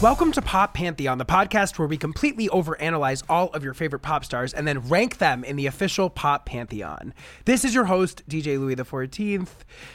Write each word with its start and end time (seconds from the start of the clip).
Welcome 0.00 0.30
to 0.30 0.42
Pop 0.42 0.74
Pantheon, 0.74 1.18
the 1.18 1.24
podcast 1.24 1.76
where 1.76 1.88
we 1.88 1.96
completely 1.96 2.48
overanalyze 2.50 3.24
all 3.28 3.48
of 3.48 3.64
your 3.64 3.74
favorite 3.74 3.98
pop 3.98 4.24
stars 4.24 4.54
and 4.54 4.64
then 4.64 4.78
rank 4.78 5.18
them 5.18 5.42
in 5.42 5.56
the 5.56 5.66
official 5.66 6.08
Pop 6.08 6.46
Pantheon. 6.46 7.12
This 7.46 7.64
is 7.64 7.74
your 7.74 7.86
host, 7.86 8.22
DJ 8.28 8.60
Louie 8.60 8.76
XIV, 8.76 9.48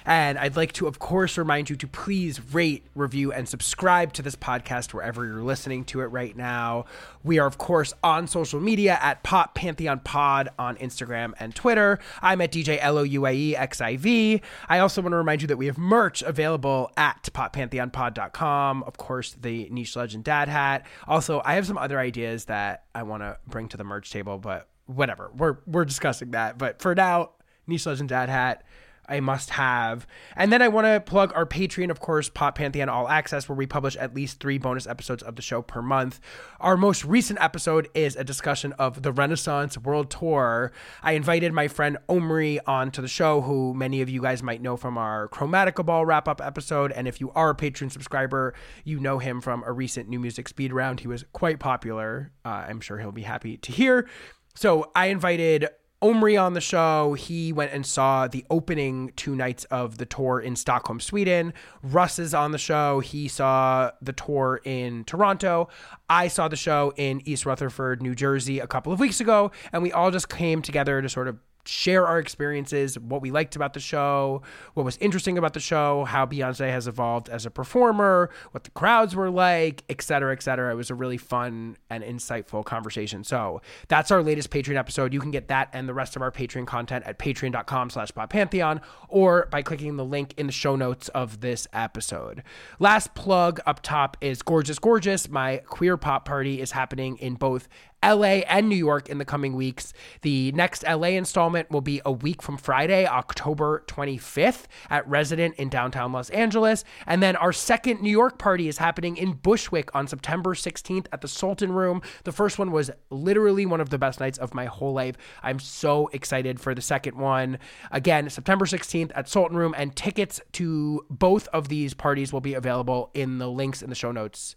and 0.05 0.37
I'd 0.37 0.57
like 0.57 0.73
to, 0.73 0.87
of 0.87 0.99
course, 0.99 1.37
remind 1.37 1.69
you 1.69 1.77
to 1.77 1.87
please 1.87 2.41
rate, 2.53 2.83
review, 2.95 3.31
and 3.31 3.47
subscribe 3.47 4.11
to 4.13 4.21
this 4.21 4.35
podcast 4.35 4.93
wherever 4.93 5.25
you're 5.25 5.41
listening 5.41 5.85
to 5.85 6.01
it 6.01 6.07
right 6.07 6.35
now. 6.35 6.83
We 7.23 7.39
are, 7.39 7.47
of 7.47 7.57
course, 7.57 7.93
on 8.03 8.27
social 8.27 8.59
media 8.59 8.99
at 9.01 9.23
Pop 9.23 9.55
Pantheon 9.55 10.01
Pod 10.01 10.49
on 10.59 10.75
Instagram 10.75 11.31
and 11.39 11.55
Twitter. 11.55 11.99
I'm 12.21 12.41
at 12.41 12.51
DJ 12.51 12.77
LOUIE 12.83 13.55
XIV. 13.55 14.41
I 14.67 14.79
also 14.79 15.01
want 15.01 15.13
to 15.13 15.17
remind 15.17 15.41
you 15.41 15.47
that 15.47 15.55
we 15.55 15.67
have 15.67 15.77
merch 15.77 16.21
available 16.23 16.91
at 16.97 17.29
poppantheonpod.com. 17.33 18.83
Of 18.83 18.97
course, 18.97 19.37
the 19.41 19.69
niche 19.69 19.92
legend 19.95 20.23
dad 20.23 20.47
hat. 20.47 20.85
Also, 21.07 21.41
I 21.43 21.55
have 21.55 21.67
some 21.67 21.77
other 21.77 21.99
ideas 21.99 22.45
that 22.45 22.85
I 22.93 23.03
want 23.03 23.23
to 23.23 23.37
bring 23.47 23.67
to 23.69 23.77
the 23.77 23.83
merch 23.83 24.11
table, 24.11 24.37
but 24.37 24.67
whatever. 24.85 25.31
We're 25.35 25.57
we're 25.65 25.85
discussing 25.85 26.31
that. 26.31 26.57
But 26.57 26.81
for 26.81 26.95
now, 26.95 27.31
niche 27.67 27.85
legend 27.85 28.09
dad 28.09 28.29
hat 28.29 28.63
a 29.09 29.19
must 29.19 29.51
have. 29.51 30.07
And 30.35 30.51
then 30.51 30.61
I 30.61 30.67
want 30.67 30.85
to 30.85 30.99
plug 30.99 31.33
our 31.35 31.45
Patreon, 31.45 31.91
of 31.91 31.99
course, 31.99 32.29
Pop 32.29 32.55
Pantheon 32.55 32.89
All 32.89 33.07
Access, 33.09 33.47
where 33.47 33.55
we 33.55 33.65
publish 33.65 33.95
at 33.97 34.15
least 34.15 34.39
three 34.39 34.57
bonus 34.57 34.87
episodes 34.87 35.23
of 35.23 35.35
the 35.35 35.41
show 35.41 35.61
per 35.61 35.81
month. 35.81 36.19
Our 36.59 36.77
most 36.77 37.03
recent 37.03 37.41
episode 37.41 37.89
is 37.93 38.15
a 38.15 38.23
discussion 38.23 38.73
of 38.73 39.01
the 39.01 39.11
Renaissance 39.11 39.77
World 39.77 40.09
Tour. 40.09 40.71
I 41.01 41.13
invited 41.13 41.53
my 41.53 41.67
friend 41.67 41.97
Omri 42.07 42.59
onto 42.65 43.01
the 43.01 43.07
show, 43.07 43.41
who 43.41 43.73
many 43.73 44.01
of 44.01 44.09
you 44.09 44.21
guys 44.21 44.41
might 44.41 44.61
know 44.61 44.77
from 44.77 44.97
our 44.97 45.27
Chromatica 45.27 45.85
Ball 45.85 46.05
wrap 46.05 46.27
up 46.27 46.41
episode. 46.41 46.91
And 46.91 47.07
if 47.07 47.19
you 47.19 47.31
are 47.31 47.51
a 47.51 47.55
Patreon 47.55 47.91
subscriber, 47.91 48.53
you 48.83 48.99
know 48.99 49.19
him 49.19 49.41
from 49.41 49.63
a 49.65 49.71
recent 49.71 50.09
new 50.09 50.19
music 50.19 50.47
speed 50.47 50.71
round. 50.71 51.01
He 51.01 51.07
was 51.07 51.25
quite 51.33 51.59
popular. 51.59 52.31
Uh, 52.45 52.65
I'm 52.67 52.79
sure 52.79 52.99
he'll 52.99 53.11
be 53.11 53.23
happy 53.23 53.57
to 53.57 53.71
hear. 53.71 54.07
So 54.55 54.91
I 54.95 55.07
invited 55.07 55.67
Omri 56.03 56.35
on 56.35 56.53
the 56.53 56.61
show. 56.61 57.13
He 57.13 57.53
went 57.53 57.71
and 57.71 57.85
saw 57.85 58.27
the 58.27 58.45
opening 58.49 59.13
two 59.15 59.35
nights 59.35 59.63
of 59.65 59.97
the 59.97 60.05
tour 60.05 60.39
in 60.39 60.57
Stockholm, 60.57 60.99
Sweden. 60.99 61.53
Russ 61.81 62.19
is 62.19 62.33
on 62.33 62.51
the 62.51 62.57
show. 62.57 62.99
He 62.99 63.29
saw 63.29 63.91
the 64.01 64.11
tour 64.11 64.59
in 64.65 65.05
Toronto. 65.05 65.69
I 66.09 66.27
saw 66.27 66.49
the 66.49 66.57
show 66.57 66.93
in 66.97 67.21
East 67.25 67.45
Rutherford, 67.45 68.01
New 68.01 68.15
Jersey 68.15 68.59
a 68.59 68.67
couple 68.67 68.91
of 68.91 68.99
weeks 68.99 69.21
ago, 69.21 69.51
and 69.71 69.81
we 69.81 69.93
all 69.93 70.11
just 70.11 70.27
came 70.27 70.61
together 70.61 71.01
to 71.01 71.07
sort 71.07 71.29
of 71.29 71.37
share 71.65 72.05
our 72.05 72.19
experiences, 72.19 72.99
what 72.99 73.21
we 73.21 73.31
liked 73.31 73.55
about 73.55 73.73
the 73.73 73.79
show, 73.79 74.41
what 74.73 74.83
was 74.83 74.97
interesting 74.97 75.37
about 75.37 75.53
the 75.53 75.59
show, 75.59 76.03
how 76.05 76.25
Beyonce 76.25 76.69
has 76.69 76.87
evolved 76.87 77.29
as 77.29 77.45
a 77.45 77.51
performer, 77.51 78.29
what 78.51 78.63
the 78.63 78.71
crowds 78.71 79.15
were 79.15 79.29
like, 79.29 79.83
et 79.89 80.01
cetera, 80.01 80.33
et 80.33 80.43
cetera. 80.43 80.71
It 80.71 80.75
was 80.75 80.89
a 80.89 80.95
really 80.95 81.17
fun 81.17 81.77
and 81.89 82.03
insightful 82.03 82.65
conversation. 82.65 83.23
So 83.23 83.61
that's 83.87 84.11
our 84.11 84.21
latest 84.21 84.49
Patreon 84.49 84.77
episode. 84.77 85.13
You 85.13 85.19
can 85.19 85.31
get 85.31 85.47
that 85.47 85.69
and 85.73 85.87
the 85.87 85.93
rest 85.93 86.15
of 86.15 86.21
our 86.21 86.31
Patreon 86.31 86.67
content 86.67 87.05
at 87.05 87.17
patreon.com 87.19 87.89
slash 87.89 88.11
Pantheon 88.29 88.81
or 89.07 89.47
by 89.51 89.61
clicking 89.61 89.97
the 89.97 90.05
link 90.05 90.33
in 90.37 90.47
the 90.47 90.51
show 90.51 90.75
notes 90.75 91.09
of 91.09 91.41
this 91.41 91.67
episode. 91.73 92.43
Last 92.79 93.13
plug 93.15 93.59
up 93.65 93.81
top 93.81 94.17
is 94.21 94.41
Gorgeous 94.41 94.79
Gorgeous. 94.79 95.29
My 95.29 95.57
queer 95.65 95.97
pop 95.97 96.25
party 96.25 96.61
is 96.61 96.71
happening 96.71 97.17
in 97.17 97.35
both 97.35 97.67
LA 98.03 98.43
and 98.47 98.67
New 98.67 98.75
York 98.75 99.09
in 99.09 99.17
the 99.17 99.25
coming 99.25 99.53
weeks. 99.53 99.93
The 100.21 100.51
next 100.51 100.83
LA 100.83 101.09
installment 101.09 101.71
will 101.71 101.81
be 101.81 102.01
a 102.05 102.11
week 102.11 102.41
from 102.41 102.57
Friday, 102.57 103.07
October 103.07 103.83
25th 103.87 104.65
at 104.89 105.07
Resident 105.07 105.55
in 105.55 105.69
downtown 105.69 106.11
Los 106.11 106.29
Angeles. 106.31 106.83
And 107.07 107.23
then 107.23 107.35
our 107.35 107.53
second 107.53 108.01
New 108.01 108.11
York 108.11 108.37
party 108.37 108.67
is 108.67 108.77
happening 108.77 109.17
in 109.17 109.33
Bushwick 109.33 109.93
on 109.95 110.07
September 110.07 110.53
16th 110.53 111.07
at 111.11 111.21
the 111.21 111.27
Sultan 111.27 111.71
Room. 111.71 112.01
The 112.23 112.31
first 112.31 112.59
one 112.59 112.71
was 112.71 112.91
literally 113.09 113.65
one 113.65 113.81
of 113.81 113.89
the 113.89 113.97
best 113.97 114.19
nights 114.19 114.37
of 114.37 114.53
my 114.53 114.65
whole 114.65 114.93
life. 114.93 115.15
I'm 115.41 115.59
so 115.59 116.09
excited 116.13 116.59
for 116.59 116.75
the 116.75 116.81
second 116.81 117.17
one. 117.17 117.57
Again, 117.91 118.29
September 118.29 118.65
16th 118.65 119.11
at 119.15 119.29
Sultan 119.29 119.57
Room, 119.57 119.73
and 119.77 119.95
tickets 119.95 120.41
to 120.53 121.05
both 121.09 121.47
of 121.49 121.69
these 121.69 121.93
parties 121.93 122.33
will 122.33 122.41
be 122.41 122.53
available 122.53 123.11
in 123.13 123.37
the 123.37 123.49
links 123.49 123.81
in 123.81 123.89
the 123.89 123.95
show 123.95 124.11
notes 124.11 124.55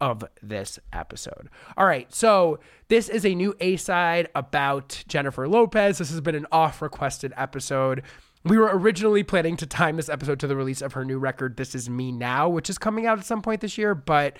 of 0.00 0.24
this 0.42 0.78
episode. 0.92 1.48
All 1.76 1.86
right, 1.86 2.12
so 2.14 2.60
this 2.88 3.08
is 3.08 3.24
a 3.24 3.34
new 3.34 3.54
A 3.60 3.76
side 3.76 4.28
about 4.34 5.04
Jennifer 5.08 5.48
Lopez. 5.48 5.98
This 5.98 6.10
has 6.10 6.20
been 6.20 6.34
an 6.34 6.46
off 6.52 6.80
requested 6.80 7.32
episode. 7.36 8.02
We 8.44 8.56
were 8.56 8.70
originally 8.72 9.24
planning 9.24 9.56
to 9.56 9.66
time 9.66 9.96
this 9.96 10.08
episode 10.08 10.40
to 10.40 10.46
the 10.46 10.56
release 10.56 10.80
of 10.80 10.92
her 10.92 11.04
new 11.04 11.18
record, 11.18 11.56
This 11.56 11.74
Is 11.74 11.90
Me 11.90 12.12
Now, 12.12 12.48
which 12.48 12.70
is 12.70 12.78
coming 12.78 13.06
out 13.06 13.18
at 13.18 13.24
some 13.24 13.42
point 13.42 13.60
this 13.60 13.76
year, 13.76 13.94
but 13.94 14.36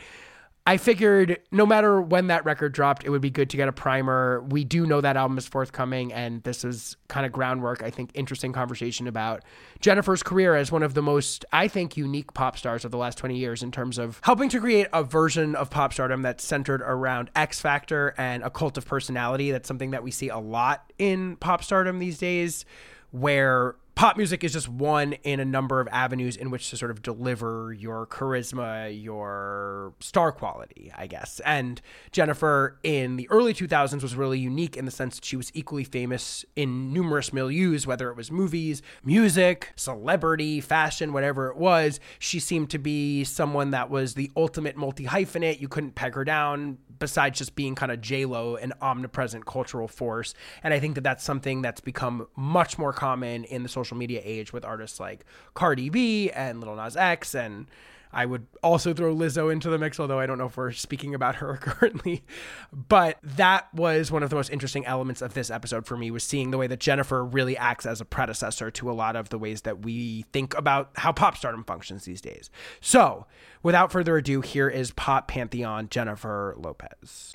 I 0.69 0.77
figured 0.77 1.41
no 1.51 1.65
matter 1.65 1.99
when 1.99 2.27
that 2.27 2.45
record 2.45 2.75
dropped, 2.75 3.03
it 3.03 3.09
would 3.09 3.23
be 3.23 3.31
good 3.31 3.49
to 3.49 3.57
get 3.57 3.69
a 3.69 3.73
primer. 3.73 4.43
We 4.51 4.65
do 4.65 4.85
know 4.85 5.01
that 5.01 5.17
album 5.17 5.39
is 5.39 5.49
forthcoming, 5.49 6.13
and 6.13 6.43
this 6.43 6.63
is 6.63 6.95
kind 7.09 7.25
of 7.25 7.33
groundwork. 7.33 7.83
I 7.83 7.89
think 7.89 8.11
interesting 8.13 8.53
conversation 8.53 9.09
about 9.09 9.45
Jennifer's 9.81 10.23
career 10.23 10.55
as 10.55 10.71
one 10.71 10.83
of 10.83 10.93
the 10.93 11.01
most, 11.01 11.47
I 11.55 11.69
think, 11.69 11.97
unique 11.97 12.35
pop 12.35 12.59
stars 12.59 12.85
of 12.85 12.91
the 12.91 12.99
last 12.99 13.17
20 13.17 13.35
years 13.35 13.63
in 13.63 13.73
terms 13.73 13.97
of 13.97 14.21
helping 14.23 14.51
to 14.51 14.61
create 14.61 14.89
a 14.93 15.03
version 15.03 15.55
of 15.55 15.71
pop 15.71 15.95
stardom 15.95 16.21
that's 16.21 16.45
centered 16.45 16.83
around 16.83 17.31
X 17.35 17.63
Factor 17.63 18.15
and 18.19 18.43
a 18.43 18.51
cult 18.51 18.77
of 18.77 18.85
personality. 18.85 19.51
That's 19.51 19.69
something 19.69 19.93
that 19.93 20.03
we 20.03 20.11
see 20.11 20.29
a 20.29 20.37
lot 20.37 20.93
in 20.99 21.37
pop 21.37 21.65
stardom 21.65 21.99
these 21.99 22.19
days, 22.19 22.67
where 23.11 23.77
pop 23.99 24.17
music 24.17 24.45
is 24.45 24.53
just 24.53 24.69
one 24.69 25.15
in 25.25 25.41
a 25.41 25.45
number 25.45 25.81
of 25.81 25.89
avenues 25.91 26.37
in 26.37 26.53
which 26.53 26.71
to 26.71 26.77
sort 26.77 26.93
of 26.93 27.03
deliver 27.03 27.73
your 27.77 28.07
charisma, 28.07 28.97
your 29.03 29.93
star 29.99 30.31
quality, 30.31 30.93
I 30.97 31.09
guess. 31.09 31.41
And 31.45 31.81
Jennifer 32.13 32.79
in 32.85 33.17
the 33.17 33.29
early 33.29 33.53
2000s 33.53 34.01
was 34.01 34.15
really 34.15 34.39
unique 34.39 34.77
in 34.77 34.85
the 34.85 34.93
sense 34.93 35.17
that 35.17 35.25
she 35.25 35.35
was 35.35 35.51
equally 35.53 35.83
famous 35.83 36.45
in 36.55 36.93
numerous 36.93 37.31
milieus, 37.31 37.89
whether 37.89 38.09
it 38.09 38.17
was 38.17 38.31
movies, 38.31 38.83
music, 39.03 39.73
celebrity, 39.75 40.61
fashion, 40.61 41.13
whatever 41.13 41.49
it 41.49 41.57
was. 41.57 41.99
She 42.21 42.39
seemed 42.39 42.71
to 42.71 42.79
be 42.79 43.25
someone 43.25 43.73
that 43.73 43.91
was 43.91 44.15
the 44.15 44.31
ultimate 44.37 44.77
multi 44.77 45.07
hyphenate. 45.07 45.61
You 45.61 45.67
couldn't 45.67 45.97
peg 45.97 46.15
her 46.15 46.23
down 46.23 46.79
besides 46.99 47.39
just 47.39 47.55
being 47.55 47.75
kind 47.75 47.93
of 47.93 48.01
J 48.01 48.25
Lo, 48.25 48.57
an 48.57 48.73
omnipresent 48.81 49.47
cultural 49.47 49.89
force. 49.89 50.35
And 50.63 50.75
I 50.75 50.81
think 50.81 50.95
that 50.95 51.03
that's 51.03 51.25
something 51.25 51.63
that's 51.63 51.81
become 51.81 52.27
much 52.37 52.79
more 52.79 52.93
common 52.93 53.45
in 53.45 53.63
the 53.63 53.69
social 53.69 53.88
media 53.97 54.21
age 54.25 54.53
with 54.53 54.65
artists 54.65 55.01
like 55.01 55.25
Cardi 55.55 55.89
B 55.89 56.31
and 56.31 56.61
Lil 56.61 56.77
Nas 56.77 56.97
X 56.97 57.35
and 57.35 57.67
I 58.13 58.27
would 58.27 58.47
also 58.63 58.95
throw 58.95 59.15
Lizzo 59.15 59.53
into 59.53 59.69
the 59.69 59.79
mix, 59.79 60.01
although 60.01 60.19
I 60.19 60.27
don't 60.27 60.39
know 60.39 60.47
if 60.47 60.57
we're 60.57 60.73
speaking 60.73 61.15
about 61.15 61.37
her 61.37 61.57
currently. 61.61 62.25
But 62.73 63.19
that 63.23 63.73
was 63.75 64.11
one 64.11 64.23
of 64.23 64.31
the 64.31 64.37
most 64.37 64.51
interesting 64.51 64.87
elements 64.87 65.23
of 65.23 65.35
this 65.35 65.51
episode 65.51 65.87
for 65.87 65.97
me 65.97 66.11
was 66.11 66.25
seeing 66.25 66.51
the 66.51 66.59
way 66.59 66.67
that 66.67 66.81
Jennifer 66.81 67.25
really 67.25 67.57
acts 67.57 67.87
as 67.87 68.01
a 68.01 68.05
predecessor 68.05 68.71
to 68.73 68.91
a 68.91 68.93
lot 68.93 69.17
of 69.17 69.29
the 69.29 69.39
ways 69.39 69.63
that 69.63 69.81
we 69.81 70.25
think 70.33 70.57
about 70.57 70.91
how 70.97 71.13
pop 71.13 71.37
stardom 71.37 71.65
functions 71.65 72.05
these 72.05 72.21
days. 72.21 72.51
So, 72.81 73.27
without 73.63 73.93
further 73.93 74.17
ado, 74.17 74.41
here 74.41 74.69
is 74.69 74.93
Pop 74.93 75.29
Pantheon 75.29 75.89
Jennifer 75.91 76.55
Lopez. 76.57 77.35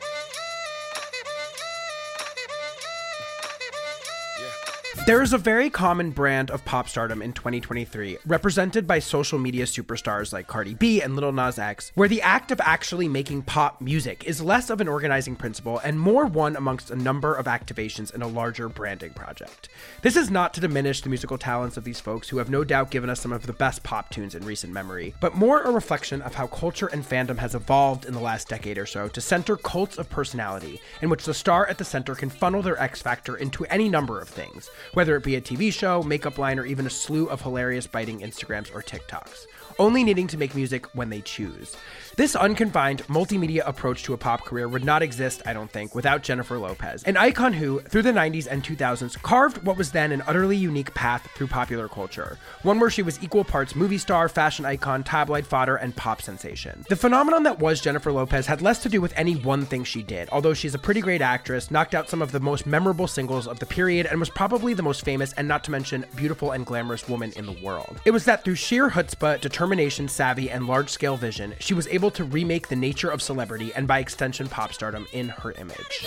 There 5.07 5.23
is 5.23 5.33
a 5.33 5.37
very 5.37 5.69
common 5.69 6.11
brand 6.11 6.49
of 6.49 6.63
pop 6.63 6.87
stardom 6.87 7.21
in 7.21 7.33
2023, 7.33 8.19
represented 8.25 8.87
by 8.87 8.99
social 8.99 9.37
media 9.37 9.65
superstars 9.65 10.31
like 10.31 10.47
Cardi 10.47 10.75
B 10.75 11.01
and 11.01 11.15
Lil 11.15 11.33
Nas 11.33 11.57
X, 11.57 11.91
where 11.95 12.07
the 12.07 12.21
act 12.21 12.51
of 12.51 12.61
actually 12.61 13.09
making 13.09 13.41
pop 13.41 13.81
music 13.81 14.23
is 14.23 14.39
less 14.39 14.69
of 14.69 14.79
an 14.79 14.87
organizing 14.87 15.35
principle 15.35 15.79
and 15.79 15.99
more 15.99 16.25
one 16.25 16.55
amongst 16.55 16.89
a 16.89 16.95
number 16.95 17.33
of 17.33 17.47
activations 17.47 18.13
in 18.13 18.21
a 18.21 18.27
larger 18.27 18.69
branding 18.69 19.11
project. 19.13 19.67
This 20.03 20.15
is 20.15 20.29
not 20.29 20.53
to 20.53 20.61
diminish 20.61 21.01
the 21.01 21.09
musical 21.09 21.39
talents 21.39 21.75
of 21.75 21.83
these 21.83 21.99
folks 21.99 22.29
who 22.29 22.37
have 22.37 22.49
no 22.49 22.63
doubt 22.63 22.91
given 22.91 23.09
us 23.09 23.19
some 23.19 23.33
of 23.33 23.47
the 23.47 23.51
best 23.51 23.83
pop 23.83 24.09
tunes 24.09 24.35
in 24.35 24.45
recent 24.45 24.71
memory, 24.71 25.15
but 25.19 25.35
more 25.35 25.63
a 25.63 25.71
reflection 25.71 26.21
of 26.21 26.35
how 26.35 26.47
culture 26.47 26.87
and 26.87 27.03
fandom 27.03 27.39
has 27.39 27.55
evolved 27.55 28.05
in 28.05 28.13
the 28.13 28.21
last 28.21 28.47
decade 28.47 28.77
or 28.77 28.85
so 28.85 29.09
to 29.09 29.19
center 29.19 29.57
cults 29.57 29.97
of 29.97 30.09
personality, 30.09 30.79
in 31.01 31.09
which 31.09 31.25
the 31.25 31.33
star 31.33 31.67
at 31.67 31.77
the 31.77 31.83
center 31.83 32.15
can 32.15 32.29
funnel 32.29 32.61
their 32.61 32.81
X 32.81 33.01
factor 33.01 33.35
into 33.35 33.65
any 33.65 33.89
number 33.89 34.21
of 34.21 34.29
things 34.29 34.69
whether 34.93 35.15
it 35.15 35.23
be 35.23 35.35
a 35.35 35.41
TV 35.41 35.71
show, 35.71 36.03
makeup 36.03 36.37
line, 36.37 36.59
or 36.59 36.65
even 36.65 36.85
a 36.85 36.89
slew 36.89 37.29
of 37.29 37.41
hilarious 37.41 37.87
biting 37.87 38.19
Instagrams 38.19 38.73
or 38.73 38.81
TikToks, 38.81 39.47
only 39.79 40.03
needing 40.03 40.27
to 40.27 40.37
make 40.37 40.55
music 40.55 40.85
when 40.95 41.09
they 41.09 41.21
choose. 41.21 41.75
This 42.15 42.35
unconfined 42.35 43.01
multimedia 43.07 43.63
approach 43.65 44.03
to 44.03 44.13
a 44.13 44.17
pop 44.17 44.45
career 44.45 44.67
would 44.67 44.85
not 44.85 45.01
exist, 45.01 45.41
I 45.47 45.53
don't 45.53 45.71
think, 45.71 45.95
without 45.95 46.21
Jennifer 46.21 46.59
Lopez, 46.59 47.01
an 47.05 47.17
icon 47.17 47.53
who, 47.53 47.79
through 47.79 48.03
the 48.03 48.11
90s 48.11 48.45
and 48.45 48.63
2000s, 48.63 49.19
carved 49.23 49.63
what 49.65 49.77
was 49.77 49.91
then 49.91 50.11
an 50.11 50.21
utterly 50.27 50.55
unique 50.55 50.93
path 50.93 51.27
through 51.33 51.47
popular 51.47 51.87
culture, 51.87 52.37
one 52.61 52.79
where 52.79 52.91
she 52.91 53.01
was 53.01 53.21
equal 53.23 53.43
parts 53.43 53.75
movie 53.75 53.97
star, 53.97 54.29
fashion 54.29 54.63
icon, 54.63 55.03
tabloid 55.03 55.47
fodder, 55.47 55.75
and 55.75 55.95
pop 55.95 56.21
sensation. 56.21 56.85
The 56.87 56.95
phenomenon 56.95 57.41
that 57.43 57.57
was 57.57 57.81
Jennifer 57.81 58.11
Lopez 58.11 58.45
had 58.45 58.61
less 58.61 58.83
to 58.83 58.89
do 58.89 59.01
with 59.01 59.13
any 59.17 59.35
one 59.35 59.65
thing 59.65 59.83
she 59.83 60.03
did, 60.03 60.29
although 60.31 60.53
she's 60.53 60.75
a 60.75 60.79
pretty 60.79 61.01
great 61.01 61.21
actress, 61.21 61.71
knocked 61.71 61.95
out 61.95 62.09
some 62.09 62.21
of 62.21 62.31
the 62.31 62.39
most 62.39 62.67
memorable 62.67 63.07
singles 63.07 63.47
of 63.47 63.57
the 63.57 63.65
period, 63.65 64.05
and 64.05 64.19
was 64.19 64.29
probably 64.29 64.75
the 64.75 64.83
most 64.83 65.03
famous 65.03 65.33
and 65.33 65.47
not 65.47 65.63
to 65.63 65.71
mention 65.71 66.05
beautiful 66.15 66.51
and 66.51 66.67
glamorous 66.67 67.09
woman 67.09 67.33
in 67.35 67.47
the 67.47 67.57
world. 67.63 67.99
It 68.05 68.11
was 68.11 68.25
that 68.25 68.43
through 68.43 68.55
sheer 68.55 68.91
chutzpah, 68.91 69.41
determination, 69.41 70.07
savvy, 70.07 70.51
and 70.51 70.67
large 70.67 70.91
scale 70.91 71.17
vision, 71.17 71.55
she 71.57 71.73
was 71.73 71.87
able 71.87 72.02
to 72.11 72.23
remake 72.23 72.67
the 72.67 72.75
nature 72.75 73.09
of 73.09 73.21
celebrity 73.21 73.71
and 73.75 73.87
by 73.87 73.99
extension 73.99 74.47
pop 74.47 74.73
stardom 74.73 75.07
in 75.11 75.29
her 75.29 75.51
image. 75.53 76.05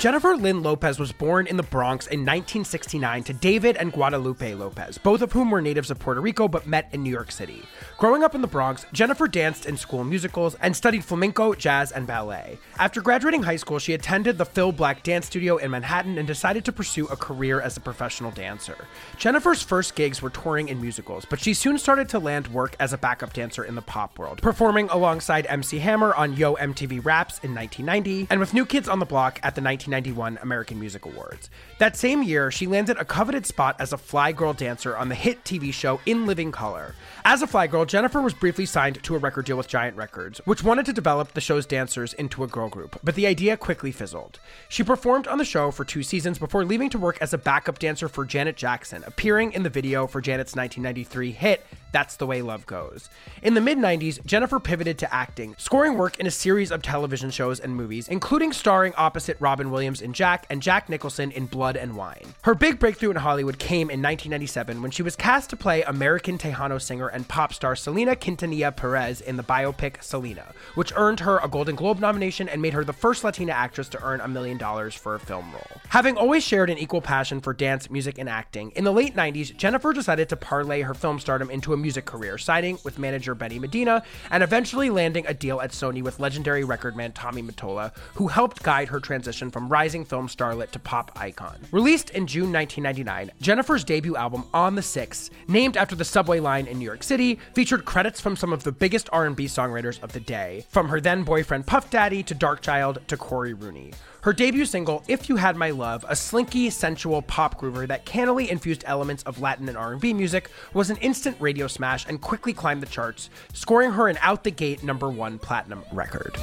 Jennifer 0.00 0.34
Lynn 0.34 0.62
Lopez 0.62 0.98
was 0.98 1.12
born 1.12 1.46
in 1.46 1.58
the 1.58 1.62
Bronx 1.62 2.06
in 2.06 2.20
1969 2.20 3.22
to 3.24 3.34
David 3.34 3.76
and 3.76 3.92
Guadalupe 3.92 4.54
Lopez, 4.54 4.96
both 4.96 5.20
of 5.20 5.32
whom 5.32 5.50
were 5.50 5.60
natives 5.60 5.90
of 5.90 5.98
Puerto 5.98 6.22
Rico 6.22 6.48
but 6.48 6.66
met 6.66 6.88
in 6.92 7.02
New 7.02 7.10
York 7.10 7.30
City. 7.30 7.64
Growing 7.98 8.24
up 8.24 8.34
in 8.34 8.40
the 8.40 8.46
Bronx, 8.46 8.86
Jennifer 8.94 9.28
danced 9.28 9.66
in 9.66 9.76
school 9.76 10.02
musicals 10.02 10.54
and 10.62 10.74
studied 10.74 11.04
flamenco, 11.04 11.52
jazz, 11.52 11.92
and 11.92 12.06
ballet. 12.06 12.56
After 12.78 13.02
graduating 13.02 13.42
high 13.42 13.56
school, 13.56 13.78
she 13.78 13.92
attended 13.92 14.38
the 14.38 14.46
Phil 14.46 14.72
Black 14.72 15.02
Dance 15.02 15.26
Studio 15.26 15.58
in 15.58 15.70
Manhattan 15.70 16.16
and 16.16 16.26
decided 16.26 16.64
to 16.64 16.72
pursue 16.72 17.04
a 17.08 17.16
career 17.16 17.60
as 17.60 17.76
a 17.76 17.80
professional 17.80 18.30
dancer. 18.30 18.86
Jennifer's 19.18 19.62
first 19.62 19.96
gigs 19.96 20.22
were 20.22 20.30
touring 20.30 20.70
in 20.70 20.80
musicals, 20.80 21.26
but 21.26 21.40
she 21.40 21.52
soon 21.52 21.76
started 21.76 22.08
to 22.08 22.18
land 22.18 22.48
work 22.48 22.74
as 22.80 22.94
a 22.94 22.98
backup 22.98 23.34
dancer 23.34 23.64
in 23.64 23.74
the 23.74 23.82
pop 23.82 24.18
world, 24.18 24.40
performing 24.40 24.88
alongside 24.88 25.44
MC 25.50 25.78
Hammer 25.80 26.14
on 26.14 26.32
Yo 26.38 26.54
MTV 26.54 27.04
Raps 27.04 27.38
in 27.40 27.54
1990 27.54 28.28
and 28.30 28.40
with 28.40 28.54
New 28.54 28.64
Kids 28.64 28.88
on 28.88 28.98
the 28.98 29.04
Block 29.04 29.38
at 29.42 29.54
the 29.54 29.60
1991 29.90 30.38
American 30.42 30.78
Music 30.78 31.04
Awards. 31.04 31.50
That 31.78 31.96
same 31.96 32.22
year, 32.22 32.50
she 32.50 32.66
landed 32.66 32.96
a 32.98 33.04
coveted 33.04 33.46
spot 33.46 33.76
as 33.78 33.92
a 33.92 33.98
fly 33.98 34.32
girl 34.32 34.52
dancer 34.52 34.96
on 34.96 35.08
the 35.08 35.14
hit 35.14 35.44
TV 35.44 35.72
show 35.72 36.00
In 36.06 36.26
Living 36.26 36.52
Color. 36.52 36.94
As 37.24 37.42
a 37.42 37.46
fly 37.46 37.66
girl, 37.66 37.84
Jennifer 37.84 38.22
was 38.22 38.32
briefly 38.32 38.64
signed 38.64 39.02
to 39.02 39.14
a 39.14 39.18
record 39.18 39.44
deal 39.44 39.58
with 39.58 39.68
Giant 39.68 39.96
Records, 39.96 40.40
which 40.46 40.64
wanted 40.64 40.86
to 40.86 40.92
develop 40.92 41.34
the 41.34 41.40
show's 41.40 41.66
dancers 41.66 42.14
into 42.14 42.42
a 42.42 42.46
girl 42.46 42.68
group, 42.68 42.98
but 43.04 43.14
the 43.14 43.26
idea 43.26 43.58
quickly 43.58 43.92
fizzled. 43.92 44.40
She 44.70 44.82
performed 44.82 45.26
on 45.26 45.36
the 45.36 45.44
show 45.44 45.70
for 45.70 45.84
two 45.84 46.02
seasons 46.02 46.38
before 46.38 46.64
leaving 46.64 46.88
to 46.90 46.98
work 46.98 47.18
as 47.20 47.34
a 47.34 47.38
backup 47.38 47.78
dancer 47.78 48.08
for 48.08 48.24
Janet 48.24 48.56
Jackson, 48.56 49.04
appearing 49.06 49.52
in 49.52 49.62
the 49.62 49.70
video 49.70 50.06
for 50.06 50.20
Janet's 50.20 50.56
1993 50.56 51.32
hit 51.32 51.66
that's 51.92 52.16
the 52.16 52.26
Way 52.26 52.42
Love 52.42 52.66
Goes. 52.66 53.08
In 53.42 53.54
the 53.54 53.60
mid 53.60 53.78
90s, 53.78 54.24
Jennifer 54.24 54.60
pivoted 54.60 54.98
to 54.98 55.14
acting, 55.14 55.54
scoring 55.58 55.96
work 55.96 56.18
in 56.20 56.26
a 56.26 56.30
series 56.30 56.70
of 56.70 56.82
television 56.82 57.30
shows 57.30 57.60
and 57.60 57.74
movies, 57.74 58.08
including 58.08 58.52
starring 58.52 58.94
opposite 58.96 59.36
Robin 59.40 59.70
Williams 59.70 60.02
in 60.02 60.12
Jack 60.12 60.46
and 60.50 60.62
Jack 60.62 60.88
Nicholson 60.88 61.30
in 61.32 61.46
Blood 61.46 61.76
and 61.76 61.96
Wine. 61.96 62.34
Her 62.42 62.54
big 62.54 62.78
breakthrough 62.78 63.10
in 63.10 63.16
Hollywood 63.16 63.58
came 63.58 63.90
in 63.90 64.02
1997 64.02 64.82
when 64.82 64.90
she 64.90 65.02
was 65.02 65.16
cast 65.16 65.50
to 65.50 65.56
play 65.56 65.82
American 65.82 66.38
Tejano 66.38 66.80
singer 66.80 67.09
and 67.10 67.28
pop 67.28 67.52
star 67.52 67.76
Selena 67.76 68.16
Quintanilla 68.16 68.74
Perez 68.74 69.20
in 69.20 69.36
the 69.36 69.42
biopic 69.42 70.02
Selena, 70.02 70.54
which 70.74 70.92
earned 70.96 71.20
her 71.20 71.38
a 71.42 71.48
Golden 71.48 71.76
Globe 71.76 72.00
nomination 72.00 72.48
and 72.48 72.62
made 72.62 72.72
her 72.72 72.84
the 72.84 72.92
first 72.92 73.22
Latina 73.24 73.52
actress 73.52 73.88
to 73.90 74.02
earn 74.02 74.20
a 74.20 74.28
million 74.28 74.56
dollars 74.56 74.94
for 74.94 75.14
a 75.14 75.20
film 75.20 75.52
role. 75.52 75.80
Having 75.90 76.16
always 76.16 76.44
shared 76.44 76.70
an 76.70 76.78
equal 76.78 77.00
passion 77.00 77.40
for 77.40 77.52
dance, 77.52 77.90
music, 77.90 78.18
and 78.18 78.28
acting, 78.28 78.70
in 78.76 78.84
the 78.84 78.92
late 78.92 79.14
90s, 79.14 79.56
Jennifer 79.56 79.92
decided 79.92 80.28
to 80.28 80.36
parlay 80.36 80.82
her 80.82 80.94
film 80.94 81.18
stardom 81.18 81.50
into 81.50 81.72
a 81.72 81.76
music 81.76 82.04
career, 82.06 82.38
signing 82.38 82.78
with 82.84 82.98
manager 82.98 83.34
Benny 83.34 83.58
Medina 83.58 84.02
and 84.30 84.42
eventually 84.42 84.90
landing 84.90 85.26
a 85.26 85.34
deal 85.34 85.60
at 85.60 85.70
Sony 85.70 86.02
with 86.02 86.20
legendary 86.20 86.64
record 86.64 86.96
man 86.96 87.12
Tommy 87.12 87.42
Mottola, 87.42 87.94
who 88.14 88.28
helped 88.28 88.62
guide 88.62 88.88
her 88.88 89.00
transition 89.00 89.50
from 89.50 89.68
rising 89.68 90.04
film 90.04 90.28
starlet 90.28 90.70
to 90.70 90.78
pop 90.78 91.12
icon. 91.16 91.58
Released 91.72 92.10
in 92.10 92.26
June 92.26 92.52
1999, 92.52 93.32
Jennifer's 93.40 93.84
debut 93.84 94.16
album 94.16 94.44
On 94.54 94.74
the 94.74 94.82
Six, 94.82 95.30
named 95.48 95.76
after 95.76 95.96
the 95.96 96.04
subway 96.04 96.40
line 96.40 96.66
in 96.66 96.78
New 96.78 96.84
York 96.84 96.99
City, 97.02 97.38
featured 97.54 97.84
credits 97.84 98.20
from 98.20 98.36
some 98.36 98.52
of 98.52 98.64
the 98.64 98.72
biggest 98.72 99.08
R&B 99.12 99.46
songwriters 99.46 100.02
of 100.02 100.12
the 100.12 100.20
day, 100.20 100.64
from 100.68 100.88
her 100.88 101.00
then 101.00 101.22
boyfriend 101.22 101.66
Puff 101.66 101.90
Daddy 101.90 102.22
to 102.22 102.34
Darkchild 102.34 103.06
to 103.06 103.16
Cory 103.16 103.54
Rooney. 103.54 103.92
Her 104.22 104.32
debut 104.32 104.66
single, 104.66 105.02
If 105.08 105.28
You 105.28 105.36
Had 105.36 105.56
My 105.56 105.70
Love, 105.70 106.04
a 106.08 106.14
slinky, 106.14 106.68
sensual 106.70 107.22
pop 107.22 107.60
groover 107.60 107.88
that 107.88 108.04
cannily 108.04 108.50
infused 108.50 108.84
elements 108.86 109.22
of 109.22 109.40
Latin 109.40 109.68
and 109.68 109.78
R&B 109.78 110.12
music, 110.12 110.50
was 110.74 110.90
an 110.90 110.98
instant 110.98 111.36
radio 111.40 111.66
smash 111.66 112.06
and 112.06 112.20
quickly 112.20 112.52
climbed 112.52 112.82
the 112.82 112.86
charts, 112.86 113.30
scoring 113.54 113.92
her 113.92 114.08
an 114.08 114.18
out-the-gate 114.20 114.84
number 114.84 115.08
1 115.08 115.38
platinum 115.38 115.82
record. 115.92 116.36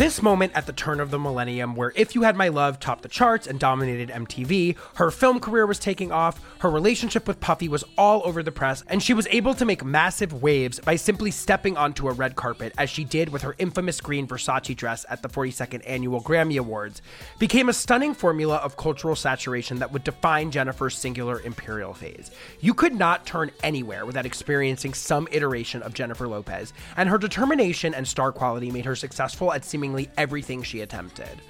This 0.00 0.22
moment 0.22 0.52
at 0.54 0.64
the 0.64 0.72
turn 0.72 0.98
of 0.98 1.10
the 1.10 1.18
millennium, 1.18 1.74
where 1.74 1.92
If 1.94 2.14
You 2.14 2.22
Had 2.22 2.34
My 2.34 2.48
Love 2.48 2.80
topped 2.80 3.02
the 3.02 3.08
charts 3.10 3.46
and 3.46 3.60
dominated 3.60 4.08
MTV, 4.08 4.74
her 4.94 5.10
film 5.10 5.40
career 5.40 5.66
was 5.66 5.78
taking 5.78 6.10
off, 6.10 6.40
her 6.60 6.70
relationship 6.70 7.28
with 7.28 7.38
Puffy 7.38 7.68
was 7.68 7.84
all 7.98 8.22
over 8.24 8.42
the 8.42 8.50
press, 8.50 8.82
and 8.86 9.02
she 9.02 9.12
was 9.12 9.28
able 9.30 9.52
to 9.52 9.66
make 9.66 9.84
massive 9.84 10.42
waves 10.42 10.80
by 10.80 10.96
simply 10.96 11.30
stepping 11.30 11.76
onto 11.76 12.08
a 12.08 12.14
red 12.14 12.34
carpet, 12.34 12.72
as 12.78 12.88
she 12.88 13.04
did 13.04 13.28
with 13.28 13.42
her 13.42 13.54
infamous 13.58 14.00
green 14.00 14.26
Versace 14.26 14.74
dress 14.74 15.04
at 15.10 15.20
the 15.20 15.28
42nd 15.28 15.82
Annual 15.86 16.22
Grammy 16.22 16.58
Awards, 16.58 17.02
became 17.38 17.68
a 17.68 17.74
stunning 17.74 18.14
formula 18.14 18.56
of 18.56 18.78
cultural 18.78 19.14
saturation 19.14 19.80
that 19.80 19.92
would 19.92 20.04
define 20.04 20.50
Jennifer's 20.50 20.96
singular 20.96 21.42
imperial 21.42 21.92
phase. 21.92 22.30
You 22.60 22.72
could 22.72 22.94
not 22.94 23.26
turn 23.26 23.50
anywhere 23.62 24.06
without 24.06 24.24
experiencing 24.24 24.94
some 24.94 25.28
iteration 25.30 25.82
of 25.82 25.92
Jennifer 25.92 26.26
Lopez, 26.26 26.72
and 26.96 27.10
her 27.10 27.18
determination 27.18 27.92
and 27.92 28.08
star 28.08 28.32
quality 28.32 28.70
made 28.70 28.86
her 28.86 28.96
successful 28.96 29.52
at 29.52 29.62
seemingly 29.62 29.89
seemingly 29.90 30.10
everything 30.16 30.62
she 30.62 30.80
attempted. 30.82 31.40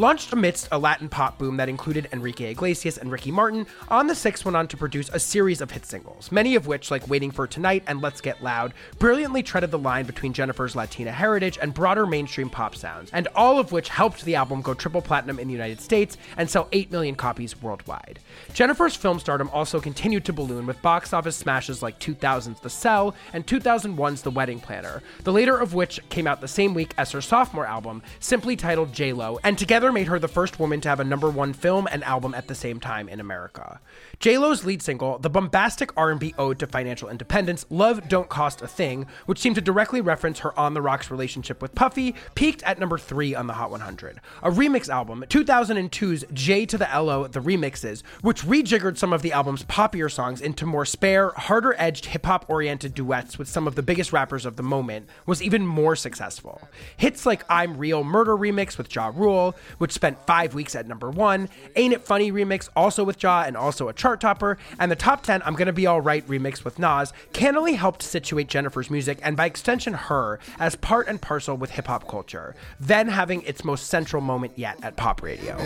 Launched 0.00 0.32
amidst 0.32 0.66
a 0.72 0.78
Latin 0.78 1.10
pop 1.10 1.36
boom 1.36 1.58
that 1.58 1.68
included 1.68 2.08
Enrique 2.10 2.52
Iglesias 2.52 2.96
and 2.96 3.12
Ricky 3.12 3.30
Martin, 3.30 3.66
On 3.88 4.06
the 4.06 4.14
Six 4.14 4.46
went 4.46 4.56
on 4.56 4.66
to 4.68 4.76
produce 4.78 5.10
a 5.10 5.20
series 5.20 5.60
of 5.60 5.72
hit 5.72 5.84
singles, 5.84 6.32
many 6.32 6.54
of 6.54 6.66
which, 6.66 6.90
like 6.90 7.06
Waiting 7.06 7.30
for 7.30 7.46
Tonight 7.46 7.84
and 7.86 8.00
Let's 8.00 8.22
Get 8.22 8.42
Loud, 8.42 8.72
brilliantly 8.98 9.42
treaded 9.42 9.70
the 9.70 9.78
line 9.78 10.06
between 10.06 10.32
Jennifer's 10.32 10.74
Latina 10.74 11.12
heritage 11.12 11.58
and 11.60 11.74
broader 11.74 12.06
mainstream 12.06 12.48
pop 12.48 12.74
sounds, 12.76 13.10
and 13.12 13.28
all 13.34 13.58
of 13.58 13.72
which 13.72 13.90
helped 13.90 14.24
the 14.24 14.36
album 14.36 14.62
go 14.62 14.72
triple 14.72 15.02
platinum 15.02 15.38
in 15.38 15.48
the 15.48 15.52
United 15.52 15.82
States 15.82 16.16
and 16.38 16.48
sell 16.48 16.66
8 16.72 16.90
million 16.90 17.14
copies 17.14 17.60
worldwide. 17.60 18.20
Jennifer's 18.54 18.96
film 18.96 19.20
stardom 19.20 19.50
also 19.52 19.82
continued 19.82 20.24
to 20.24 20.32
balloon 20.32 20.64
with 20.64 20.80
box 20.80 21.12
office 21.12 21.36
smashes 21.36 21.82
like 21.82 22.00
2000's 22.00 22.60
The 22.60 22.70
Cell 22.70 23.14
and 23.34 23.46
2001's 23.46 24.22
The 24.22 24.30
Wedding 24.30 24.60
Planner, 24.60 25.02
the 25.24 25.32
later 25.34 25.58
of 25.58 25.74
which 25.74 26.00
came 26.08 26.26
out 26.26 26.40
the 26.40 26.48
same 26.48 26.72
week 26.72 26.94
as 26.96 27.10
her 27.10 27.20
sophomore 27.20 27.66
album, 27.66 28.02
simply 28.18 28.56
titled 28.56 28.94
J-Lo, 28.94 29.38
and 29.44 29.58
together 29.58 29.89
made 29.92 30.08
her 30.08 30.18
the 30.18 30.28
first 30.28 30.58
woman 30.58 30.80
to 30.80 30.88
have 30.88 31.00
a 31.00 31.04
number 31.04 31.30
one 31.30 31.52
film 31.52 31.88
and 31.90 32.02
album 32.04 32.34
at 32.34 32.48
the 32.48 32.54
same 32.54 32.80
time 32.80 33.08
in 33.08 33.20
America. 33.20 33.80
J-Lo's 34.20 34.66
lead 34.66 34.82
single, 34.82 35.18
the 35.18 35.30
bombastic 35.30 35.96
R&B 35.96 36.34
ode 36.36 36.58
to 36.58 36.66
financial 36.66 37.08
independence, 37.08 37.64
Love 37.70 38.06
Don't 38.06 38.28
Cost 38.28 38.60
a 38.60 38.68
Thing, 38.68 39.06
which 39.24 39.38
seemed 39.38 39.54
to 39.54 39.62
directly 39.62 40.02
reference 40.02 40.40
her 40.40 40.58
on 40.60 40.74
the 40.74 40.82
rocks 40.82 41.10
relationship 41.10 41.62
with 41.62 41.74
Puffy, 41.74 42.14
peaked 42.34 42.62
at 42.64 42.78
number 42.78 42.98
3 42.98 43.34
on 43.34 43.46
the 43.46 43.54
Hot 43.54 43.70
100. 43.70 44.20
A 44.42 44.50
remix 44.50 44.90
album, 44.90 45.24
2002's 45.26 46.26
J 46.34 46.66
to 46.66 46.76
the 46.76 46.86
LO 46.94 47.28
The 47.28 47.40
Remixes, 47.40 48.02
which 48.20 48.42
rejiggered 48.42 48.98
some 48.98 49.14
of 49.14 49.22
the 49.22 49.32
album's 49.32 49.64
poppier 49.64 50.12
songs 50.12 50.42
into 50.42 50.66
more 50.66 50.84
spare, 50.84 51.30
harder-edged 51.30 52.04
hip-hop 52.04 52.44
oriented 52.46 52.92
duets 52.92 53.38
with 53.38 53.48
some 53.48 53.66
of 53.66 53.74
the 53.74 53.82
biggest 53.82 54.12
rappers 54.12 54.44
of 54.44 54.56
the 54.56 54.62
moment, 54.62 55.08
was 55.24 55.42
even 55.42 55.66
more 55.66 55.96
successful. 55.96 56.60
Hits 56.98 57.24
like 57.24 57.42
I'm 57.48 57.78
Real 57.78 58.04
Murder 58.04 58.36
remix 58.36 58.76
with 58.76 58.94
Ja 58.94 59.12
Rule, 59.14 59.56
which 59.78 59.92
spent 59.92 60.26
5 60.26 60.52
weeks 60.52 60.74
at 60.74 60.86
number 60.86 61.08
1, 61.08 61.48
Ain't 61.74 61.94
It 61.94 62.02
Funny 62.02 62.30
remix 62.30 62.68
also 62.76 63.02
with 63.02 63.22
Ja 63.22 63.44
and 63.46 63.56
also 63.56 63.88
a 63.88 63.94
chart 64.10 64.20
topper, 64.20 64.58
and 64.80 64.90
the 64.90 64.96
top 64.96 65.22
10 65.22 65.40
I'm 65.44 65.54
Gonna 65.54 65.72
Be 65.72 65.86
Alright 65.86 66.26
remix 66.26 66.64
with 66.64 66.80
Nas 66.80 67.12
cannily 67.32 67.74
helped 67.74 68.02
situate 68.02 68.48
Jennifer's 68.48 68.90
music 68.90 69.20
and 69.22 69.36
by 69.36 69.46
extension 69.46 69.92
her 69.94 70.40
as 70.58 70.74
part 70.74 71.06
and 71.06 71.22
parcel 71.22 71.56
with 71.56 71.70
hip 71.70 71.86
hop 71.86 72.08
culture, 72.08 72.56
then 72.80 73.06
having 73.06 73.42
its 73.42 73.64
most 73.64 73.86
central 73.86 74.20
moment 74.20 74.54
yet 74.56 74.82
at 74.82 74.96
pop 74.96 75.22
radio. 75.22 75.56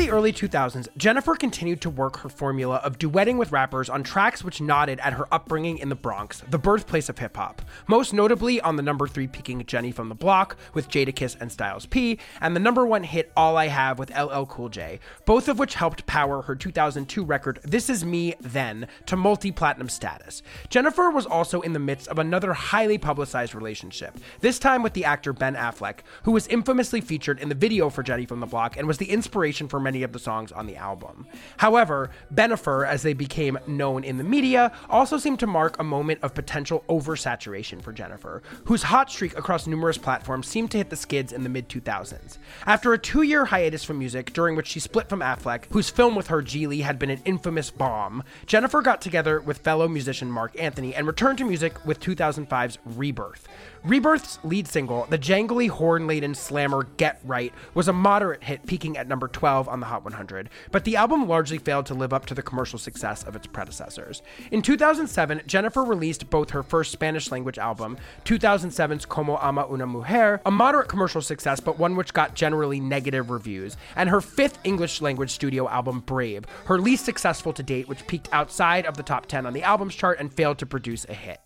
The 0.00 0.10
early 0.10 0.32
2000s, 0.32 0.88
Jennifer 0.96 1.34
continued 1.34 1.82
to 1.82 1.90
work 1.90 2.20
her 2.20 2.30
formula 2.30 2.76
of 2.76 2.98
duetting 2.98 3.36
with 3.36 3.52
rappers 3.52 3.90
on 3.90 4.02
tracks 4.02 4.42
which 4.42 4.58
nodded 4.58 4.98
at 5.00 5.12
her 5.12 5.26
upbringing 5.30 5.76
in 5.76 5.90
the 5.90 5.94
Bronx, 5.94 6.42
the 6.48 6.56
birthplace 6.56 7.10
of 7.10 7.18
hip 7.18 7.36
hop. 7.36 7.60
Most 7.86 8.14
notably 8.14 8.62
on 8.62 8.76
the 8.76 8.82
number 8.82 9.06
three 9.06 9.26
peaking 9.26 9.62
Jenny 9.66 9.92
from 9.92 10.08
the 10.08 10.14
Block 10.14 10.56
with 10.72 10.88
Jadakiss 10.88 11.38
and 11.38 11.52
Styles 11.52 11.84
P, 11.84 12.18
and 12.40 12.56
the 12.56 12.60
number 12.60 12.86
one 12.86 13.02
hit 13.02 13.30
All 13.36 13.58
I 13.58 13.66
Have 13.66 13.98
with 13.98 14.10
LL 14.16 14.44
Cool 14.44 14.70
J, 14.70 15.00
both 15.26 15.48
of 15.48 15.58
which 15.58 15.74
helped 15.74 16.06
power 16.06 16.40
her 16.40 16.56
2002 16.56 17.22
record 17.22 17.60
This 17.62 17.90
Is 17.90 18.02
Me 18.02 18.34
Then 18.40 18.88
to 19.04 19.18
multi 19.18 19.52
platinum 19.52 19.90
status. 19.90 20.42
Jennifer 20.70 21.10
was 21.10 21.26
also 21.26 21.60
in 21.60 21.74
the 21.74 21.78
midst 21.78 22.08
of 22.08 22.18
another 22.18 22.54
highly 22.54 22.96
publicized 22.96 23.54
relationship, 23.54 24.16
this 24.40 24.58
time 24.58 24.82
with 24.82 24.94
the 24.94 25.04
actor 25.04 25.34
Ben 25.34 25.56
Affleck, 25.56 25.98
who 26.22 26.32
was 26.32 26.46
infamously 26.46 27.02
featured 27.02 27.38
in 27.38 27.50
the 27.50 27.54
video 27.54 27.90
for 27.90 28.02
Jenny 28.02 28.24
from 28.24 28.40
the 28.40 28.46
Block 28.46 28.78
and 28.78 28.86
was 28.86 28.96
the 28.96 29.10
inspiration 29.10 29.68
for 29.68 29.78
many 29.90 30.04
of 30.04 30.12
the 30.12 30.20
songs 30.20 30.52
on 30.52 30.68
the 30.68 30.76
album. 30.76 31.26
However, 31.56 32.10
Bennifer, 32.32 32.86
as 32.86 33.02
they 33.02 33.12
became 33.12 33.58
known 33.66 34.04
in 34.04 34.18
the 34.18 34.24
media, 34.24 34.70
also 34.88 35.18
seemed 35.18 35.40
to 35.40 35.48
mark 35.48 35.80
a 35.80 35.84
moment 35.84 36.20
of 36.22 36.32
potential 36.32 36.84
oversaturation 36.88 37.82
for 37.82 37.92
Jennifer, 37.92 38.40
whose 38.66 38.84
hot 38.84 39.10
streak 39.10 39.36
across 39.36 39.66
numerous 39.66 39.98
platforms 39.98 40.46
seemed 40.46 40.70
to 40.70 40.78
hit 40.78 40.90
the 40.90 40.96
skids 40.96 41.32
in 41.32 41.42
the 41.42 41.48
mid 41.48 41.68
2000s. 41.68 42.38
After 42.66 42.92
a 42.92 42.98
two 42.98 43.22
year 43.22 43.46
hiatus 43.46 43.82
from 43.82 43.98
music, 43.98 44.32
during 44.32 44.54
which 44.54 44.68
she 44.68 44.78
split 44.78 45.08
from 45.08 45.22
Affleck, 45.22 45.64
whose 45.72 45.90
film 45.90 46.14
with 46.14 46.28
her, 46.28 46.40
Gigli, 46.40 46.82
had 46.82 47.00
been 47.00 47.10
an 47.10 47.22
infamous 47.24 47.72
bomb, 47.72 48.22
Jennifer 48.46 48.82
got 48.82 49.00
together 49.00 49.40
with 49.40 49.58
fellow 49.58 49.88
musician 49.88 50.30
Marc 50.30 50.56
Anthony 50.60 50.94
and 50.94 51.04
returned 51.04 51.38
to 51.38 51.44
music 51.44 51.84
with 51.84 51.98
2005's 51.98 52.78
Rebirth. 52.84 53.48
Rebirth's 53.82 54.38
lead 54.44 54.68
single, 54.68 55.06
the 55.08 55.18
jangly 55.18 55.70
horn 55.70 56.06
laden 56.06 56.34
slammer 56.34 56.82
Get 56.98 57.18
Right, 57.24 57.50
was 57.72 57.88
a 57.88 57.94
moderate 57.94 58.44
hit, 58.44 58.66
peaking 58.66 58.98
at 58.98 59.08
number 59.08 59.26
12 59.26 59.70
on 59.70 59.80
the 59.80 59.86
Hot 59.86 60.04
100, 60.04 60.50
but 60.70 60.84
the 60.84 60.96
album 60.96 61.26
largely 61.26 61.56
failed 61.56 61.86
to 61.86 61.94
live 61.94 62.12
up 62.12 62.26
to 62.26 62.34
the 62.34 62.42
commercial 62.42 62.78
success 62.78 63.22
of 63.22 63.34
its 63.34 63.46
predecessors. 63.46 64.20
In 64.50 64.60
2007, 64.60 65.40
Jennifer 65.46 65.82
released 65.82 66.28
both 66.28 66.50
her 66.50 66.62
first 66.62 66.92
Spanish 66.92 67.30
language 67.30 67.56
album, 67.56 67.96
2007's 68.26 69.06
Como 69.06 69.38
Ama 69.38 69.66
Una 69.72 69.86
Mujer, 69.86 70.42
a 70.44 70.50
moderate 70.50 70.88
commercial 70.88 71.22
success, 71.22 71.58
but 71.58 71.78
one 71.78 71.96
which 71.96 72.12
got 72.12 72.34
generally 72.34 72.80
negative 72.80 73.30
reviews, 73.30 73.78
and 73.96 74.10
her 74.10 74.20
fifth 74.20 74.58
English 74.62 75.00
language 75.00 75.30
studio 75.30 75.66
album, 75.70 76.00
Brave, 76.00 76.44
her 76.66 76.78
least 76.78 77.06
successful 77.06 77.54
to 77.54 77.62
date, 77.62 77.88
which 77.88 78.06
peaked 78.06 78.28
outside 78.30 78.84
of 78.84 78.98
the 78.98 79.02
top 79.02 79.24
10 79.24 79.46
on 79.46 79.54
the 79.54 79.62
albums 79.62 79.94
chart 79.94 80.20
and 80.20 80.30
failed 80.30 80.58
to 80.58 80.66
produce 80.66 81.06
a 81.08 81.14
hit. 81.14 81.40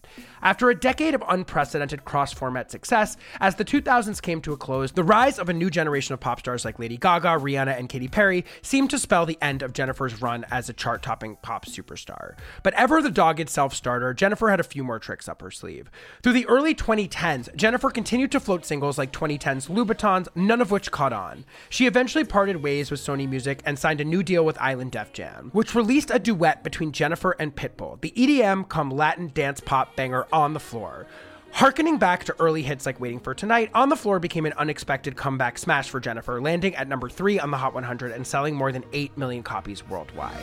After 0.44 0.68
a 0.68 0.78
decade 0.78 1.14
of 1.14 1.24
unprecedented 1.26 2.04
cross 2.04 2.30
format 2.34 2.70
success, 2.70 3.16
as 3.40 3.54
the 3.54 3.64
2000s 3.64 4.20
came 4.20 4.42
to 4.42 4.52
a 4.52 4.58
close, 4.58 4.92
the 4.92 5.02
rise 5.02 5.38
of 5.38 5.48
a 5.48 5.54
new 5.54 5.70
generation 5.70 6.12
of 6.12 6.20
pop 6.20 6.38
stars 6.40 6.66
like 6.66 6.78
Lady 6.78 6.98
Gaga, 6.98 7.38
Rihanna, 7.38 7.78
and 7.78 7.88
Katy 7.88 8.08
Perry 8.08 8.44
seemed 8.60 8.90
to 8.90 8.98
spell 8.98 9.24
the 9.24 9.38
end 9.40 9.62
of 9.62 9.72
Jennifer's 9.72 10.20
run 10.20 10.44
as 10.50 10.68
a 10.68 10.74
chart 10.74 11.02
topping 11.02 11.38
pop 11.40 11.64
superstar. 11.64 12.34
But 12.62 12.74
ever 12.74 13.00
the 13.00 13.10
dogged 13.10 13.48
self 13.48 13.72
starter, 13.72 14.12
Jennifer 14.12 14.50
had 14.50 14.60
a 14.60 14.64
few 14.64 14.84
more 14.84 14.98
tricks 14.98 15.30
up 15.30 15.40
her 15.40 15.50
sleeve. 15.50 15.90
Through 16.22 16.34
the 16.34 16.46
early 16.46 16.74
2010s, 16.74 17.56
Jennifer 17.56 17.88
continued 17.88 18.30
to 18.32 18.40
float 18.40 18.66
singles 18.66 18.98
like 18.98 19.12
2010's 19.12 19.68
Louboutins, 19.68 20.28
none 20.34 20.60
of 20.60 20.70
which 20.70 20.90
caught 20.90 21.14
on. 21.14 21.46
She 21.70 21.86
eventually 21.86 22.24
parted 22.24 22.62
ways 22.62 22.90
with 22.90 23.00
Sony 23.00 23.26
Music 23.26 23.62
and 23.64 23.78
signed 23.78 24.02
a 24.02 24.04
new 24.04 24.22
deal 24.22 24.44
with 24.44 24.60
Island 24.60 24.92
Def 24.92 25.10
Jam, 25.14 25.48
which 25.54 25.74
released 25.74 26.10
a 26.10 26.18
duet 26.18 26.62
between 26.62 26.92
Jennifer 26.92 27.34
and 27.38 27.56
Pitbull, 27.56 27.98
the 28.02 28.12
EDM 28.14 28.68
come 28.68 28.90
Latin 28.90 29.30
dance 29.32 29.60
pop 29.60 29.96
banger 29.96 30.26
on 30.34 30.52
the 30.52 30.60
floor. 30.60 31.06
Harkening 31.52 31.98
back 31.98 32.24
to 32.24 32.34
early 32.40 32.62
hits 32.62 32.84
like 32.84 32.98
Waiting 32.98 33.20
for 33.20 33.32
Tonight, 33.32 33.70
On 33.74 33.88
the 33.88 33.96
Floor 33.96 34.18
became 34.18 34.44
an 34.44 34.52
unexpected 34.54 35.16
comeback 35.16 35.56
smash 35.56 35.88
for 35.88 36.00
Jennifer, 36.00 36.40
landing 36.40 36.74
at 36.74 36.88
number 36.88 37.08
3 37.08 37.38
on 37.38 37.52
the 37.52 37.56
Hot 37.56 37.72
100 37.72 38.10
and 38.10 38.26
selling 38.26 38.56
more 38.56 38.72
than 38.72 38.84
8 38.92 39.16
million 39.16 39.44
copies 39.44 39.86
worldwide. 39.88 40.34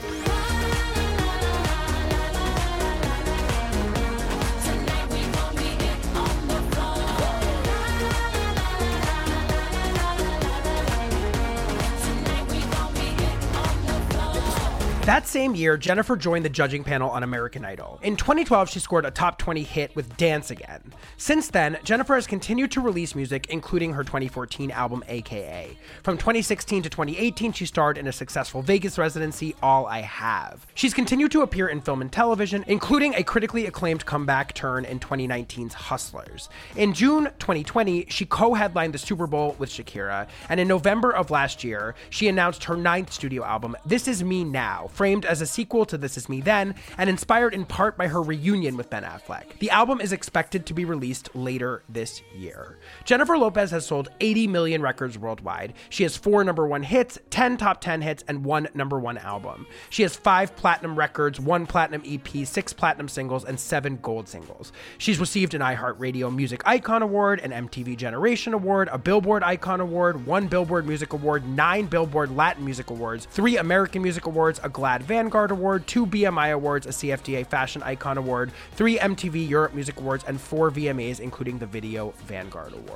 That 15.12 15.28
same 15.28 15.56
year, 15.56 15.76
Jennifer 15.76 16.16
joined 16.16 16.46
the 16.46 16.50
judging 16.50 16.86
panel 16.86 17.10
on 17.10 17.22
American 17.22 17.66
Idol. 17.66 18.00
In 18.02 18.16
2012, 18.16 18.70
she 18.70 18.80
scored 18.80 19.06
a 19.06 19.12
top 19.12 19.38
20 19.38 19.62
hit 19.62 19.94
with 19.94 20.16
Dance 20.16 20.52
Again. 20.52 20.94
Since 21.18 21.50
then, 21.50 21.78
Jennifer 21.84 22.16
has 22.16 22.26
continued 22.26 22.72
to 22.72 22.80
release 22.80 23.14
music, 23.14 23.48
including 23.50 23.92
her 23.92 24.06
2014 24.06 24.72
album 24.72 25.04
AKA. 25.10 25.78
From 26.04 26.18
2016 26.18 26.84
to 26.84 26.90
2018, 26.90 27.52
she 27.52 27.66
starred 27.66 27.98
in 27.98 28.08
a 28.08 28.14
successful 28.14 28.62
Vegas 28.62 28.98
residency, 28.98 29.54
All 29.62 29.86
I 29.86 30.00
Have. 30.00 30.66
She's 30.76 30.94
continued 30.94 31.34
to 31.34 31.42
appear 31.42 31.68
in 31.68 31.82
film 31.82 32.00
and 32.00 32.10
television, 32.10 32.64
including 32.68 33.14
a 33.16 33.24
critically 33.24 33.66
acclaimed 33.66 34.06
comeback 34.06 34.54
turn 34.54 34.86
in 34.86 35.02
2019's 35.02 35.74
Hustlers. 35.74 36.48
In 36.78 36.94
June 36.94 37.26
2020, 37.40 38.06
she 38.08 38.26
co 38.26 38.54
headlined 38.54 38.94
the 38.94 38.98
Super 38.98 39.28
Bowl 39.28 39.58
with 39.60 39.72
Shakira, 39.72 40.30
and 40.48 40.58
in 40.58 40.70
November 40.70 41.12
of 41.12 41.32
last 41.32 41.66
year, 41.66 41.96
she 42.10 42.30
announced 42.30 42.64
her 42.64 42.78
ninth 42.78 43.12
studio 43.12 43.44
album, 43.44 43.76
This 43.86 44.08
Is 44.08 44.24
Me 44.24 44.46
Now 44.46 44.88
framed 45.02 45.26
as 45.26 45.42
a 45.42 45.48
sequel 45.48 45.84
to 45.84 45.98
This 45.98 46.16
Is 46.16 46.30
Me 46.30 46.42
Then, 46.42 46.76
and 46.96 47.10
inspired 47.10 47.56
in 47.56 47.66
part 47.66 47.98
by 47.98 48.08
her 48.08 48.22
reunion 48.22 48.78
with 48.78 48.92
Ben 48.92 49.02
Affleck. 49.02 49.58
The 49.58 49.72
album 49.72 50.00
is 50.00 50.14
expected 50.14 50.68
to 50.68 50.76
be 50.76 50.86
released 50.86 51.36
later 51.36 51.82
this 51.90 52.22
year. 52.38 52.78
Jennifer 53.04 53.38
Lopez 53.38 53.72
has 53.72 53.86
sold 53.86 54.10
80 54.20 54.48
million 54.48 54.82
records 54.82 55.18
worldwide. 55.18 55.74
She 55.90 56.04
has 56.04 56.16
four 56.16 56.44
number 56.44 56.68
one 56.68 56.84
hits, 56.84 57.18
10 57.32 57.58
top 57.58 57.82
10 57.82 58.02
hits, 58.02 58.24
and 58.28 58.46
one 58.46 58.68
number 58.74 59.00
one 59.00 59.18
album. 59.18 59.66
She 59.90 60.04
has 60.04 60.16
five 60.16 60.56
platinum 60.56 60.98
records, 60.98 61.40
one 61.40 61.66
platinum 61.66 62.04
EP, 62.06 62.46
six 62.46 62.74
platinum 62.74 63.08
singles, 63.08 63.44
and 63.44 63.60
seven 63.60 63.98
gold 64.02 64.28
singles. 64.28 64.72
She's 64.98 65.20
received 65.20 65.54
an 65.54 65.62
iHeartRadio 65.62 66.34
Music 66.34 66.62
Icon 66.66 67.02
Award, 67.02 67.40
an 67.40 67.68
MTV 67.68 67.98
Generation 67.98 68.54
Award, 68.54 68.90
a 68.92 68.98
Billboard 68.98 69.44
Icon 69.44 69.80
Award, 69.80 70.26
one 70.26 70.48
Billboard 70.48 70.86
Music 70.86 71.14
Award, 71.14 71.48
nine 71.48 71.88
Billboard 71.88 72.36
Latin 72.36 72.64
Music 72.64 72.90
Awards, 72.92 73.26
three 73.26 73.58
American 73.58 74.02
Music 74.02 74.26
Awards, 74.28 74.60
a 74.64 74.70
GLAAD 74.70 75.02
Vanguard 75.02 75.52
Award, 75.52 75.88
two 75.88 76.06
BMI 76.06 76.54
Awards, 76.54 76.86
a 76.86 76.90
CFDA 76.90 77.48
Fashion 77.48 77.82
Icon 77.84 78.18
Award, 78.18 78.52
three 78.74 78.98
MTV 79.00 79.48
Europe 79.50 79.74
Music 79.74 80.00
Awards, 80.00 80.24
and 80.28 80.40
four 80.40 80.70
VMAs, 80.70 81.20
including 81.20 81.58
the 81.58 81.66
Video 81.66 82.14
Vanguard 82.28 82.74
Award. 82.74 82.91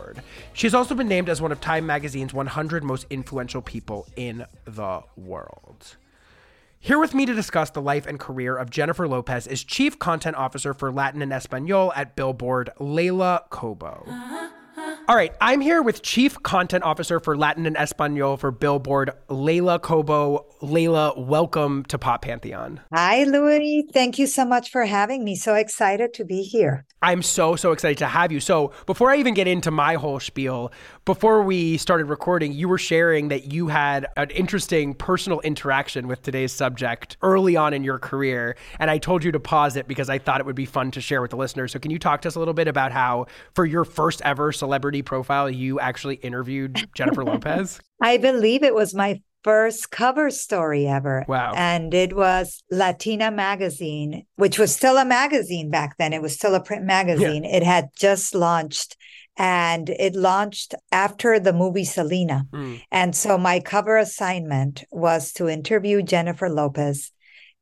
She 0.53 0.67
has 0.67 0.73
also 0.73 0.95
been 0.95 1.07
named 1.07 1.29
as 1.29 1.41
one 1.41 1.51
of 1.51 1.61
Time 1.61 1.85
Magazine's 1.85 2.33
100 2.33 2.83
most 2.83 3.05
influential 3.09 3.61
people 3.61 4.07
in 4.15 4.45
the 4.65 5.01
world. 5.15 5.97
Here 6.79 6.99
with 6.99 7.15
me 7.15 7.25
to 7.25 7.33
discuss 7.33 7.71
the 7.71 7.81
life 7.81 8.05
and 8.05 8.19
career 8.19 8.55
of 8.55 8.69
Jennifer 8.69 9.07
Lopez 9.07 9.47
is 9.47 9.63
Chief 9.63 9.97
Content 9.97 10.35
Officer 10.35 10.73
for 10.73 10.91
Latin 10.91 11.21
and 11.23 11.33
Espanol 11.33 11.91
at 11.95 12.15
Billboard, 12.15 12.69
Leila 12.79 13.45
Cobo. 13.49 14.05
Uh-huh. 14.07 14.49
All 14.77 15.15
right, 15.15 15.33
I'm 15.39 15.61
here 15.61 15.81
with 15.81 16.01
Chief 16.01 16.41
Content 16.43 16.83
Officer 16.83 17.21
for 17.21 17.37
Latin 17.37 17.65
and 17.65 17.77
Espanol 17.77 18.35
for 18.35 18.51
Billboard, 18.51 19.11
Leila 19.29 19.79
Cobo. 19.79 20.45
Leila, 20.61 21.13
welcome 21.17 21.85
to 21.85 21.97
Pop 21.97 22.23
Pantheon. 22.23 22.81
Hi, 22.93 23.23
Louie. 23.23 23.87
Thank 23.93 24.19
you 24.19 24.27
so 24.27 24.43
much 24.43 24.71
for 24.71 24.83
having 24.83 25.23
me. 25.23 25.35
So 25.35 25.53
excited 25.53 26.13
to 26.15 26.25
be 26.25 26.41
here. 26.41 26.85
I'm 27.05 27.21
so, 27.21 27.55
so 27.55 27.71
excited 27.71 27.99
to 27.99 28.07
have 28.07 28.31
you. 28.31 28.39
So, 28.39 28.71
before 28.87 29.11
I 29.11 29.17
even 29.17 29.35
get 29.35 29.47
into 29.47 29.69
my 29.69 29.93
whole 29.93 30.19
spiel, 30.19 30.71
before 31.05 31.43
we 31.43 31.77
started 31.77 32.05
recording, 32.05 32.51
you 32.51 32.67
were 32.67 32.79
sharing 32.79 33.27
that 33.27 33.53
you 33.53 33.67
had 33.67 34.07
an 34.17 34.31
interesting 34.31 34.95
personal 34.95 35.39
interaction 35.41 36.07
with 36.07 36.23
today's 36.23 36.51
subject 36.51 37.17
early 37.21 37.55
on 37.55 37.75
in 37.75 37.83
your 37.83 37.99
career. 37.99 38.55
And 38.79 38.89
I 38.89 38.97
told 38.97 39.23
you 39.23 39.31
to 39.33 39.39
pause 39.39 39.75
it 39.75 39.87
because 39.87 40.09
I 40.09 40.17
thought 40.17 40.39
it 40.39 40.47
would 40.47 40.55
be 40.55 40.65
fun 40.65 40.89
to 40.91 41.01
share 41.01 41.21
with 41.21 41.29
the 41.29 41.37
listeners. 41.37 41.73
So, 41.73 41.79
can 41.79 41.91
you 41.91 41.99
talk 41.99 42.21
to 42.23 42.27
us 42.27 42.35
a 42.35 42.39
little 42.39 42.55
bit 42.55 42.67
about 42.67 42.91
how, 42.91 43.27
for 43.53 43.65
your 43.65 43.85
first 43.85 44.19
ever 44.23 44.51
celebrity 44.65 45.03
profile, 45.03 45.47
you 45.47 45.79
actually 45.79 46.15
interviewed 46.15 46.89
Jennifer 46.95 47.23
Lopez? 47.23 47.79
I 48.01 48.17
believe 48.17 48.63
it 48.63 48.73
was 48.73 48.95
my 48.95 49.21
first 49.43 49.91
cover 49.91 50.31
story 50.31 50.87
ever. 50.87 51.23
Wow. 51.27 51.53
And 51.55 51.93
it 51.93 52.15
was 52.15 52.63
Latina 52.71 53.29
Magazine, 53.29 54.25
which 54.37 54.57
was 54.57 54.75
still 54.75 54.97
a 54.97 55.05
magazine 55.05 55.69
back 55.69 55.97
then. 55.99 56.13
It 56.13 56.21
was 56.23 56.33
still 56.33 56.55
a 56.55 56.63
print 56.63 56.83
magazine. 56.83 57.43
Yeah. 57.43 57.57
It 57.57 57.63
had 57.63 57.89
just 57.95 58.33
launched 58.33 58.97
and 59.37 59.89
it 59.89 60.15
launched 60.15 60.73
after 60.91 61.39
the 61.39 61.53
movie 61.53 61.85
Selena. 61.85 62.47
Mm. 62.51 62.81
And 62.91 63.15
so 63.15 63.37
my 63.37 63.59
cover 63.59 63.97
assignment 63.97 64.83
was 64.91 65.31
to 65.33 65.47
interview 65.47 66.01
Jennifer 66.01 66.49
Lopez 66.49 67.11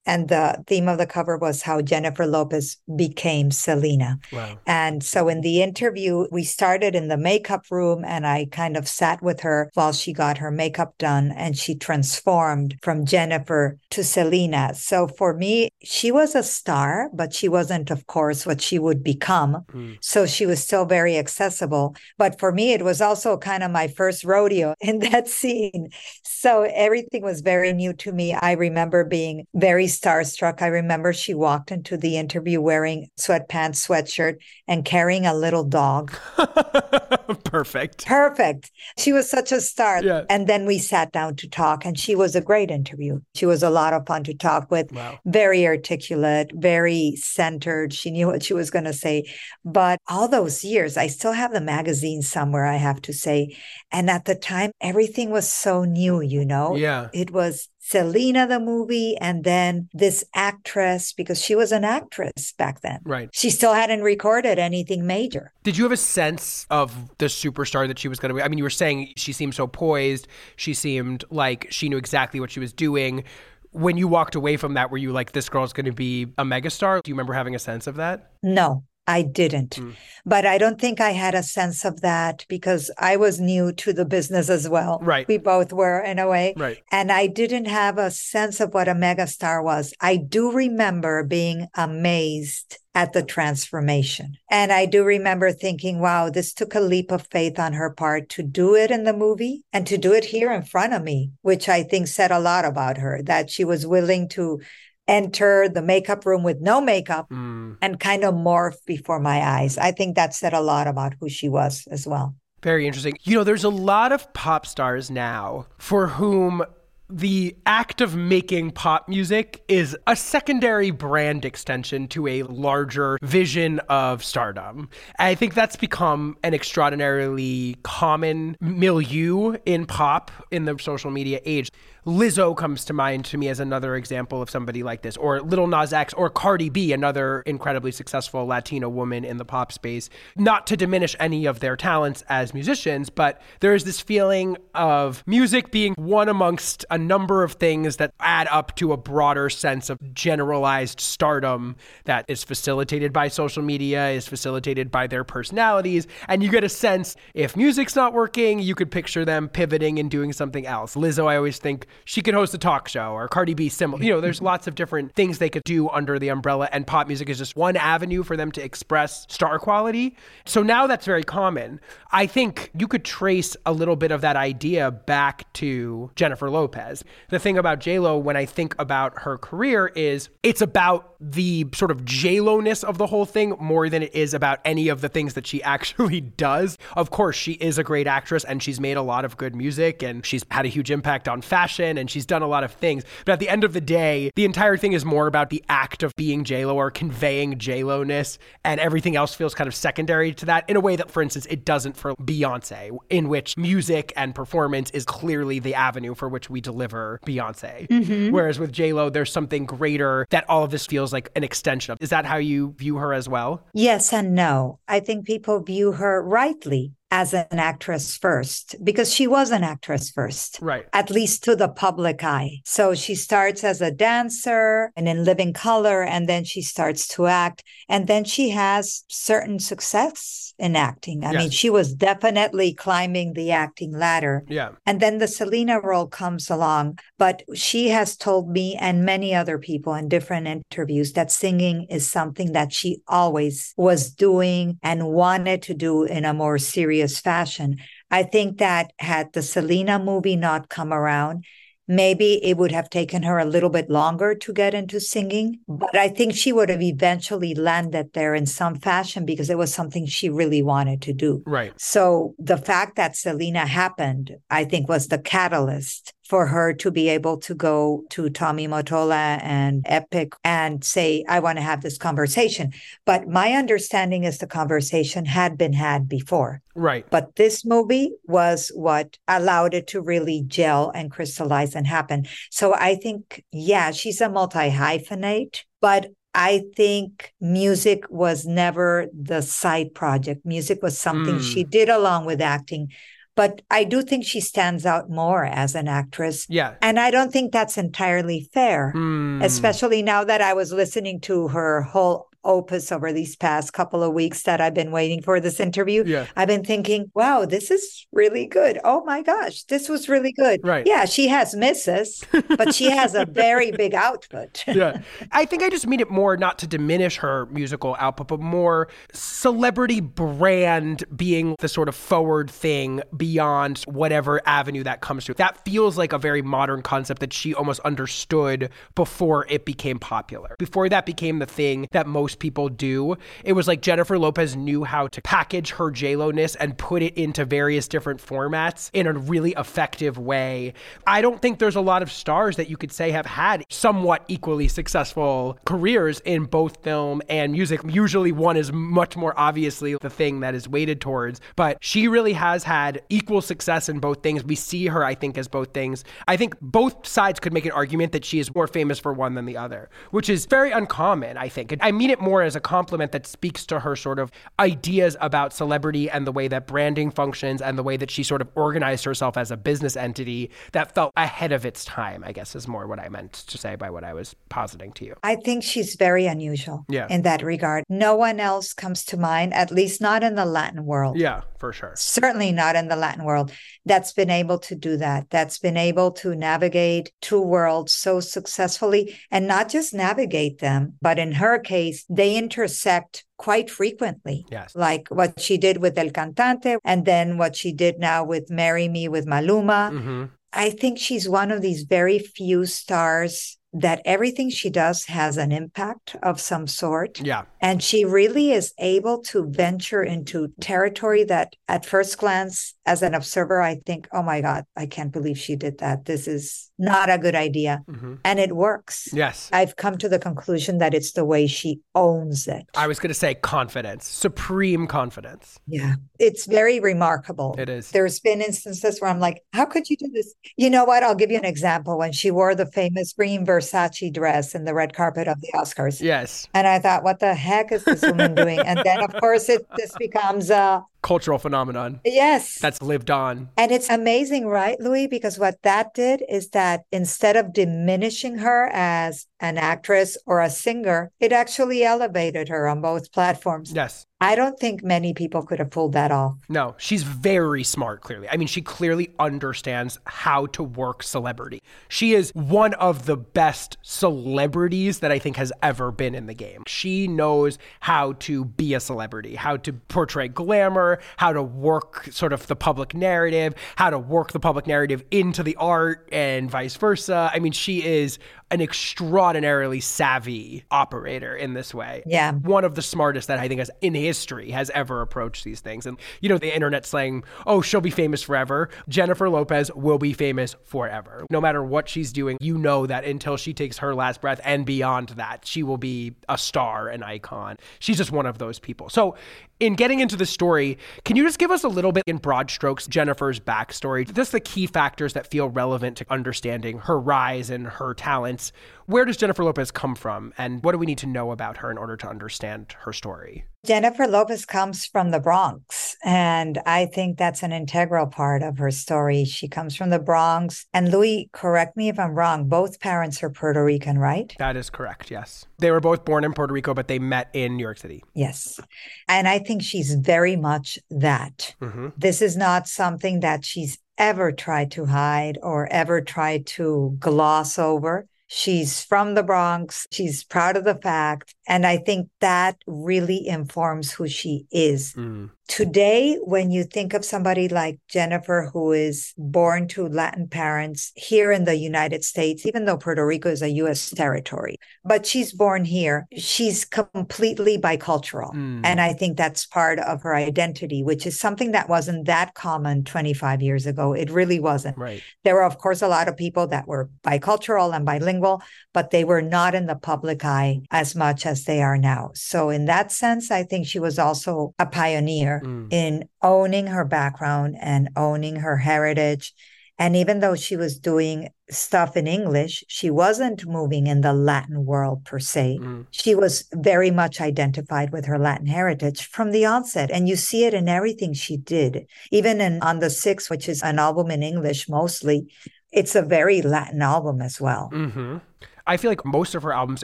And 0.05 0.29
the 0.29 0.63
theme 0.67 0.87
of 0.87 0.97
the 0.97 1.05
cover 1.05 1.37
was 1.37 1.61
how 1.61 1.81
Jennifer 1.81 2.25
Lopez 2.25 2.77
became 2.95 3.51
Selena. 3.51 4.19
Wow. 4.31 4.57
And 4.67 5.03
so 5.03 5.29
in 5.29 5.41
the 5.41 5.61
interview, 5.61 6.27
we 6.31 6.43
started 6.43 6.95
in 6.95 7.07
the 7.07 7.17
makeup 7.17 7.65
room 7.71 8.03
and 8.05 8.27
I 8.27 8.45
kind 8.51 8.75
of 8.75 8.87
sat 8.87 9.21
with 9.21 9.41
her 9.41 9.71
while 9.73 9.93
she 9.93 10.11
got 10.11 10.37
her 10.39 10.51
makeup 10.51 10.97
done 10.97 11.31
and 11.35 11.57
she 11.57 11.75
transformed 11.75 12.77
from 12.81 13.05
Jennifer 13.05 13.77
to 13.91 14.03
Selena. 14.03 14.73
So 14.75 15.07
for 15.07 15.33
me, 15.33 15.69
she 15.81 16.11
was 16.11 16.35
a 16.35 16.43
star, 16.43 17.09
but 17.13 17.33
she 17.33 17.47
wasn't, 17.47 17.89
of 17.89 18.07
course, 18.07 18.45
what 18.45 18.61
she 18.61 18.79
would 18.79 19.03
become. 19.03 19.63
Mm. 19.73 19.97
So 20.01 20.25
she 20.25 20.45
was 20.45 20.61
still 20.61 20.85
very 20.85 21.17
accessible. 21.17 21.95
But 22.17 22.39
for 22.39 22.51
me, 22.51 22.73
it 22.73 22.83
was 22.83 23.01
also 23.01 23.37
kind 23.37 23.63
of 23.63 23.71
my 23.71 23.87
first 23.87 24.23
rodeo 24.23 24.75
in 24.81 24.99
that 24.99 25.27
scene. 25.27 25.89
So 26.23 26.63
everything 26.63 27.23
was 27.23 27.41
very 27.41 27.71
new 27.71 27.93
to 27.93 28.11
me. 28.11 28.33
I 28.33 28.53
remember 28.53 29.05
being 29.05 29.45
very 29.53 29.87
starstruck. 29.99 30.61
I 30.61 30.67
remember 30.67 31.13
she 31.13 31.33
walked 31.33 31.71
into 31.71 31.97
the 31.97 32.17
interview 32.17 32.61
wearing 32.61 33.07
sweatpants, 33.19 33.85
sweatshirt, 33.87 34.37
and 34.67 34.85
carrying 34.85 35.25
a 35.25 35.33
little 35.33 35.63
dog. 35.63 36.13
Perfect. 37.43 38.05
Perfect. 38.05 38.71
She 38.97 39.13
was 39.13 39.29
such 39.29 39.51
a 39.51 39.61
star. 39.61 40.03
Yeah. 40.03 40.23
And 40.29 40.47
then 40.47 40.65
we 40.65 40.77
sat 40.79 41.11
down 41.11 41.35
to 41.37 41.49
talk, 41.49 41.85
and 41.85 41.97
she 41.97 42.15
was 42.15 42.35
a 42.35 42.41
great 42.41 42.71
interview. 42.71 43.19
She 43.35 43.45
was 43.45 43.63
a 43.63 43.69
lot 43.69 43.93
of 43.93 44.05
fun 44.05 44.23
to 44.25 44.33
talk 44.33 44.69
with, 44.71 44.91
Wow. 44.91 45.19
very 45.25 45.65
articulate, 45.65 46.51
very 46.53 47.15
centered. 47.15 47.93
She 47.93 48.11
knew 48.11 48.27
what 48.27 48.43
she 48.43 48.53
was 48.53 48.69
going 48.69 48.85
to 48.85 48.93
say. 48.93 49.25
But 49.63 49.99
all 50.09 50.27
those 50.27 50.63
years, 50.63 50.97
I 50.97 51.07
still 51.07 51.33
have 51.33 51.51
the 51.53 51.61
magazine 51.61 52.21
somewhere, 52.21 52.65
I 52.65 52.75
have 52.77 53.01
to 53.03 53.13
say. 53.13 53.55
And 53.91 54.09
at 54.09 54.25
the 54.25 54.35
time, 54.35 54.71
everything 54.81 55.29
was 55.29 55.51
so 55.51 55.83
new, 55.83 56.21
you 56.21 56.45
know? 56.45 56.75
Yeah. 56.75 57.09
It 57.13 57.31
was 57.31 57.69
Selena, 57.85 58.47
the 58.47 58.61
movie, 58.61 59.17
and 59.17 59.43
then 59.43 59.89
this 59.93 60.23
actress, 60.33 61.11
because 61.11 61.43
she 61.43 61.53
was 61.53 61.73
an 61.73 61.83
actress 61.83 62.53
back 62.57 62.79
then. 62.79 62.99
Right. 63.03 63.29
She 63.33 63.49
still 63.49 63.73
hadn't 63.73 64.01
recorded 64.01 64.57
anything 64.57 65.05
major. 65.05 65.51
Did 65.63 65.77
you 65.77 65.83
have 65.83 65.91
a 65.91 65.97
sense 65.97 66.65
of 66.69 67.15
the 67.17 67.25
superstar 67.25 67.87
that 67.87 67.99
she 67.99 68.07
was 68.07 68.19
going 68.19 68.29
to 68.29 68.35
be? 68.35 68.41
I 68.41 68.47
mean, 68.47 68.57
you 68.57 68.63
were 68.63 68.69
saying 68.69 69.13
she 69.17 69.33
seemed 69.33 69.53
so 69.53 69.67
poised. 69.67 70.29
She 70.55 70.73
seemed 70.73 71.25
like 71.29 71.67
she 71.71 71.89
knew 71.89 71.97
exactly 71.97 72.39
what 72.39 72.51
she 72.51 72.61
was 72.61 72.71
doing. 72.71 73.25
When 73.71 73.97
you 73.97 74.07
walked 74.07 74.35
away 74.35 74.55
from 74.55 74.75
that, 74.75 74.89
were 74.89 74.97
you 74.97 75.11
like, 75.11 75.33
this 75.33 75.49
girl's 75.49 75.73
going 75.73 75.85
to 75.85 75.91
be 75.91 76.23
a 76.37 76.45
megastar? 76.45 77.03
Do 77.03 77.09
you 77.11 77.15
remember 77.15 77.33
having 77.33 77.53
a 77.53 77.59
sense 77.59 77.85
of 77.85 77.95
that? 77.95 78.31
No, 78.41 78.85
I 79.07 79.21
didn't. 79.21 79.71
Mm. 79.71 79.95
But 80.25 80.45
I 80.45 80.57
don't 80.57 80.79
think 80.79 81.01
I 81.01 81.11
had 81.11 81.35
a 81.35 81.43
sense 81.43 81.83
of 81.83 82.01
that 82.01 82.45
because 82.47 82.89
I 82.97 83.17
was 83.17 83.39
new 83.39 83.73
to 83.73 83.91
the 83.91 84.05
business 84.05 84.49
as 84.49 84.69
well. 84.69 84.99
Right. 85.01 85.27
We 85.27 85.37
both 85.37 85.73
were 85.73 85.99
in 85.99 86.19
a 86.19 86.29
way. 86.29 86.53
Right. 86.55 86.81
And 86.91 87.11
I 87.11 87.27
didn't 87.27 87.65
have 87.65 87.97
a 87.97 88.11
sense 88.11 88.61
of 88.61 88.73
what 88.73 88.87
a 88.87 88.93
megastar 88.93 89.61
was. 89.61 89.93
I 89.99 90.15
do 90.15 90.51
remember 90.51 91.23
being 91.23 91.67
amazed 91.75 92.77
at 92.95 93.11
the 93.11 93.23
transformation. 93.23 94.37
And 94.49 94.71
I 94.71 94.85
do 94.85 95.03
remember 95.03 95.51
thinking, 95.51 95.99
wow, 95.99 96.29
this 96.29 96.53
took 96.53 96.75
a 96.75 96.79
leap 96.79 97.11
of 97.11 97.27
faith 97.31 97.59
on 97.59 97.73
her 97.73 97.89
part 97.89 98.29
to 98.29 98.43
do 98.43 98.75
it 98.75 98.91
in 98.91 99.03
the 99.03 99.13
movie 99.13 99.63
and 99.73 99.85
to 99.87 99.97
do 99.97 100.13
it 100.13 100.25
here 100.25 100.51
in 100.51 100.61
front 100.61 100.93
of 100.93 101.03
me, 101.03 101.31
which 101.41 101.67
I 101.67 101.83
think 101.83 102.07
said 102.07 102.31
a 102.31 102.39
lot 102.39 102.65
about 102.65 102.99
her 102.99 103.21
that 103.23 103.49
she 103.49 103.65
was 103.65 103.87
willing 103.87 104.29
to 104.29 104.61
enter 105.07 105.67
the 105.69 105.81
makeup 105.81 106.25
room 106.25 106.43
with 106.43 106.61
no 106.61 106.79
makeup 106.81 107.29
Mm. 107.29 107.77
and 107.81 107.99
kind 107.99 108.23
of 108.23 108.33
morph 108.33 108.77
before 108.85 109.19
my 109.19 109.41
eyes. 109.41 109.77
I 109.77 109.91
think 109.91 110.15
that 110.15 110.33
said 110.33 110.53
a 110.53 110.61
lot 110.61 110.87
about 110.87 111.13
who 111.19 111.29
she 111.29 111.49
was 111.49 111.87
as 111.91 112.07
well. 112.07 112.35
Very 112.61 112.87
interesting. 112.87 113.17
You 113.23 113.35
know, 113.37 113.43
there's 113.43 113.65
a 113.65 113.69
lot 113.69 114.11
of 114.13 114.31
pop 114.33 114.65
stars 114.65 115.11
now 115.11 115.65
for 115.77 116.07
whom 116.07 116.63
the 117.09 117.55
act 117.65 117.99
of 117.99 118.15
making 118.15 118.71
pop 118.71 119.07
music 119.09 119.61
is 119.67 119.95
a 120.07 120.15
secondary 120.15 120.89
brand 120.89 121.43
extension 121.45 122.07
to 122.07 122.25
a 122.27 122.43
larger 122.43 123.19
vision 123.21 123.79
of 123.89 124.23
stardom. 124.23 124.89
I 125.19 125.35
think 125.35 125.53
that's 125.53 125.75
become 125.75 126.37
an 126.43 126.53
extraordinarily 126.53 127.75
common 127.83 128.55
milieu 128.61 129.57
in 129.65 129.85
pop 129.85 130.31
in 130.49 130.63
the 130.65 130.77
social 130.79 131.11
media 131.11 131.41
age. 131.45 131.69
Lizzo 132.05 132.55
comes 132.55 132.83
to 132.85 132.93
mind 132.93 133.23
to 133.23 133.37
me 133.37 133.47
as 133.47 133.61
another 133.61 133.95
example 133.95 134.41
of 134.41 134.49
somebody 134.49 134.83
like 134.83 135.03
this, 135.03 135.15
or 135.15 135.39
Lil 135.41 135.67
Nas 135.67 135.93
X, 135.93 136.13
or 136.13 136.29
Cardi 136.29 136.69
B, 136.69 136.91
another 136.91 137.41
incredibly 137.45 137.91
successful 137.91 138.45
Latina 138.45 138.89
woman 138.89 139.23
in 139.23 139.37
the 139.37 139.45
pop 139.45 139.71
space. 139.71 140.09
Not 140.35 140.67
to 140.67 140.75
diminish 140.75 141.15
any 141.17 141.45
of 141.45 141.61
their 141.61 141.77
talents 141.77 142.21
as 142.27 142.53
musicians, 142.53 143.09
but 143.09 143.41
there 143.61 143.73
is 143.73 143.85
this 143.85 144.01
feeling 144.01 144.57
of 144.75 145.23
music 145.25 145.71
being 145.71 145.93
one 145.93 146.27
amongst 146.27 146.85
a 146.91 146.97
number 146.97 147.41
of 147.41 147.53
things 147.53 147.95
that 147.97 148.13
add 148.19 148.47
up 148.51 148.75
to 148.75 148.91
a 148.91 148.97
broader 148.97 149.49
sense 149.49 149.89
of 149.89 149.97
generalized 150.13 150.99
stardom 150.99 151.77
that 152.03 152.25
is 152.27 152.43
facilitated 152.43 153.13
by 153.13 153.29
social 153.29 153.63
media, 153.63 154.09
is 154.09 154.27
facilitated 154.27 154.91
by 154.91 155.07
their 155.07 155.23
personalities. 155.23 156.05
And 156.27 156.43
you 156.43 156.49
get 156.49 156.65
a 156.65 156.69
sense 156.69 157.15
if 157.33 157.55
music's 157.55 157.95
not 157.95 158.11
working, 158.13 158.59
you 158.59 158.75
could 158.75 158.91
picture 158.91 159.23
them 159.23 159.47
pivoting 159.47 159.99
and 159.99 160.11
doing 160.11 160.33
something 160.33 160.67
else. 160.67 160.95
Lizzo, 160.95 161.27
I 161.27 161.37
always 161.37 161.59
think 161.59 161.87
she 162.05 162.21
could 162.21 162.33
host 162.33 162.53
a 162.53 162.57
talk 162.57 162.87
show, 162.87 163.11
or 163.13 163.27
Cardi 163.27 163.53
B, 163.53 163.69
similar. 163.69 164.03
You 164.03 164.11
know, 164.11 164.21
there's 164.21 164.37
mm-hmm. 164.37 164.45
lots 164.45 164.67
of 164.67 164.75
different 164.75 165.13
things 165.13 165.37
they 165.37 165.49
could 165.49 165.63
do 165.63 165.89
under 165.89 166.19
the 166.19 166.29
umbrella, 166.29 166.69
and 166.71 166.85
pop 166.85 167.07
music 167.07 167.29
is 167.29 167.37
just 167.37 167.55
one 167.55 167.77
avenue 167.77 168.23
for 168.23 168.35
them 168.35 168.51
to 168.53 168.63
express 168.63 169.25
star 169.29 169.59
quality. 169.59 170.15
So 170.45 170.63
now 170.63 170.87
that's 170.87 171.05
very 171.05 171.23
common. 171.23 171.79
I 172.11 172.25
think 172.25 172.71
you 172.77 172.87
could 172.87 173.05
trace 173.05 173.55
a 173.65 173.73
little 173.73 173.95
bit 173.95 174.11
of 174.11 174.21
that 174.21 174.35
idea 174.35 174.91
back 174.91 175.51
to 175.53 176.11
Jennifer 176.15 176.49
Lopez. 176.49 177.03
The 177.29 177.39
thing 177.39 177.57
about 177.57 177.79
J-Lo, 177.79 178.17
when 178.17 178.37
I 178.37 178.45
think 178.45 178.75
about 178.79 179.19
her 179.19 179.37
career, 179.37 179.91
is 179.95 180.29
it's 180.43 180.61
about 180.61 181.15
the 181.19 181.65
sort 181.73 181.91
of 181.91 182.03
J-Lo-ness 182.03 182.83
of 182.83 182.97
the 182.97 183.07
whole 183.07 183.25
thing 183.25 183.55
more 183.59 183.89
than 183.89 184.03
it 184.03 184.13
is 184.13 184.33
about 184.33 184.59
any 184.65 184.89
of 184.89 185.01
the 185.01 185.09
things 185.09 185.33
that 185.35 185.47
she 185.47 185.63
actually 185.73 186.21
does. 186.21 186.77
Of 186.95 187.11
course, 187.11 187.35
she 187.35 187.53
is 187.53 187.77
a 187.77 187.83
great 187.83 188.07
actress 188.07 188.43
and 188.43 188.61
she's 188.61 188.79
made 188.79 188.97
a 188.97 189.01
lot 189.01 189.25
of 189.25 189.37
good 189.37 189.55
music 189.55 190.03
and 190.03 190.25
she's 190.25 190.43
had 190.51 190.65
a 190.65 190.69
huge 190.69 190.91
impact 190.91 191.27
on 191.27 191.41
fashion 191.41 191.82
and 191.83 192.09
she's 192.09 192.25
done 192.25 192.41
a 192.41 192.47
lot 192.47 192.63
of 192.63 192.71
things. 192.71 193.03
But 193.25 193.33
at 193.33 193.39
the 193.39 193.49
end 193.49 193.63
of 193.63 193.73
the 193.73 193.81
day, 193.81 194.31
the 194.35 194.45
entire 194.45 194.77
thing 194.77 194.93
is 194.93 195.05
more 195.05 195.27
about 195.27 195.49
the 195.49 195.63
act 195.69 196.03
of 196.03 196.15
being 196.15 196.43
J-Lo 196.43 196.75
or 196.75 196.91
conveying 196.91 197.57
J-Lo-ness 197.57 198.37
and 198.63 198.79
everything 198.79 199.15
else 199.15 199.33
feels 199.33 199.53
kind 199.53 199.67
of 199.67 199.75
secondary 199.75 200.33
to 200.33 200.45
that 200.45 200.69
in 200.69 200.75
a 200.75 200.79
way 200.79 200.95
that, 200.95 201.11
for 201.11 201.21
instance, 201.21 201.45
it 201.47 201.65
doesn't 201.65 201.97
for 201.97 202.15
Beyonce, 202.15 202.97
in 203.09 203.29
which 203.29 203.57
music 203.57 204.13
and 204.15 204.33
performance 204.33 204.89
is 204.91 205.05
clearly 205.05 205.59
the 205.59 205.75
avenue 205.75 206.15
for 206.15 206.29
which 206.29 206.49
we 206.49 206.61
deliver 206.61 207.19
Beyonce. 207.25 207.87
Mm-hmm. 207.87 208.31
Whereas 208.31 208.59
with 208.59 208.71
J-Lo, 208.71 209.09
there's 209.09 209.31
something 209.31 209.65
greater 209.65 210.25
that 210.29 210.49
all 210.49 210.63
of 210.63 210.71
this 210.71 210.85
feels 210.85 211.13
like 211.13 211.29
an 211.35 211.43
extension 211.43 211.91
of. 211.91 211.97
Is 212.01 212.09
that 212.09 212.25
how 212.25 212.37
you 212.37 212.73
view 212.77 212.97
her 212.97 213.13
as 213.13 213.27
well? 213.27 213.65
Yes 213.73 214.13
and 214.13 214.35
no. 214.35 214.79
I 214.87 214.99
think 214.99 215.25
people 215.25 215.59
view 215.59 215.93
her 215.93 216.21
rightly 216.21 216.93
as 217.13 217.31
an 217.31 217.59
actress 217.71 218.17
first 218.17 218.75
because 218.83 219.13
she 219.13 219.27
was 219.27 219.51
an 219.51 219.63
actress 219.63 220.09
first. 220.09 220.57
Right. 220.61 220.85
At 220.93 221.11
least 221.11 221.43
to 221.43 221.55
the 221.55 221.69
public 221.69 222.23
eye. 222.23 222.61
So 222.65 222.95
she 222.95 223.13
starts 223.13 223.63
as 223.63 223.81
a 223.81 223.91
dancer 223.91 224.91
and 224.95 225.07
in 225.07 225.23
living 225.23 225.53
color, 225.53 226.01
and 226.01 226.27
then 226.27 226.43
she 226.43 226.63
starts 226.63 227.07
to 227.09 227.27
act. 227.27 227.63
And 227.87 228.07
then 228.07 228.23
she 228.23 228.49
has 228.49 229.03
certain 229.09 229.59
success 229.59 230.55
in 230.57 230.75
acting. 230.75 231.23
I 231.23 231.31
Yes. 231.33 231.39
mean, 231.41 231.51
she 231.51 231.69
was 231.69 231.93
definitely 231.93 232.73
climbing 232.73 233.33
the 233.33 233.51
acting 233.51 233.91
ladder. 234.05 234.43
Yeah. 234.47 234.69
And 234.87 234.99
then 234.99 235.17
the 235.19 235.27
Selena 235.27 235.79
role 235.79 236.07
comes 236.07 236.49
along. 236.49 236.97
But 237.19 237.43
she 237.53 237.89
has 237.89 238.15
told 238.15 238.49
me 238.49 238.75
and 238.87 239.05
many 239.05 239.35
other 239.35 239.57
people 239.69 239.93
in 239.93 240.09
different 240.09 240.47
interviews 240.47 241.13
that 241.13 241.31
singing 241.31 241.77
is 241.89 242.09
something 242.09 242.53
that 242.53 242.73
she 242.73 243.01
always 243.07 243.73
was 243.77 244.01
doing 244.11 244.77
and 244.81 244.99
wanted 245.23 245.61
to 245.63 245.73
do 245.73 246.03
in 246.15 246.23
a 246.25 246.33
more 246.33 246.57
serious 246.57 247.02
fashion. 247.07 247.77
I 248.11 248.23
think 248.23 248.59
that 248.59 248.91
had 248.99 249.33
the 249.33 249.41
Selena 249.41 249.99
movie 249.99 250.35
not 250.35 250.69
come 250.69 250.93
around, 250.93 251.45
maybe 251.87 252.43
it 252.43 252.57
would 252.57 252.71
have 252.71 252.89
taken 252.89 253.23
her 253.23 253.39
a 253.39 253.45
little 253.45 253.69
bit 253.69 253.89
longer 253.89 254.35
to 254.35 254.53
get 254.53 254.73
into 254.73 254.99
singing. 254.99 255.59
But 255.67 255.95
I 255.97 256.09
think 256.09 256.33
she 256.33 256.53
would 256.53 256.69
have 256.69 256.81
eventually 256.81 257.53
landed 257.55 258.13
there 258.13 258.35
in 258.35 258.45
some 258.45 258.75
fashion 258.75 259.25
because 259.25 259.49
it 259.49 259.57
was 259.57 259.73
something 259.73 260.05
she 260.05 260.29
really 260.29 260.61
wanted 260.61 261.01
to 261.03 261.13
do. 261.13 261.43
Right. 261.45 261.73
So 261.79 262.35
the 262.39 262.57
fact 262.57 262.95
that 262.95 263.15
Selena 263.17 263.65
happened, 263.65 264.37
I 264.49 264.65
think, 264.65 264.87
was 264.87 265.07
the 265.07 265.19
catalyst 265.19 266.13
for 266.33 266.47
her 266.47 266.73
to 266.73 266.89
be 266.89 267.09
able 267.09 267.37
to 267.37 267.53
go 267.53 268.03
to 268.09 268.27
Tommy 268.27 268.67
Mottola 268.67 269.39
and 269.43 269.85
Epic 269.85 270.33
and 270.43 270.83
say, 270.83 271.23
I 271.29 271.39
want 271.39 271.59
to 271.59 271.61
have 271.61 271.83
this 271.83 271.99
conversation. 271.99 272.73
But 273.05 273.27
my 273.27 273.51
understanding 273.51 274.23
is 274.23 274.39
the 274.39 274.47
conversation 274.47 275.25
had 275.25 275.59
been 275.59 275.73
had 275.73 276.09
before. 276.09 276.63
Right. 276.73 277.05
But 277.07 277.35
this 277.35 277.63
movie 277.63 278.13
was 278.25 278.71
what 278.73 279.19
allowed 279.27 279.75
it 279.75 279.85
to 279.89 280.01
really 280.01 280.41
gel 280.47 280.91
and 280.95 281.11
crystallize 281.11 281.75
and 281.75 281.85
happen. 281.85 282.25
So 282.49 282.73
I 282.73 282.95
think, 282.95 283.43
yeah, 283.51 283.91
she's 283.91 284.19
a 284.19 284.27
multi 284.27 284.71
hyphenate, 284.71 285.65
but 285.81 286.07
I 286.33 286.63
think 286.75 287.31
music 287.39 288.05
was 288.09 288.47
never 288.47 289.05
the 289.13 289.41
side 289.43 289.93
project. 289.93 290.47
Music 290.47 290.81
was 290.81 290.97
something 290.97 291.35
Mm. 291.35 291.53
she 291.53 291.63
did 291.63 291.89
along 291.89 292.25
with 292.25 292.41
acting. 292.41 292.87
But 293.35 293.61
I 293.71 293.83
do 293.83 294.01
think 294.03 294.25
she 294.25 294.39
stands 294.39 294.85
out 294.85 295.09
more 295.09 295.43
as 295.45 295.73
an 295.75 295.87
actress. 295.87 296.45
Yeah. 296.49 296.75
And 296.81 296.99
I 296.99 297.09
don't 297.11 297.31
think 297.31 297.51
that's 297.51 297.77
entirely 297.77 298.47
fair, 298.53 298.93
Mm. 298.95 299.43
especially 299.43 300.03
now 300.03 300.23
that 300.23 300.41
I 300.41 300.53
was 300.53 300.71
listening 300.71 301.19
to 301.21 301.47
her 301.49 301.81
whole 301.81 302.27
opus 302.43 302.91
over 302.91 303.11
these 303.13 303.35
past 303.35 303.73
couple 303.73 304.03
of 304.03 304.13
weeks 304.13 304.43
that 304.43 304.61
I've 304.61 304.73
been 304.73 304.91
waiting 304.91 305.21
for 305.21 305.39
this 305.39 305.59
interview. 305.59 306.03
Yeah. 306.05 306.27
I've 306.35 306.47
been 306.47 306.63
thinking, 306.63 307.11
wow, 307.13 307.45
this 307.45 307.71
is 307.71 308.05
really 308.11 308.45
good. 308.45 308.79
Oh 308.83 309.03
my 309.05 309.21
gosh, 309.21 309.63
this 309.63 309.89
was 309.89 310.09
really 310.09 310.31
good. 310.31 310.61
Right. 310.63 310.85
Yeah, 310.85 311.05
she 311.05 311.27
has 311.29 311.55
misses, 311.55 312.23
but 312.49 312.73
she 312.73 312.89
has 312.89 313.15
a 313.15 313.25
very 313.25 313.71
big 313.83 313.93
output. 313.93 314.63
yeah. 314.67 315.01
I 315.31 315.45
think 315.45 315.63
I 315.63 315.69
just 315.69 315.87
mean 315.87 315.99
it 315.99 316.09
more 316.09 316.37
not 316.37 316.59
to 316.59 316.67
diminish 316.67 317.17
her 317.17 317.45
musical 317.47 317.95
output, 317.99 318.27
but 318.27 318.39
more 318.39 318.87
celebrity 319.13 319.99
brand 320.01 321.03
being 321.15 321.55
the 321.59 321.67
sort 321.69 321.89
of 321.89 321.95
forward 321.95 322.49
thing 322.49 323.01
beyond 323.15 323.79
whatever 323.87 324.41
avenue 324.45 324.83
that 324.83 325.01
comes 325.01 325.25
through. 325.25 325.35
That 325.35 325.63
feels 325.65 325.97
like 325.97 326.13
a 326.13 326.17
very 326.17 326.41
modern 326.41 326.81
concept 326.81 327.19
that 327.21 327.33
she 327.33 327.53
almost 327.53 327.79
understood 327.81 328.69
before 328.95 329.45
it 329.49 329.65
became 329.65 329.99
popular. 329.99 330.55
Before 330.59 330.89
that 330.89 331.05
became 331.05 331.39
the 331.39 331.45
thing 331.45 331.87
that 331.91 332.07
most 332.07 332.32
people 332.35 332.69
do, 332.69 333.15
it 333.43 333.53
was 333.53 333.67
like 333.67 333.81
Jennifer 333.81 334.17
Lopez 334.17 334.55
knew 334.55 334.83
how 334.83 335.07
to 335.07 335.21
package 335.21 335.71
her 335.71 335.91
JLo-ness 335.91 336.55
and 336.55 336.77
put 336.77 337.01
it 337.01 337.15
into 337.15 337.45
various 337.45 337.87
different 337.87 338.19
formats 338.25 338.89
in 338.93 339.07
a 339.07 339.13
really 339.13 339.51
effective 339.57 340.17
way. 340.17 340.73
I 341.07 341.21
don't 341.21 341.41
think 341.41 341.59
there's 341.59 341.75
a 341.75 341.81
lot 341.81 342.01
of 342.01 342.11
stars 342.11 342.57
that 342.57 342.69
you 342.69 342.77
could 342.77 342.91
say 342.91 343.11
have 343.11 343.25
had 343.25 343.65
somewhat 343.69 344.23
equally 344.27 344.67
successful 344.67 345.57
careers 345.65 346.19
in 346.21 346.45
both 346.45 346.83
film 346.83 347.21
and 347.29 347.51
music. 347.51 347.81
Usually 347.85 348.31
one 348.31 348.57
is 348.57 348.71
much 348.71 349.15
more 349.15 349.33
obviously 349.37 349.95
the 349.95 350.09
thing 350.09 350.39
that 350.41 350.55
is 350.55 350.67
weighted 350.67 351.01
towards, 351.01 351.41
but 351.55 351.77
she 351.81 352.07
really 352.07 352.33
has 352.33 352.63
had 352.63 353.01
equal 353.09 353.41
success 353.41 353.89
in 353.89 353.99
both 353.99 354.23
things. 354.23 354.43
We 354.43 354.55
see 354.55 354.87
her, 354.87 355.03
I 355.03 355.15
think, 355.15 355.37
as 355.37 355.47
both 355.47 355.73
things. 355.73 356.03
I 356.27 356.37
think 356.37 356.55
both 356.61 357.05
sides 357.05 357.39
could 357.39 357.53
make 357.53 357.65
an 357.65 357.71
argument 357.71 358.11
that 358.13 358.25
she 358.25 358.39
is 358.39 358.53
more 358.53 358.67
famous 358.67 358.99
for 358.99 359.13
one 359.13 359.35
than 359.35 359.45
the 359.45 359.57
other, 359.57 359.89
which 360.11 360.29
is 360.29 360.45
very 360.45 360.71
uncommon, 360.71 361.37
I 361.37 361.49
think. 361.49 361.75
I 361.81 361.91
mean 361.91 362.09
it 362.09 362.19
more 362.23 362.41
as 362.41 362.55
a 362.55 362.59
compliment 362.59 363.11
that 363.11 363.27
speaks 363.27 363.65
to 363.67 363.79
her 363.81 363.95
sort 363.95 364.17
of 364.19 364.31
ideas 364.59 365.15
about 365.21 365.53
celebrity 365.53 366.09
and 366.09 366.25
the 366.25 366.31
way 366.31 366.47
that 366.47 366.65
branding 366.67 367.11
functions 367.11 367.61
and 367.61 367.77
the 367.77 367.83
way 367.83 367.97
that 367.97 368.09
she 368.09 368.23
sort 368.23 368.41
of 368.41 368.49
organized 368.55 369.05
herself 369.05 369.37
as 369.37 369.51
a 369.51 369.57
business 369.57 369.95
entity 369.95 370.49
that 370.71 370.93
felt 370.95 371.11
ahead 371.17 371.51
of 371.51 371.65
its 371.65 371.85
time, 371.85 372.23
I 372.25 372.31
guess 372.31 372.55
is 372.55 372.67
more 372.67 372.87
what 372.87 372.99
I 372.99 373.09
meant 373.09 373.33
to 373.33 373.57
say 373.57 373.75
by 373.75 373.89
what 373.89 374.03
I 374.03 374.13
was 374.13 374.35
positing 374.49 374.91
to 374.93 375.05
you. 375.05 375.15
I 375.23 375.35
think 375.35 375.63
she's 375.63 375.95
very 375.95 376.25
unusual 376.25 376.85
Yeah. 376.89 377.07
in 377.09 377.23
that 377.23 377.43
regard. 377.43 377.83
No 377.89 378.15
one 378.15 378.39
else 378.39 378.73
comes 378.73 379.03
to 379.05 379.17
mind, 379.17 379.53
at 379.53 379.71
least 379.71 380.01
not 380.01 380.23
in 380.23 380.35
the 380.35 380.45
Latin 380.45 380.85
world. 380.85 381.17
Yeah, 381.17 381.41
for 381.59 381.73
sure. 381.73 381.93
Certainly 381.95 382.51
not 382.53 382.75
in 382.75 382.87
the 382.87 382.95
Latin 382.95 383.23
world 383.25 383.51
that's 383.85 384.13
been 384.13 384.29
able 384.29 384.59
to 384.59 384.75
do 384.75 384.97
that, 384.97 385.29
that's 385.29 385.59
been 385.59 385.77
able 385.77 386.11
to 386.11 386.35
navigate 386.35 387.11
two 387.21 387.41
worlds 387.41 387.93
so 387.93 388.19
successfully 388.19 389.15
and 389.31 389.47
not 389.47 389.69
just 389.69 389.93
navigate 389.93 390.59
them, 390.59 390.93
but 391.01 391.19
in 391.19 391.33
her 391.33 391.59
case, 391.59 392.05
they 392.15 392.35
intersect 392.37 393.25
quite 393.37 393.69
frequently. 393.69 394.45
Yes. 394.51 394.75
Like 394.75 395.07
what 395.09 395.39
she 395.39 395.57
did 395.57 395.77
with 395.77 395.97
El 395.97 396.09
Cantante 396.09 396.77
and 396.83 397.05
then 397.05 397.37
what 397.37 397.55
she 397.55 397.73
did 397.73 397.99
now 397.99 398.23
with 398.23 398.49
Marry 398.49 398.87
Me 398.87 399.07
with 399.07 399.25
Maluma. 399.25 399.89
hmm 399.89 400.25
I 400.55 400.69
think 400.69 400.99
she's 400.99 401.27
one 401.27 401.49
of 401.49 401.63
these 401.63 401.81
very 401.81 402.19
few 402.19 402.67
stars 402.67 403.57
that 403.73 404.03
everything 404.05 404.51
she 404.51 404.69
does 404.69 405.05
has 405.05 405.35
an 405.37 405.51
impact 405.51 406.15
of 406.21 406.39
some 406.39 406.67
sort. 406.67 407.19
Yeah. 407.19 407.45
And 407.59 407.81
she 407.81 408.05
really 408.05 408.51
is 408.51 408.71
able 408.77 409.23
to 409.23 409.49
venture 409.49 410.03
into 410.03 410.53
territory 410.61 411.23
that, 411.23 411.55
at 411.67 411.87
first 411.87 412.19
glance, 412.19 412.75
as 412.85 413.01
an 413.01 413.15
observer, 413.15 413.63
I 413.63 413.81
think, 413.83 414.07
oh 414.13 414.21
my 414.21 414.41
God, 414.41 414.65
I 414.77 414.85
can't 414.85 415.11
believe 415.11 415.39
she 415.39 415.55
did 415.55 415.79
that. 415.79 416.05
This 416.05 416.27
is 416.27 416.69
not 416.79 417.09
a 417.09 417.17
good 417.17 417.35
idea. 417.35 417.83
hmm 417.87 418.15
And 418.25 418.39
it 418.39 418.55
works. 418.55 419.09
Yes. 419.13 419.49
I've 419.53 419.75
come 419.75 419.97
to 419.99 420.09
the 420.09 420.19
conclusion 420.19 420.79
that 420.79 420.93
it's 420.93 421.11
the 421.13 421.23
way 421.25 421.47
she 421.47 421.79
owns 421.95 422.47
it. 422.47 422.65
I 422.75 422.87
was 422.87 422.99
going 422.99 423.09
to 423.09 423.13
say 423.13 423.35
confidence, 423.35 424.07
supreme 424.07 424.87
confidence. 424.87 425.59
yeah. 425.67 425.95
It's 426.19 426.45
very 426.45 426.79
remarkable. 426.79 427.55
It 427.59 427.69
is. 427.69 427.91
There's 427.91 428.19
been 428.19 428.41
instances 428.41 428.99
where 429.01 429.09
I'm 429.11 429.19
like, 429.19 429.43
how 429.53 429.65
could 429.65 429.89
you 429.89 429.97
do 429.97 430.09
this? 430.13 430.33
You 430.55 430.69
know 430.69 430.85
what? 430.85 431.03
I'll 431.03 431.15
give 431.15 431.31
you 431.31 431.37
an 431.37 431.45
example. 431.45 431.97
When 431.97 432.11
she 432.13 432.31
wore 432.31 432.55
the 432.55 432.65
famous 432.65 433.13
green 433.13 433.45
Versace 433.45 434.11
dress 434.13 434.55
in 434.55 434.63
the 434.65 434.73
red 434.73 434.93
carpet 434.93 435.27
of 435.27 435.41
the 435.41 435.51
Oscars. 435.55 436.01
Yes. 436.01 436.47
And 436.53 436.65
I 436.65 436.79
thought, 436.79 437.03
what 437.03 437.19
the 437.19 437.35
heck 437.35 437.71
is 437.71 437.83
this 437.83 438.01
woman 438.01 438.35
doing? 438.35 438.59
And 438.59 438.79
then, 438.83 439.01
of 439.03 439.13
course, 439.19 439.49
it 439.49 439.67
this 439.77 439.93
becomes 439.99 440.49
a 440.49 440.83
Cultural 441.03 441.37
phenomenon 441.37 441.99
yes. 442.05 442.57
that's 442.59 442.81
lived 442.81 443.11
on. 443.11 443.49
and 443.57 443.71
it's 443.71 443.89
amazing, 443.89 444.47
right, 444.47 444.79
Louie? 444.79 445.07
Because 445.07 445.37
what 445.37 445.61
that 445.63 445.93
did 445.93 446.23
is 446.29 446.49
that 446.49 446.85
instead 446.91 447.35
of 447.35 447.53
diminishing 447.53 448.37
her 448.37 448.69
as 448.73 449.27
an 449.43 449.57
actress 449.57 450.17
or 450.25 450.41
a 450.41 450.49
singer, 450.49 451.11
it 451.19 451.31
actually 451.31 451.83
elevated 451.83 452.47
her 452.47 452.67
on 452.67 452.81
both 452.81 453.11
platforms. 453.11 453.73
Yes. 453.73 454.07
I 454.21 454.35
don't 454.35 454.57
think 454.57 454.85
many 454.85 455.13
people 455.13 455.43
could 455.43 455.59
have 455.59 455.69
pulled 455.69 455.91
that 455.93 456.09
off. 456.09 456.37
No, 456.47 456.75
she's 456.77 457.03
very 457.03 457.61
smart, 457.61 457.99
clearly. 457.99 458.29
I 458.29 458.37
mean, 458.37 458.47
she 458.47 458.61
clearly 458.61 459.13
understands 459.19 459.99
how 460.05 460.45
to 460.47 460.63
work 460.63 461.03
celebrity. 461.03 461.61
She 461.89 462.13
is 462.13 462.31
one 462.33 462.73
of 462.75 463.05
the 463.05 463.17
best 463.17 463.77
celebrities 463.81 464.99
that 464.99 465.11
I 465.11 465.19
think 465.19 465.35
has 465.35 465.51
ever 465.61 465.91
been 465.91 466.15
in 466.15 466.27
the 466.27 466.33
game. 466.33 466.63
She 466.67 467.05
knows 467.05 467.57
how 467.81 468.13
to 468.19 468.45
be 468.45 468.73
a 468.73 468.79
celebrity, 468.79 469.35
how 469.35 469.57
to 469.57 469.73
portray 469.73 470.29
glamour, 470.29 470.99
how 471.17 471.33
to 471.33 471.43
work 471.43 472.07
sort 472.09 472.31
of 472.31 472.47
the 472.47 472.55
public 472.55 472.93
narrative, 472.93 473.53
how 473.75 473.89
to 473.89 473.99
work 473.99 474.31
the 474.31 474.39
public 474.39 474.67
narrative 474.67 475.03
into 475.11 475.43
the 475.43 475.57
art 475.57 476.07
and 476.13 476.49
vice 476.49 476.77
versa. 476.77 477.29
I 477.33 477.39
mean, 477.39 477.51
she 477.51 477.83
is 477.83 478.19
an 478.51 478.61
extraordinarily 478.61 479.79
savvy 479.79 480.63
operator 480.71 481.35
in 481.35 481.53
this 481.53 481.73
way 481.73 482.03
Yeah. 482.05 482.31
one 482.33 482.63
of 482.63 482.75
the 482.75 482.81
smartest 482.81 483.27
that 483.27 483.39
I 483.39 483.47
think 483.47 483.59
has 483.59 483.71
in 483.81 483.95
history 483.95 484.51
has 484.51 484.69
ever 484.71 485.01
approached 485.01 485.43
these 485.43 485.59
things. 485.59 485.85
And 485.85 485.97
you 486.21 486.29
know, 486.29 486.37
the 486.37 486.53
internet 486.53 486.85
saying, 486.85 487.23
"Oh, 487.47 487.61
she'll 487.61 487.81
be 487.81 487.89
famous 487.89 488.21
forever." 488.21 488.69
Jennifer 488.87 489.29
Lopez 489.29 489.71
will 489.73 489.97
be 489.97 490.13
famous 490.13 490.55
forever. 490.63 491.25
No 491.31 491.41
matter 491.41 491.63
what 491.63 491.89
she's 491.89 492.11
doing, 492.13 492.37
you 492.39 492.57
know 492.57 492.85
that 492.85 493.03
until 493.05 493.37
she 493.37 493.53
takes 493.53 493.79
her 493.79 493.95
last 493.95 494.21
breath 494.21 494.39
and 494.43 494.65
beyond 494.65 495.09
that, 495.09 495.45
she 495.45 495.63
will 495.63 495.77
be 495.77 496.15
a 496.29 496.37
star, 496.37 496.87
an 496.89 497.03
icon. 497.03 497.57
She's 497.79 497.97
just 497.97 498.11
one 498.11 498.25
of 498.25 498.37
those 498.37 498.59
people. 498.59 498.89
So, 498.89 499.15
in 499.63 499.75
getting 499.75 500.01
into 500.01 500.17
the 500.17 500.25
story, 500.25 500.77
can 501.05 501.15
you 501.15 501.23
just 501.23 501.39
give 501.39 501.49
us 501.49 501.63
a 501.63 501.69
little 501.69 501.93
bit 501.93 502.03
in 502.05 502.17
broad 502.17 502.51
strokes 502.51 502.85
Jennifer's 502.85 503.39
backstory, 503.39 504.11
just 504.13 504.33
the 504.33 504.41
key 504.41 504.67
factors 504.67 505.13
that 505.13 505.25
feel 505.27 505.47
relevant 505.47 505.95
to 505.97 506.05
understanding 506.09 506.79
her 506.79 506.99
rise 506.99 507.49
and 507.49 507.67
her 507.67 507.93
talents? 507.93 508.51
Where 508.85 509.05
does 509.05 509.15
Jennifer 509.15 509.45
Lopez 509.45 509.71
come 509.71 509.95
from, 509.95 510.33
and 510.37 510.61
what 510.61 510.73
do 510.73 510.77
we 510.77 510.85
need 510.85 510.97
to 510.99 511.07
know 511.07 511.31
about 511.31 511.57
her 511.57 511.71
in 511.71 511.77
order 511.77 511.95
to 511.97 512.07
understand 512.09 512.75
her 512.81 512.91
story? 512.91 513.45
Jennifer 513.65 514.07
Lopez 514.07 514.45
comes 514.45 514.85
from 514.85 515.11
the 515.11 515.21
Bronx, 515.21 515.95
and 516.03 516.59
I 516.65 516.87
think 516.87 517.17
that's 517.17 517.43
an 517.43 517.53
integral 517.53 518.07
part 518.07 518.43
of 518.43 518.57
her 518.57 518.71
story. 518.71 519.23
She 519.23 519.47
comes 519.47 519.73
from 519.73 519.89
the 519.89 519.99
Bronx. 519.99 520.65
And 520.73 520.91
Louie, 520.91 521.29
correct 521.31 521.77
me 521.77 521.87
if 521.87 521.97
I'm 521.97 522.13
wrong, 522.13 522.49
both 522.49 522.81
parents 522.81 523.23
are 523.23 523.29
Puerto 523.29 523.63
Rican, 523.63 523.99
right? 523.99 524.35
That 524.37 524.57
is 524.57 524.69
correct, 524.69 525.09
yes. 525.09 525.45
They 525.59 525.71
were 525.71 525.79
both 525.79 526.03
born 526.03 526.25
in 526.25 526.33
Puerto 526.33 526.53
Rico, 526.53 526.73
but 526.73 526.89
they 526.89 526.99
met 526.99 527.29
in 527.33 527.55
New 527.55 527.63
York 527.63 527.77
City. 527.77 528.03
Yes. 528.13 528.59
And 529.07 529.29
I 529.29 529.39
think 529.39 529.61
she's 529.61 529.93
very 529.93 530.35
much 530.35 530.77
that. 530.89 531.55
hmm 531.61 531.89
This 531.97 532.21
is 532.21 532.35
not 532.35 532.67
something 532.67 533.21
that 533.21 533.45
she's 533.45 533.77
ever 533.97 534.31
tried 534.33 534.71
to 534.71 534.85
hide 534.85 535.37
or 535.41 535.71
ever 535.71 536.01
tried 536.01 536.45
to 536.47 536.97
gloss 536.99 537.57
over. 537.57 538.07
She's 538.35 538.83
from 538.83 539.13
the 539.13 539.21
Bronx. 539.21 539.85
She's 539.91 540.23
proud 540.23 540.57
of 540.57 540.63
the 540.63 540.73
fact. 540.73 541.35
And 541.47 541.67
I 541.67 541.77
think 541.77 542.09
that 542.19 542.57
really 542.65 543.27
informs 543.27 543.91
who 543.91 544.07
she 544.07 544.47
is. 544.51 544.95
Mm. 544.95 545.29
Today, 545.53 546.17
when 546.23 546.49
you 546.49 546.63
think 546.63 546.95
of 546.95 547.05
somebody 547.05 547.47
like 547.47 547.79
Jennifer, 547.87 548.49
who 548.51 548.71
is 548.71 549.13
born 549.19 549.67
to 549.67 549.87
Latin 549.87 550.27
parents 550.27 550.91
here 550.95 551.31
in 551.31 551.43
the 551.43 551.55
United 551.55 552.03
States, 552.03 552.43
even 552.47 552.65
though 552.65 552.75
Puerto 552.75 553.05
Rico 553.05 553.29
is 553.29 553.43
a 553.43 553.51
US 553.51 553.91
territory, 553.91 554.57
but 554.83 555.05
she's 555.05 555.31
born 555.31 555.63
here, 555.63 556.07
she's 556.17 556.65
completely 556.65 557.59
bicultural. 557.59 558.33
Mm. 558.33 558.61
And 558.63 558.81
I 558.81 558.93
think 558.93 559.15
that's 559.15 559.45
part 559.45 559.77
of 559.77 560.01
her 560.01 560.15
identity, 560.15 560.81
which 560.81 561.05
is 561.05 561.19
something 561.19 561.51
that 561.51 561.69
wasn't 561.69 562.07
that 562.07 562.33
common 562.33 562.83
25 562.83 563.43
years 563.43 563.67
ago. 563.67 563.93
It 563.93 564.09
really 564.09 564.39
wasn't. 564.39 564.75
Right. 564.75 565.03
There 565.23 565.35
were, 565.35 565.43
of 565.43 565.59
course, 565.59 565.83
a 565.83 565.87
lot 565.87 566.07
of 566.07 566.17
people 566.17 566.47
that 566.47 566.67
were 566.67 566.89
bicultural 567.03 567.75
and 567.75 567.85
bilingual, 567.85 568.41
but 568.73 568.89
they 568.89 569.03
were 569.03 569.21
not 569.21 569.53
in 569.53 569.67
the 569.67 569.75
public 569.75 570.25
eye 570.25 570.61
as 570.71 570.95
much 570.95 571.27
as 571.27 571.43
they 571.43 571.61
are 571.61 571.77
now. 571.77 572.09
So, 572.15 572.49
in 572.49 572.65
that 572.65 572.91
sense, 572.91 573.29
I 573.29 573.43
think 573.43 573.67
she 573.67 573.77
was 573.77 573.99
also 573.99 574.55
a 574.57 574.65
pioneer 574.65 575.42
Mm. 575.43 575.67
in 575.71 576.09
owning 576.21 576.67
her 576.67 576.85
background 576.85 577.57
and 577.59 577.89
owning 577.95 578.37
her 578.37 578.57
heritage 578.57 579.33
And 579.79 579.95
even 579.95 580.19
though 580.19 580.35
she 580.35 580.55
was 580.55 580.77
doing 580.77 581.29
stuff 581.49 581.97
in 581.97 582.05
English, 582.05 582.63
she 582.67 582.89
wasn't 582.89 583.45
moving 583.47 583.87
in 583.87 584.01
the 584.01 584.13
Latin 584.13 584.65
world 584.65 585.03
per 585.03 585.19
se. 585.19 585.59
Mm. 585.61 585.87
She 585.89 586.13
was 586.13 586.45
very 586.53 586.91
much 586.91 587.19
identified 587.19 587.91
with 587.91 588.05
her 588.05 588.19
Latin 588.19 588.47
heritage 588.47 589.07
from 589.07 589.31
the 589.31 589.45
onset. 589.45 589.89
And 589.91 590.07
you 590.07 590.15
see 590.15 590.45
it 590.45 590.53
in 590.53 590.69
everything 590.69 591.13
she 591.13 591.37
did, 591.37 591.87
even 592.11 592.39
in 592.39 592.61
On 592.61 592.79
the 592.79 592.89
Six, 592.89 593.29
which 593.29 593.49
is 593.49 593.63
an 593.63 593.79
album 593.79 594.11
in 594.11 594.21
English 594.21 594.69
mostly. 594.69 595.33
It's 595.71 595.95
a 595.95 596.03
very 596.03 596.43
Latin 596.43 596.83
album 596.83 597.19
as 597.19 597.41
well. 597.41 597.71
Mm-hmm. 597.73 598.17
I 598.65 598.77
feel 598.77 598.89
like 598.89 599.03
most 599.03 599.35
of 599.35 599.43
her 599.43 599.51
albums 599.51 599.83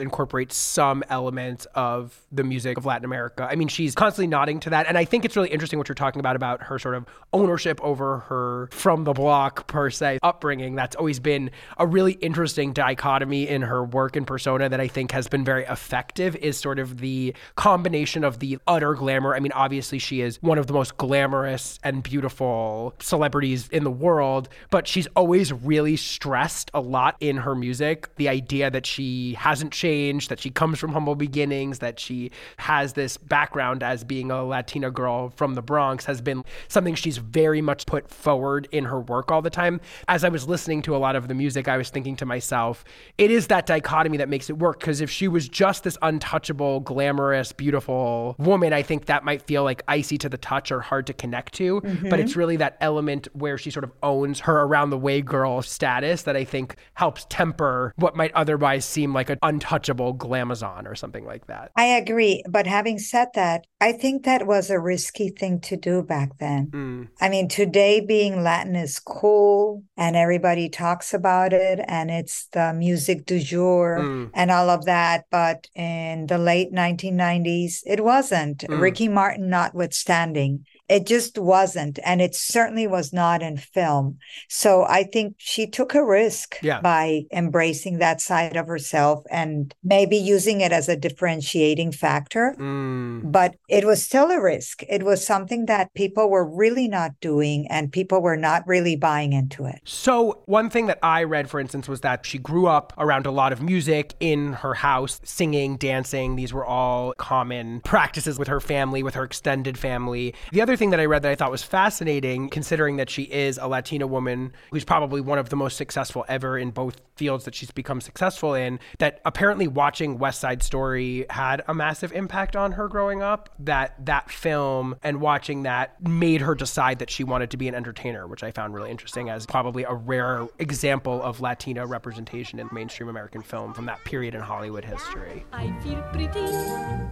incorporate 0.00 0.52
some 0.52 1.04
element 1.10 1.66
of 1.74 2.18
the 2.32 2.42
music 2.42 2.78
of 2.78 2.86
Latin 2.86 3.04
America. 3.04 3.46
I 3.50 3.54
mean, 3.54 3.68
she's 3.68 3.94
constantly 3.94 4.26
nodding 4.26 4.58
to 4.60 4.70
that. 4.70 4.86
And 4.86 4.96
I 4.96 5.04
think 5.04 5.26
it's 5.26 5.36
really 5.36 5.50
interesting 5.50 5.78
what 5.78 5.86
you're 5.86 5.94
talking 5.94 6.20
about, 6.20 6.34
about 6.34 6.62
her 6.62 6.78
sort 6.78 6.94
of 6.94 7.04
ownership 7.34 7.78
over 7.82 8.20
her 8.20 8.70
from 8.72 9.04
the 9.04 9.12
block 9.12 9.66
per 9.66 9.90
se 9.90 10.18
upbringing. 10.22 10.76
That's 10.76 10.96
always 10.96 11.20
been 11.20 11.50
a 11.76 11.86
really 11.86 12.12
interesting 12.12 12.72
dichotomy 12.72 13.46
in 13.46 13.60
her 13.60 13.84
work 13.84 14.16
and 14.16 14.26
persona 14.26 14.70
that 14.70 14.80
I 14.80 14.88
think 14.88 15.12
has 15.12 15.28
been 15.28 15.44
very 15.44 15.64
effective 15.64 16.34
is 16.36 16.56
sort 16.56 16.78
of 16.78 17.00
the 17.00 17.34
combination 17.56 18.24
of 18.24 18.38
the 18.38 18.58
utter 18.66 18.94
glamour. 18.94 19.34
I 19.34 19.40
mean, 19.40 19.52
obviously 19.52 19.98
she 19.98 20.22
is 20.22 20.40
one 20.40 20.56
of 20.56 20.68
the 20.68 20.72
most 20.72 20.96
glamorous 20.96 21.78
and 21.82 22.02
beautiful 22.02 22.94
celebrities 22.98 23.68
in 23.68 23.84
the 23.84 23.90
world, 23.90 24.48
but 24.70 24.88
she's 24.88 25.06
always 25.16 25.52
really 25.52 25.96
stressed 25.96 26.70
a 26.72 26.80
lot 26.80 27.16
in 27.20 27.36
her 27.36 27.54
music. 27.54 28.08
The 28.16 28.30
idea 28.30 28.69
that 28.70 28.86
she 28.86 29.34
hasn't 29.34 29.72
changed, 29.72 30.30
that 30.30 30.40
she 30.40 30.50
comes 30.50 30.78
from 30.78 30.92
humble 30.92 31.14
beginnings, 31.14 31.80
that 31.80 32.00
she 32.00 32.30
has 32.58 32.94
this 32.94 33.16
background 33.16 33.82
as 33.82 34.04
being 34.04 34.30
a 34.30 34.44
Latina 34.44 34.90
girl 34.90 35.30
from 35.30 35.54
the 35.54 35.62
Bronx 35.62 36.04
has 36.04 36.20
been 36.20 36.44
something 36.68 36.94
she's 36.94 37.18
very 37.18 37.60
much 37.60 37.86
put 37.86 38.10
forward 38.10 38.68
in 38.72 38.84
her 38.84 39.00
work 39.00 39.30
all 39.30 39.42
the 39.42 39.50
time. 39.50 39.80
As 40.08 40.24
I 40.24 40.28
was 40.28 40.48
listening 40.48 40.82
to 40.82 40.96
a 40.96 40.98
lot 40.98 41.16
of 41.16 41.28
the 41.28 41.34
music, 41.34 41.68
I 41.68 41.76
was 41.76 41.90
thinking 41.90 42.16
to 42.16 42.26
myself, 42.26 42.84
it 43.18 43.30
is 43.30 43.48
that 43.48 43.66
dichotomy 43.66 44.18
that 44.18 44.28
makes 44.28 44.50
it 44.50 44.58
work. 44.58 44.80
Because 44.80 45.00
if 45.00 45.10
she 45.10 45.28
was 45.28 45.48
just 45.48 45.84
this 45.84 45.98
untouchable, 46.02 46.80
glamorous, 46.80 47.52
beautiful 47.52 48.36
woman, 48.38 48.72
I 48.72 48.82
think 48.82 49.06
that 49.06 49.24
might 49.24 49.42
feel 49.42 49.64
like 49.64 49.82
icy 49.88 50.18
to 50.18 50.28
the 50.28 50.38
touch 50.38 50.70
or 50.70 50.80
hard 50.80 51.06
to 51.08 51.12
connect 51.12 51.54
to. 51.54 51.80
Mm-hmm. 51.80 52.08
But 52.08 52.20
it's 52.20 52.36
really 52.36 52.56
that 52.56 52.76
element 52.80 53.28
where 53.32 53.58
she 53.58 53.70
sort 53.70 53.84
of 53.84 53.92
owns 54.02 54.40
her 54.40 54.62
around 54.62 54.90
the 54.90 54.98
way 54.98 55.20
girl 55.20 55.62
status 55.62 56.22
that 56.22 56.36
I 56.36 56.44
think 56.44 56.76
helps 56.94 57.26
temper 57.28 57.92
what 57.96 58.16
might 58.16 58.32
otherwise 58.34 58.59
seem 58.78 59.12
like 59.12 59.30
an 59.30 59.38
untouchable 59.42 60.14
glamazon 60.14 60.86
or 60.86 60.94
something 60.94 61.24
like 61.24 61.46
that. 61.46 61.72
I 61.76 61.84
agree. 61.84 62.42
But 62.48 62.66
having 62.66 62.98
said 62.98 63.28
that, 63.34 63.66
I 63.80 63.92
think 63.92 64.24
that 64.24 64.46
was 64.46 64.70
a 64.70 64.78
risky 64.78 65.30
thing 65.30 65.60
to 65.62 65.76
do 65.76 66.02
back 66.02 66.38
then. 66.38 66.70
Mm. 66.70 67.08
I 67.20 67.28
mean, 67.28 67.48
today 67.48 68.00
being 68.00 68.42
Latin 68.42 68.76
is 68.76 68.98
cool 68.98 69.84
and 69.96 70.16
everybody 70.16 70.68
talks 70.68 71.14
about 71.14 71.52
it 71.52 71.80
and 71.86 72.10
it's 72.10 72.46
the 72.52 72.72
music 72.72 73.26
du 73.26 73.40
jour 73.40 73.98
mm. 74.00 74.30
and 74.34 74.50
all 74.50 74.70
of 74.70 74.84
that. 74.84 75.24
But 75.30 75.68
in 75.74 76.26
the 76.26 76.38
late 76.38 76.72
1990s, 76.72 77.80
it 77.86 78.04
wasn't. 78.04 78.58
Mm. 78.58 78.80
Ricky 78.80 79.08
Martin 79.08 79.48
notwithstanding. 79.48 80.66
It 80.90 81.06
just 81.06 81.38
wasn't. 81.38 82.00
And 82.04 82.20
it 82.20 82.34
certainly 82.34 82.88
was 82.88 83.12
not 83.12 83.42
in 83.42 83.56
film. 83.56 84.18
So 84.48 84.82
I 84.82 85.04
think 85.04 85.36
she 85.38 85.68
took 85.68 85.94
a 85.94 86.04
risk 86.04 86.56
yeah. 86.62 86.80
by 86.80 87.22
embracing 87.32 87.98
that 87.98 88.20
side 88.20 88.56
of 88.56 88.66
herself 88.66 89.24
and 89.30 89.72
maybe 89.84 90.16
using 90.16 90.60
it 90.60 90.72
as 90.72 90.88
a 90.88 90.96
differentiating 90.96 91.92
factor. 91.92 92.56
Mm. 92.58 93.30
But 93.30 93.54
it 93.68 93.84
was 93.84 94.02
still 94.02 94.32
a 94.32 94.42
risk. 94.42 94.82
It 94.88 95.04
was 95.04 95.24
something 95.24 95.66
that 95.66 95.94
people 95.94 96.28
were 96.28 96.44
really 96.44 96.88
not 96.88 97.12
doing 97.20 97.68
and 97.70 97.92
people 97.92 98.20
were 98.20 98.36
not 98.36 98.66
really 98.66 98.96
buying 98.96 99.32
into 99.32 99.66
it. 99.66 99.80
So, 99.84 100.42
one 100.46 100.70
thing 100.70 100.86
that 100.86 100.98
I 101.04 101.22
read, 101.22 101.48
for 101.48 101.60
instance, 101.60 101.88
was 101.88 102.00
that 102.00 102.26
she 102.26 102.38
grew 102.38 102.66
up 102.66 102.92
around 102.98 103.26
a 103.26 103.30
lot 103.30 103.52
of 103.52 103.62
music 103.62 104.14
in 104.18 104.54
her 104.54 104.74
house, 104.74 105.20
singing, 105.22 105.76
dancing. 105.76 106.34
These 106.34 106.52
were 106.52 106.64
all 106.64 107.14
common 107.16 107.80
practices 107.84 108.40
with 108.40 108.48
her 108.48 108.60
family, 108.60 109.04
with 109.04 109.14
her 109.14 109.22
extended 109.22 109.78
family. 109.78 110.34
The 110.50 110.60
other 110.60 110.76
thing 110.80 110.90
that 110.90 110.98
I 110.98 111.04
read 111.04 111.22
that 111.22 111.30
I 111.30 111.34
thought 111.34 111.50
was 111.50 111.62
fascinating, 111.62 112.48
considering 112.48 112.96
that 112.96 113.10
she 113.10 113.24
is 113.24 113.58
a 113.58 113.68
Latina 113.68 114.06
woman 114.06 114.52
who's 114.72 114.82
probably 114.82 115.20
one 115.20 115.38
of 115.38 115.50
the 115.50 115.56
most 115.56 115.76
successful 115.76 116.24
ever 116.26 116.58
in 116.58 116.70
both 116.70 117.00
fields 117.16 117.44
that 117.44 117.54
she's 117.54 117.70
become 117.70 118.00
successful 118.00 118.54
in, 118.54 118.80
that 118.98 119.20
apparently 119.26 119.68
watching 119.68 120.18
West 120.18 120.40
Side 120.40 120.62
Story 120.62 121.26
had 121.28 121.62
a 121.68 121.74
massive 121.74 122.12
impact 122.12 122.56
on 122.56 122.72
her 122.72 122.88
growing 122.88 123.20
up. 123.20 123.50
That 123.58 124.06
that 124.06 124.30
film 124.30 124.96
and 125.02 125.20
watching 125.20 125.64
that 125.64 126.02
made 126.02 126.40
her 126.40 126.54
decide 126.54 126.98
that 127.00 127.10
she 127.10 127.24
wanted 127.24 127.50
to 127.50 127.58
be 127.58 127.68
an 127.68 127.74
entertainer, 127.74 128.26
which 128.26 128.42
I 128.42 128.50
found 128.50 128.72
really 128.72 128.90
interesting 128.90 129.28
as 129.28 129.44
probably 129.44 129.84
a 129.84 129.92
rare 129.92 130.48
example 130.58 131.22
of 131.22 131.42
Latina 131.42 131.86
representation 131.86 132.58
in 132.58 132.70
mainstream 132.72 133.10
American 133.10 133.42
film 133.42 133.74
from 133.74 133.84
that 133.84 134.02
period 134.04 134.34
in 134.34 134.40
Hollywood 134.40 134.86
history. 134.86 135.44
I 135.52 135.70
feel 135.80 136.00
pretty, 136.10 136.40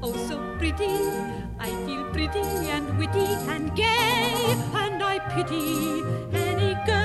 oh 0.02 0.16
so 0.26 0.38
pretty. 0.57 0.87
I 1.61 1.68
feel 1.85 2.04
pretty 2.12 2.38
and 2.70 2.98
witty 2.98 3.26
and 3.52 3.57
gay, 3.74 4.56
and 4.74 5.02
I 5.02 5.18
pity 5.34 6.02
any 6.32 6.74
girl 6.86 6.97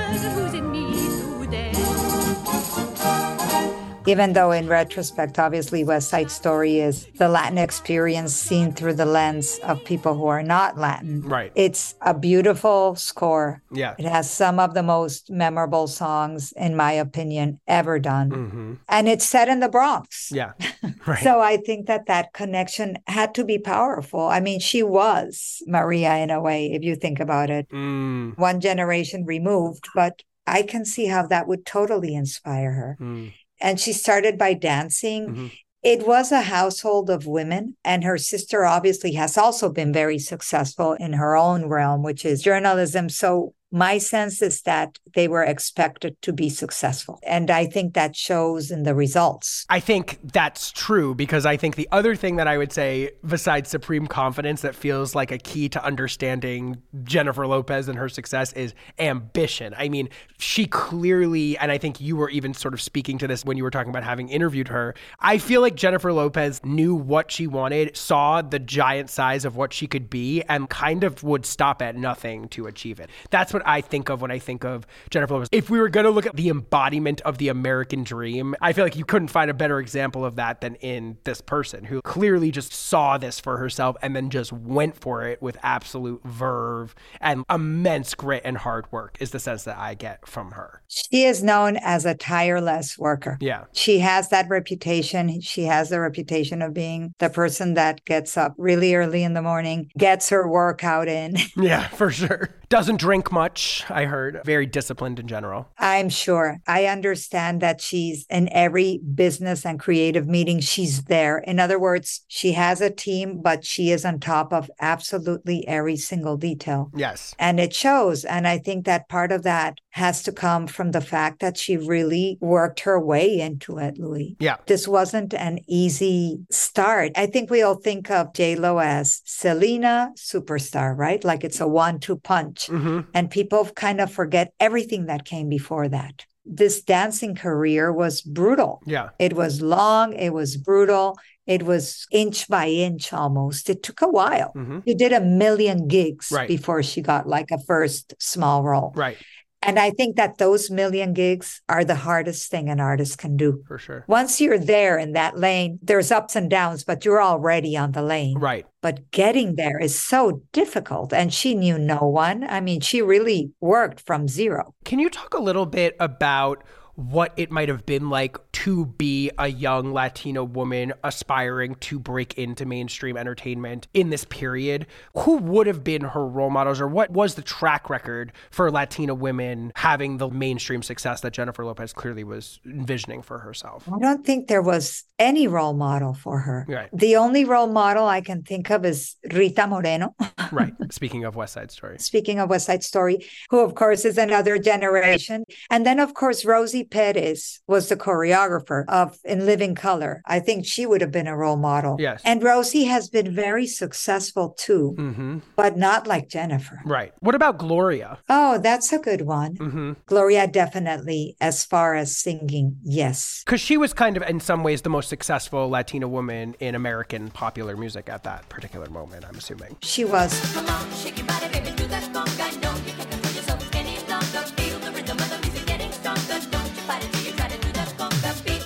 Even 4.06 4.34
though, 4.34 4.52
in 4.52 4.68
retrospect, 4.68 5.38
obviously, 5.38 5.82
West 5.82 6.10
Side 6.10 6.30
Story 6.30 6.80
is 6.80 7.06
the 7.16 7.28
Latin 7.28 7.56
experience 7.56 8.34
seen 8.34 8.72
through 8.72 8.94
the 8.94 9.06
lens 9.06 9.58
of 9.62 9.82
people 9.84 10.14
who 10.14 10.26
are 10.26 10.42
not 10.42 10.76
Latin. 10.76 11.22
Right. 11.22 11.50
It's 11.54 11.94
a 12.02 12.12
beautiful 12.12 12.96
score. 12.96 13.62
Yeah. 13.72 13.94
It 13.98 14.04
has 14.04 14.30
some 14.30 14.60
of 14.60 14.74
the 14.74 14.82
most 14.82 15.30
memorable 15.30 15.86
songs, 15.86 16.52
in 16.52 16.76
my 16.76 16.92
opinion, 16.92 17.60
ever 17.66 17.98
done. 17.98 18.30
Mm-hmm. 18.30 18.74
And 18.90 19.08
it's 19.08 19.24
set 19.24 19.48
in 19.48 19.60
the 19.60 19.68
Bronx. 19.68 20.30
Yeah. 20.32 20.52
Right. 21.06 21.22
so 21.22 21.40
I 21.40 21.58
think 21.58 21.86
that 21.86 22.06
that 22.06 22.32
connection 22.32 22.96
had 23.06 23.34
to 23.34 23.44
be 23.44 23.58
powerful. 23.58 24.20
I 24.20 24.40
mean, 24.40 24.58
she 24.58 24.82
was 24.82 25.62
Maria 25.66 26.16
in 26.16 26.30
a 26.30 26.40
way, 26.40 26.72
if 26.72 26.82
you 26.82 26.96
think 26.96 27.20
about 27.20 27.50
it. 27.50 27.68
Mm. 27.68 28.38
One 28.38 28.58
generation 28.58 29.26
removed, 29.26 29.86
but 29.94 30.22
I 30.46 30.62
can 30.62 30.86
see 30.86 31.06
how 31.06 31.26
that 31.26 31.46
would 31.46 31.66
totally 31.66 32.14
inspire 32.14 32.72
her. 32.72 32.96
Mm 32.98 33.32
and 33.64 33.80
she 33.80 33.94
started 33.94 34.36
by 34.36 34.52
dancing. 34.52 35.26
Mm-hmm. 35.26 35.46
It 35.82 36.06
was 36.06 36.30
a 36.30 36.42
household 36.42 37.08
of 37.08 37.26
women, 37.26 37.76
and 37.82 38.04
her 38.04 38.18
sister 38.18 38.64
obviously 38.64 39.12
has 39.14 39.36
also 39.36 39.70
been 39.70 39.92
very 39.92 40.18
successful 40.18 40.92
in 40.92 41.14
her 41.14 41.34
own 41.34 41.66
realm, 41.66 42.02
which 42.02 42.24
is 42.24 42.42
journalism. 42.42 43.08
So 43.08 43.54
my 43.74 43.98
sense 43.98 44.40
is 44.40 44.62
that 44.62 45.00
they 45.14 45.26
were 45.26 45.42
expected 45.42 46.16
to 46.22 46.32
be 46.32 46.48
successful. 46.48 47.18
And 47.26 47.50
I 47.50 47.66
think 47.66 47.94
that 47.94 48.14
shows 48.14 48.70
in 48.70 48.84
the 48.84 48.94
results. 48.94 49.66
I 49.68 49.80
think 49.80 50.20
that's 50.32 50.70
true 50.70 51.12
because 51.12 51.44
I 51.44 51.56
think 51.56 51.74
the 51.74 51.88
other 51.90 52.14
thing 52.14 52.36
that 52.36 52.46
I 52.46 52.56
would 52.56 52.72
say, 52.72 53.10
besides 53.26 53.68
supreme 53.68 54.06
confidence, 54.06 54.60
that 54.60 54.76
feels 54.76 55.16
like 55.16 55.32
a 55.32 55.38
key 55.38 55.68
to 55.70 55.84
understanding 55.84 56.82
Jennifer 57.02 57.48
Lopez 57.48 57.88
and 57.88 57.98
her 57.98 58.08
success 58.08 58.52
is 58.52 58.74
ambition. 59.00 59.74
I 59.76 59.88
mean, 59.88 60.08
she 60.38 60.66
clearly, 60.66 61.58
and 61.58 61.72
I 61.72 61.78
think 61.78 62.00
you 62.00 62.14
were 62.14 62.30
even 62.30 62.54
sort 62.54 62.74
of 62.74 62.80
speaking 62.80 63.18
to 63.18 63.26
this 63.26 63.44
when 63.44 63.56
you 63.56 63.64
were 63.64 63.72
talking 63.72 63.90
about 63.90 64.04
having 64.04 64.28
interviewed 64.28 64.68
her. 64.68 64.94
I 65.18 65.38
feel 65.38 65.60
like 65.60 65.74
Jennifer 65.74 66.12
Lopez 66.12 66.64
knew 66.64 66.94
what 66.94 67.32
she 67.32 67.48
wanted, 67.48 67.96
saw 67.96 68.40
the 68.40 68.60
giant 68.60 69.10
size 69.10 69.44
of 69.44 69.56
what 69.56 69.72
she 69.72 69.88
could 69.88 70.08
be, 70.08 70.42
and 70.42 70.70
kind 70.70 71.02
of 71.02 71.24
would 71.24 71.44
stop 71.44 71.82
at 71.82 71.96
nothing 71.96 72.46
to 72.50 72.68
achieve 72.68 73.00
it. 73.00 73.10
That's 73.30 73.52
what 73.52 73.63
I 73.64 73.80
think 73.80 74.08
of 74.08 74.22
when 74.22 74.30
I 74.30 74.38
think 74.38 74.64
of 74.64 74.86
Jennifer 75.10 75.34
Lopez. 75.34 75.48
If 75.52 75.70
we 75.70 75.78
were 75.78 75.88
going 75.88 76.04
to 76.04 76.10
look 76.10 76.26
at 76.26 76.36
the 76.36 76.48
embodiment 76.48 77.20
of 77.22 77.38
the 77.38 77.48
American 77.48 78.04
dream, 78.04 78.54
I 78.60 78.72
feel 78.72 78.84
like 78.84 78.96
you 78.96 79.04
couldn't 79.04 79.28
find 79.28 79.50
a 79.50 79.54
better 79.54 79.78
example 79.78 80.24
of 80.24 80.36
that 80.36 80.60
than 80.60 80.74
in 80.76 81.18
this 81.24 81.40
person 81.40 81.84
who 81.84 82.00
clearly 82.02 82.50
just 82.50 82.72
saw 82.72 83.18
this 83.18 83.40
for 83.40 83.58
herself 83.58 83.96
and 84.02 84.14
then 84.14 84.30
just 84.30 84.52
went 84.52 84.96
for 84.96 85.22
it 85.26 85.40
with 85.40 85.56
absolute 85.62 86.22
verve 86.24 86.94
and 87.20 87.44
immense 87.50 88.14
grit 88.14 88.42
and 88.44 88.58
hard 88.58 88.90
work, 88.92 89.16
is 89.20 89.30
the 89.30 89.38
sense 89.38 89.64
that 89.64 89.78
I 89.78 89.94
get 89.94 90.26
from 90.26 90.52
her. 90.52 90.82
She 90.88 91.24
is 91.24 91.42
known 91.42 91.76
as 91.76 92.04
a 92.04 92.14
tireless 92.14 92.98
worker. 92.98 93.38
Yeah. 93.40 93.64
She 93.72 93.98
has 94.00 94.28
that 94.28 94.48
reputation. 94.48 95.40
She 95.40 95.64
has 95.64 95.90
the 95.90 96.00
reputation 96.00 96.62
of 96.62 96.74
being 96.74 97.14
the 97.18 97.30
person 97.30 97.74
that 97.74 98.04
gets 98.04 98.36
up 98.36 98.54
really 98.58 98.94
early 98.94 99.22
in 99.22 99.34
the 99.34 99.42
morning, 99.42 99.90
gets 99.96 100.28
her 100.30 100.48
workout 100.48 101.08
in. 101.08 101.36
Yeah, 101.56 101.86
for 101.88 102.10
sure. 102.10 102.50
Doesn't 102.68 102.98
drink 102.98 103.30
much, 103.30 103.53
I 103.88 104.04
heard. 104.04 104.40
Very 104.44 104.66
disciplined 104.66 105.18
in 105.18 105.28
general. 105.28 105.68
I'm 105.78 106.08
sure. 106.08 106.58
I 106.66 106.86
understand 106.86 107.60
that 107.60 107.80
she's 107.80 108.26
in 108.30 108.48
every 108.52 108.98
business 108.98 109.64
and 109.64 109.78
creative 109.78 110.26
meeting, 110.26 110.60
she's 110.60 111.04
there. 111.04 111.38
In 111.38 111.58
other 111.60 111.78
words, 111.78 112.24
she 112.28 112.52
has 112.52 112.80
a 112.80 112.90
team, 112.90 113.40
but 113.42 113.64
she 113.64 113.90
is 113.90 114.04
on 114.04 114.20
top 114.20 114.52
of 114.52 114.70
absolutely 114.80 115.66
every 115.68 115.96
single 115.96 116.36
detail. 116.36 116.90
Yes. 116.94 117.34
And 117.38 117.60
it 117.60 117.74
shows. 117.74 118.24
And 118.24 118.46
I 118.46 118.58
think 118.58 118.84
that 118.86 119.08
part 119.08 119.32
of 119.32 119.42
that 119.42 119.78
has 119.90 120.22
to 120.24 120.32
come 120.32 120.66
from 120.66 120.90
the 120.90 121.00
fact 121.00 121.40
that 121.40 121.56
she 121.56 121.76
really 121.76 122.36
worked 122.40 122.80
her 122.80 123.00
way 123.00 123.38
into 123.38 123.78
it, 123.78 123.98
Louie. 123.98 124.36
Yeah. 124.40 124.56
This 124.66 124.88
wasn't 124.88 125.34
an 125.34 125.60
easy 125.68 126.40
start. 126.50 127.12
I 127.16 127.26
think 127.26 127.50
we 127.50 127.62
all 127.62 127.76
think 127.76 128.10
of 128.10 128.34
J 128.34 128.56
Lo 128.56 128.78
as 128.78 129.22
Selena 129.24 130.10
superstar, 130.16 130.96
right? 130.96 131.22
Like 131.22 131.44
it's 131.44 131.60
a 131.60 131.68
one-two 131.68 132.16
punch. 132.16 132.66
Mm-hmm. 132.66 133.00
And 133.14 133.30
people 133.34 133.64
kind 133.86 134.00
of 134.00 134.08
forget 134.20 134.46
everything 134.60 135.06
that 135.06 135.24
came 135.24 135.48
before 135.48 135.88
that. 135.88 136.24
This 136.46 136.82
dancing 136.82 137.34
career 137.34 137.92
was 137.92 138.22
brutal. 138.22 138.80
Yeah. 138.86 139.08
It 139.18 139.32
was 139.32 139.60
long, 139.60 140.12
it 140.26 140.32
was 140.40 140.56
brutal, 140.56 141.18
it 141.46 141.62
was 141.70 142.06
inch 142.12 142.46
by 142.48 142.66
inch 142.68 143.12
almost. 143.12 143.68
It 143.68 143.82
took 143.82 144.00
a 144.02 144.08
while. 144.20 144.50
hmm 144.54 144.78
She 144.86 144.94
did 144.94 145.12
a 145.12 145.20
million 145.20 145.88
gigs 145.88 146.26
Right. 146.30 146.48
before 146.56 146.82
she 146.90 147.00
got 147.02 147.26
like 147.36 147.50
a 147.50 147.58
first 147.72 148.14
small 148.20 148.62
role. 148.62 148.92
Right. 148.94 149.18
And 149.66 149.78
I 149.78 149.90
think 149.90 150.16
that 150.16 150.38
those 150.38 150.70
million 150.70 151.14
gigs 151.14 151.62
are 151.68 151.84
the 151.84 151.94
hardest 151.94 152.50
thing 152.50 152.68
an 152.68 152.80
artist 152.80 153.18
can 153.18 153.36
do. 153.36 153.62
For 153.66 153.78
sure. 153.78 154.04
Once 154.06 154.40
you're 154.40 154.58
there 154.58 154.98
in 154.98 155.12
that 155.12 155.38
lane, 155.38 155.78
there's 155.82 156.10
ups 156.10 156.36
and 156.36 156.50
downs, 156.50 156.84
but 156.84 157.04
you're 157.04 157.22
already 157.22 157.76
on 157.76 157.92
the 157.92 158.02
lane. 158.02 158.38
Right. 158.38 158.66
But 158.82 159.10
getting 159.10 159.56
there 159.56 159.78
is 159.78 159.98
so 159.98 160.42
difficult. 160.52 161.12
And 161.12 161.32
she 161.32 161.54
knew 161.54 161.78
no 161.78 162.00
one. 162.00 162.44
I 162.44 162.60
mean, 162.60 162.80
she 162.80 163.00
really 163.00 163.52
worked 163.60 164.00
from 164.00 164.28
zero. 164.28 164.74
Can 164.84 164.98
you 164.98 165.08
talk 165.08 165.34
a 165.34 165.42
little 165.42 165.66
bit 165.66 165.96
about 165.98 166.62
what 166.96 167.32
it 167.36 167.50
might 167.50 167.68
have 167.68 167.84
been 167.86 168.08
like 168.10 168.36
to 168.52 168.86
be 168.86 169.30
a 169.38 169.48
young 169.48 169.92
Latino 169.92 170.44
woman 170.44 170.92
aspiring 171.02 171.74
to 171.76 171.98
break 171.98 172.34
into 172.34 172.64
mainstream 172.64 173.16
entertainment 173.16 173.88
in 173.94 174.10
this 174.10 174.24
period? 174.24 174.86
Who 175.16 175.38
would 175.38 175.66
have 175.66 175.82
been 175.82 176.02
her 176.02 176.26
role 176.26 176.50
models, 176.50 176.80
or 176.80 176.88
what 176.88 177.10
was 177.10 177.34
the 177.34 177.42
track 177.42 177.90
record 177.90 178.32
for 178.50 178.70
Latina 178.70 179.14
women 179.14 179.72
having 179.76 180.18
the 180.18 180.30
mainstream 180.30 180.82
success 180.82 181.20
that 181.22 181.32
Jennifer 181.32 181.64
Lopez 181.64 181.92
clearly 181.92 182.24
was 182.24 182.60
envisioning 182.64 183.22
for 183.22 183.38
herself? 183.38 183.88
I 183.92 183.98
don't 183.98 184.24
think 184.24 184.48
there 184.48 184.62
was 184.62 185.04
any 185.18 185.46
role 185.46 185.74
model 185.74 186.14
for 186.14 186.38
her. 186.38 186.64
Right. 186.68 186.88
The 186.92 187.16
only 187.16 187.44
role 187.44 187.66
model 187.66 188.06
I 188.06 188.20
can 188.20 188.42
think 188.42 188.70
of 188.70 188.84
is 188.84 189.16
Rita 189.32 189.66
Moreno. 189.66 190.14
Right. 190.52 190.74
Speaking 190.90 191.24
of 191.24 191.34
West 191.34 191.54
Side 191.54 191.72
Story. 191.72 191.98
Speaking 191.98 192.38
of 192.38 192.48
West 192.48 192.66
Side 192.66 192.84
Story, 192.84 193.26
who 193.50 193.60
of 193.60 193.74
course 193.74 194.04
is 194.04 194.18
another 194.18 194.56
generation. 194.56 195.44
And 195.68 195.84
then 195.84 195.98
of 195.98 196.14
course 196.14 196.44
Rosie 196.44 196.83
Perez 196.90 197.60
was 197.66 197.88
the 197.88 197.96
choreographer 197.96 198.84
of 198.88 199.18
In 199.24 199.46
Living 199.46 199.74
Color. 199.74 200.22
I 200.26 200.40
think 200.40 200.66
she 200.66 200.86
would 200.86 201.00
have 201.00 201.10
been 201.12 201.26
a 201.26 201.36
role 201.36 201.56
model. 201.56 201.96
Yes. 201.98 202.22
And 202.24 202.42
Rosie 202.42 202.84
has 202.84 203.08
been 203.08 203.34
very 203.34 203.66
successful 203.66 204.50
too, 204.58 204.94
hmm 204.96 205.38
but 205.56 205.76
not 205.76 206.06
like 206.06 206.28
Jennifer. 206.28 206.80
Right. 206.84 207.12
What 207.20 207.34
about 207.34 207.58
Gloria? 207.58 208.18
Oh, 208.28 208.58
that's 208.58 208.92
a 208.92 208.98
good 208.98 209.22
one. 209.22 209.56
hmm 209.56 209.92
Gloria 210.06 210.46
definitely 210.46 211.36
as 211.40 211.64
far 211.64 211.94
as 211.94 212.16
singing, 212.16 212.76
yes. 212.82 213.42
Because 213.44 213.60
she 213.60 213.76
was 213.76 213.92
kind 213.92 214.16
of, 214.16 214.22
in 214.24 214.40
some 214.40 214.62
ways, 214.62 214.82
the 214.82 214.90
most 214.90 215.08
successful 215.08 215.68
Latina 215.68 216.08
woman 216.08 216.54
in 216.60 216.74
American 216.74 217.30
popular 217.30 217.76
music 217.76 218.08
at 218.08 218.24
that 218.24 218.48
particular 218.48 218.88
moment, 218.90 219.24
I'm 219.28 219.36
assuming. 219.36 219.76
She 219.82 220.04
was 220.04 220.32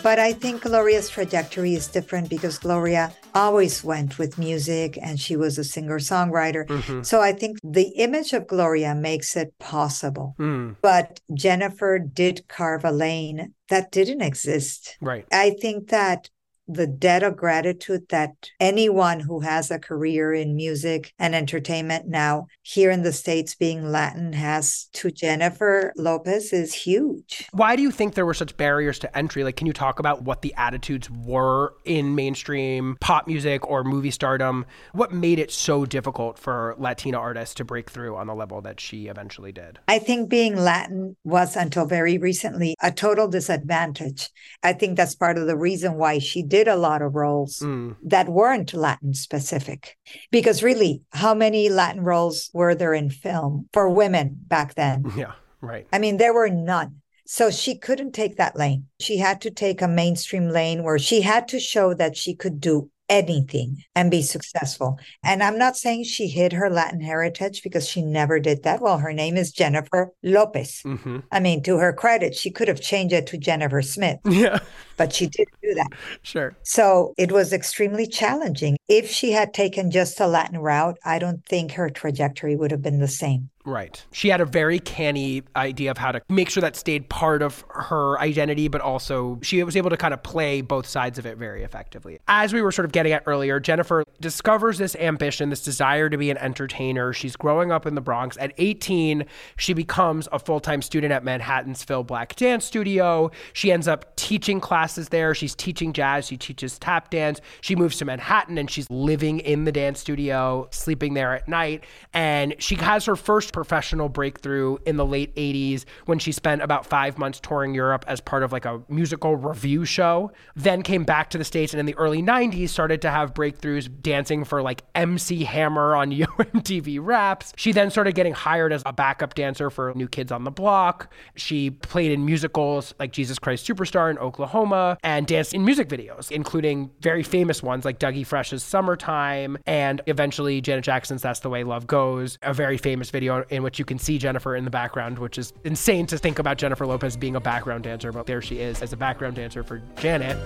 But 0.09 0.19
I 0.19 0.33
think 0.33 0.63
Gloria's 0.63 1.11
trajectory 1.11 1.75
is 1.75 1.87
different 1.87 2.31
because 2.31 2.57
Gloria 2.59 3.13
always 3.35 3.85
went 3.85 4.19
with 4.19 4.39
music 4.39 4.99
and 5.03 5.21
she 5.21 5.37
was 5.37 5.59
a 5.59 5.65
singer 5.65 5.99
songwriter. 5.99 6.67
Mm-hmm. 6.67 7.03
So 7.03 7.21
I 7.21 7.33
think 7.33 7.59
the 7.63 7.89
image 7.89 8.33
of 8.33 8.47
Gloria 8.47 8.95
makes 8.95 9.37
it 9.37 9.53
possible. 9.59 10.35
Mm, 10.39 10.77
But 10.81 11.21
Jennifer 11.35 11.99
did 11.99 12.49
carve 12.49 12.87
a 12.87 12.91
lane 12.91 13.53
that 13.69 13.93
didn't 13.93 14.23
exist. 14.23 14.97
right. 15.03 15.27
I 15.31 15.51
think 15.61 15.91
that 15.91 16.31
the 16.69 16.87
debt 16.87 17.23
of 17.23 17.37
gratitude 17.37 18.07
that 18.11 18.51
anyone 18.61 19.21
who 19.21 19.41
has 19.41 19.71
a 19.71 19.79
career 19.79 20.33
in 20.33 20.55
music 20.55 21.13
and 21.19 21.35
entertainment 21.35 22.07
now 22.07 22.47
here 22.63 22.91
in 22.91 23.03
the 23.03 23.13
States 23.13 23.55
being 23.55 23.91
Latin 23.91 24.35
has 24.35 24.89
to 24.93 25.11
Jennifer 25.11 25.93
Lopez 25.97 26.53
is 26.53 26.75
huge. 26.75 27.49
Why 27.53 27.75
do 27.75 27.83
you 27.83 27.91
think 27.91 28.15
there 28.15 28.27
were 28.27 28.35
such 28.35 28.57
barriers 28.57 28.99
to 29.01 29.17
entry? 29.17 29.45
Like, 29.45 29.57
can 29.57 29.67
you 29.67 29.73
talk 29.73 29.99
about 29.99 30.23
what 30.23 30.43
the 30.43 30.53
attitudes 30.57 31.11
were 31.11 31.75
in 31.85 32.15
mainstream 32.15 32.97
pop 33.01 33.27
music 33.27 33.67
or 33.67 33.83
movie 33.85 34.11
stardom? 34.11 34.67
What 34.93 35.13
made 35.13 35.39
it 35.39 35.51
so 35.51 35.87
difficult 35.87 36.39
for 36.39 36.75
Latina 36.79 37.19
artists 37.19 37.55
to 37.57 37.65
break 37.65 37.91
through 37.91 38.17
on 38.17 38.27
the 38.27 38.35
level 38.35 38.61
that 38.63 38.81
she 38.81 39.07
eventually 39.07 39.53
did? 39.53 39.79
I 39.89 39.99
think 39.99 40.29
being 40.29 40.57
Latin 40.57 41.17
was 41.25 41.57
until 41.57 41.87
very 41.87 42.19
recently 42.19 42.75
a 42.83 42.93
total 42.93 43.29
disadvantage. 43.29 44.29
I 44.63 44.75
think 44.75 44.97
that's 44.97 45.15
part 45.15 45.39
of 45.39 45.47
the 45.47 45.57
reason 45.57 45.95
why 45.95 46.19
she 46.19 46.43
did 46.43 46.58
a 46.67 46.77
lot 46.77 47.03
of 47.03 47.15
roles 47.15 47.61
Mm, 47.61 47.97
that 48.03 48.29
weren't 48.29 48.75
Latin 48.75 49.15
specific. 49.15 49.97
Because 50.31 50.63
really, 50.63 51.03
how 51.13 51.35
many 51.35 51.69
Latin 51.69 52.03
roles 52.03 52.51
were 52.53 52.75
there 52.75 52.95
in 52.95 53.11
film 53.11 53.69
for 53.73 53.89
women 53.89 54.37
back 54.49 54.75
then? 54.75 55.05
yeah, 55.17 55.33
right. 55.61 55.87
I 55.93 55.99
mean, 55.99 56.17
there 56.17 56.35
were 56.35 56.49
none. 56.49 57.03
So 57.27 57.51
she 57.51 57.77
couldn't 57.77 58.13
take 58.13 58.37
that 58.37 58.57
lane. 58.57 58.87
She 59.01 59.19
had 59.19 59.43
to 59.43 59.51
take 59.51 59.83
a 59.83 59.89
mainstream 59.89 60.49
lane 60.49 60.83
where 60.83 60.99
she 60.99 61.21
had 61.21 61.47
to 61.49 61.61
show 61.61 61.93
that 61.93 62.17
she 62.17 62.35
could 62.35 62.59
do 62.59 62.91
anything 63.09 63.83
and 63.95 64.11
be 64.11 64.23
successful. 64.23 64.99
And 65.25 65.43
I'm 65.43 65.59
not 65.59 65.77
saying 65.77 66.05
she 66.05 66.29
hid 66.29 66.53
her 66.53 66.71
Latin 66.71 67.01
heritage 67.01 67.63
because 67.63 67.89
she 67.89 68.03
never 68.03 68.39
did 68.41 68.63
that. 68.65 68.81
Well, 68.81 68.99
her 68.99 69.13
name 69.13 69.37
is 69.37 69.53
Jennifer 69.53 70.13
Lopez. 70.23 70.81
hmm 70.83 71.19
I 71.33 71.41
mean, 71.41 71.63
to 71.65 71.79
her 71.79 71.93
credit, 71.93 72.35
she 72.35 72.51
could 72.51 72.69
have 72.69 72.81
changed 72.81 73.15
it 73.15 73.27
to 73.29 73.39
Jennifer 73.39 73.83
Smith, 73.83 74.19
Yeah, 74.25 74.59
but 74.97 75.13
she 75.13 75.27
didn't 75.27 75.59
do 75.63 75.75
that. 75.75 75.89
sure. 76.23 76.55
So 76.63 77.15
it 77.19 77.33
was 77.33 77.53
extremely 77.53 78.07
challenging. 78.07 78.77
If 78.89 79.11
she 79.11 79.33
had 79.33 79.53
taken 79.55 79.91
just 79.91 80.21
a 80.21 80.27
Latin 80.27 80.59
route, 80.59 80.99
I 81.05 81.19
don't 81.19 81.45
think 81.47 81.73
her 81.73 81.91
trajectory 81.91 82.57
would 82.57 82.71
have 82.71 82.83
been 82.83 83.01
the 83.01 83.09
same. 83.09 83.51
Right. 83.69 84.03
She 84.13 84.29
had 84.29 84.41
a 84.41 84.47
very 84.47 84.79
canny 84.79 85.43
idea 85.55 85.91
of 85.91 85.99
how 85.99 86.13
to 86.13 86.23
make 86.31 86.49
sure 86.49 86.63
that 86.63 86.75
stayed 86.75 87.11
part 87.11 87.43
of 87.43 87.65
her 87.69 88.19
identity, 88.19 88.67
but 88.69 88.81
also 88.81 89.39
she 89.43 89.63
was 89.63 89.77
able 89.77 89.91
to 89.91 89.97
kind 89.99 90.15
of 90.15 90.23
play 90.23 90.63
both 90.63 90.87
sides 90.87 91.19
of 91.19 91.27
it 91.27 91.37
very 91.37 91.63
effectively. 91.63 92.19
As 92.29 92.55
we 92.55 92.63
were 92.63 92.73
sort 92.73 92.87
of 92.87 92.93
getting 92.93 93.13
at 93.13 93.25
earlier, 93.27 93.61
Jennifer 93.61 94.05
discovers 94.21 94.79
this 94.79 94.97
ambition, 94.97 95.51
this 95.51 95.63
desire 95.63 96.09
to 96.09 96.17
be 96.17 96.31
an 96.31 96.39
entertainer. 96.39 97.13
She's 97.13 97.37
growing 97.37 97.71
up 97.71 97.85
in 97.85 97.95
the 97.95 98.01
Bronx. 98.01 98.39
At 98.39 98.55
18, 98.57 99.27
she 99.59 99.75
becomes 99.75 100.29
a 100.33 100.39
full 100.39 100.61
time 100.61 100.81
student 100.81 101.13
at 101.13 101.23
Manhattan's 101.23 101.83
Phil 101.83 102.03
Black 102.03 102.35
Dance 102.37 102.65
Studio. 102.65 103.31
She 103.53 103.71
ends 103.71 103.87
up 103.87 104.17
teaching 104.17 104.61
classes 104.61 105.11
there. 105.11 105.35
She's 105.35 105.55
teaching 105.55 105.93
jazz, 105.93 106.27
she 106.27 106.39
teaches 106.39 106.79
tap 106.79 107.11
dance. 107.11 107.43
She 107.61 107.77
moves 107.77 107.99
to 107.99 108.07
Manhattan 108.07 108.57
and 108.57 108.71
she's 108.71 108.89
living 108.89 109.41
in 109.41 109.65
the 109.65 109.73
dance 109.73 110.01
studio, 110.01 110.69
sleeping 110.71 111.13
there 111.13 111.35
at 111.35 111.49
night. 111.49 111.85
And 112.15 112.55
she 112.59 112.77
has 112.77 113.05
her 113.05 113.17
first 113.17 113.53
professional 113.59 114.09
breakthrough 114.09 114.77
in 114.87 114.97
the 114.97 115.05
late 115.05 115.35
80s 115.35 115.85
when 116.07 116.21
she 116.21 116.31
spent 116.31 116.63
about 116.63 116.87
five 116.87 117.19
months 117.19 117.41
touring 117.41 117.75
Europe 117.75 118.05
as 118.07 118.21
part 118.21 118.45
of 118.45 118.53
like 118.53 118.65
a 118.65 118.81
musical 118.89 119.35
review 119.35 119.85
show. 119.85 120.31
Then 120.55 120.83
came 120.83 121.03
back 121.03 121.29
to 121.31 121.39
the 121.39 121.45
States 121.45 121.73
and 121.73 121.81
in 121.81 121.87
the 121.87 121.97
early 121.97 122.23
90s 122.23 122.69
started 122.69 123.03
to 123.03 123.11
have 123.11 123.35
breakthroughs 123.35 123.91
dancing 124.01 124.45
for 124.45 124.63
like 124.63 124.85
MC 124.95 125.43
Hammer 125.43 125.97
on 125.97 126.13
Yo 126.19 126.27
MTV 126.27 127.01
Raps. 127.03 127.53
She 127.57 127.73
then 127.73 127.91
started 127.91 128.15
getting 128.15 128.33
hired 128.33 128.73
as 128.73 128.85
a 128.87 128.93
backup 128.93 129.35
dancer 129.35 129.71
for 129.71 129.93
New 129.97 130.07
Kids 130.07 130.31
on 130.31 130.45
the 130.45 130.53
Block. 130.53 131.13
She 131.35 131.71
played 131.71 132.13
in 132.13 132.25
musicals 132.25 132.95
like 133.01 133.11
Jesus 133.11 133.41
Christ 133.41 133.67
Superstar 133.67 134.09
in 134.09 134.19
Oklahoma 134.19 134.99
and 135.03 135.27
danced 135.27 135.53
in 135.53 135.65
music 135.65 135.89
videos, 135.89 136.31
including 136.31 136.93
very 137.01 137.25
famous 137.25 137.61
ones 137.61 137.85
like 137.85 137.99
Dougie 137.99 138.25
Fresh's 138.25 138.63
Summertime 138.63 139.59
and 139.67 140.01
eventually 140.07 140.61
Janet 140.61 140.85
Jackson's 140.85 141.23
That's 141.23 141.41
the 141.41 141.51
Way 141.51 141.65
Love 141.65 141.89
Goes, 141.89 142.39
a 142.43 142.55
very 142.55 142.79
famous 142.79 143.11
video 143.11 143.45
in 143.51 143.63
which 143.63 143.79
you 143.79 143.85
can 143.85 143.99
see 143.99 144.19
Jennifer 144.19 144.57
in 144.57 144.65
the 144.65 144.71
background, 144.71 145.19
which 145.19 145.39
is 145.39 145.53
insane 145.65 146.07
to 146.07 146.19
think 146.19 146.39
about 146.39 146.59
Jennifer 146.59 146.87
Lopez 146.87 147.17
being 147.17 147.37
a 147.37 147.41
background 147.41 147.85
dancer, 147.85 148.13
but 148.13 148.27
there 148.27 148.43
she 148.43 148.59
is 148.59 148.83
as 148.83 148.93
a 148.93 148.97
background 148.97 149.37
dancer 149.37 149.63
for 149.63 149.83
Janet. 149.97 150.37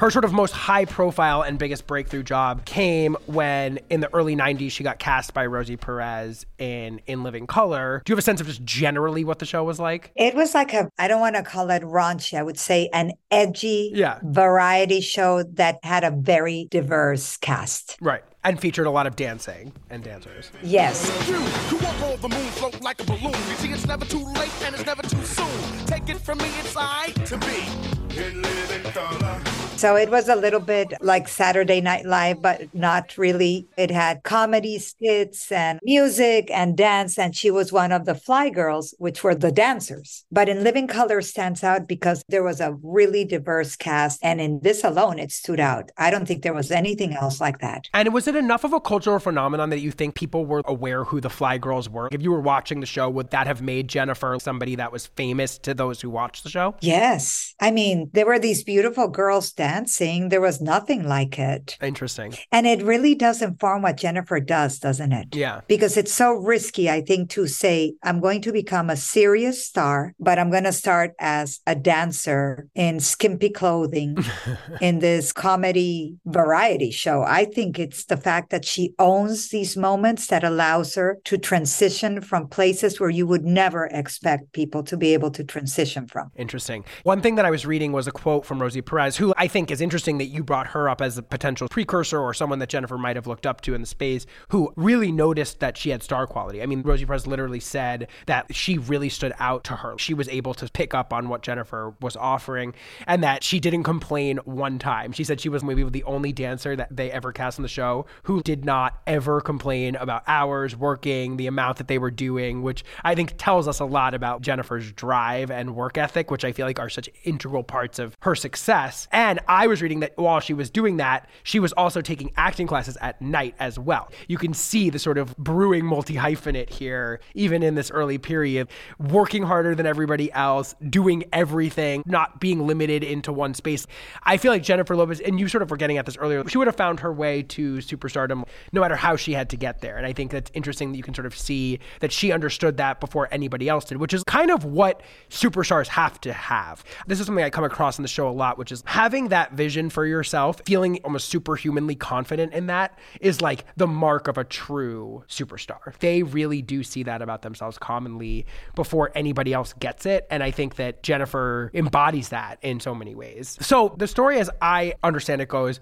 Her 0.00 0.12
sort 0.12 0.24
of 0.24 0.32
most 0.32 0.52
high 0.52 0.84
profile 0.84 1.42
and 1.42 1.58
biggest 1.58 1.88
breakthrough 1.88 2.22
job 2.22 2.64
came 2.64 3.16
when 3.26 3.80
in 3.90 3.98
the 3.98 4.12
early 4.14 4.36
90s 4.36 4.70
she 4.70 4.84
got 4.84 5.00
cast 5.00 5.34
by 5.34 5.44
Rosie 5.46 5.76
Perez 5.76 6.46
in 6.58 7.00
In 7.08 7.24
Living 7.24 7.48
Color. 7.48 8.02
Do 8.04 8.12
you 8.12 8.14
have 8.14 8.20
a 8.20 8.22
sense 8.22 8.40
of 8.40 8.46
just 8.46 8.64
generally 8.64 9.24
what 9.24 9.40
the 9.40 9.46
show 9.46 9.64
was 9.64 9.80
like? 9.80 10.12
It 10.14 10.36
was 10.36 10.54
like 10.54 10.72
a, 10.72 10.88
I 10.98 11.08
don't 11.08 11.20
want 11.20 11.34
to 11.34 11.42
call 11.42 11.68
it 11.70 11.82
raunchy, 11.82 12.38
I 12.38 12.44
would 12.44 12.60
say 12.60 12.88
an 12.92 13.10
edgy 13.32 13.90
Yeah. 13.92 14.20
variety 14.22 15.00
show 15.00 15.42
that 15.54 15.78
had 15.82 16.04
a 16.04 16.12
very 16.12 16.68
diverse 16.70 17.36
cast. 17.36 17.96
Right. 18.00 18.22
And 18.44 18.58
featured 18.58 18.86
a 18.86 18.90
lot 18.90 19.06
of 19.06 19.16
dancing 19.16 19.72
and 19.90 20.02
dancers. 20.02 20.50
Yes. 20.62 21.10
You, 21.28 21.34
you 21.34 21.84
walk 21.84 22.00
on 22.02 22.20
the 22.20 22.28
moon, 22.28 22.46
float 22.52 22.80
like 22.80 23.00
a 23.00 23.04
balloon. 23.04 23.32
You 23.32 23.56
see, 23.56 23.68
it's 23.72 23.86
never 23.86 24.04
too 24.04 24.24
late 24.24 24.52
and 24.64 24.74
it's 24.74 24.86
never 24.86 25.02
too 25.02 25.22
soon. 25.24 25.86
Take 25.86 26.08
it 26.08 26.18
from 26.18 26.38
me, 26.38 26.48
it's 26.60 26.76
I 26.76 27.08
to 27.26 27.36
be. 27.38 28.18
in 28.18 28.40
living 28.42 28.82
color. 28.92 29.40
So 29.76 29.94
it 29.94 30.10
was 30.10 30.28
a 30.28 30.34
little 30.34 30.58
bit 30.58 30.92
like 31.00 31.28
Saturday 31.28 31.80
Night 31.80 32.04
Live, 32.04 32.42
but 32.42 32.74
not 32.74 33.16
really. 33.16 33.68
It 33.76 33.92
had 33.92 34.24
comedy 34.24 34.76
skits 34.80 35.52
and 35.52 35.78
music 35.84 36.50
and 36.50 36.76
dance. 36.76 37.16
And 37.16 37.36
she 37.36 37.52
was 37.52 37.72
one 37.72 37.92
of 37.92 38.04
the 38.04 38.16
Fly 38.16 38.50
Girls, 38.50 38.92
which 38.98 39.22
were 39.22 39.36
the 39.36 39.52
dancers. 39.52 40.24
But 40.32 40.48
in 40.48 40.64
Living 40.64 40.88
Color 40.88 41.22
stands 41.22 41.62
out 41.62 41.86
because 41.86 42.24
there 42.28 42.42
was 42.42 42.58
a 42.60 42.76
really 42.82 43.24
diverse 43.24 43.76
cast. 43.76 44.18
And 44.20 44.40
in 44.40 44.58
this 44.64 44.82
alone, 44.82 45.20
it 45.20 45.30
stood 45.30 45.60
out. 45.60 45.92
I 45.96 46.10
don't 46.10 46.26
think 46.26 46.42
there 46.42 46.52
was 46.54 46.72
anything 46.72 47.14
else 47.14 47.40
like 47.40 47.60
that. 47.60 47.86
And 47.94 48.12
was 48.12 48.26
it 48.26 48.34
enough 48.38 48.64
of 48.64 48.72
a 48.72 48.80
cultural 48.80 49.18
phenomenon 49.18 49.70
that 49.70 49.80
you 49.80 49.90
think 49.90 50.14
people 50.14 50.46
were 50.46 50.62
aware 50.64 51.04
who 51.04 51.20
the 51.20 51.30
Fly 51.30 51.58
Girls 51.58 51.88
were? 51.88 52.08
If 52.12 52.22
you 52.22 52.30
were 52.30 52.40
watching 52.40 52.80
the 52.80 52.86
show, 52.86 53.08
would 53.08 53.30
that 53.30 53.46
have 53.46 53.62
made 53.62 53.88
Jennifer 53.88 54.36
somebody 54.40 54.76
that 54.76 54.92
was 54.92 55.06
famous 55.06 55.58
to 55.58 55.74
those 55.74 56.00
who 56.00 56.10
watched 56.10 56.44
the 56.44 56.50
show? 56.50 56.74
Yes. 56.80 57.54
I 57.60 57.70
mean, 57.70 58.10
there 58.12 58.26
were 58.26 58.38
these 58.38 58.62
beautiful 58.62 59.08
girls 59.08 59.52
dancing. 59.52 60.28
There 60.28 60.40
was 60.40 60.60
nothing 60.60 61.06
like 61.06 61.38
it. 61.38 61.76
Interesting. 61.82 62.34
And 62.52 62.66
it 62.66 62.82
really 62.82 63.14
does 63.14 63.42
inform 63.42 63.82
what 63.82 63.96
Jennifer 63.96 64.40
does, 64.40 64.78
doesn't 64.78 65.12
it? 65.12 65.34
Yeah. 65.34 65.60
Because 65.66 65.96
it's 65.96 66.12
so 66.12 66.32
risky, 66.32 66.88
I 66.90 67.00
think, 67.00 67.30
to 67.30 67.46
say, 67.46 67.94
I'm 68.02 68.20
going 68.20 68.42
to 68.42 68.52
become 68.52 68.90
a 68.90 68.96
serious 68.96 69.64
star, 69.64 70.14
but 70.20 70.38
I'm 70.38 70.50
going 70.50 70.64
to 70.64 70.72
start 70.72 71.14
as 71.18 71.60
a 71.66 71.74
dancer 71.74 72.68
in 72.74 73.00
skimpy 73.00 73.50
clothing 73.50 74.18
in 74.80 74.98
this 75.00 75.32
comedy 75.32 76.16
variety 76.26 76.90
show. 76.90 77.22
I 77.22 77.44
think 77.44 77.78
it's 77.78 78.04
the 78.04 78.16
fact 78.18 78.50
that 78.50 78.64
she 78.64 78.94
owns 78.98 79.48
these 79.48 79.76
moments 79.76 80.26
that 80.28 80.44
allows 80.44 80.94
her 80.94 81.18
to 81.24 81.38
transition 81.38 82.20
from 82.20 82.48
places 82.48 83.00
where 83.00 83.10
you 83.10 83.26
would 83.26 83.44
never 83.44 83.86
expect 83.86 84.52
people 84.52 84.82
to 84.84 84.96
be 84.96 85.14
able 85.14 85.30
to 85.30 85.44
transition 85.44 86.06
from. 86.06 86.30
Interesting. 86.36 86.84
One 87.04 87.20
thing 87.20 87.36
that 87.36 87.44
I 87.44 87.50
was 87.50 87.66
reading 87.66 87.92
was 87.92 88.06
a 88.06 88.12
quote 88.12 88.44
from 88.44 88.60
Rosie 88.60 88.82
Perez, 88.82 89.16
who 89.16 89.34
I 89.36 89.48
think 89.48 89.70
is 89.70 89.80
interesting 89.80 90.18
that 90.18 90.26
you 90.26 90.42
brought 90.42 90.68
her 90.68 90.88
up 90.88 91.00
as 91.00 91.18
a 91.18 91.22
potential 91.22 91.68
precursor 91.68 92.18
or 92.20 92.34
someone 92.34 92.58
that 92.58 92.68
Jennifer 92.68 92.98
might 92.98 93.16
have 93.16 93.26
looked 93.26 93.46
up 93.46 93.60
to 93.62 93.74
in 93.74 93.80
the 93.80 93.86
space, 93.86 94.26
who 94.48 94.72
really 94.76 95.12
noticed 95.12 95.60
that 95.60 95.76
she 95.76 95.90
had 95.90 96.02
star 96.02 96.26
quality. 96.26 96.62
I 96.62 96.66
mean, 96.66 96.82
Rosie 96.82 97.06
Perez 97.06 97.26
literally 97.26 97.60
said 97.60 98.08
that 98.26 98.54
she 98.54 98.78
really 98.78 99.08
stood 99.08 99.32
out 99.38 99.64
to 99.64 99.76
her. 99.76 99.96
She 99.98 100.14
was 100.14 100.28
able 100.28 100.54
to 100.54 100.68
pick 100.70 100.94
up 100.94 101.12
on 101.12 101.28
what 101.28 101.42
Jennifer 101.42 101.94
was 102.00 102.16
offering 102.16 102.74
and 103.06 103.22
that 103.22 103.42
she 103.42 103.60
didn't 103.60 103.84
complain 103.84 104.38
one 104.44 104.78
time. 104.78 105.12
She 105.12 105.24
said 105.24 105.40
she 105.40 105.48
was 105.48 105.62
maybe 105.62 105.84
the 105.84 106.04
only 106.04 106.32
dancer 106.32 106.76
that 106.76 106.94
they 106.94 107.10
ever 107.10 107.32
cast 107.32 107.58
on 107.58 107.62
the 107.62 107.68
show 107.68 108.06
who 108.24 108.42
did 108.42 108.64
not 108.64 109.00
ever 109.06 109.40
complain 109.40 109.96
about 109.96 110.22
hours 110.26 110.76
working, 110.76 111.36
the 111.36 111.46
amount 111.46 111.78
that 111.78 111.88
they 111.88 111.98
were 111.98 112.10
doing, 112.10 112.62
which 112.62 112.84
I 113.04 113.14
think 113.14 113.34
tells 113.38 113.68
us 113.68 113.80
a 113.80 113.84
lot 113.84 114.14
about 114.14 114.42
Jennifer's 114.42 114.92
drive 114.92 115.50
and 115.50 115.74
work 115.74 115.98
ethic, 115.98 116.30
which 116.30 116.44
I 116.44 116.52
feel 116.52 116.66
like 116.66 116.78
are 116.78 116.88
such 116.88 117.08
integral 117.24 117.62
parts 117.62 117.98
of 117.98 118.16
her 118.20 118.34
success. 118.34 119.08
And 119.12 119.40
I 119.48 119.66
was 119.66 119.82
reading 119.82 120.00
that 120.00 120.16
while 120.16 120.40
she 120.40 120.54
was 120.54 120.70
doing 120.70 120.98
that, 120.98 121.28
she 121.42 121.60
was 121.60 121.72
also 121.72 122.00
taking 122.00 122.32
acting 122.36 122.66
classes 122.66 122.96
at 123.00 123.20
night 123.20 123.54
as 123.58 123.78
well. 123.78 124.10
You 124.28 124.38
can 124.38 124.54
see 124.54 124.90
the 124.90 124.98
sort 124.98 125.18
of 125.18 125.36
brewing 125.36 125.84
multi 125.84 126.14
hyphenate 126.14 126.70
here, 126.70 127.20
even 127.34 127.62
in 127.62 127.74
this 127.74 127.90
early 127.90 128.18
period, 128.18 128.68
working 128.98 129.42
harder 129.42 129.74
than 129.74 129.86
everybody 129.86 130.32
else, 130.32 130.74
doing 130.88 131.24
everything, 131.32 132.02
not 132.06 132.40
being 132.40 132.66
limited 132.66 133.04
into 133.04 133.32
one 133.32 133.54
space. 133.54 133.86
I 134.24 134.36
feel 134.36 134.52
like 134.52 134.62
Jennifer 134.62 134.96
Lopez, 134.96 135.20
and 135.20 135.38
you 135.38 135.48
sort 135.48 135.62
of 135.62 135.70
were 135.70 135.76
getting 135.76 135.98
at 135.98 136.06
this 136.06 136.16
earlier, 136.16 136.46
she 136.48 136.58
would 136.58 136.66
have 136.66 136.76
found 136.76 137.00
her 137.00 137.12
way 137.12 137.42
to 137.44 137.80
superstardom 137.98 138.44
no 138.72 138.80
matter 138.80 138.96
how 138.96 139.16
she 139.16 139.32
had 139.32 139.50
to 139.50 139.56
get 139.56 139.80
there. 139.80 139.96
And 139.96 140.06
I 140.06 140.12
think 140.12 140.30
that's 140.30 140.50
interesting 140.54 140.92
that 140.92 140.96
you 140.96 141.02
can 141.02 141.14
sort 141.14 141.26
of 141.26 141.36
see 141.36 141.80
that 142.00 142.12
she 142.12 142.32
understood 142.32 142.76
that 142.78 143.00
before 143.00 143.28
anybody 143.30 143.68
else 143.68 143.84
did, 143.84 143.98
which 143.98 144.14
is 144.14 144.22
kind 144.24 144.50
of 144.50 144.64
what 144.64 145.02
superstars 145.30 145.88
have 145.88 146.20
to 146.22 146.32
have. 146.32 146.84
This 147.06 147.20
is 147.20 147.26
something 147.26 147.44
I 147.44 147.50
come 147.50 147.64
across 147.64 147.98
in 147.98 148.02
the 148.02 148.08
show 148.08 148.28
a 148.28 148.30
lot, 148.30 148.58
which 148.58 148.72
is 148.72 148.82
having 148.86 149.28
that 149.28 149.52
vision 149.52 149.90
for 149.90 150.06
yourself, 150.06 150.60
feeling 150.64 151.00
almost 151.04 151.28
superhumanly 151.28 151.94
confident 151.94 152.52
in 152.52 152.66
that 152.66 152.98
is 153.20 153.40
like 153.40 153.64
the 153.76 153.86
mark 153.86 154.28
of 154.28 154.38
a 154.38 154.44
true 154.44 155.24
superstar. 155.28 155.96
They 155.98 156.22
really 156.22 156.62
do 156.62 156.82
see 156.82 157.02
that 157.04 157.22
about 157.22 157.42
themselves 157.42 157.78
commonly 157.78 158.46
before 158.74 159.10
anybody 159.14 159.52
else 159.52 159.72
gets 159.74 160.06
it. 160.06 160.26
And 160.30 160.42
I 160.42 160.50
think 160.50 160.76
that 160.76 161.02
Jennifer 161.02 161.70
embodies 161.74 162.30
that 162.30 162.58
in 162.62 162.80
so 162.80 162.94
many 162.94 163.14
ways. 163.14 163.58
So 163.60 163.94
the 163.96 164.06
story, 164.06 164.38
as 164.38 164.50
I 164.60 164.94
understand 165.02 165.40
it, 165.40 165.48
goes 165.48 165.80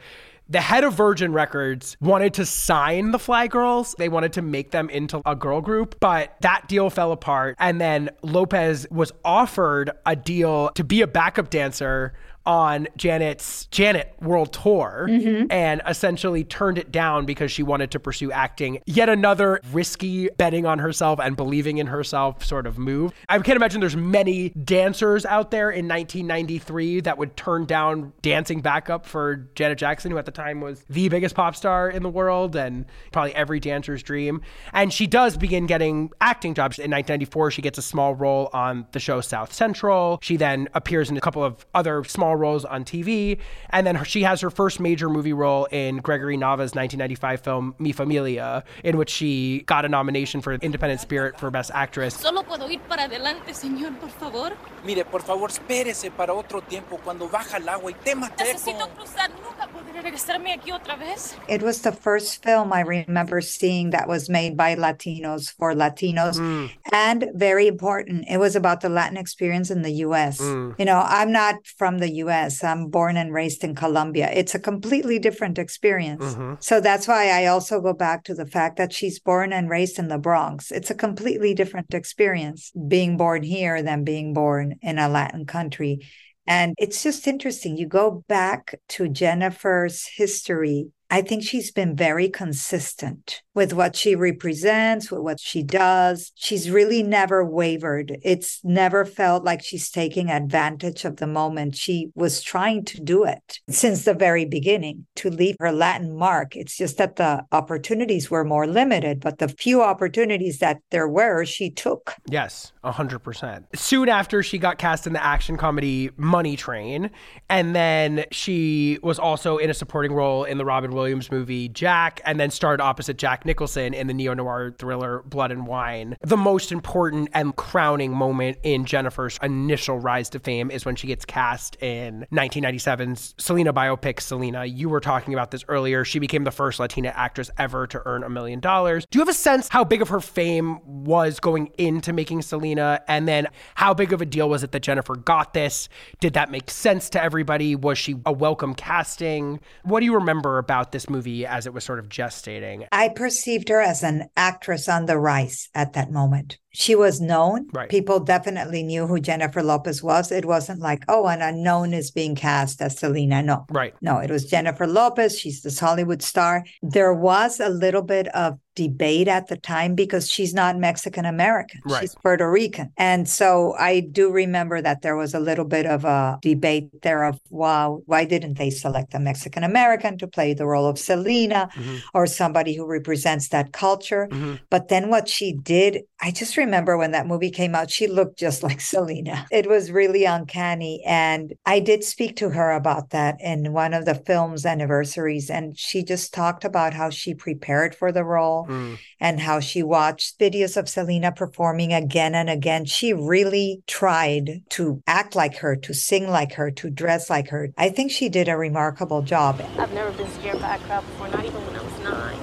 the 0.48 0.60
head 0.60 0.84
of 0.84 0.94
Virgin 0.94 1.32
Records 1.32 1.96
wanted 2.00 2.34
to 2.34 2.46
sign 2.46 3.10
the 3.10 3.18
Fly 3.18 3.48
Girls. 3.48 3.94
They 3.98 4.08
wanted 4.08 4.32
to 4.34 4.42
make 4.42 4.70
them 4.70 4.88
into 4.90 5.20
a 5.26 5.34
girl 5.34 5.60
group, 5.60 5.96
but 6.00 6.36
that 6.40 6.68
deal 6.68 6.88
fell 6.90 7.12
apart. 7.12 7.56
And 7.58 7.80
then 7.80 8.10
Lopez 8.22 8.86
was 8.90 9.12
offered 9.24 9.90
a 10.04 10.14
deal 10.14 10.70
to 10.70 10.84
be 10.84 11.02
a 11.02 11.06
backup 11.06 11.50
dancer 11.50 12.14
on 12.46 12.88
Janet's 12.96 13.66
Janet 13.66 14.14
World 14.20 14.52
Tour 14.52 15.06
mm-hmm. 15.10 15.50
and 15.50 15.82
essentially 15.86 16.44
turned 16.44 16.78
it 16.78 16.92
down 16.92 17.26
because 17.26 17.50
she 17.50 17.62
wanted 17.62 17.90
to 17.90 18.00
pursue 18.00 18.30
acting. 18.30 18.80
Yet 18.86 19.08
another 19.08 19.60
risky 19.72 20.28
betting 20.36 20.64
on 20.64 20.78
herself 20.78 21.18
and 21.20 21.36
believing 21.36 21.78
in 21.78 21.88
herself 21.88 22.44
sort 22.44 22.66
of 22.66 22.78
move. 22.78 23.12
I 23.28 23.38
can't 23.40 23.56
imagine 23.56 23.80
there's 23.80 23.96
many 23.96 24.50
dancers 24.50 25.26
out 25.26 25.50
there 25.50 25.70
in 25.70 25.88
1993 25.88 27.00
that 27.00 27.18
would 27.18 27.36
turn 27.36 27.66
down 27.66 28.12
dancing 28.22 28.60
backup 28.60 29.06
for 29.06 29.48
Janet 29.54 29.78
Jackson, 29.78 30.12
who 30.12 30.18
at 30.18 30.26
the 30.26 30.30
time 30.30 30.60
was 30.60 30.84
the 30.88 31.08
biggest 31.08 31.34
pop 31.34 31.56
star 31.56 31.90
in 31.90 32.02
the 32.02 32.08
world 32.08 32.54
and 32.54 32.86
probably 33.12 33.34
every 33.34 33.58
dancer's 33.58 34.02
dream. 34.02 34.40
And 34.72 34.92
she 34.92 35.06
does 35.06 35.36
begin 35.36 35.66
getting 35.66 36.10
acting 36.20 36.54
jobs. 36.54 36.78
In 36.78 36.90
1994, 36.90 37.50
she 37.50 37.62
gets 37.62 37.78
a 37.78 37.82
small 37.82 38.14
role 38.14 38.50
on 38.52 38.86
the 38.92 39.00
show 39.00 39.20
South 39.20 39.52
Central. 39.52 40.18
She 40.22 40.36
then 40.36 40.68
appears 40.74 41.10
in 41.10 41.16
a 41.16 41.20
couple 41.20 41.42
of 41.42 41.66
other 41.74 42.04
small 42.04 42.35
roles 42.36 42.64
on 42.64 42.84
TV. 42.84 43.38
And 43.70 43.86
then 43.86 43.96
her, 43.96 44.04
she 44.04 44.22
has 44.22 44.40
her 44.40 44.50
first 44.50 44.80
major 44.80 45.08
movie 45.08 45.32
role 45.32 45.66
in 45.66 45.98
Gregory 45.98 46.36
Nava's 46.36 46.74
1995 46.74 47.40
film 47.40 47.74
Mi 47.78 47.92
Familia, 47.92 48.64
in 48.84 48.96
which 48.96 49.10
she 49.10 49.62
got 49.66 49.84
a 49.84 49.88
nomination 49.88 50.40
for 50.40 50.52
Independent 50.54 51.00
Spirit 51.00 51.38
for 51.38 51.50
Best 51.50 51.70
Actress. 51.74 52.14
Solo 52.14 52.42
puedo 52.42 52.70
ir 52.70 52.80
para 52.88 53.04
adelante, 53.04 53.52
señor, 53.54 53.98
por 54.00 54.10
favor. 54.10 54.52
Mire, 54.84 55.04
por 55.04 55.22
favor, 55.22 55.50
espérese 55.50 56.10
para 56.10 56.32
otro 56.32 56.60
tiempo 56.60 56.98
cuando 57.02 57.28
baja 57.28 57.56
el 57.56 57.68
agua 57.68 57.90
y 57.90 57.94
tema 57.94 58.30
Necesito 58.38 58.88
cruzar, 58.90 59.30
nunca 59.30 59.66
podré 59.68 60.02
regresarme 60.02 60.52
aquí 60.52 60.72
otra 60.72 60.96
vez. 60.96 61.36
It 61.48 61.62
was 61.62 61.82
the 61.82 61.92
first 61.92 62.42
film 62.44 62.72
I 62.72 62.82
remember 62.82 63.40
seeing 63.40 63.90
that 63.90 64.08
was 64.08 64.28
made 64.28 64.56
by 64.56 64.76
Latinos 64.76 65.50
for 65.50 65.74
Latinos. 65.74 66.38
Mm. 66.38 66.70
And 66.92 67.30
very 67.34 67.66
important, 67.66 68.26
it 68.28 68.38
was 68.38 68.54
about 68.54 68.80
the 68.80 68.88
Latin 68.88 69.16
experience 69.16 69.70
in 69.70 69.82
the 69.82 70.04
US. 70.06 70.40
Mm. 70.40 70.78
You 70.78 70.84
know, 70.84 71.02
I'm 71.04 71.32
not 71.32 71.66
from 71.78 71.98
the 71.98 72.10
US, 72.22 72.25
I'm 72.62 72.88
born 72.88 73.16
and 73.16 73.32
raised 73.32 73.64
in 73.64 73.74
Colombia. 73.74 74.30
It's 74.32 74.54
a 74.54 74.58
completely 74.58 75.18
different 75.18 75.58
experience. 75.58 76.24
Mm-hmm. 76.24 76.54
So 76.60 76.80
that's 76.80 77.08
why 77.08 77.30
I 77.30 77.46
also 77.46 77.80
go 77.80 77.92
back 77.92 78.24
to 78.24 78.34
the 78.34 78.46
fact 78.46 78.76
that 78.76 78.92
she's 78.92 79.18
born 79.18 79.52
and 79.52 79.70
raised 79.70 79.98
in 79.98 80.08
the 80.08 80.18
Bronx. 80.18 80.70
It's 80.70 80.90
a 80.90 80.94
completely 80.94 81.54
different 81.54 81.94
experience 81.94 82.72
being 82.88 83.16
born 83.16 83.42
here 83.42 83.82
than 83.82 84.04
being 84.04 84.32
born 84.34 84.76
in 84.82 84.98
a 84.98 85.08
Latin 85.08 85.46
country. 85.46 86.00
And 86.46 86.74
it's 86.78 87.02
just 87.02 87.26
interesting. 87.26 87.76
You 87.76 87.88
go 87.88 88.24
back 88.28 88.78
to 88.90 89.08
Jennifer's 89.08 90.06
history. 90.06 90.88
I 91.10 91.22
think 91.22 91.44
she's 91.44 91.70
been 91.70 91.94
very 91.94 92.28
consistent 92.28 93.42
with 93.54 93.72
what 93.72 93.96
she 93.96 94.14
represents, 94.14 95.10
with 95.10 95.20
what 95.20 95.40
she 95.40 95.62
does. 95.62 96.32
She's 96.34 96.70
really 96.70 97.02
never 97.02 97.44
wavered. 97.44 98.18
It's 98.22 98.60
never 98.64 99.04
felt 99.04 99.44
like 99.44 99.62
she's 99.62 99.90
taking 99.90 100.30
advantage 100.30 101.04
of 101.04 101.16
the 101.16 101.26
moment. 101.26 101.76
She 101.76 102.10
was 102.14 102.42
trying 102.42 102.84
to 102.86 103.00
do 103.00 103.24
it 103.24 103.60
since 103.70 104.04
the 104.04 104.14
very 104.14 104.44
beginning 104.44 105.06
to 105.16 105.30
leave 105.30 105.56
her 105.60 105.72
Latin 105.72 106.16
mark. 106.16 106.56
It's 106.56 106.76
just 106.76 106.98
that 106.98 107.16
the 107.16 107.44
opportunities 107.52 108.30
were 108.30 108.44
more 108.44 108.66
limited, 108.66 109.20
but 109.20 109.38
the 109.38 109.48
few 109.48 109.82
opportunities 109.82 110.58
that 110.58 110.78
there 110.90 111.08
were, 111.08 111.44
she 111.44 111.70
took. 111.70 112.14
Yes, 112.28 112.72
100%. 112.84 113.64
Soon 113.74 114.08
after, 114.08 114.42
she 114.42 114.58
got 114.58 114.78
cast 114.78 115.06
in 115.06 115.12
the 115.12 115.24
action 115.24 115.56
comedy 115.56 116.10
Money 116.16 116.56
Train. 116.56 117.10
And 117.48 117.74
then 117.74 118.24
she 118.32 118.98
was 119.02 119.18
also 119.18 119.56
in 119.56 119.70
a 119.70 119.74
supporting 119.74 120.12
role 120.12 120.44
in 120.44 120.58
the 120.58 120.64
Robin 120.64 120.90
Williams 120.96 121.30
movie 121.30 121.68
Jack, 121.68 122.20
and 122.24 122.40
then 122.40 122.50
starred 122.50 122.80
opposite 122.80 123.18
Jack 123.18 123.44
Nicholson 123.44 123.94
in 123.94 124.06
the 124.06 124.14
neo 124.14 124.34
noir 124.34 124.74
thriller 124.78 125.22
Blood 125.26 125.52
and 125.52 125.66
Wine. 125.66 126.16
The 126.22 126.38
most 126.38 126.72
important 126.72 127.28
and 127.34 127.54
crowning 127.54 128.12
moment 128.12 128.56
in 128.62 128.86
Jennifer's 128.86 129.38
initial 129.42 130.00
rise 130.00 130.30
to 130.30 130.38
fame 130.38 130.70
is 130.70 130.86
when 130.86 130.96
she 130.96 131.06
gets 131.06 131.24
cast 131.24 131.76
in 131.82 132.26
1997's 132.32 133.34
Selena 133.38 133.72
biopic 133.74 134.20
Selena. 134.20 134.64
You 134.64 134.88
were 134.88 135.00
talking 135.00 135.34
about 135.34 135.50
this 135.50 135.64
earlier. 135.68 136.04
She 136.04 136.18
became 136.18 136.44
the 136.44 136.50
first 136.50 136.80
Latina 136.80 137.12
actress 137.14 137.50
ever 137.58 137.86
to 137.88 138.02
earn 138.06 138.24
a 138.24 138.30
million 138.30 138.58
dollars. 138.58 139.06
Do 139.10 139.18
you 139.18 139.20
have 139.20 139.28
a 139.28 139.34
sense 139.34 139.68
how 139.68 139.84
big 139.84 140.00
of 140.00 140.08
her 140.08 140.20
fame 140.20 140.80
was 141.04 141.38
going 141.40 141.66
into 141.76 142.14
making 142.14 142.40
Selena? 142.40 143.02
And 143.06 143.28
then 143.28 143.48
how 143.74 143.92
big 143.92 144.14
of 144.14 144.22
a 144.22 144.26
deal 144.26 144.48
was 144.48 144.62
it 144.62 144.72
that 144.72 144.80
Jennifer 144.80 145.14
got 145.14 145.52
this? 145.52 145.90
Did 146.20 146.32
that 146.32 146.50
make 146.50 146.70
sense 146.70 147.10
to 147.10 147.22
everybody? 147.22 147.76
Was 147.76 147.98
she 147.98 148.16
a 148.24 148.32
welcome 148.32 148.74
casting? 148.74 149.60
What 149.82 150.00
do 150.00 150.06
you 150.06 150.14
remember 150.14 150.56
about 150.56 150.85
this 150.92 151.10
movie 151.10 151.46
as 151.46 151.66
it 151.66 151.74
was 151.74 151.84
sort 151.84 151.98
of 151.98 152.08
gestating? 152.08 152.86
I 152.92 153.08
perceived 153.08 153.68
her 153.68 153.80
as 153.80 154.02
an 154.02 154.28
actress 154.36 154.88
on 154.88 155.06
the 155.06 155.18
rise 155.18 155.68
at 155.74 155.94
that 155.94 156.10
moment. 156.10 156.58
She 156.76 156.94
was 156.94 157.20
known. 157.22 157.68
Right. 157.72 157.88
People 157.88 158.20
definitely 158.20 158.82
knew 158.82 159.06
who 159.06 159.18
Jennifer 159.18 159.62
Lopez 159.62 160.02
was. 160.02 160.30
It 160.30 160.44
wasn't 160.44 160.80
like, 160.80 161.02
oh, 161.08 161.26
an 161.26 161.40
unknown 161.40 161.94
is 161.94 162.10
being 162.10 162.34
cast 162.34 162.82
as 162.82 162.98
Selena. 162.98 163.42
No. 163.42 163.64
Right. 163.70 163.94
No, 164.02 164.18
it 164.18 164.30
was 164.30 164.44
Jennifer 164.44 164.86
Lopez. 164.86 165.38
She's 165.38 165.62
this 165.62 165.78
Hollywood 165.78 166.22
star. 166.22 166.64
There 166.82 167.14
was 167.14 167.60
a 167.60 167.70
little 167.70 168.02
bit 168.02 168.28
of 168.28 168.58
debate 168.74 169.26
at 169.26 169.46
the 169.46 169.56
time 169.56 169.94
because 169.94 170.30
she's 170.30 170.52
not 170.52 170.76
Mexican 170.76 171.24
American. 171.24 171.80
Right. 171.86 172.02
She's 172.02 172.14
Puerto 172.14 172.50
Rican. 172.50 172.92
And 172.98 173.26
so 173.26 173.74
I 173.78 174.00
do 174.00 174.30
remember 174.30 174.82
that 174.82 175.00
there 175.00 175.16
was 175.16 175.32
a 175.32 175.40
little 175.40 175.64
bit 175.64 175.86
of 175.86 176.04
a 176.04 176.38
debate 176.42 176.90
there 177.02 177.24
of, 177.24 177.40
wow, 177.48 178.02
why 178.04 178.26
didn't 178.26 178.58
they 178.58 178.68
select 178.68 179.14
a 179.14 179.18
Mexican 179.18 179.64
American 179.64 180.18
to 180.18 180.26
play 180.26 180.52
the 180.52 180.66
role 180.66 180.86
of 180.86 180.98
Selena 180.98 181.70
Mm-hmm. 181.76 181.96
or 182.12 182.26
somebody 182.26 182.76
who 182.76 182.86
represents 182.86 183.48
that 183.48 183.72
culture? 183.72 184.28
But 184.68 184.88
then 184.88 185.08
what 185.08 185.26
she 185.26 185.54
did, 185.54 186.02
I 186.18 186.30
just 186.30 186.56
remember 186.56 186.96
when 186.96 187.10
that 187.10 187.26
movie 187.26 187.50
came 187.50 187.74
out, 187.74 187.90
she 187.90 188.06
looked 188.06 188.38
just 188.38 188.62
like 188.68 188.80
Selena. 188.80 189.46
It 189.52 189.68
was 189.68 189.90
really 189.90 190.24
uncanny. 190.24 191.02
And 191.06 191.52
I 191.66 191.78
did 191.78 192.02
speak 192.04 192.36
to 192.36 192.50
her 192.50 192.70
about 192.72 193.10
that 193.10 193.36
in 193.40 193.72
one 193.72 193.92
of 193.92 194.06
the 194.06 194.14
film's 194.14 194.64
anniversaries. 194.64 195.50
And 195.50 195.78
she 195.78 196.02
just 196.02 196.32
talked 196.32 196.64
about 196.64 196.94
how 196.94 197.10
she 197.10 197.34
prepared 197.34 197.94
for 197.94 198.12
the 198.12 198.24
role 198.24 198.66
Mm. 198.66 198.98
and 199.20 199.40
how 199.40 199.60
she 199.60 199.82
watched 199.82 200.38
videos 200.40 200.76
of 200.76 200.88
Selena 200.88 201.30
performing 201.32 201.92
again 201.92 202.34
and 202.34 202.48
again. 202.48 202.86
She 202.86 203.12
really 203.12 203.82
tried 203.86 204.62
to 204.70 205.02
act 205.06 205.36
like 205.36 205.56
her, 205.58 205.76
to 205.76 205.92
sing 205.92 206.28
like 206.30 206.54
her, 206.54 206.70
to 206.70 206.90
dress 206.90 207.28
like 207.28 207.48
her. 207.50 207.68
I 207.76 207.90
think 207.90 208.10
she 208.10 208.28
did 208.30 208.48
a 208.48 208.56
remarkable 208.56 209.22
job. 209.22 209.60
I've 209.78 209.92
never 209.92 210.10
been 210.12 210.30
scared 210.30 210.60
by 210.60 210.76
a 210.76 210.78
crowd 210.80 211.02
before, 211.02 211.28
not 211.28 211.44
even 211.44 211.60
when 211.66 211.76
I 211.76 211.82
was 211.82 211.98
nine. 212.02 212.38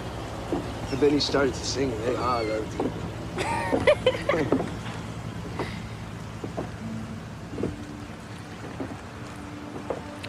But 0.91 0.99
then 1.01 1.11
he 1.11 1.19
started 1.19 1.53
to 1.55 1.65
sing, 1.65 1.91
and 1.91 2.03
they 2.03 2.15
all 2.15 2.43
loved 2.43 2.81
you. 2.81 2.91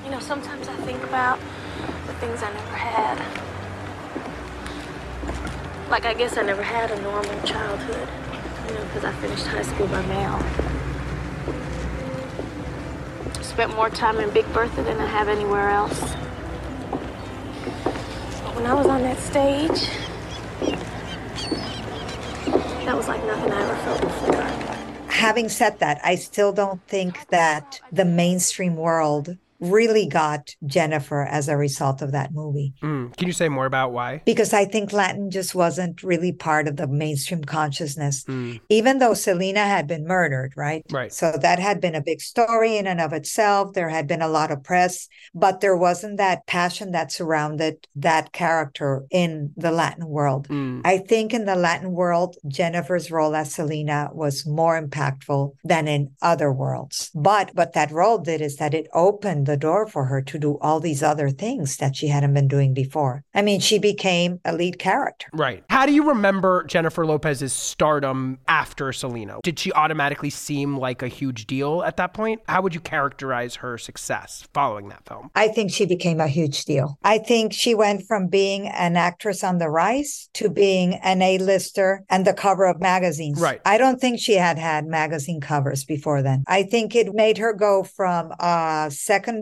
You 0.04 0.10
know, 0.10 0.20
sometimes 0.20 0.68
I 0.68 0.76
think 0.82 1.02
about 1.02 1.38
the 2.06 2.12
things 2.14 2.42
I 2.42 2.52
never 2.52 2.76
had. 2.76 3.18
Like, 5.90 6.04
I 6.04 6.12
guess 6.12 6.36
I 6.36 6.42
never 6.42 6.62
had 6.62 6.90
a 6.90 7.00
normal 7.00 7.40
childhood, 7.42 8.06
you 8.68 8.74
know, 8.74 8.84
because 8.84 9.04
I 9.04 9.12
finished 9.14 9.46
high 9.46 9.62
school 9.62 9.86
by 9.86 10.02
mail. 10.06 10.38
Spent 13.42 13.74
more 13.74 13.88
time 13.88 14.18
in 14.20 14.28
Big 14.30 14.44
Bertha 14.52 14.82
than 14.82 14.98
I 14.98 15.06
have 15.06 15.28
anywhere 15.28 15.70
else. 15.70 16.00
But 18.42 18.56
when 18.56 18.66
I 18.66 18.74
was 18.74 18.86
on 18.86 19.02
that 19.04 19.18
stage, 19.18 19.88
that 22.84 22.96
was 22.96 23.08
like 23.08 23.24
nothing 23.24 23.52
I 23.52 23.62
ever 23.62 23.76
felt 23.76 24.00
before. 24.00 24.42
Having 25.08 25.48
said 25.48 25.78
that, 25.78 26.00
I 26.04 26.16
still 26.16 26.52
don't 26.52 26.82
think 26.86 27.28
that 27.28 27.80
the 27.90 28.04
mainstream 28.04 28.76
world 28.76 29.36
really 29.64 30.06
got 30.06 30.50
Jennifer 30.66 31.22
as 31.22 31.48
a 31.48 31.56
result 31.56 32.02
of 32.02 32.12
that 32.12 32.32
movie. 32.32 32.74
Mm. 32.82 33.16
Can 33.16 33.26
you 33.26 33.32
say 33.32 33.48
more 33.48 33.66
about 33.66 33.92
why? 33.92 34.22
Because 34.24 34.52
I 34.52 34.64
think 34.64 34.92
Latin 34.92 35.30
just 35.30 35.54
wasn't 35.54 36.02
really 36.02 36.32
part 36.32 36.68
of 36.68 36.76
the 36.76 36.86
mainstream 36.86 37.42
consciousness, 37.44 38.24
Mm. 38.24 38.60
even 38.68 38.98
though 38.98 39.14
Selena 39.14 39.64
had 39.64 39.86
been 39.86 40.06
murdered, 40.06 40.52
right? 40.56 40.84
Right. 40.90 41.12
So 41.12 41.32
that 41.40 41.58
had 41.58 41.80
been 41.80 41.94
a 41.94 42.02
big 42.02 42.20
story 42.20 42.76
in 42.76 42.86
and 42.86 43.00
of 43.00 43.12
itself. 43.12 43.72
There 43.72 43.88
had 43.88 44.06
been 44.06 44.22
a 44.22 44.28
lot 44.28 44.50
of 44.50 44.62
press, 44.62 45.08
but 45.34 45.60
there 45.60 45.76
wasn't 45.76 46.16
that 46.18 46.46
passion 46.46 46.92
that 46.92 47.12
surrounded 47.12 47.86
that 47.96 48.32
character 48.32 49.04
in 49.10 49.52
the 49.56 49.70
Latin 49.70 50.06
world. 50.08 50.48
Mm. 50.48 50.82
I 50.84 50.98
think 50.98 51.32
in 51.32 51.44
the 51.44 51.56
Latin 51.56 51.92
world, 51.92 52.36
Jennifer's 52.46 53.10
role 53.10 53.34
as 53.34 53.54
Selena 53.54 54.10
was 54.12 54.46
more 54.46 54.80
impactful 54.80 55.52
than 55.64 55.88
in 55.88 56.10
other 56.22 56.52
worlds. 56.52 57.10
But 57.14 57.50
what 57.54 57.72
that 57.74 57.90
role 57.90 58.18
did 58.18 58.40
is 58.40 58.56
that 58.56 58.74
it 58.74 58.88
opened 58.92 59.46
the 59.46 59.53
door 59.56 59.86
for 59.86 60.04
her 60.06 60.22
to 60.22 60.38
do 60.38 60.58
all 60.60 60.80
these 60.80 61.02
other 61.02 61.30
things 61.30 61.76
that 61.78 61.96
she 61.96 62.08
hadn't 62.08 62.34
been 62.34 62.48
doing 62.48 62.74
before. 62.74 63.24
I 63.34 63.42
mean, 63.42 63.60
she 63.60 63.78
became 63.78 64.40
a 64.44 64.54
lead 64.54 64.78
character. 64.78 65.28
Right. 65.32 65.64
How 65.70 65.86
do 65.86 65.92
you 65.92 66.08
remember 66.08 66.64
Jennifer 66.64 67.06
Lopez's 67.06 67.52
stardom 67.52 68.38
after 68.48 68.92
Selena? 68.92 69.38
Did 69.42 69.58
she 69.58 69.72
automatically 69.72 70.30
seem 70.30 70.76
like 70.76 71.02
a 71.02 71.08
huge 71.08 71.46
deal 71.46 71.82
at 71.82 71.96
that 71.96 72.14
point? 72.14 72.40
How 72.48 72.62
would 72.62 72.74
you 72.74 72.80
characterize 72.80 73.56
her 73.56 73.78
success 73.78 74.46
following 74.52 74.88
that 74.88 75.06
film? 75.06 75.30
I 75.34 75.48
think 75.48 75.70
she 75.70 75.86
became 75.86 76.20
a 76.20 76.28
huge 76.28 76.64
deal. 76.64 76.98
I 77.02 77.18
think 77.18 77.52
she 77.52 77.74
went 77.74 78.06
from 78.06 78.28
being 78.28 78.68
an 78.68 78.96
actress 78.96 79.44
on 79.44 79.58
the 79.58 79.68
rise 79.68 80.28
to 80.34 80.48
being 80.48 80.94
an 80.94 81.22
A-lister 81.22 82.04
and 82.08 82.26
the 82.26 82.34
cover 82.34 82.66
of 82.66 82.80
magazines. 82.80 83.40
Right. 83.40 83.60
I 83.64 83.78
don't 83.78 84.00
think 84.00 84.20
she 84.20 84.34
had 84.34 84.58
had 84.58 84.86
magazine 84.86 85.40
covers 85.40 85.84
before 85.84 86.22
then. 86.22 86.44
I 86.46 86.62
think 86.62 86.94
it 86.94 87.14
made 87.14 87.38
her 87.38 87.52
go 87.52 87.82
from 87.82 88.32
a 88.40 88.88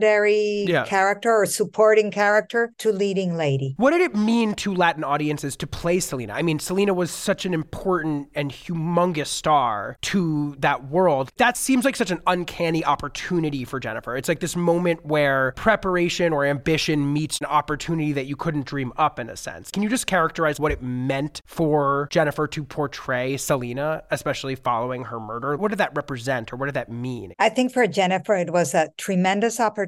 secondary 0.03 0.65
Yeah. 0.69 0.85
character 0.85 1.31
or 1.33 1.47
supporting 1.47 2.11
character 2.11 2.73
to 2.79 2.93
leading 2.93 3.37
lady. 3.37 3.75
What 3.79 3.93
did 3.93 4.01
it 4.01 4.15
mean 4.17 4.55
to 4.55 4.75
Latin 4.75 5.05
audiences 5.05 5.57
to 5.59 5.67
play 5.67 6.01
Selena? 6.01 6.33
I 6.33 6.43
mean, 6.43 6.59
Selena 6.59 6.93
was 6.93 7.11
such 7.11 7.47
an 7.47 7.55
important 7.55 8.29
and 8.35 8.51
humongous 8.51 9.29
star 9.29 9.97
to 10.03 10.57
that 10.59 10.89
world. 10.89 11.31
That 11.37 11.57
seems 11.57 11.85
like 11.85 11.95
such 11.97 12.11
an 12.11 12.21
uncanny 12.27 12.85
opportunity 12.85 13.65
for 13.65 13.79
Jennifer. 13.79 14.17
It's 14.17 14.29
like 14.29 14.41
this 14.41 14.57
moment 14.57 15.05
where 15.07 15.53
preparation 15.57 16.33
or 16.33 16.45
ambition 16.45 17.13
meets 17.13 17.39
an 17.41 17.47
opportunity 17.47 18.13
that 18.13 18.27
you 18.27 18.37
couldn't 18.37 18.67
dream 18.67 18.93
up 18.97 19.19
in 19.21 19.29
a 19.31 19.37
sense. 19.37 19.71
Can 19.71 19.83
you 19.83 19.89
just 19.89 20.07
characterize 20.07 20.59
what 20.59 20.73
it 20.73 20.83
meant 20.83 21.43
for 21.47 22.09
Jennifer 22.11 22.47
to 22.49 22.65
portray 22.65 23.37
Selena, 23.37 24.03
especially 24.11 24.57
following 24.57 25.05
her 25.05 25.21
murder? 25.21 25.57
What 25.57 25.69
did 25.71 25.79
that 25.79 25.93
represent 25.95 26.53
or 26.53 26.57
what 26.57 26.67
did 26.67 26.75
that 26.75 26.91
mean? 26.91 27.33
I 27.39 27.49
think 27.49 27.73
for 27.73 27.87
Jennifer, 27.87 28.35
it 28.35 28.53
was 28.53 28.75
a 28.75 28.89
tremendous 28.97 29.61
opportunity, 29.61 29.82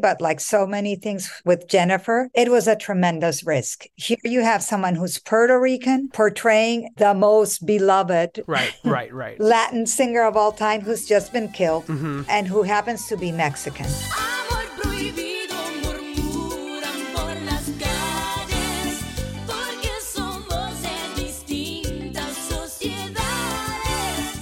but 0.00 0.20
like 0.20 0.40
so 0.40 0.66
many 0.66 0.96
things 0.96 1.30
with 1.44 1.68
Jennifer, 1.68 2.28
it 2.34 2.50
was 2.50 2.66
a 2.66 2.76
tremendous 2.76 3.44
risk. 3.44 3.86
Here 3.94 4.18
you 4.24 4.42
have 4.42 4.62
someone 4.62 4.94
who's 4.94 5.18
Puerto 5.18 5.58
Rican 5.60 6.08
portraying 6.08 6.90
the 6.96 7.14
most 7.14 7.66
beloved 7.66 8.36
Right, 8.46 8.74
right, 8.84 9.12
right. 9.12 9.40
Latin 9.40 9.86
singer 9.86 10.22
of 10.22 10.36
all 10.36 10.52
time 10.52 10.80
who's 10.80 11.06
just 11.06 11.32
been 11.32 11.50
killed 11.50 11.86
mm-hmm. 11.86 12.22
and 12.28 12.46
who 12.46 12.62
happens 12.62 13.06
to 13.08 13.16
be 13.16 13.32
Mexican. 13.32 13.86
Amor 13.86 14.64
prohibido 14.76 15.56
murmuran 15.82 17.14
por 17.14 17.34
las 17.44 17.70
calles 17.78 19.02
porque 19.46 19.90
somos 20.00 20.82
de 20.82 21.22
distintas 21.22 22.34
sociedades. 22.48 23.16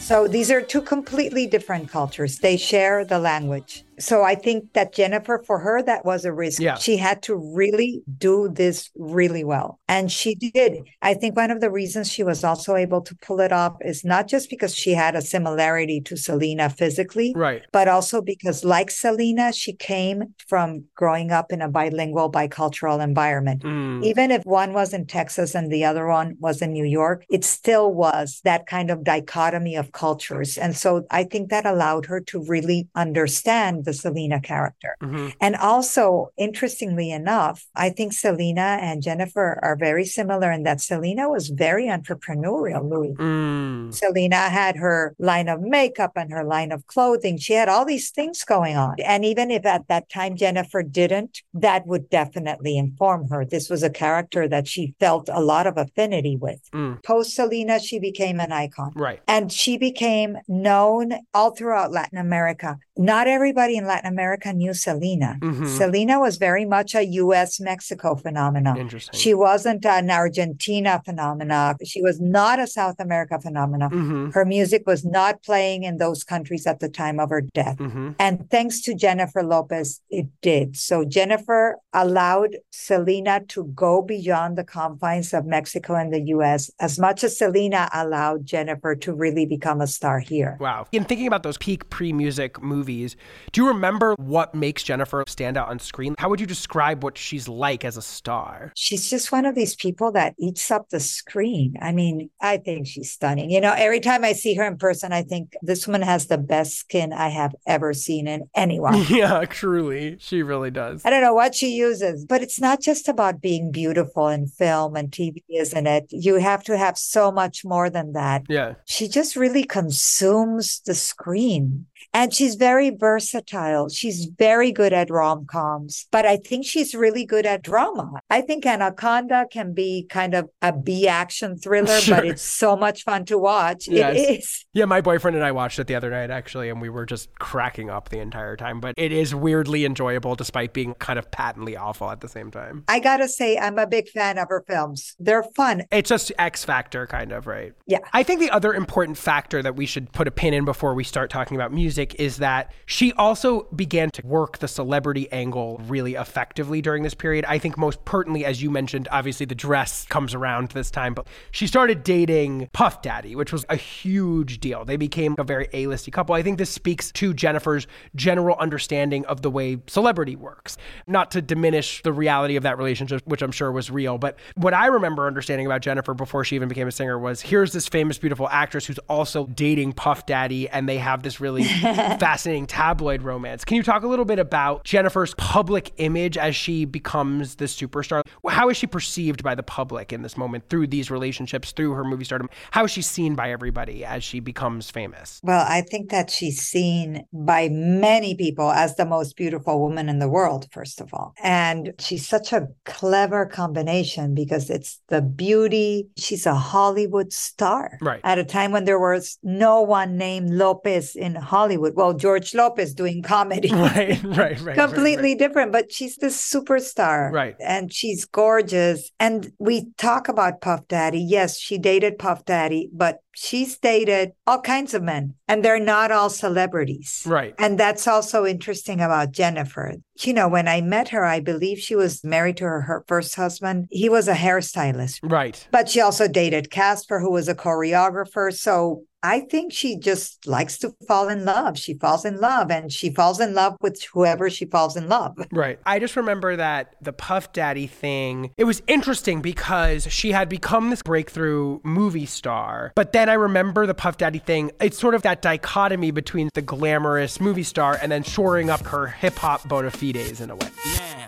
So 0.03 0.29
these 0.29 0.51
are 0.51 0.61
two 0.63 0.83
completely 0.83 1.47
different 1.47 1.91
cultures. 1.91 2.39
They 2.39 2.57
share 2.57 3.05
the 3.05 3.19
language. 3.19 3.85
So 3.99 4.23
I 4.23 4.35
think 4.35 4.73
that 4.73 4.93
Jennifer, 4.93 5.43
for 5.47 5.59
her, 5.59 5.83
that 5.83 6.05
was 6.05 6.25
a 6.25 6.33
risk. 6.33 6.61
Yeah. 6.61 6.77
She 6.77 6.97
had 6.97 7.23
to 7.23 7.37
really 7.37 8.03
do 8.19 8.49
this 8.49 8.91
really 8.97 9.45
well. 9.45 9.79
And 9.89 10.11
she 10.11 10.35
did. 10.35 10.85
I 11.03 11.15
think 11.15 11.37
one 11.37 11.51
of 11.51 11.61
the 11.61 11.71
reasons 11.71 12.11
she 12.11 12.23
was 12.23 12.45
also 12.45 12.75
able 12.77 13.03
to 13.03 13.15
pull 13.17 13.41
it 13.41 13.53
off 13.53 13.77
is 13.81 14.05
not 14.05 14.29
just 14.29 14.51
because 14.51 14.75
she 14.75 14.93
had 14.93 15.15
a 15.15 15.23
similarity 15.23 16.01
to 16.03 16.17
Selena 16.17 16.71
physically, 16.71 17.33
Right. 17.37 17.63
but 17.73 17.89
also 17.89 18.21
because, 18.21 18.65
like 18.65 18.91
Selena, 18.91 19.53
she 19.53 19.73
came 19.73 20.35
from 20.49 20.85
growing 20.95 21.31
up 21.31 21.53
in 21.53 21.63
a 21.63 21.69
bilingual, 21.69 22.31
bicultural 22.31 23.03
environment. 23.03 23.63
Mm. 23.63 24.05
Even 24.05 24.31
if 24.31 24.45
one 24.45 24.73
was 24.73 24.93
in 24.93 25.07
Texas 25.07 25.55
and 25.55 25.71
the 25.71 25.85
other 25.85 26.07
one 26.07 26.37
was 26.41 26.63
in 26.63 26.73
New 26.73 26.85
York, 26.85 27.25
it 27.31 27.45
still 27.45 27.93
was 27.93 28.41
that 28.45 28.67
kind 28.67 28.91
of 28.91 29.05
dichotomy 29.05 29.77
of 29.77 29.93
cultures. 29.93 30.59
And 30.59 30.77
so 30.77 31.05
I 31.11 31.25
think 31.25 31.51
that 31.51 31.67
allowed 31.67 32.07
her 32.07 32.21
to 32.21 32.45
really 32.47 32.89
understand 32.95 33.84
the 33.85 33.93
Selena 33.93 34.41
character. 34.41 34.97
Mhm. 35.03 35.35
And 35.41 35.57
also, 35.57 36.31
interestingly 36.37 37.11
enough, 37.11 37.67
I 37.75 37.91
think 37.91 38.13
Selena 38.13 38.79
and 38.81 39.03
Jennifer 39.03 39.59
are 39.63 39.77
very 39.77 40.05
similar 40.05 40.51
in 40.51 40.63
that 40.65 40.81
Selena 40.81 41.29
was 41.29 41.49
very 41.49 41.87
entrepreneurial, 41.87 42.89
Louie. 42.89 43.15
Mm. 43.15 43.95
Selena 43.95 44.49
had 44.49 44.77
her 44.77 45.15
line 45.19 45.49
of 45.49 45.61
makeup 45.61 46.13
and 46.17 46.33
her 46.33 46.45
line 46.45 46.73
of 46.73 46.87
clothing. 46.87 47.39
She 47.39 47.53
had 47.53 47.69
all 47.69 47.85
these 47.85 48.11
things 48.11 48.45
going 48.45 48.77
on. 48.77 48.97
And 49.05 49.25
even 49.25 49.51
if 49.51 49.65
at 49.67 49.89
that 49.89 50.09
time 50.09 50.37
Jennifer 50.37 50.83
didn't, 50.83 51.43
that 51.55 51.87
would 51.87 52.09
definitely 52.11 52.77
inform 52.77 53.29
her. 53.29 53.45
This 53.45 53.69
was 53.69 53.83
a 53.83 53.91
character 53.91 54.49
that 54.49 54.67
she 54.69 54.95
felt 55.01 55.29
a 55.33 55.41
lot 55.41 55.67
of 55.67 55.77
affinity 55.77 56.37
with. 56.37 56.61
Mm. 56.73 57.03
Post 57.03 57.35
Selena, 57.35 57.81
she 57.81 57.99
became 57.99 58.41
an 58.41 58.53
icon. 58.53 58.93
Right. 58.95 59.21
And 59.29 59.51
she 59.53 59.77
became 59.79 60.39
known 60.49 61.15
all 61.33 61.51
throughout 61.55 61.93
Latin 61.93 62.19
America. 62.19 62.79
Not 62.97 63.27
everybody 63.27 63.74
in 63.77 63.87
Latin 63.87 64.11
America 64.13 64.53
knew 64.53 64.75
Selena. 64.75 65.37
Mhm. 65.41 65.67
Selena 65.67 66.21
was 66.21 66.37
very 66.37 66.65
much 66.65 66.95
a 66.95 67.05
US 67.23 67.61
Mexico 67.61 68.15
phenomenon. 68.15 68.79
Interesting. 68.79 69.19
She 69.19 69.35
wasn't 69.35 69.85
an 69.87 70.11
Argentina 70.11 71.01
phenomenon. 71.05 71.77
She 71.85 72.03
was 72.03 72.21
not 72.21 72.59
a 72.59 72.67
South 72.67 72.97
America 72.99 73.39
phenomena. 73.41 73.89
hmm 73.89 74.31
Her 74.31 74.45
music 74.45 74.83
was 74.87 75.05
not 75.05 75.43
playing 75.43 75.85
in 75.85 75.99
those 75.99 76.25
countries 76.25 76.67
at 76.67 76.81
the 76.81 76.89
time 76.89 77.19
of 77.21 77.31
her 77.31 77.41
death. 77.41 77.79
hmm 77.79 78.11
And 78.19 78.49
thanks 78.51 78.81
to 78.83 78.95
Jennifer 78.95 79.43
Lopez, 79.43 80.01
it 80.11 80.27
did. 80.43 80.77
So 80.77 81.05
Jennifer 81.05 81.79
allowed 81.93 82.57
Selena 82.71 83.41
to 83.49 83.65
go 83.75 84.03
beyond 84.03 84.57
the 84.59 84.65
confines 84.65 85.33
of 85.33 85.47
Mexico 85.47 85.95
and 85.95 86.13
the 86.13 86.21
US 86.37 86.71
as 86.81 86.99
much 86.99 87.25
as 87.25 87.39
Selena 87.39 87.89
allowed 87.93 88.45
Jennifer 88.45 88.95
to 88.97 89.13
really 89.13 89.47
become 89.47 89.81
a 89.81 89.87
star 89.87 90.19
here. 90.19 90.57
Wow. 90.61 90.87
In 90.93 91.05
thinking 91.05 91.27
about 91.27 91.43
those 91.43 91.59
peak 91.59 91.89
pre 91.91 92.13
music 92.13 92.63
movies, 92.63 93.17
do 93.53 93.64
you 93.65 93.69
remember 93.69 94.15
what 94.19 94.55
makes 94.55 94.83
Jennifer 94.83 95.25
stand 95.27 95.57
out 95.57 95.69
on 95.69 95.79
screen? 95.79 96.15
How 96.19 96.29
would 96.29 96.41
you 96.41 96.47
describe 96.47 97.03
what 97.03 97.17
she's 97.17 97.49
like 97.49 97.85
as 97.85 97.97
a 97.97 98.03
star? 98.03 98.73
She's 98.77 99.09
just 99.09 99.33
one 99.33 99.47
of 99.47 99.55
these 99.55 99.75
people 99.75 100.13
that 100.13 100.35
eats 100.39 100.71
up 100.71 100.91
the 100.91 101.01
screen. 101.01 101.75
I 101.81 101.93
mean, 101.93 102.31
I 102.41 102.59
think 102.59 102.87
she's 102.87 103.11
stunning. 103.11 103.51
You 103.51 103.61
know, 103.61 103.75
every 103.77 104.01
time 104.01 104.25
I 104.25 104.33
see 104.33 104.55
her 104.55 104.65
in 104.65 104.77
person, 104.77 105.13
I 105.13 105.23
think 105.23 105.55
this 105.63 105.87
woman 105.87 106.03
has 106.03 106.27
the 106.27 106.39
best 106.39 106.79
skin 106.79 107.13
I 107.13 107.29
have 107.29 107.55
ever 107.67 107.93
seen 107.95 108.29
in 108.29 108.49
anyone. 108.55 109.05
Yeah, 109.15 109.45
truly. 109.45 110.17
She 110.19 110.43
really 110.43 110.73
does. 110.73 111.03
I 111.05 111.11
don't 111.11 111.23
know 111.23 111.35
what 111.35 111.55
she 111.55 111.69
uses, 111.69 112.25
but 112.25 112.43
it's 112.43 112.61
not 112.61 112.81
just 112.81 113.09
about 113.09 113.41
being 113.41 113.71
beautiful 113.71 114.27
in 114.29 114.49
film 114.49 114.97
and 114.97 115.11
TV, 115.11 115.43
isn't 115.49 115.87
it? 115.87 116.07
You 116.11 116.37
have 116.37 116.65
to 116.65 116.77
have 116.77 116.99
so 116.99 117.31
much 117.31 117.65
more 117.65 117.91
than 117.91 118.13
that. 118.15 118.43
Yeah. 118.49 118.75
She 118.87 119.07
just 119.07 119.37
really 119.37 119.63
consumes 119.63 120.81
the 120.85 120.95
screen. 120.95 121.87
And 122.15 122.33
she's 122.33 122.55
very 122.55 122.91
versatile. 122.91 123.89
She's 123.89 124.27
very 124.27 124.71
good 124.71 124.93
at 124.93 125.11
rom 125.11 125.47
coms, 125.47 126.07
but 126.13 126.25
I 126.25 126.37
think 126.37 126.65
she's 126.65 126.95
really 126.95 127.25
good 127.27 127.45
at 127.45 127.63
drama. 127.63 128.21
I 128.31 128.41
think 128.41 128.65
Anaconda 128.65 129.47
can 129.51 129.75
be 129.75 130.07
kind 130.09 130.33
of 130.35 130.49
a 130.63 130.73
B 130.73 131.09
action 131.09 131.59
thriller, 131.59 131.99
Sure. 132.01 132.17
but 132.17 132.27
it's 132.27 132.43
so 132.43 132.77
much 132.77 133.03
fun 133.03 133.25
to 133.27 133.39
watch. 133.39 133.89
Yes. 133.89 134.15
It 134.17 134.39
is. 134.39 134.65
Yeah, 134.73 134.85
my 134.85 135.01
boyfriend 135.01 135.37
and 135.37 135.45
I 135.45 135.53
watched 135.53 135.79
it 135.79 135.87
the 135.89 135.97
other 135.97 136.11
night 136.11 136.31
actually, 136.31 136.69
and 136.69 136.81
we 136.81 136.89
were 136.89 137.05
just 137.05 137.37
cracking 137.39 137.91
up 137.91 138.11
the 138.11 138.21
entire 138.21 138.57
time. 138.57 138.81
But 138.81 138.95
it 138.97 139.11
is 139.13 139.35
weirdly 139.35 139.85
enjoyable 139.85 140.37
despite 140.37 140.73
being 140.73 140.95
kind 140.95 141.19
of 141.19 141.31
patently 141.33 141.77
awful 141.77 142.11
at 142.11 142.21
the 142.21 142.29
same 142.29 142.51
time. 142.53 142.85
I 142.87 143.01
gotta 143.01 143.27
say, 143.29 143.59
I'm 143.59 143.79
a 143.79 143.87
big 143.89 144.09
fan 144.09 144.39
of 144.39 144.49
her 144.51 144.63
films. 144.69 145.17
They're 145.19 145.43
fun. 145.57 145.83
It's 145.91 146.11
just 146.11 146.31
X 146.39 146.65
Factor, 146.65 147.07
kind 147.09 147.33
of, 147.33 147.47
right? 147.49 147.73
Yeah. 147.87 147.99
I 148.13 148.23
think 148.23 148.41
the 148.41 148.51
other 148.51 148.73
important 148.73 149.19
factor 149.19 149.63
that 149.63 149.75
we 149.75 149.87
should 149.87 150.13
put 150.13 150.29
a 150.29 150.31
pin 150.31 150.55
in 150.55 150.65
before 150.65 150.95
we 150.95 151.03
start 151.03 151.29
talking 151.31 151.57
about 151.57 151.73
music 151.73 152.04
is 152.19 152.39
that 152.39 152.73
she 152.87 153.13
also 153.13 153.63
began 153.75 154.11
to 154.11 154.27
work 154.27 154.59
the 154.59 154.69
celebrity 154.69 155.31
angle 155.33 155.81
really 155.87 156.15
effectively 156.15 156.83
during 156.83 157.03
this 157.03 157.15
period. 157.15 157.45
I 157.47 157.59
think 157.59 157.79
most 157.79 158.05
pertinently, 158.05 158.45
as 158.45 158.63
you 158.63 158.71
mentioned, 158.71 159.09
obviously 159.11 159.47
the 159.47 159.55
dress 159.55 160.05
comes 160.07 160.35
around 160.35 160.71
this 160.71 160.91
time, 160.91 161.15
but 161.15 161.27
she 161.51 161.67
started 161.67 162.03
dating 162.03 162.69
Puff 162.73 163.03
Daddy, 163.03 163.37
which 163.37 163.53
was 163.53 163.65
a 163.69 163.77
huge 163.77 164.61
deal. 164.61 164.85
They 164.85 164.97
became 164.97 165.35
a 165.39 165.45
very 165.45 165.69
A-listy 165.73 166.13
couple. 166.13 166.35
I 166.35 166.43
think 166.43 166.59
this 166.59 166.71
speaks 166.71 167.13
to 167.13 167.33
Jennifer's 167.33 167.87
general 168.15 168.57
understanding 168.59 169.25
of 169.27 169.43
the 169.43 169.51
way 169.51 169.79
celebrity 169.87 170.37
works. 170.37 170.77
Not 171.07 171.31
to 171.33 171.43
diminish 171.43 172.03
the 172.03 172.13
reality 172.13 172.57
of 172.57 172.63
that 172.65 172.79
relationship, 172.79 173.23
which 173.27 173.43
I'm 173.43 173.53
sure 173.53 173.71
was 173.73 173.91
real, 173.91 174.19
but 174.19 174.37
what 174.57 174.75
I 174.75 174.87
remember 174.87 175.27
understanding 175.27 175.67
about 175.67 175.81
Jennifer 175.81 176.15
before 176.15 176.45
she 176.45 176.57
even 176.57 176.69
became 176.69 176.89
a 176.89 176.93
singer 176.93 177.19
was 177.19 177.41
here's 177.41 177.73
this 177.73 177.89
famous, 177.89 178.19
beautiful 178.19 178.49
actress 178.49 178.87
who's 178.87 178.99
also 179.09 179.47
dating 179.47 179.93
Puff 179.93 180.27
Daddy, 180.27 180.69
and 180.69 180.89
they 180.89 180.99
have 180.99 181.23
this 181.23 181.41
really 181.41 181.65
fascinating 182.19 182.67
tabloid 182.67 183.23
romance. 183.23 183.65
Can 183.65 183.77
you 183.77 183.83
talk 183.83 184.03
a 184.03 184.07
little 184.07 184.25
bit 184.25 184.39
about 184.39 184.85
Jennifer's 184.85 185.35
public 185.35 185.93
image 185.99 186.37
as 186.37 186.57
she 186.57 186.85
becomes 186.85 187.57
the 187.57 187.67
superstar? 187.67 188.23
How 188.49 188.69
is 188.69 188.77
she 188.77 188.87
perceived 188.87 189.43
by 189.43 189.55
the 189.55 189.63
public 189.63 190.13
in 190.13 190.23
this 190.23 190.37
moment 190.37 190.69
through 190.69 190.89
these 190.89 191.11
relationships, 191.11 191.73
through 191.73 191.93
her 191.93 192.05
movie 192.05 192.25
stardom? 192.25 192.49
How 192.71 192.85
is 192.85 192.91
she 192.91 193.03
seen 193.03 193.35
by 193.35 193.51
everybody 193.51 194.05
as 194.05 194.25
she 194.25 194.41
becomes 194.41 194.91
famous? 194.91 195.41
Well, 195.43 195.65
I 195.69 195.83
think 195.83 196.11
that 196.11 196.31
she's 196.31 196.61
seen 196.61 197.27
by 197.33 197.69
many 197.71 198.35
people 198.35 198.71
as 198.71 198.97
the 198.97 199.07
most 199.07 199.37
beautiful 199.37 199.81
woman 199.81 200.09
in 200.09 200.19
the 200.19 200.29
world, 200.29 200.69
first 200.73 201.01
of 201.01 201.13
all. 201.13 201.35
And 201.43 201.93
she's 201.99 202.27
such 202.27 202.53
a 202.53 202.69
clever 202.85 203.47
combination 203.47 204.35
because 204.35 204.71
it's 204.71 205.01
the 205.09 205.23
beauty. 205.23 206.09
She's 206.17 206.47
a 206.47 206.55
Hollywood 206.55 207.33
star. 207.33 207.99
Right. 208.01 208.21
At 208.25 208.39
a 208.39 208.45
time 208.45 208.73
when 208.73 208.85
there 208.85 208.99
was 208.99 209.39
no 209.43 209.81
one 209.83 210.17
named 210.17 210.51
Lopez 210.51 211.15
in 211.15 211.35
Hollywood. 211.35 211.74
Well, 211.79 212.15
George 212.15 212.55
Lopez 212.55 212.95
doing 212.95 213.23
comedy. 213.23 213.71
Right, 213.85 214.23
right, 214.23 214.37
right. 214.37 214.61
right, 214.61 214.77
completely 214.77 215.31
right. 215.33 215.39
different, 215.39 215.73
but 215.73 215.93
she's 215.93 216.17
this 216.17 216.37
superstar. 216.53 217.31
Right. 217.31 217.57
And 217.61 217.93
she's 217.93 218.25
gorgeous. 218.25 219.11
And 219.21 219.53
we 219.59 219.87
talk 219.99 220.29
about 220.29 220.61
Puff 220.61 220.87
Daddy. 220.89 221.21
Yes, 221.21 221.59
she 221.59 221.77
dated 221.79 222.19
Puff 222.19 222.45
Daddy, 222.45 222.89
but 222.93 223.19
she's 223.35 223.77
dated 223.79 224.33
all 224.47 224.61
kinds 224.61 224.95
of 224.95 225.03
men, 225.03 225.35
and 225.49 225.65
they're 225.65 225.81
not 225.81 226.11
all 226.13 226.31
celebrities. 226.31 227.25
Right. 227.27 227.55
And 227.59 227.79
that's 227.79 228.07
also 228.07 228.47
interesting 228.47 229.01
about 229.01 229.33
Jennifer. 229.33 229.95
You 230.21 230.33
know, 230.33 230.49
when 230.49 230.69
I 230.69 230.81
met 230.81 231.09
her, 231.09 231.25
I 231.25 231.41
believe 231.41 231.79
she 231.79 231.97
was 231.97 232.23
married 232.25 232.57
to 232.59 232.65
her, 232.65 232.81
her 232.83 233.05
first 233.09 233.35
husband. 233.35 233.87
He 233.91 234.09
was 234.09 234.29
a 234.29 234.35
hairstylist, 234.35 235.19
Right. 235.23 235.67
but 235.73 235.89
she 235.89 236.01
also 236.01 236.29
dated 236.29 236.71
Casper, 236.71 237.19
who 237.21 237.33
was 237.33 237.49
a 237.49 237.55
choreographer. 237.55 238.53
So 238.57 239.03
I 239.25 239.41
think 239.41 239.73
she 239.73 239.97
just 239.97 240.47
likes 240.47 240.77
to 240.81 240.95
fall 241.09 241.31
in 241.31 241.47
love. 241.47 241.79
She 241.79 241.95
falls 241.95 242.27
in 242.27 242.43
love 242.43 242.71
and 242.71 242.93
she 242.93 243.09
falls 243.09 243.41
in 243.41 243.55
love 243.55 243.75
with 243.81 244.03
whoever 244.13 244.51
she 244.51 244.67
falls 244.67 244.99
in 244.99 245.09
love. 245.09 245.39
Right. 245.51 245.79
I 245.87 245.99
just 245.99 246.15
remember 246.15 246.57
that 246.57 246.97
the 247.01 247.15
Puff 247.15 247.51
Daddy 247.55 247.87
thing, 247.87 248.51
it 248.59 248.65
was 248.65 248.83
interesting 248.87 249.41
because 249.41 250.07
she 250.13 250.33
had 250.33 250.51
become 250.51 250.91
this 250.91 251.01
breakthrough 251.03 251.81
movie 251.85 252.27
star. 252.27 252.93
But 252.95 253.13
then 253.13 253.31
I 253.31 253.35
remember 253.35 253.87
the 253.87 253.95
Puff 253.95 254.19
Daddy 254.19 254.41
thing, 254.41 254.73
it's 254.79 254.99
sort 254.99 255.15
of 255.15 255.23
that 255.23 255.41
dichotomy 255.41 256.11
between 256.11 256.51
the 256.53 256.61
glamorous 256.61 257.41
movie 257.41 257.63
star 257.63 257.99
and 258.03 258.13
then 258.13 258.25
shoring 258.25 258.69
up 258.69 258.85
her 258.89 259.07
hip 259.07 259.37
hop 259.37 259.67
bona 259.67 259.91
fides 259.91 260.43
in 260.43 260.51
a 260.51 260.57
way. 260.57 260.69
Now, 260.99 261.25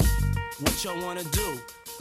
what 0.60 0.84
y'all 0.84 1.02
wanna 1.02 1.24
do? 1.24 1.58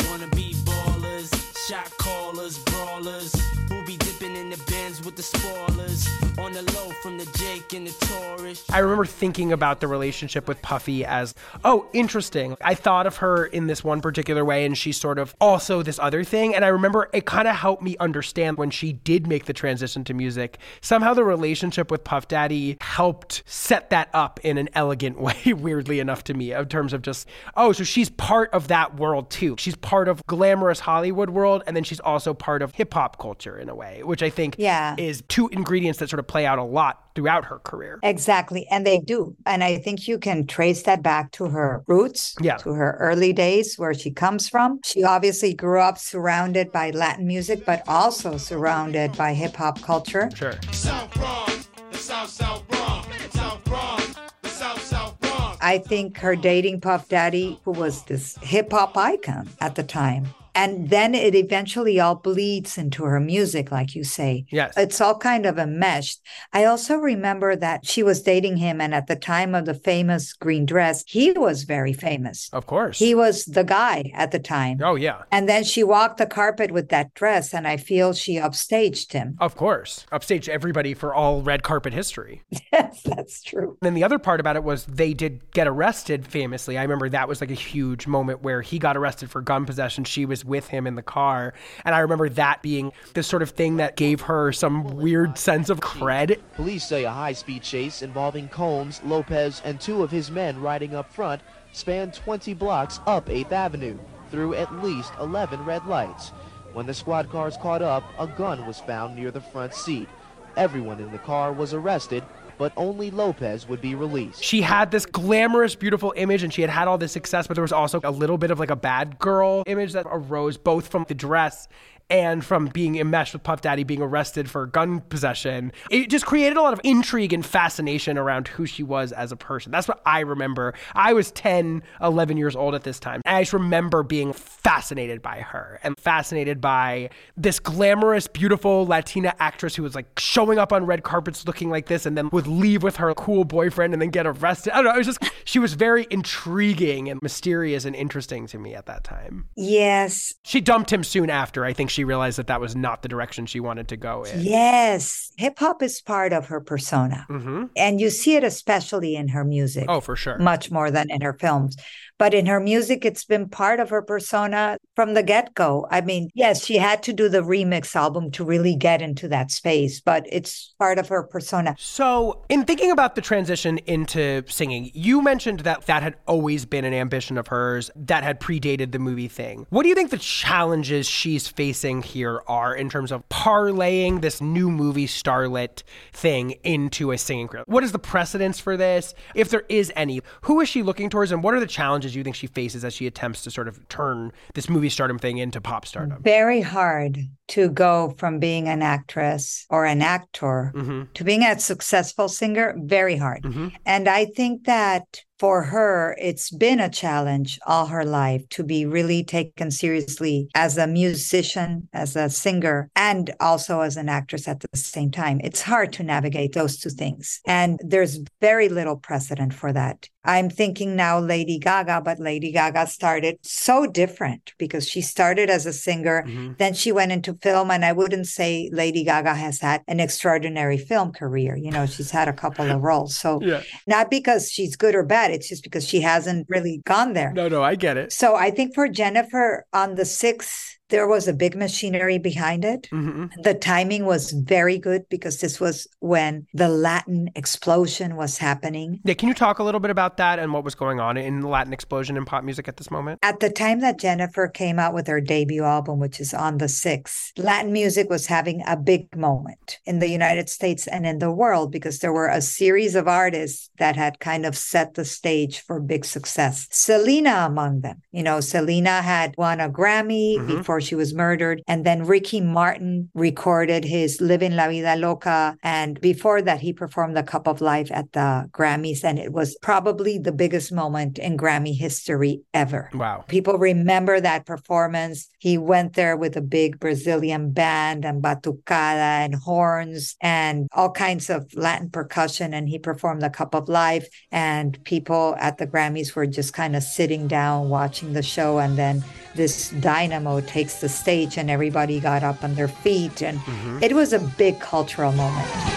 Wanna 0.10 0.28
be 0.36 0.56
ballers, 0.66 1.32
shot 1.70 1.90
callers, 1.98 2.58
brawlers, 2.66 3.34
who 3.70 3.82
be 3.86 3.96
dipping 3.96 4.15
in 4.36 4.50
the 4.50 4.58
bins 4.68 5.04
with 5.04 5.16
the 5.16 5.24
spoilers, 5.24 6.08
on 6.38 6.52
the 6.52 6.62
low 6.74 6.90
from 7.02 7.18
the 7.18 7.26
Jake 7.38 7.74
and 7.74 7.88
the 7.88 8.06
Taurus. 8.06 8.66
I 8.70 8.80
remember 8.80 9.06
thinking 9.06 9.54
about 9.54 9.80
the 9.80 9.88
relationship 9.88 10.48
with 10.48 10.62
Puffy 10.62 11.06
as, 11.06 11.34
oh, 11.64 11.88
interesting. 11.94 12.58
I 12.62 12.76
thought 12.76 13.08
of 13.08 13.18
her 13.18 13.46
in 13.46 13.68
this 13.68 13.84
one 13.84 14.02
particular 14.02 14.44
way, 14.44 14.66
and 14.66 14.78
she's 14.78 14.98
sort 14.98 15.20
of 15.20 15.34
also 15.40 15.82
this 15.82 16.00
other 16.00 16.24
thing. 16.24 16.54
And 16.54 16.66
I 16.66 16.70
remember 16.70 17.10
it 17.14 17.26
kind 17.26 17.48
of 17.48 17.56
helped 17.56 17.82
me 17.82 17.96
understand 18.00 18.58
when 18.58 18.70
she 18.72 18.92
did 18.92 19.28
make 19.28 19.46
the 19.46 19.54
transition 19.54 20.04
to 20.06 20.14
music. 20.14 20.58
Somehow 20.82 21.14
the 21.14 21.24
relationship 21.24 21.90
with 21.90 22.04
Puff 22.04 22.28
Daddy 22.28 22.78
helped 22.82 23.44
set 23.46 23.90
that 23.92 24.10
up 24.14 24.40
in 24.44 24.58
an 24.58 24.68
elegant 24.74 25.20
way, 25.26 25.54
weirdly 25.54 26.00
enough 26.00 26.26
to 26.26 26.34
me, 26.34 26.52
in 26.52 26.66
terms 26.68 26.92
of 26.92 27.02
just, 27.02 27.28
oh, 27.56 27.72
so 27.72 27.86
she's 27.86 28.10
part 28.10 28.52
of 28.52 28.68
that 28.68 28.98
world 28.98 29.30
too. 29.30 29.56
She's 29.58 29.76
part 29.76 30.10
of 30.10 30.26
glamorous 30.28 30.82
Hollywood 30.82 31.30
world, 31.30 31.64
and 31.68 31.76
then 31.76 31.86
she's 31.86 32.02
also 32.02 32.34
part 32.34 32.62
of 32.62 32.76
hip 32.76 32.94
hop 32.94 33.18
culture 33.20 33.58
in 33.58 33.70
a 33.70 33.76
way, 33.76 34.04
which 34.04 34.25
I 34.26 34.30
think 34.30 34.56
Yeah. 34.58 34.96
is 34.98 35.24
two 35.28 35.48
ingredients 35.50 36.00
that 36.00 36.10
sort 36.10 36.20
of 36.20 36.28
play 36.28 36.46
out 36.46 36.60
a 36.60 36.64
lot 36.64 37.02
throughout 37.16 37.46
her 37.46 37.60
career. 37.60 38.00
Exactly. 38.04 38.68
And 38.70 38.86
they 38.86 39.00
do. 39.00 39.36
And 39.46 39.64
I 39.64 39.78
think 39.78 40.08
you 40.08 40.18
can 40.18 40.46
trace 40.48 40.84
that 40.84 41.02
back 41.02 41.32
to 41.34 41.46
her 41.46 41.84
roots, 41.88 42.36
Yeah. 42.42 42.58
to 42.58 42.74
her 42.74 42.98
early 43.00 43.32
days, 43.32 43.76
where 43.78 43.94
she 43.94 44.12
comes 44.12 44.50
from. 44.50 44.80
She 44.84 45.04
obviously 45.04 45.54
grew 45.54 45.80
up 45.80 45.98
surrounded 45.98 46.72
by 46.72 46.92
Latin 46.92 47.26
music, 47.28 47.66
but 47.66 47.84
also 47.88 48.38
surrounded 48.38 49.16
by 49.18 49.34
hip 49.34 49.56
hop 49.56 49.82
culture. 49.82 50.30
Sure. 50.36 50.54
South 50.72 51.14
Bronx, 51.14 51.70
the 51.92 51.98
South 51.98 52.30
South 52.30 52.68
Bronx, 52.68 53.08
South 53.32 53.64
Bronx, 53.64 54.16
the 54.42 54.50
South 54.50 54.82
South 54.84 55.20
Bronx. 55.22 55.58
I 55.62 55.78
think 55.78 56.18
her 56.18 56.36
dating 56.36 56.82
Puff 56.82 57.08
Daddy, 57.08 57.60
who 57.64 57.72
was 57.72 58.04
this 58.04 58.38
hip 58.42 58.72
hop 58.72 58.98
icon 58.98 59.50
at 59.62 59.76
the 59.76 59.84
time. 59.84 60.26
And 60.56 60.90
then 60.90 61.14
it 61.14 61.36
eventually 61.36 62.00
all 62.00 62.16
bleeds 62.16 62.78
into 62.78 63.04
her 63.04 63.20
music, 63.20 63.72
like 63.72 63.94
you 63.94 64.04
say. 64.04 64.46
Yes. 64.50 64.74
It's 64.78 65.02
all 65.02 65.18
kind 65.18 65.46
of 65.46 65.60
enmeshed. 65.60 66.22
I 66.54 66.66
also 66.66 66.96
remember 66.96 67.56
that 67.56 67.86
she 67.86 68.02
was 68.04 68.22
dating 68.22 68.58
him, 68.58 68.80
and 68.80 68.96
at 68.96 69.08
the 69.08 69.16
time 69.16 69.54
of 69.54 69.66
the 69.66 69.74
famous 69.74 70.34
green 70.34 70.66
dress, 70.66 71.04
he 71.08 71.32
was 71.32 71.64
very 71.64 71.94
famous. 71.94 72.50
Of 72.54 72.66
course. 72.68 72.98
He 73.00 73.14
was 73.14 73.46
the 73.46 73.64
guy 73.64 74.12
at 74.16 74.32
the 74.32 74.40
time. 74.40 74.80
oh, 74.82 74.96
yeah. 74.96 75.24
And 75.32 75.48
then 75.50 75.64
she 75.64 75.84
walked 75.84 76.18
the 76.18 76.26
carpet 76.26 76.72
with 76.72 76.90
that 76.90 77.14
dress, 77.14 77.54
and 77.54 77.68
I 77.68 77.78
feel 77.78 78.14
she 78.14 78.36
upstaged 78.36 79.12
him. 79.12 79.36
Of 79.40 79.56
course. 79.56 80.06
upstaged 80.12 80.48
everybody 80.48 80.94
for 80.94 81.14
all 81.14 81.42
red 81.42 81.64
carpet 81.64 81.94
history. 81.94 82.42
Yes, 82.72 83.04
that's 83.04 83.42
true. 83.42 83.70
and 83.70 83.78
then 83.82 83.94
the 83.94 84.04
other 84.04 84.20
part 84.20 84.42
about 84.42 84.58
it 84.58 84.64
was 84.64 84.84
they 84.86 85.14
did 85.14 85.50
get 85.52 85.66
arrested 85.66 86.28
famously. 86.28 86.78
I 86.78 86.82
remember 86.82 87.08
that 87.08 87.28
was 87.30 87.40
like 87.40 87.50
a 87.52 87.54
huge 87.54 88.06
moment 88.06 88.42
where 88.42 88.62
he 88.62 88.80
got 88.80 88.98
arrested 88.98 89.30
for 89.32 89.42
gun 89.42 89.66
possession. 89.66 90.04
She 90.04 90.26
was 90.26 90.44
with 90.46 90.68
him 90.68 90.88
in 90.88 90.96
the 90.96 91.02
car. 91.02 91.54
And 91.84 91.96
I 91.96 92.00
remember 92.00 92.30
that 92.30 92.62
being 92.62 92.92
the 93.14 93.24
sort 93.24 93.42
of 93.42 93.52
thing 93.52 93.78
that 93.78 93.96
gave 93.96 94.22
her 94.22 94.52
some 94.52 94.84
weird 94.96 95.38
sense 95.38 95.70
of 95.70 95.80
cred. 95.80 96.40
Police 96.56 96.86
say 96.86 97.04
a 97.04 97.12
high 97.12 97.34
speed 97.34 97.64
chase 97.64 98.02
involving 98.02 98.48
Combs, 98.48 99.02
Lopez, 99.04 99.62
and 99.66 99.80
two 99.80 100.04
of 100.04 100.12
his 100.12 100.32
men 100.32 100.62
riding 100.62 100.96
up 100.96 101.12
front 101.12 101.42
spanned 101.72 102.14
20 102.14 102.54
blocks 102.54 103.00
up 103.06 103.28
8th 103.28 103.52
Avenue 103.52 103.98
through 104.32 104.54
at 104.56 104.84
least 104.84 105.12
11 105.20 105.66
red 105.66 105.86
lights. 105.86 106.30
When 106.74 106.86
the 106.86 106.94
squad 106.94 107.30
cars 107.30 107.58
caught 107.58 107.82
up, 107.82 108.04
a 108.20 108.28
gun 108.28 108.66
was 108.66 108.80
found 108.80 109.16
near 109.16 109.32
the 109.32 109.42
front 109.42 109.74
seat. 109.74 110.10
Everyone 110.58 111.00
in 111.00 111.12
the 111.12 111.18
car 111.20 111.54
was 111.54 111.74
arrested, 111.74 112.24
but 112.58 112.74
only 112.78 113.12
Lopez 113.12 113.68
would 113.68 113.82
be 113.82 113.96
released. 113.96 114.44
She 114.44 114.62
had 114.62 114.92
this 114.92 115.06
glamorous, 115.06 115.76
beautiful 115.76 116.14
image 116.16 116.44
and 116.44 116.54
she 116.54 116.62
had 116.62 116.70
had 116.70 116.88
all 116.88 116.98
this 116.98 117.12
success, 117.12 117.48
but 117.48 117.56
there 117.56 117.62
was 117.62 117.72
also 117.72 118.00
a 118.04 118.12
little 118.12 118.38
bit 118.38 118.52
of 118.52 118.60
like 118.60 118.72
a 118.72 118.76
bad 118.76 119.20
girl 119.20 119.64
image 119.68 119.94
that 119.94 120.06
arose 120.10 120.58
both 120.58 120.88
from 120.88 121.06
the 121.08 121.14
dress 121.16 121.68
and 122.10 122.46
from 122.46 122.68
being 122.68 122.98
enmeshed 122.98 123.34
with 123.34 123.44
Puff 123.44 123.62
Daddy 123.62 123.84
being 123.84 124.02
arrested 124.02 124.50
for 124.50 124.66
gun 124.68 125.02
possession. 125.02 125.72
It 125.90 126.10
just 126.10 126.26
created 126.26 126.58
a 126.58 126.62
lot 126.62 126.74
of 126.74 126.82
intrigue 126.84 127.34
and 127.34 127.46
fascination 127.46 128.18
around 128.18 128.48
who 128.48 128.66
she 128.66 128.84
was 128.84 129.12
as 129.12 129.32
a 129.32 129.36
person. 129.36 129.72
That's 129.72 129.88
what 129.88 130.02
I 130.06 130.20
remember. 130.20 130.74
I 130.94 131.14
was 131.14 131.32
10, 131.32 131.82
11 132.02 132.38
years 132.38 132.56
old 132.56 132.76
at 132.76 132.84
this 132.84 133.00
time. 133.00 133.22
I 133.26 133.42
just 133.42 133.54
remember 133.54 134.04
being 134.04 134.34
fascinated 134.34 135.22
by 135.22 135.40
her 135.40 135.80
and 135.84 135.98
fascinated 136.00 136.62
by 136.62 137.10
this 137.36 137.60
glamorous, 137.60 138.28
beautiful 138.28 138.86
Latina 138.86 139.34
actress 139.40 139.76
who 139.76 139.84
was 139.84 139.96
like 139.96 140.20
showing 140.20 140.60
up 140.60 140.72
on 140.72 140.86
red 140.86 141.04
carpets 141.04 141.46
looking 141.48 141.70
like 141.70 141.88
this 141.88 142.06
and 142.06 142.18
then 142.18 142.30
would 142.32 142.48
leave 142.48 142.84
with 142.84 142.98
her 142.98 143.14
cool 143.16 143.46
boyfriend 143.46 143.94
and 143.94 144.02
then 144.02 144.10
get 144.10 144.28
arrested. 144.28 144.74
I 144.74 144.78
don't 144.78 144.86
know. 144.86 144.96
It 144.96 144.98
was 144.98 145.08
just, 145.08 145.24
she 145.44 145.60
was 145.60 145.74
very 145.74 146.06
intriguing 146.12 147.10
and 147.10 147.20
mysterious 147.22 147.86
and 147.86 147.96
interesting 147.96 148.46
to 148.48 148.60
me 148.60 148.76
at 148.76 148.86
that 148.86 149.04
time. 149.04 149.48
Yes. 149.56 150.34
She 150.44 150.62
dumped 150.62 150.94
him 150.94 151.04
soon 151.04 151.30
after. 151.30 151.66
I 151.66 151.74
think 151.74 151.90
she 151.96 152.04
realized 152.04 152.38
that 152.38 152.48
that 152.48 152.62
was 152.62 152.76
not 152.76 153.02
the 153.02 153.08
direction 153.08 153.46
she 153.46 153.60
wanted 153.60 153.88
to 153.88 153.98
go 153.98 154.24
in. 154.24 154.42
Yes. 154.42 155.32
Hip 155.38 155.58
hop 155.58 155.82
is 155.82 156.02
part 156.02 156.34
of 156.34 156.48
her 156.48 156.62
persona. 156.62 157.26
hmm 157.28 157.66
And 157.76 158.00
you 158.00 158.10
see 158.10 158.36
it 158.36 158.44
especially 158.44 159.16
in 159.16 159.30
her 159.30 159.44
music. 159.44 159.86
Oh, 159.88 160.02
for 160.02 160.16
sure. 160.16 160.38
much 160.38 160.70
more 160.70 160.92
than 160.92 161.10
in 161.10 161.22
her 161.22 161.34
films. 161.34 161.78
But 162.18 162.34
in 162.34 162.46
her 162.46 162.60
music, 162.60 163.04
it's 163.04 163.26
been 163.26 163.50
part 163.50 163.80
of 163.80 163.90
her 163.90 164.02
persona 164.02 164.78
from 164.96 165.14
the 165.14 165.24
get 165.24 165.54
go. 165.54 165.86
I 165.92 166.02
mean, 166.02 166.30
yes, 166.34 166.64
she 166.64 166.78
had 166.78 167.04
to 167.04 167.14
do 167.14 167.28
the 167.28 167.42
remix 167.42 167.96
album 167.96 168.32
to 168.32 168.46
really 168.46 168.76
get 168.76 169.02
into 169.02 169.28
that 169.30 169.52
space, 169.52 170.00
but 170.00 170.26
it's 170.30 170.74
part 170.80 170.98
of 170.98 171.10
her 171.10 171.24
persona. 171.24 171.76
So, 171.78 172.44
in 172.48 172.64
thinking 172.64 172.92
about 172.92 173.16
the 173.16 173.22
transition 173.22 173.80
into 173.80 174.44
singing, 174.48 174.92
you 174.94 175.22
mentioned 175.22 175.62
that 175.62 175.86
that 175.88 176.04
had 176.04 176.16
always 176.26 176.66
been 176.66 176.86
an 176.86 176.94
ambition 176.94 177.38
of 177.38 177.48
hers 177.48 177.92
that 177.96 178.24
had 178.24 178.40
predated 178.40 178.92
the 178.92 179.00
movie 179.00 179.28
thing. 179.28 179.66
What 179.70 179.84
do 179.84 179.90
you 179.90 179.96
think 179.96 180.12
the 180.12 180.18
challenges 180.18 181.08
she's 181.08 181.48
facing 181.48 182.02
here 182.02 182.42
are 182.48 182.74
in 182.74 182.90
terms 182.90 183.12
of 183.12 183.28
parlaying 183.30 184.22
this 184.22 184.40
new 184.40 184.72
movie 184.72 185.08
starlet 185.08 185.84
thing 186.14 186.52
into 186.64 187.12
a 187.12 187.18
singing 187.18 187.48
career? 187.48 187.64
What 187.68 187.84
is 187.84 187.92
the 187.92 188.00
precedence 188.00 188.60
for 188.60 188.78
this? 188.78 189.14
If 189.34 189.50
there 189.50 189.66
is 189.68 189.92
any, 189.96 190.22
who 190.42 190.62
is 190.62 190.70
she 190.70 190.82
looking 190.82 191.10
towards 191.10 191.32
and 191.32 191.44
what 191.44 191.54
are 191.54 191.60
the 191.60 191.68
challenges 191.68 192.05
you 192.14 192.24
think 192.24 192.36
she 192.36 192.48
faces 192.48 192.84
as 192.84 192.94
she 192.94 193.08
attempts 193.08 193.44
to 193.44 193.52
sort 193.52 193.68
of 193.68 193.88
turn 193.88 194.34
this 194.54 194.70
movie 194.70 194.90
stardom 194.90 195.18
thing 195.18 195.38
into 195.38 195.62
pop 195.62 195.86
stardom? 195.86 196.22
Very 196.22 196.62
hard 196.62 197.30
to 197.48 197.70
go 197.70 198.14
from 198.18 198.40
being 198.40 198.68
an 198.68 198.82
actress 198.82 199.66
or 199.70 199.86
an 199.86 200.02
actor 200.02 200.72
Mhm. 200.76 201.14
to 201.14 201.24
being 201.24 201.44
a 201.44 201.60
successful 201.60 202.28
singer. 202.28 202.76
Very 202.78 203.18
hard. 203.18 203.44
Mhm. 203.44 203.72
And 203.86 204.08
I 204.08 204.26
think 204.26 204.66
that 204.66 205.22
for 205.38 205.64
her, 205.64 206.16
it's 206.18 206.50
been 206.50 206.80
a 206.80 206.88
challenge 206.90 207.60
all 207.68 207.88
her 207.88 208.06
life 208.06 208.48
to 208.50 208.64
be 208.64 208.86
really 208.86 209.22
taken 209.22 209.70
seriously 209.70 210.48
as 210.56 210.78
a 210.78 210.88
musician, 210.88 211.90
as 211.92 212.16
a 212.16 212.30
singer, 212.30 212.90
and 212.96 213.32
also 213.42 213.82
as 213.82 213.98
an 213.98 214.08
actress 214.08 214.48
at 214.48 214.62
the 214.62 214.78
same 214.78 215.12
time. 215.12 215.42
It's 215.44 215.62
hard 215.62 215.92
to 215.94 216.04
navigate 216.04 216.54
those 216.54 216.78
two 216.78 216.90
things. 216.90 217.42
And 217.46 217.82
there's 217.84 218.20
very 218.40 218.70
little 218.70 218.96
precedent 218.96 219.54
for 219.54 219.74
that. 219.74 220.08
I'm 220.24 220.50
thinking 220.50 220.96
now 220.96 221.20
Lady 221.20 221.60
Gaga, 221.60 222.02
but 222.04 222.18
Lady 222.18 222.52
Gaga 222.54 222.88
started 222.88 223.38
so 223.44 223.86
different 223.86 224.54
because 224.58 224.88
she 224.88 225.02
started 225.02 225.50
as 225.50 225.66
a 225.66 225.74
singer, 225.74 226.26
then 226.58 226.74
she 226.74 226.94
went 226.94 227.12
into 227.12 227.34
film. 227.42 227.72
And 227.72 227.84
I 227.86 227.92
wouldn't 227.92 228.28
say 228.28 228.70
Lady 228.74 229.04
Gaga 229.04 229.34
has 229.36 229.60
had 229.60 229.82
an 229.88 230.00
extraordinary 230.00 230.78
film 230.78 231.12
career. 231.12 231.56
You 231.56 231.72
know, 231.72 231.86
she's 231.86 232.12
had 232.12 232.28
a 232.28 232.34
couple 232.34 232.70
of 232.70 232.82
roles. 232.82 233.18
So 233.18 233.40
Yeah. 233.46 233.62
not 233.88 234.10
because 234.10 234.52
she's 234.52 234.76
good 234.76 234.96
or 234.96 235.04
bad, 235.04 235.32
it's 235.32 235.48
just 235.50 235.64
because 235.64 235.88
she 235.88 236.02
hasn't 236.02 236.48
really 236.50 236.82
gone 236.86 237.14
there. 237.14 237.32
No, 237.34 237.48
no, 237.48 237.64
I 237.64 237.76
get 237.76 237.98
it. 237.98 238.12
So 238.12 238.36
I 238.36 238.52
think 238.52 238.74
for 238.74 238.88
Jennifer 238.88 239.66
on 239.74 239.96
the 239.96 240.06
sixth, 240.06 240.75
there 240.90 241.08
was 241.08 241.28
a 241.28 241.34
big 241.34 241.56
machinery 241.56 242.18
behind 242.20 242.64
it. 242.64 242.88
hmm 242.92 243.26
The 243.42 243.56
timing 243.56 244.06
was 244.06 244.32
very 244.32 244.78
good 244.78 245.10
because 245.10 245.40
this 245.40 245.60
was 245.60 245.88
when 246.00 246.46
the 246.54 246.70
Latin 246.70 247.30
explosion 247.36 248.16
was 248.16 248.38
happening. 248.38 249.00
Yeah, 249.04 249.16
can 249.16 249.28
you 249.28 249.34
talk 249.34 249.58
a 249.60 249.64
little 249.64 249.80
bit 249.80 249.90
about 249.92 250.18
that 250.18 250.38
and 250.38 250.54
what 250.54 250.64
was 250.64 250.76
going 250.76 251.00
on 251.00 251.18
in 251.18 251.40
the 251.40 251.48
Latin 251.48 251.74
explosion 251.74 252.18
in 252.18 252.26
pop 252.26 252.44
music 252.44 252.68
at 252.68 252.78
this 252.78 252.92
moment? 252.92 253.20
At 253.24 253.40
the 253.40 253.50
time 253.50 253.80
that 253.80 253.98
Jennifer 253.98 254.48
came 254.48 254.78
out 254.78 254.94
with 254.94 255.08
her 255.08 255.20
debut 255.20 255.64
album, 255.64 256.00
which 256.00 256.20
is 256.20 256.34
on 256.34 256.60
the 256.60 256.66
6th, 256.68 257.32
Latin 257.38 257.74
music 257.74 258.10
was 258.10 258.28
having 258.28 258.62
a 258.68 258.78
big 258.78 259.16
moment 259.16 259.80
in 259.86 260.00
the 260.00 260.10
United 260.10 260.50
States 260.50 260.86
and 260.88 261.08
in 261.08 261.18
the 261.20 261.32
world 261.32 261.72
because 261.72 262.00
there 262.00 262.14
were 262.14 262.28
a 262.28 262.42
series 262.42 262.94
of 262.96 263.08
artists 263.08 263.70
that 263.80 263.96
had 263.96 264.20
kind 264.20 264.46
of 264.46 264.56
set 264.56 264.94
the 264.94 265.06
stage 265.06 265.60
for 265.62 265.80
big 265.80 266.06
success. 266.06 266.68
Selena 266.72 267.46
among 267.48 267.82
them. 267.82 268.02
You 268.12 268.22
know, 268.24 268.40
Selena 268.40 269.02
had 269.02 269.34
won 269.38 269.60
a 269.60 269.70
Grammy 269.70 270.38
Mhm. 270.38 270.48
before 270.48 270.75
she 270.82 270.96
was 270.96 271.14
murdered. 271.14 271.62
And 271.68 271.86
then 271.86 272.06
Ricky 272.06 272.42
Martin 272.42 273.10
recorded 273.14 273.84
his 273.86 274.22
Living 274.22 274.56
La 274.56 274.68
Vida 274.68 274.96
Loca. 274.96 275.58
And 275.64 276.00
before 276.02 276.42
that, 276.42 276.62
he 276.62 276.74
performed 276.74 277.16
The 277.16 277.24
Cup 277.24 277.48
of 277.48 277.62
Life 277.62 277.92
at 277.92 278.12
the 278.14 278.50
Grammys. 278.52 279.04
And 279.04 279.20
it 279.20 279.32
was 279.32 279.58
probably 279.62 280.18
the 280.18 280.32
biggest 280.32 280.72
moment 280.72 281.18
in 281.18 281.38
Grammy 281.38 281.76
history 281.76 282.42
ever. 282.54 282.90
Wow. 282.94 283.26
People 283.28 283.58
remember 283.58 284.20
that 284.20 284.46
performance. 284.46 285.30
He 285.40 285.58
went 285.58 285.94
there 285.94 286.18
with 286.18 286.36
a 286.38 286.42
big 286.42 286.80
Brazilian 286.80 287.52
band 287.52 288.06
and 288.06 288.24
batucada 288.24 289.26
and 289.26 289.36
horns 289.36 290.16
and 290.22 290.68
all 290.74 290.92
kinds 290.92 291.30
of 291.30 291.54
Latin 291.56 291.90
percussion. 291.90 292.54
And 292.54 292.70
he 292.70 292.80
performed 292.80 293.22
the 293.22 293.30
Cup 293.30 293.56
of 293.56 293.70
Life. 293.70 294.08
And 294.32 294.82
people 294.84 295.36
at 295.40 295.58
the 295.58 295.68
Grammys 295.68 296.16
were 296.16 296.28
just 296.28 296.54
kind 296.54 296.76
of 296.76 296.84
sitting 296.84 297.28
down 297.28 297.70
watching 297.70 298.14
the 298.14 298.24
show. 298.24 298.60
And 298.60 298.78
then 298.78 299.04
this 299.36 299.70
dynamo 299.70 300.42
takes 300.42 300.80
the 300.80 300.90
stage 300.90 301.38
and 301.38 301.50
everybody 301.50 302.00
got 302.00 302.24
up 302.24 302.44
on 302.44 302.56
their 302.56 302.68
feet. 302.68 303.22
And 303.22 303.38
mm-hmm. 303.40 303.84
it 303.84 303.94
was 303.94 304.14
a 304.14 304.20
big 304.20 304.60
cultural 304.60 305.12
moment. 305.12 305.76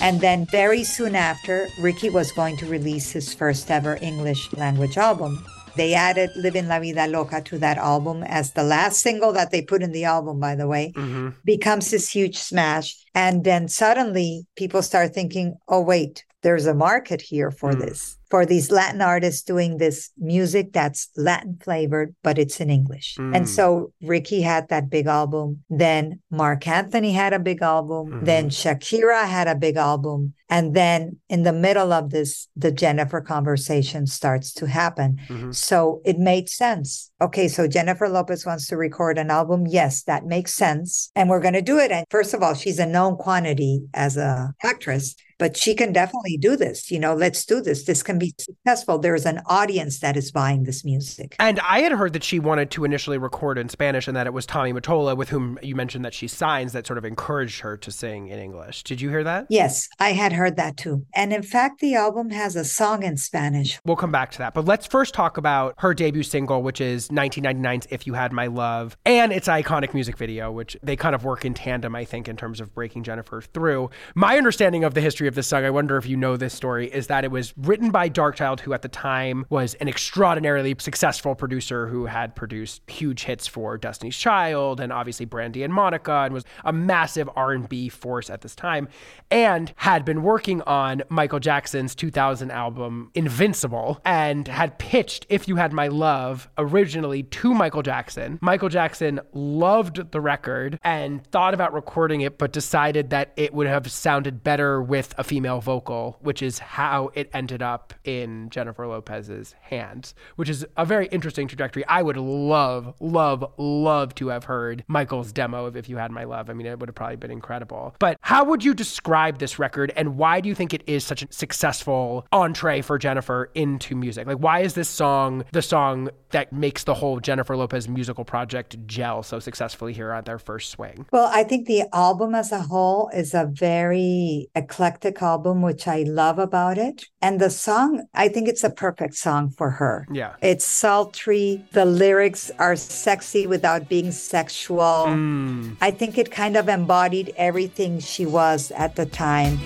And 0.00 0.22
then 0.22 0.46
very 0.46 0.84
soon 0.84 1.14
after, 1.14 1.68
Ricky 1.78 2.08
was 2.08 2.32
going 2.32 2.56
to 2.58 2.66
release 2.66 3.12
his 3.12 3.34
first 3.34 3.70
ever 3.70 3.98
English 4.00 4.50
language 4.54 4.96
album. 4.96 5.44
They 5.78 5.94
added 5.94 6.30
Living 6.36 6.66
La 6.66 6.80
Vida 6.80 7.06
Loca 7.06 7.40
to 7.42 7.58
that 7.58 7.78
album 7.78 8.24
as 8.24 8.52
the 8.52 8.64
last 8.64 9.00
single 9.00 9.32
that 9.32 9.50
they 9.52 9.62
put 9.62 9.82
in 9.82 9.92
the 9.92 10.04
album, 10.04 10.40
by 10.40 10.54
the 10.54 10.66
way, 10.66 10.92
hmm 10.94 11.30
becomes 11.44 11.90
this 11.90 12.10
huge 12.10 12.36
smash. 12.36 12.96
And 13.14 13.44
then 13.44 13.68
suddenly 13.68 14.46
people 14.56 14.82
start 14.82 15.14
thinking, 15.14 15.56
oh, 15.68 15.80
wait, 15.80 16.24
there's 16.42 16.66
a 16.66 16.74
market 16.74 17.20
here 17.20 17.50
for 17.50 17.72
Mm. 17.72 17.80
this, 17.80 18.16
for 18.30 18.46
these 18.46 18.70
Latin 18.70 19.00
artists 19.00 19.42
doing 19.42 19.78
this 19.78 20.10
music 20.16 20.72
that's 20.72 21.08
Latin 21.16 21.58
flavored, 21.60 22.14
but 22.22 22.38
it's 22.38 22.60
in 22.60 22.70
English. 22.70 23.16
Mm. 23.18 23.34
And 23.36 23.48
so 23.48 23.92
Ricky 24.02 24.42
had 24.42 24.68
that 24.68 24.88
big 24.88 25.06
album. 25.06 25.64
Then 25.68 26.20
Marc 26.30 26.68
Anthony 26.68 27.12
had 27.12 27.32
a 27.32 27.40
big 27.40 27.60
album. 27.60 28.10
Mhm. 28.20 28.24
Then 28.24 28.50
Shakira 28.50 29.26
had 29.26 29.48
a 29.48 29.56
big 29.56 29.76
album. 29.76 30.34
And 30.48 30.74
then 30.74 31.16
in 31.28 31.42
the 31.42 31.52
middle 31.52 31.92
of 31.92 32.10
this, 32.10 32.46
the 32.54 32.70
Jennifer 32.70 33.20
conversation 33.20 34.06
starts 34.06 34.52
to 34.54 34.66
happen. 34.66 35.18
Mhm. 35.28 35.52
So 35.54 36.00
it 36.04 36.18
made 36.20 36.48
sense. 36.48 37.07
Okay, 37.20 37.48
so 37.48 37.66
Jennifer 37.66 38.08
Lopez 38.08 38.46
wants 38.46 38.68
to 38.68 38.76
record 38.76 39.18
an 39.18 39.28
album. 39.28 39.66
Yes, 39.66 40.04
that 40.04 40.24
makes 40.24 40.54
sense. 40.54 41.10
And 41.16 41.28
we're 41.28 41.40
going 41.40 41.54
to 41.54 41.62
do 41.62 41.78
it. 41.78 41.90
And 41.90 42.06
first 42.10 42.32
of 42.32 42.44
all, 42.44 42.54
she's 42.54 42.78
a 42.78 42.86
known 42.86 43.16
quantity 43.16 43.80
as 43.92 44.16
a 44.16 44.54
actress. 44.62 45.16
But 45.38 45.56
she 45.56 45.74
can 45.74 45.92
definitely 45.92 46.36
do 46.36 46.56
this. 46.56 46.90
You 46.90 46.98
know, 46.98 47.14
let's 47.14 47.44
do 47.44 47.60
this. 47.60 47.84
This 47.84 48.02
can 48.02 48.18
be 48.18 48.34
successful. 48.38 48.98
There's 48.98 49.26
an 49.26 49.40
audience 49.46 50.00
that 50.00 50.16
is 50.16 50.30
buying 50.30 50.64
this 50.64 50.84
music. 50.84 51.36
And 51.38 51.60
I 51.60 51.80
had 51.80 51.92
heard 51.92 52.12
that 52.12 52.24
she 52.24 52.38
wanted 52.38 52.70
to 52.72 52.84
initially 52.84 53.18
record 53.18 53.58
in 53.58 53.68
Spanish 53.68 54.08
and 54.08 54.16
that 54.16 54.26
it 54.26 54.32
was 54.32 54.46
Tommy 54.46 54.72
Mottola, 54.72 55.16
with 55.16 55.28
whom 55.28 55.58
you 55.62 55.74
mentioned 55.74 56.04
that 56.04 56.14
she 56.14 56.28
signs, 56.28 56.72
that 56.72 56.86
sort 56.86 56.98
of 56.98 57.04
encouraged 57.04 57.60
her 57.60 57.76
to 57.76 57.90
sing 57.90 58.28
in 58.28 58.38
English. 58.38 58.82
Did 58.82 59.00
you 59.00 59.08
hear 59.08 59.24
that? 59.24 59.46
Yes, 59.48 59.88
I 59.98 60.12
had 60.12 60.32
heard 60.32 60.56
that 60.56 60.76
too. 60.76 61.06
And 61.14 61.32
in 61.32 61.42
fact, 61.42 61.80
the 61.80 61.94
album 61.94 62.30
has 62.30 62.56
a 62.56 62.64
song 62.64 63.02
in 63.02 63.16
Spanish. 63.16 63.78
We'll 63.84 63.96
come 63.96 64.12
back 64.12 64.32
to 64.32 64.38
that. 64.38 64.54
But 64.54 64.64
let's 64.64 64.86
first 64.86 65.14
talk 65.14 65.36
about 65.36 65.74
her 65.78 65.94
debut 65.94 66.22
single, 66.22 66.62
which 66.62 66.80
is 66.80 67.08
1999's 67.08 67.86
If 67.90 68.06
You 68.06 68.14
Had 68.14 68.32
My 68.32 68.48
Love, 68.48 68.96
and 69.06 69.32
its 69.32 69.46
iconic 69.46 69.94
music 69.94 70.16
video, 70.16 70.50
which 70.50 70.76
they 70.82 70.96
kind 70.96 71.14
of 71.14 71.24
work 71.24 71.44
in 71.44 71.54
tandem, 71.54 71.94
I 71.94 72.04
think, 72.04 72.28
in 72.28 72.36
terms 72.36 72.60
of 72.60 72.74
breaking 72.74 73.04
Jennifer 73.04 73.40
through. 73.40 73.90
My 74.14 74.36
understanding 74.36 74.82
of 74.84 74.94
the 74.94 75.00
history 75.00 75.27
of 75.28 75.34
this 75.34 75.46
song, 75.46 75.64
I 75.64 75.70
wonder 75.70 75.96
if 75.96 76.06
you 76.06 76.16
know 76.16 76.36
this 76.36 76.54
story, 76.54 76.88
is 76.92 77.06
that 77.06 77.24
it 77.24 77.30
was 77.30 77.54
written 77.56 77.90
by 77.90 78.08
Darkchild, 78.08 78.60
who 78.60 78.72
at 78.72 78.82
the 78.82 78.88
time 78.88 79.46
was 79.50 79.74
an 79.74 79.88
extraordinarily 79.88 80.74
successful 80.78 81.34
producer 81.34 81.86
who 81.86 82.06
had 82.06 82.34
produced 82.34 82.82
huge 82.90 83.24
hits 83.24 83.46
for 83.46 83.78
Destiny's 83.78 84.16
Child 84.16 84.80
and 84.80 84.92
obviously 84.92 85.26
Brandy 85.26 85.62
and 85.62 85.72
Monica 85.72 86.12
and 86.24 86.34
was 86.34 86.44
a 86.64 86.72
massive 86.72 87.28
R&B 87.36 87.88
force 87.88 88.30
at 88.30 88.40
this 88.40 88.54
time 88.54 88.88
and 89.30 89.72
had 89.76 90.04
been 90.04 90.22
working 90.22 90.62
on 90.62 91.02
Michael 91.08 91.40
Jackson's 91.40 91.94
2000 91.94 92.50
album 92.50 93.10
Invincible 93.14 94.00
and 94.04 94.48
had 94.48 94.78
pitched 94.78 95.26
If 95.28 95.48
You 95.48 95.56
Had 95.56 95.72
My 95.72 95.88
Love 95.88 96.48
originally 96.56 97.22
to 97.24 97.54
Michael 97.54 97.82
Jackson. 97.82 98.38
Michael 98.40 98.68
Jackson 98.68 99.20
loved 99.32 100.10
the 100.12 100.20
record 100.20 100.78
and 100.82 101.24
thought 101.26 101.54
about 101.54 101.72
recording 101.72 102.22
it 102.22 102.38
but 102.38 102.52
decided 102.52 103.10
that 103.10 103.32
it 103.36 103.52
would 103.52 103.66
have 103.66 103.90
sounded 103.90 104.42
better 104.42 104.82
with 104.82 105.14
a 105.18 105.24
female 105.24 105.60
vocal, 105.60 106.16
which 106.20 106.40
is 106.42 106.60
how 106.60 107.10
it 107.14 107.28
ended 107.34 107.60
up 107.60 107.92
in 108.04 108.48
Jennifer 108.50 108.86
Lopez's 108.86 109.54
hands, 109.60 110.14
which 110.36 110.48
is 110.48 110.64
a 110.76 110.86
very 110.86 111.08
interesting 111.08 111.48
trajectory. 111.48 111.84
I 111.86 112.02
would 112.02 112.16
love, 112.16 112.94
love, 113.00 113.52
love 113.58 114.14
to 114.14 114.28
have 114.28 114.44
heard 114.44 114.84
Michael's 114.86 115.32
demo 115.32 115.66
of 115.66 115.76
If 115.76 115.88
You 115.88 115.96
Had 115.96 116.12
My 116.12 116.24
Love. 116.24 116.48
I 116.48 116.52
mean, 116.54 116.66
it 116.66 116.78
would 116.78 116.88
have 116.88 116.94
probably 116.94 117.16
been 117.16 117.30
incredible. 117.30 117.94
But 117.98 118.16
how 118.20 118.44
would 118.44 118.64
you 118.64 118.74
describe 118.74 119.38
this 119.38 119.58
record 119.58 119.92
and 119.96 120.16
why 120.16 120.40
do 120.40 120.48
you 120.48 120.54
think 120.54 120.72
it 120.72 120.84
is 120.86 121.04
such 121.04 121.22
a 121.22 121.26
successful 121.30 122.26
entree 122.32 122.80
for 122.80 122.96
Jennifer 122.96 123.50
into 123.54 123.96
music? 123.96 124.26
Like, 124.26 124.38
why 124.38 124.60
is 124.60 124.74
this 124.74 124.88
song 124.88 125.44
the 125.52 125.62
song 125.62 126.10
that 126.30 126.52
makes 126.52 126.84
the 126.84 126.94
whole 126.94 127.18
Jennifer 127.18 127.56
Lopez 127.56 127.88
musical 127.88 128.24
project 128.24 128.76
gel 128.86 129.22
so 129.22 129.40
successfully 129.40 129.92
here 129.92 130.12
on 130.12 130.24
their 130.24 130.38
first 130.38 130.70
swing? 130.70 131.06
Well, 131.10 131.28
I 131.32 131.42
think 131.42 131.66
the 131.66 131.84
album 131.92 132.34
as 132.34 132.52
a 132.52 132.62
whole 132.62 133.10
is 133.12 133.34
a 133.34 133.46
very 133.46 134.48
eclectic 134.54 135.07
album, 135.20 135.62
which 135.62 135.88
I 135.88 136.02
love 136.02 136.38
about 136.38 136.78
it. 136.78 137.06
And 137.22 137.40
the 137.40 137.50
song, 137.50 138.06
I 138.14 138.28
think 138.28 138.48
it's 138.48 138.64
a 138.64 138.70
perfect 138.70 139.14
song 139.14 139.50
for 139.50 139.70
her. 139.70 140.06
Yeah. 140.12 140.34
It's 140.42 140.64
sultry. 140.64 141.64
The 141.72 141.84
lyrics 141.84 142.50
are 142.58 142.76
sexy 142.76 143.46
without 143.46 143.88
being 143.88 144.12
sexual. 144.12 145.06
Mm. 145.08 145.76
I 145.80 145.90
think 145.90 146.18
it 146.18 146.30
kind 146.30 146.56
of 146.56 146.68
embodied 146.68 147.32
everything 147.36 148.00
she 148.00 148.26
was 148.26 148.70
at 148.72 148.96
the 148.96 149.06
time. 149.06 149.58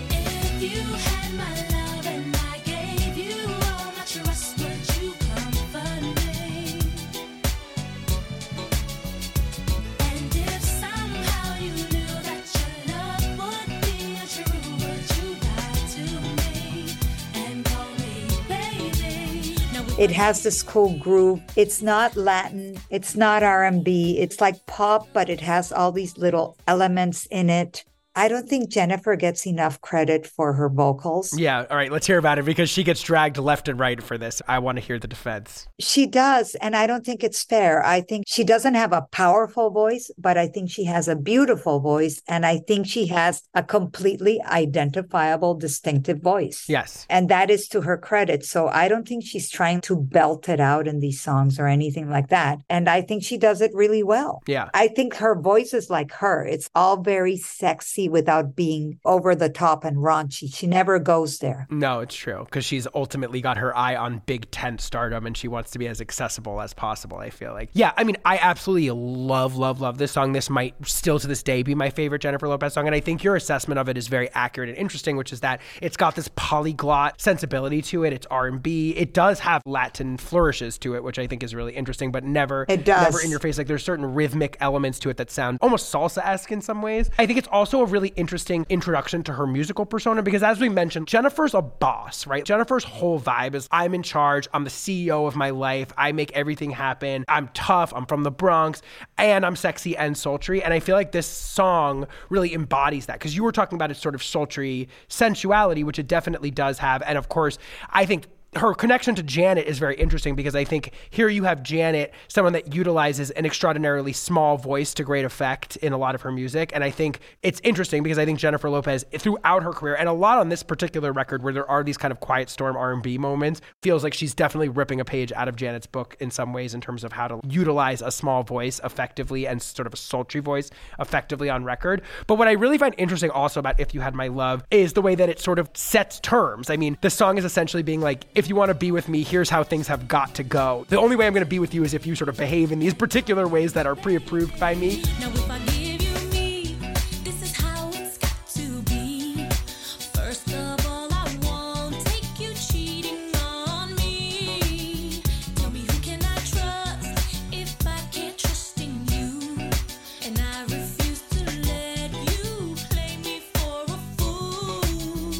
It 20.02 20.10
has 20.10 20.42
this 20.42 20.64
cool 20.64 20.98
groove. 20.98 21.40
It's 21.54 21.80
not 21.80 22.16
Latin, 22.16 22.76
it's 22.90 23.14
not 23.14 23.44
R&B. 23.44 24.18
It's 24.18 24.40
like 24.40 24.66
pop, 24.66 25.06
but 25.12 25.30
it 25.30 25.40
has 25.42 25.70
all 25.70 25.92
these 25.92 26.18
little 26.18 26.56
elements 26.66 27.26
in 27.26 27.48
it. 27.48 27.84
I 28.14 28.28
don't 28.28 28.48
think 28.48 28.68
Jennifer 28.68 29.16
gets 29.16 29.46
enough 29.46 29.80
credit 29.80 30.26
for 30.26 30.52
her 30.52 30.68
vocals. 30.68 31.38
Yeah, 31.38 31.64
all 31.70 31.76
right, 31.76 31.90
let's 31.90 32.06
hear 32.06 32.18
about 32.18 32.38
it 32.38 32.44
because 32.44 32.68
she 32.68 32.84
gets 32.84 33.02
dragged 33.02 33.38
left 33.38 33.68
and 33.68 33.78
right 33.78 34.02
for 34.02 34.18
this. 34.18 34.42
I 34.46 34.58
want 34.58 34.76
to 34.76 34.84
hear 34.84 34.98
the 34.98 35.08
defense. 35.08 35.66
She 35.80 36.06
does, 36.06 36.54
and 36.56 36.76
I 36.76 36.86
don't 36.86 37.06
think 37.06 37.24
it's 37.24 37.42
fair. 37.42 37.84
I 37.84 38.02
think 38.02 38.24
she 38.26 38.44
doesn't 38.44 38.74
have 38.74 38.92
a 38.92 39.06
powerful 39.12 39.70
voice, 39.70 40.10
but 40.18 40.36
I 40.36 40.48
think 40.48 40.70
she 40.70 40.84
has 40.84 41.08
a 41.08 41.16
beautiful 41.16 41.80
voice, 41.80 42.20
and 42.28 42.44
I 42.44 42.58
think 42.58 42.86
she 42.86 43.06
has 43.06 43.42
a 43.54 43.62
completely 43.62 44.40
identifiable, 44.42 45.54
distinctive 45.54 46.20
voice. 46.20 46.66
Yes. 46.68 47.06
And 47.08 47.28
that 47.28 47.50
is 47.50 47.68
to 47.68 47.80
her 47.82 47.96
credit. 47.96 48.44
So 48.44 48.68
I 48.68 48.88
don't 48.88 49.08
think 49.08 49.24
she's 49.24 49.50
trying 49.50 49.80
to 49.82 49.96
belt 49.96 50.48
it 50.48 50.60
out 50.60 50.86
in 50.86 51.00
these 51.00 51.20
songs 51.20 51.58
or 51.58 51.66
anything 51.66 52.10
like 52.10 52.28
that. 52.28 52.58
And 52.68 52.88
I 52.88 53.02
think 53.02 53.24
she 53.24 53.38
does 53.38 53.60
it 53.60 53.70
really 53.74 54.02
well. 54.02 54.42
Yeah. 54.46 54.68
I 54.74 54.88
think 54.88 55.14
her 55.16 55.40
voice 55.40 55.72
is 55.72 55.88
like 55.90 56.12
her. 56.12 56.44
It's 56.44 56.68
all 56.74 57.02
very 57.02 57.36
sexy 57.36 58.01
without 58.08 58.54
being 58.56 58.98
over 59.04 59.34
the 59.34 59.48
top 59.48 59.84
and 59.84 59.98
raunchy. 59.98 60.54
She 60.54 60.66
never 60.66 60.98
goes 60.98 61.38
there. 61.38 61.66
No, 61.70 62.00
it's 62.00 62.14
true 62.14 62.44
because 62.44 62.64
she's 62.64 62.86
ultimately 62.94 63.40
got 63.40 63.56
her 63.58 63.76
eye 63.76 63.96
on 63.96 64.22
big 64.26 64.50
tent 64.50 64.80
stardom 64.80 65.26
and 65.26 65.36
she 65.36 65.48
wants 65.48 65.70
to 65.72 65.78
be 65.78 65.86
as 65.88 66.00
accessible 66.00 66.60
as 66.60 66.74
possible. 66.74 67.18
I 67.18 67.30
feel 67.30 67.52
like, 67.52 67.70
yeah, 67.72 67.92
I 67.96 68.04
mean, 68.04 68.16
I 68.24 68.38
absolutely 68.38 68.90
love, 68.90 69.56
love, 69.56 69.80
love 69.80 69.98
this 69.98 70.12
song. 70.12 70.32
This 70.32 70.50
might 70.50 70.74
still 70.86 71.18
to 71.18 71.26
this 71.26 71.42
day 71.42 71.62
be 71.62 71.74
my 71.74 71.90
favorite 71.90 72.20
Jennifer 72.22 72.48
Lopez 72.48 72.74
song, 72.74 72.86
and 72.86 72.94
I 72.94 73.00
think 73.00 73.22
your 73.24 73.36
assessment 73.36 73.78
of 73.78 73.88
it 73.88 73.96
is 73.96 74.08
very 74.08 74.30
accurate 74.30 74.68
and 74.68 74.78
interesting, 74.78 75.16
which 75.16 75.32
is 75.32 75.40
that 75.40 75.60
it's 75.80 75.96
got 75.96 76.14
this 76.14 76.28
polyglot 76.36 77.20
sensibility 77.20 77.82
to 77.82 78.04
it. 78.04 78.12
It's 78.12 78.26
R 78.30 78.46
and 78.46 78.62
B. 78.62 78.90
It 78.96 79.14
does 79.14 79.40
have 79.40 79.62
Latin 79.66 80.16
flourishes 80.16 80.78
to 80.78 80.94
it, 80.94 81.02
which 81.02 81.18
I 81.18 81.26
think 81.26 81.42
is 81.42 81.54
really 81.54 81.72
interesting, 81.74 82.12
but 82.12 82.24
never, 82.24 82.66
It 82.68 82.84
does. 82.84 83.02
never 83.02 83.20
in 83.20 83.30
your 83.30 83.38
face. 83.40 83.58
Like 83.58 83.66
there's 83.66 83.84
certain 83.84 84.14
rhythmic 84.14 84.56
elements 84.60 84.98
to 85.00 85.10
it 85.10 85.16
that 85.16 85.30
sound 85.30 85.58
almost 85.60 85.92
salsa 85.92 86.24
esque 86.24 86.52
in 86.52 86.60
some 86.60 86.82
ways. 86.82 87.10
I 87.18 87.26
think 87.26 87.38
it's 87.38 87.48
also 87.48 87.80
a 87.80 87.86
really 87.92 88.08
interesting 88.16 88.66
introduction 88.68 89.22
to 89.24 89.32
her 89.34 89.46
musical 89.46 89.84
persona 89.86 90.22
because, 90.22 90.42
as 90.42 90.58
we 90.58 90.68
mentioned, 90.68 91.06
Jennifer's 91.06 91.54
a 91.54 91.62
boss, 91.62 92.26
right? 92.26 92.44
Jennifer's 92.44 92.84
whole 92.84 93.20
vibe 93.20 93.54
is 93.54 93.68
I'm 93.70 93.94
in 93.94 94.02
charge, 94.02 94.48
I'm 94.52 94.64
the 94.64 94.70
CEO 94.70 95.28
of 95.28 95.36
my 95.36 95.50
life, 95.50 95.92
I 95.96 96.12
make 96.12 96.32
everything 96.32 96.70
happen, 96.70 97.24
I'm 97.28 97.48
tough, 97.48 97.92
I'm 97.94 98.06
from 98.06 98.22
the 98.22 98.30
Bronx, 98.30 98.82
and 99.18 99.44
I'm 99.46 99.54
sexy 99.54 99.96
and 99.96 100.16
sultry. 100.16 100.62
And 100.62 100.72
I 100.72 100.80
feel 100.80 100.96
like 100.96 101.12
this 101.12 101.26
song 101.26 102.06
really 102.30 102.54
embodies 102.54 103.06
that 103.06 103.18
because 103.18 103.36
you 103.36 103.44
were 103.44 103.52
talking 103.52 103.76
about 103.76 103.90
its 103.90 104.00
sort 104.00 104.14
of 104.14 104.22
sultry 104.22 104.88
sensuality, 105.08 105.84
which 105.84 105.98
it 105.98 106.08
definitely 106.08 106.50
does 106.50 106.78
have. 106.78 107.02
And 107.02 107.18
of 107.18 107.28
course, 107.28 107.58
I 107.90 108.06
think 108.06 108.26
her 108.54 108.74
connection 108.74 109.14
to 109.14 109.22
Janet 109.22 109.66
is 109.66 109.78
very 109.78 109.96
interesting 109.96 110.34
because 110.34 110.54
I 110.54 110.64
think 110.64 110.92
here 111.08 111.28
you 111.28 111.44
have 111.44 111.62
Janet, 111.62 112.12
someone 112.28 112.52
that 112.52 112.74
utilizes 112.74 113.30
an 113.30 113.46
extraordinarily 113.46 114.12
small 114.12 114.58
voice 114.58 114.92
to 114.94 115.04
great 115.04 115.24
effect 115.24 115.76
in 115.76 115.94
a 115.94 115.96
lot 115.96 116.14
of 116.14 116.20
her 116.20 116.30
music. 116.30 116.70
And 116.74 116.84
I 116.84 116.90
think 116.90 117.20
it's 117.42 117.60
interesting 117.64 118.02
because 118.02 118.18
I 118.18 118.26
think 118.26 118.38
Jennifer 118.38 118.68
Lopez, 118.68 119.06
throughout 119.16 119.62
her 119.62 119.72
career, 119.72 119.94
and 119.94 120.06
a 120.06 120.12
lot 120.12 120.38
on 120.38 120.50
this 120.50 120.62
particular 120.62 121.12
record 121.12 121.42
where 121.42 121.54
there 121.54 121.68
are 121.68 121.82
these 121.82 121.96
kind 121.96 122.12
of 122.12 122.20
quiet 122.20 122.50
storm 122.50 122.76
R&B 122.76 123.16
moments, 123.16 123.62
feels 123.82 124.04
like 124.04 124.12
she's 124.12 124.34
definitely 124.34 124.68
ripping 124.68 125.00
a 125.00 125.04
page 125.04 125.32
out 125.32 125.48
of 125.48 125.56
Janet's 125.56 125.86
book 125.86 126.14
in 126.20 126.30
some 126.30 126.52
ways 126.52 126.74
in 126.74 126.82
terms 126.82 127.04
of 127.04 127.12
how 127.12 127.28
to 127.28 127.40
utilize 127.48 128.02
a 128.02 128.10
small 128.10 128.42
voice 128.42 128.82
effectively 128.84 129.46
and 129.46 129.62
sort 129.62 129.86
of 129.86 129.94
a 129.94 129.96
sultry 129.96 130.42
voice 130.42 130.70
effectively 130.98 131.48
on 131.48 131.64
record. 131.64 132.02
But 132.26 132.34
what 132.34 132.48
I 132.48 132.52
really 132.52 132.76
find 132.76 132.94
interesting 132.98 133.30
also 133.30 133.60
about 133.60 133.80
If 133.80 133.94
You 133.94 134.02
Had 134.02 134.14
My 134.14 134.28
Love 134.28 134.62
is 134.70 134.92
the 134.92 135.00
way 135.00 135.14
that 135.14 135.30
it 135.30 135.40
sort 135.40 135.58
of 135.58 135.70
sets 135.72 136.20
terms. 136.20 136.68
I 136.68 136.76
mean, 136.76 136.98
the 137.00 137.08
song 137.08 137.38
is 137.38 137.46
essentially 137.46 137.82
being 137.82 138.02
like, 138.02 138.26
if 138.42 138.48
you 138.48 138.56
want 138.56 138.70
to 138.70 138.74
be 138.74 138.90
with 138.90 139.08
me, 139.08 139.22
here's 139.22 139.48
how 139.48 139.62
things 139.62 139.86
have 139.86 140.08
got 140.08 140.34
to 140.34 140.42
go. 140.42 140.84
The 140.88 140.98
only 140.98 141.14
way 141.14 141.28
I'm 141.28 141.32
going 141.32 141.44
to 141.44 141.48
be 141.48 141.60
with 141.60 141.72
you 141.72 141.84
is 141.84 141.94
if 141.94 142.06
you 142.06 142.16
sort 142.16 142.28
of 142.28 142.36
behave 142.36 142.72
in 142.72 142.80
these 142.80 142.92
particular 142.92 143.46
ways 143.46 143.72
that 143.74 143.86
are 143.86 143.94
pre 143.94 144.16
approved 144.16 144.58
by 144.58 144.74
me. 144.74 145.00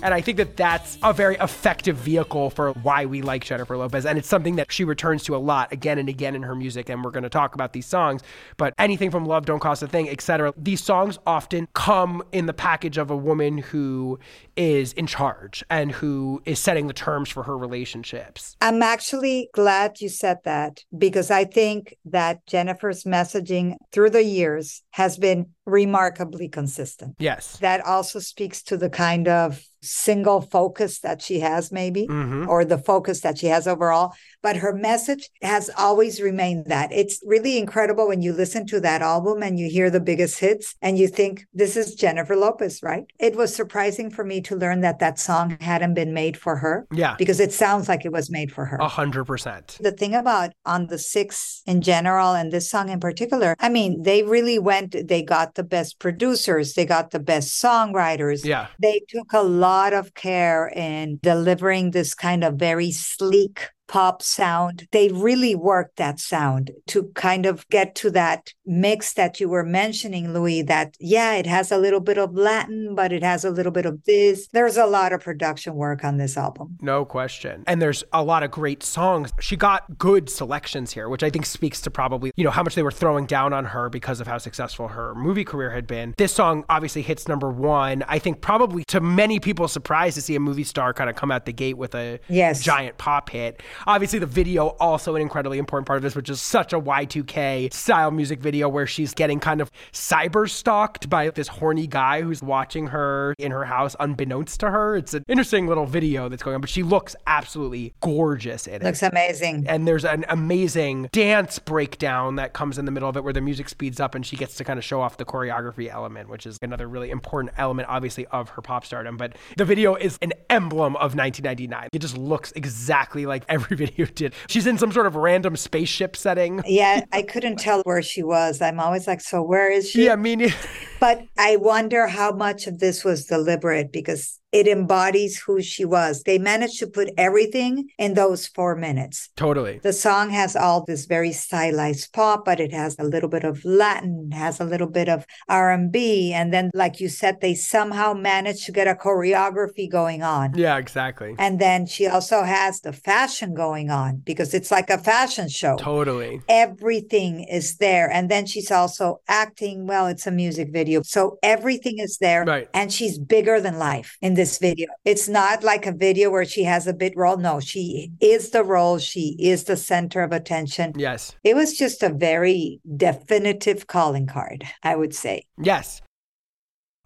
And 0.03 0.13
I 0.13 0.21
think 0.21 0.37
that 0.39 0.57
that's 0.57 0.99
a 1.03 1.13
very 1.13 1.37
effective 1.37 1.97
vehicle 1.97 2.51
for 2.51 2.73
why 2.73 3.07
we 3.07 3.23
like 3.23 3.45
Jennifer 3.45 3.77
Lopez. 3.77 4.05
And 4.05 4.19
it's 4.19 4.29
something 4.29 4.57
that 4.57 4.73
she 4.73 4.85
returns 4.85 5.23
to 5.25 5.37
a 5.37 5.39
lot 5.39 5.73
again 5.73 5.99
and 5.99 6.09
again 6.09 6.35
in 6.35 6.43
her 6.43 6.57
music. 6.57 6.89
And 6.89 7.05
we're 7.05 7.13
going 7.13 7.23
to 7.23 7.29
talk 7.31 7.55
about 7.55 7.73
these 7.73 7.87
songs. 7.87 8.23
But 8.57 8.75
anything 8.79 9.11
from 9.11 9.25
Love 9.25 9.47
Don't 9.47 9.61
Cost 9.61 9.83
a 9.83 9.87
Thing, 9.87 10.09
etc. 10.09 10.53
These 10.57 10.83
songs 10.83 11.19
often 11.27 11.69
come 11.75 12.23
in 12.33 12.47
the 12.47 12.53
package 12.53 12.99
of 12.99 13.11
a 13.11 13.17
woman 13.17 13.59
who 13.59 14.19
is 14.57 14.93
in 14.95 15.07
charge 15.07 15.65
and 15.71 15.93
who 15.93 16.43
is 16.45 16.59
setting 16.59 16.89
the 16.89 16.93
terms 16.93 17.31
for 17.31 17.45
her 17.45 17.57
relationships. 17.57 18.57
I'm 18.61 18.83
actually 18.83 19.49
glad 19.55 20.01
you 20.01 20.09
said 20.09 20.39
that 20.45 20.85
because 20.97 21.31
I 21.31 21.45
think 21.45 21.97
that 22.05 22.45
Jennifer's 22.47 23.05
messaging 23.05 23.77
through 23.93 24.11
the 24.11 24.25
years 24.25 24.83
has 24.91 25.17
been 25.17 25.51
remarkably 25.67 26.49
consistent. 26.49 27.15
Yes. 27.19 27.57
That 27.59 27.85
also 27.85 28.19
speaks 28.19 28.63
to 28.65 28.77
the 28.77 28.91
kind 28.91 29.29
of 29.29 29.63
single 29.81 30.41
focus 30.41 31.01
that 31.01 31.23
she 31.23 31.41
has, 31.41 31.71
maybe, 31.71 32.07
Mhm. 32.09 32.49
or 32.49 32.65
the 32.65 32.79
focus 32.79 33.21
that 33.21 33.39
she 33.39 33.47
has 33.47 33.67
overall. 33.67 34.13
But 34.43 34.57
her 34.57 34.73
message 34.75 35.31
has 35.43 35.71
always 35.79 36.21
remained 36.21 36.67
that. 36.67 36.93
It's 36.93 37.21
really 37.25 37.59
incredible 37.59 38.09
when 38.09 38.23
you 38.23 38.33
listen 38.33 38.67
to 38.67 38.81
that 38.81 39.03
album 39.03 39.43
and 39.43 39.59
you 39.59 39.71
hear 39.71 39.89
the 39.91 40.01
biggest 40.01 40.39
hits 40.41 40.75
and 40.83 40.99
you 40.99 41.09
think, 41.09 41.47
this 41.55 41.77
is 41.77 41.95
Jennifer 41.95 42.37
Lopez, 42.37 42.81
right? 42.83 43.05
It 43.19 43.37
was 43.37 43.55
surprising 43.55 44.11
for 44.11 44.25
me 44.25 44.41
to 44.43 44.57
learn 44.57 44.81
that 44.81 44.99
that 44.99 45.19
song 45.19 45.57
hadn't 45.61 45.95
been 45.95 46.13
made 46.13 46.37
for 46.37 46.57
her 46.57 46.87
Yeah. 46.93 47.15
because 47.19 47.41
it 47.41 47.53
sounds 47.53 47.89
like 47.89 48.05
it 48.05 48.13
was 48.13 48.31
made 48.31 48.53
for 48.53 48.65
her. 48.67 48.77
A 48.79 48.89
hundred 48.89 49.25
percent. 49.27 49.79
The 49.81 49.93
thing 49.93 50.15
about 50.15 50.51
on 50.67 50.89
the 50.89 50.99
six 50.99 51.63
in 51.67 51.81
general 51.81 52.33
and 52.35 52.53
this 52.53 52.69
song 52.69 52.89
in 52.89 53.01
particular, 53.01 53.55
I 53.61 53.69
mean, 53.69 54.03
they 54.03 54.23
really 54.23 54.59
went, 54.59 54.97
they 55.09 55.23
got 55.23 55.55
the 55.55 55.63
best 55.65 55.99
producers, 55.99 56.75
they 56.75 56.85
got 56.85 57.11
the 57.13 57.21
best 57.21 57.63
songwriters. 57.63 58.45
Yeah. 58.45 58.67
They 58.81 59.03
took 59.09 59.33
a 59.33 59.43
lot 59.43 59.93
of 59.93 60.15
care 60.15 60.69
in 60.75 61.19
delivering 61.23 61.93
this 61.93 62.15
kind 62.15 62.43
of 62.43 62.55
very 62.55 62.91
sleek 62.91 63.69
pop 63.89 64.23
sound. 64.23 64.89
They 64.93 65.09
really 65.09 65.55
worked 65.55 65.97
that 65.97 66.19
sound 66.19 66.71
to 66.89 67.11
kind 67.15 67.45
of 67.47 67.69
get 67.69 67.95
to 67.97 68.11
that 68.13 68.53
mix 68.65 69.13
that 69.15 69.41
you 69.41 69.49
were 69.49 69.65
mentioning, 69.65 70.33
Louie, 70.33 70.63
that, 70.63 70.97
yeah, 70.99 71.35
it 71.35 71.47
has 71.47 71.71
a 71.71 71.77
little 71.79 72.01
bit 72.01 72.17
of 72.17 72.35
Latin, 72.35 72.95
but 72.95 73.13
it 73.13 73.23
has 73.23 73.45
a 73.45 73.51
little 73.51 73.73
bit 73.73 73.85
of 73.85 74.03
this. 74.05 74.49
There's 74.49 74.77
a 74.77 74.87
lot 74.87 75.13
of 75.13 75.21
production 75.23 75.75
work 75.75 76.05
on 76.05 76.17
this 76.17 76.37
album. 76.37 76.79
No 76.81 77.05
question. 77.05 77.65
And 77.67 77.83
there's 77.83 78.03
a 78.13 78.23
lot 78.23 78.43
of 78.43 78.51
great 78.51 78.83
songs. 78.83 79.33
She 79.41 79.57
got 79.57 79.99
good 79.99 80.31
selections 80.31 80.93
here, 80.93 81.09
which 81.09 81.23
I 81.23 81.31
think 81.31 81.45
speaks 81.45 81.81
to 81.83 81.91
probably, 81.91 82.31
you 82.37 82.45
know, 82.45 82.51
how 82.51 82.63
much 82.63 82.75
they 82.75 82.83
were 82.83 82.91
throwing 82.91 83.27
down 83.27 83.53
on 83.53 83.65
her 83.67 83.89
because 83.91 84.21
of 84.21 84.27
how 84.27 84.39
successful 84.39 84.89
her 84.89 85.15
movie 85.15 85.45
career 85.45 85.71
had 85.71 85.87
been. 85.87 86.15
This 86.17 86.33
song 86.33 86.65
obviously 86.69 87.03
hits 87.03 87.29
number 87.29 87.51
one. 87.51 88.05
I 88.09 88.19
think 88.19 88.41
probably 88.41 88.85
to 88.85 89.01
many 89.01 89.39
people 89.41 89.69
surprised 89.69 90.15
to 90.15 90.23
see 90.23 90.35
a 90.37 90.41
movie 90.41 90.65
star 90.65 90.95
kind 90.95 91.11
of 91.11 91.17
come 91.17 91.31
out 91.31 91.45
the 91.47 91.53
gate 91.53 91.77
with 91.77 91.95
a 91.95 92.21
Yes. 92.29 92.63
giant 92.63 92.97
pop 92.97 93.29
hit. 93.31 93.61
Obviously 93.87 94.19
the 94.19 94.27
video 94.27 94.69
also 94.81 95.15
an 95.15 95.23
incredibly 95.23 95.59
important 95.59 95.87
part 95.87 95.97
of 95.97 96.03
this, 96.03 96.15
which 96.15 96.31
is 96.31 96.41
such 96.41 96.73
a 96.73 96.81
Y2K 96.81 97.73
style 97.73 98.11
music 98.11 98.41
video 98.41 98.69
where 98.69 98.87
she's 98.87 99.15
getting 99.15 99.41
kind 99.41 99.61
of 99.61 99.71
cyber 99.93 100.49
stalked 100.49 101.09
by 101.09 101.31
this 101.31 101.49
horny 101.49 101.87
guy 101.87 102.23
who's 102.23 102.43
watching 102.43 102.89
her 102.89 103.35
in 103.39 103.53
her 103.53 103.65
house 103.65 103.97
unbeknownst 104.01 104.61
to 104.61 104.71
her. 104.71 104.97
It's 104.97 105.15
an 105.15 105.25
interesting 105.29 105.67
little 105.67 105.87
video 105.87 106.29
that's 106.29 106.43
going 106.43 106.55
on, 106.55 106.61
but 106.61 106.71
she 106.71 106.83
looks 106.83 107.15
absolutely 107.27 107.95
gorgeous 108.01 108.67
in 108.67 108.75
it. 108.75 108.83
Looks 108.83 109.03
amazing. 109.03 109.67
and 109.69 109.87
there's 109.87 110.05
an 110.05 110.25
amazing 110.29 111.09
dance 111.13 111.59
breakdown 111.59 112.37
that 112.37 112.53
comes 112.53 112.79
in 112.79 112.85
the 112.85 112.91
middle 112.91 113.09
of 113.09 113.17
it 113.17 113.25
where 113.25 113.33
the 113.33 113.41
music 113.41 113.69
speeds 113.69 114.01
up 114.01 114.15
and 114.15 114.25
she 114.25 114.37
gets 114.37 114.57
to 114.57 114.65
kind 114.65 114.79
of 114.79 114.85
show 114.85 115.01
off 115.01 115.17
the 115.17 115.25
choreography 115.25 115.89
element, 115.91 116.29
which 116.29 116.47
is 116.47 116.59
another 116.63 116.89
really 116.89 117.11
important 117.11 117.55
element, 117.59 117.89
obviously, 117.89 118.27
of 118.27 118.51
her 118.51 118.63
pop 118.63 118.85
stardom. 118.85 119.17
But 119.17 119.37
the 119.57 119.65
video 119.65 119.95
is 119.95 120.19
an 120.23 120.33
emblem 120.51 120.97
of 120.97 121.15
1999. 121.15 121.89
It 121.93 121.99
just 122.01 122.17
looks 122.17 122.53
exactly 122.53 123.27
like 123.27 123.45
every 123.49 123.62
video 123.71 124.07
did. 124.07 124.35
She's 124.49 124.67
in 124.67 124.79
some 124.79 124.93
sort 124.93 125.07
of 125.07 125.17
random 125.17 125.57
spaceship 125.57 126.17
setting. 126.17 126.63
Yeah, 126.67 127.05
I 127.13 127.23
couldn't 127.33 127.57
tell 127.59 127.83
where 127.83 128.03
she 128.03 128.23
was. 128.23 128.61
I'm 128.61 128.81
always 128.81 129.07
like, 129.07 129.21
so 129.21 129.43
where 129.43 129.71
is 129.71 129.91
she? 129.91 130.07
Yeah, 130.07 130.13
I 130.13 130.17
mean, 130.17 130.53
But 131.01 131.25
I 131.39 131.57
wonder 131.57 132.07
how 132.07 132.33
much 132.33 132.67
of 132.67 132.79
this 132.79 133.05
was 133.05 133.27
deliberate 133.27 133.93
because 133.93 134.39
it 134.53 134.69
embodies 134.69 135.41
who 135.41 135.63
she 135.63 135.85
was. 135.85 136.23
They 136.23 136.39
managed 136.39 136.79
to 136.81 136.87
put 136.87 137.11
everything 137.17 137.89
in 137.99 138.15
those 138.15 138.47
four 138.47 138.77
minutes. 138.77 139.31
totally. 139.37 139.81
The 139.83 139.93
song 139.93 140.31
has 140.31 140.55
all 140.57 140.85
this 140.85 141.07
very 141.07 141.33
stylized 141.33 142.13
pop, 142.13 142.45
but 142.45 142.61
it 142.61 142.73
has 142.73 142.97
a 142.99 143.05
little 143.05 143.29
bit 143.29 143.45
of 143.45 143.65
Latin, 143.65 144.31
has 144.33 144.61
a 144.61 144.65
little 144.65 144.89
bit 144.89 145.09
of 145.09 145.25
R&B, 145.49 146.33
and 146.33 146.53
then, 146.53 146.71
like 146.75 147.01
you 147.01 147.09
said, 147.09 147.41
they 147.41 147.55
somehow 147.55 148.13
managed 148.13 148.67
to 148.67 148.73
get 148.73 148.87
a 148.87 148.95
choreography 148.95 149.91
going 149.91 150.23
on. 150.23 150.53
Yeah, 150.55 150.77
exactly. 150.77 151.35
And 151.39 151.59
then 151.59 151.87
she 151.87 152.07
also 152.07 152.43
has 152.43 152.81
the 152.81 152.93
fashion 152.93 153.55
going 153.55 153.91
on 153.91 154.23
because 154.25 154.53
it's 154.55 154.71
like 154.71 154.91
a 154.91 154.99
fashion 154.99 155.49
show. 155.49 155.77
Totally. 155.77 156.43
Everything 156.49 157.45
is 157.45 157.77
there. 157.77 158.11
And 158.11 158.31
then 158.31 158.45
she's 158.47 158.71
also 158.71 159.21
acting. 159.29 159.87
Well, 159.87 160.07
it's 160.07 160.27
a 160.27 160.31
music 160.31 160.69
video. 160.73 161.03
So 161.03 161.39
everything 161.43 161.99
is 161.99 162.19
there. 162.19 162.45
Right. 162.45 162.69
And 162.75 162.93
she's 162.93 163.19
bigger 163.19 163.61
than 163.61 163.79
life 163.79 164.17
in 164.21 164.35
this 164.35 164.42
video. 164.59 164.89
It's 165.05 165.29
not 165.29 165.63
like 165.63 165.87
a 165.87 165.93
video 165.93 166.31
where 166.31 166.45
she 166.45 166.65
has 166.65 166.87
a 166.87 166.93
bit 166.93 167.17
role. 167.17 167.37
No, 167.37 167.61
she 167.61 168.13
is 168.21 168.51
the 168.51 168.65
role. 168.65 168.99
She 168.99 169.37
is 169.39 169.65
the 169.65 169.77
center 169.77 170.23
of 170.23 170.33
attention. 170.33 170.93
Yes. 170.97 171.35
It 171.45 171.57
was 171.57 171.77
just 171.77 172.03
a 172.03 172.09
very 172.09 172.81
definitive 172.97 173.87
calling 173.87 174.27
card, 174.27 174.65
I 174.83 174.97
would 174.97 175.15
say. 175.15 175.47
Yes. 175.59 176.03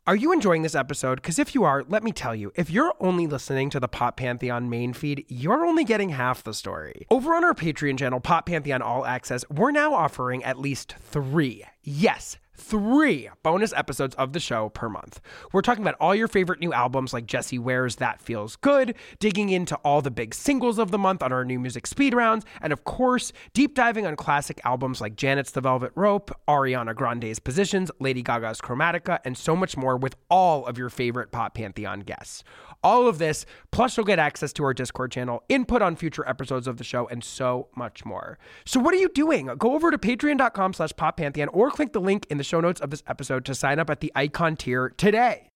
Are 0.08 0.14
you 0.14 0.30
enjoying 0.32 0.62
this 0.62 0.76
episode? 0.76 1.16
Because 1.16 1.40
if 1.40 1.52
you 1.52 1.64
are, 1.64 1.84
let 1.88 2.04
me 2.04 2.12
tell 2.12 2.32
you, 2.32 2.52
if 2.54 2.70
you're 2.70 2.94
only 3.00 3.26
listening 3.26 3.70
to 3.70 3.80
the 3.80 3.88
Pop 3.88 4.16
Pantheon 4.16 4.70
main 4.70 4.92
feed, 4.92 5.24
you're 5.26 5.66
only 5.66 5.82
getting 5.82 6.10
half 6.10 6.44
the 6.44 6.54
story. 6.54 7.08
Over 7.10 7.34
on 7.34 7.42
our 7.42 7.54
Patreon 7.54 7.98
channel, 7.98 8.20
Pop 8.20 8.46
Pantheon 8.46 8.82
All 8.82 9.04
Access, 9.04 9.44
we're 9.50 9.72
now 9.72 9.94
offering 9.94 10.44
at 10.44 10.60
least 10.60 10.94
three, 11.00 11.64
yes, 11.82 12.38
three 12.56 13.28
bonus 13.42 13.72
episodes 13.72 14.14
of 14.16 14.32
the 14.32 14.40
show 14.40 14.68
per 14.70 14.88
month. 14.88 15.20
We're 15.52 15.62
talking 15.62 15.82
about 15.82 15.96
all 16.00 16.14
your 16.14 16.28
favorite 16.28 16.60
new 16.60 16.72
albums 16.72 17.12
like 17.12 17.26
Jessie 17.26 17.58
Ware's 17.58 17.96
That 17.96 18.20
Feels 18.20 18.56
Good, 18.56 18.94
digging 19.18 19.50
into 19.50 19.76
all 19.76 20.02
the 20.02 20.10
big 20.10 20.34
singles 20.34 20.78
of 20.78 20.90
the 20.90 20.98
month 20.98 21.22
on 21.22 21.32
our 21.32 21.44
new 21.44 21.58
music 21.58 21.86
speed 21.86 22.14
rounds, 22.14 22.44
and 22.60 22.72
of 22.72 22.84
course, 22.84 23.32
deep 23.54 23.74
diving 23.74 24.06
on 24.06 24.16
classic 24.16 24.60
albums 24.64 25.00
like 25.00 25.16
Janet's 25.16 25.50
The 25.50 25.60
Velvet 25.60 25.92
Rope, 25.94 26.30
Ariana 26.48 26.94
Grande's 26.94 27.38
Positions, 27.38 27.90
Lady 28.00 28.22
Gaga's 28.22 28.60
Chromatica, 28.60 29.18
and 29.24 29.36
so 29.36 29.54
much 29.54 29.76
more 29.76 29.96
with 29.96 30.16
all 30.30 30.66
of 30.66 30.78
your 30.78 30.90
favorite 30.90 31.32
Pop 31.32 31.54
Pantheon 31.54 32.00
guests. 32.00 32.42
All 32.86 33.08
of 33.08 33.18
this, 33.18 33.44
plus 33.72 33.96
you'll 33.96 34.06
get 34.06 34.20
access 34.20 34.52
to 34.52 34.62
our 34.62 34.72
Discord 34.72 35.10
channel, 35.10 35.42
input 35.48 35.82
on 35.82 35.96
future 35.96 36.24
episodes 36.28 36.68
of 36.68 36.76
the 36.76 36.84
show, 36.84 37.08
and 37.08 37.24
so 37.24 37.66
much 37.74 38.04
more. 38.04 38.38
So 38.64 38.78
what 38.78 38.94
are 38.94 38.98
you 38.98 39.08
doing? 39.08 39.46
Go 39.58 39.74
over 39.74 39.90
to 39.90 39.98
patreon.com 39.98 40.72
slash 40.72 40.92
poppantheon 40.92 41.48
or 41.52 41.72
click 41.72 41.92
the 41.92 42.00
link 42.00 42.28
in 42.30 42.38
the 42.38 42.44
show 42.44 42.60
notes 42.60 42.80
of 42.80 42.90
this 42.90 43.02
episode 43.08 43.44
to 43.46 43.56
sign 43.56 43.80
up 43.80 43.90
at 43.90 43.98
the 43.98 44.12
icon 44.14 44.54
tier 44.54 44.90
today. 44.90 45.48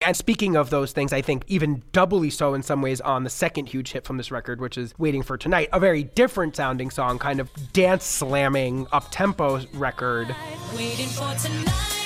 And 0.00 0.16
speaking 0.16 0.56
of 0.56 0.70
those 0.70 0.92
things, 0.92 1.12
I 1.12 1.20
think 1.20 1.44
even 1.48 1.82
doubly 1.92 2.30
so 2.30 2.54
in 2.54 2.62
some 2.62 2.80
ways 2.80 3.02
on 3.02 3.24
the 3.24 3.30
second 3.30 3.68
huge 3.68 3.92
hit 3.92 4.06
from 4.06 4.16
this 4.16 4.30
record, 4.30 4.62
which 4.62 4.78
is 4.78 4.94
Waiting 4.96 5.22
for 5.22 5.36
Tonight, 5.36 5.68
a 5.70 5.78
very 5.78 6.04
different 6.04 6.56
sounding 6.56 6.88
song, 6.88 7.18
kind 7.18 7.40
of 7.40 7.50
dance 7.74 8.04
slamming, 8.04 8.86
up 8.90 9.10
tempo 9.10 9.60
record. 9.74 10.34
Waiting 10.74 11.08
for 11.08 11.34
tonight. 11.34 12.03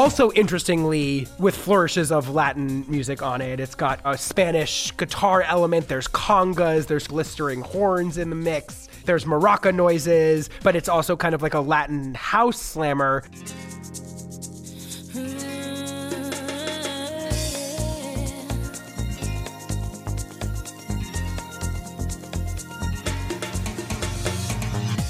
Also, 0.00 0.32
interestingly, 0.32 1.28
with 1.38 1.54
flourishes 1.54 2.10
of 2.10 2.30
Latin 2.30 2.86
music 2.88 3.20
on 3.20 3.42
it, 3.42 3.60
it's 3.60 3.74
got 3.74 4.00
a 4.06 4.16
Spanish 4.16 4.96
guitar 4.96 5.42
element, 5.42 5.88
there's 5.88 6.08
congas, 6.08 6.86
there's 6.86 7.06
blistering 7.06 7.60
horns 7.60 8.16
in 8.16 8.30
the 8.30 8.34
mix, 8.34 8.88
there's 9.04 9.26
maraca 9.26 9.74
noises, 9.74 10.48
but 10.62 10.74
it's 10.74 10.88
also 10.88 11.16
kind 11.16 11.34
of 11.34 11.42
like 11.42 11.52
a 11.52 11.60
Latin 11.60 12.14
house 12.14 12.58
slammer. 12.58 13.22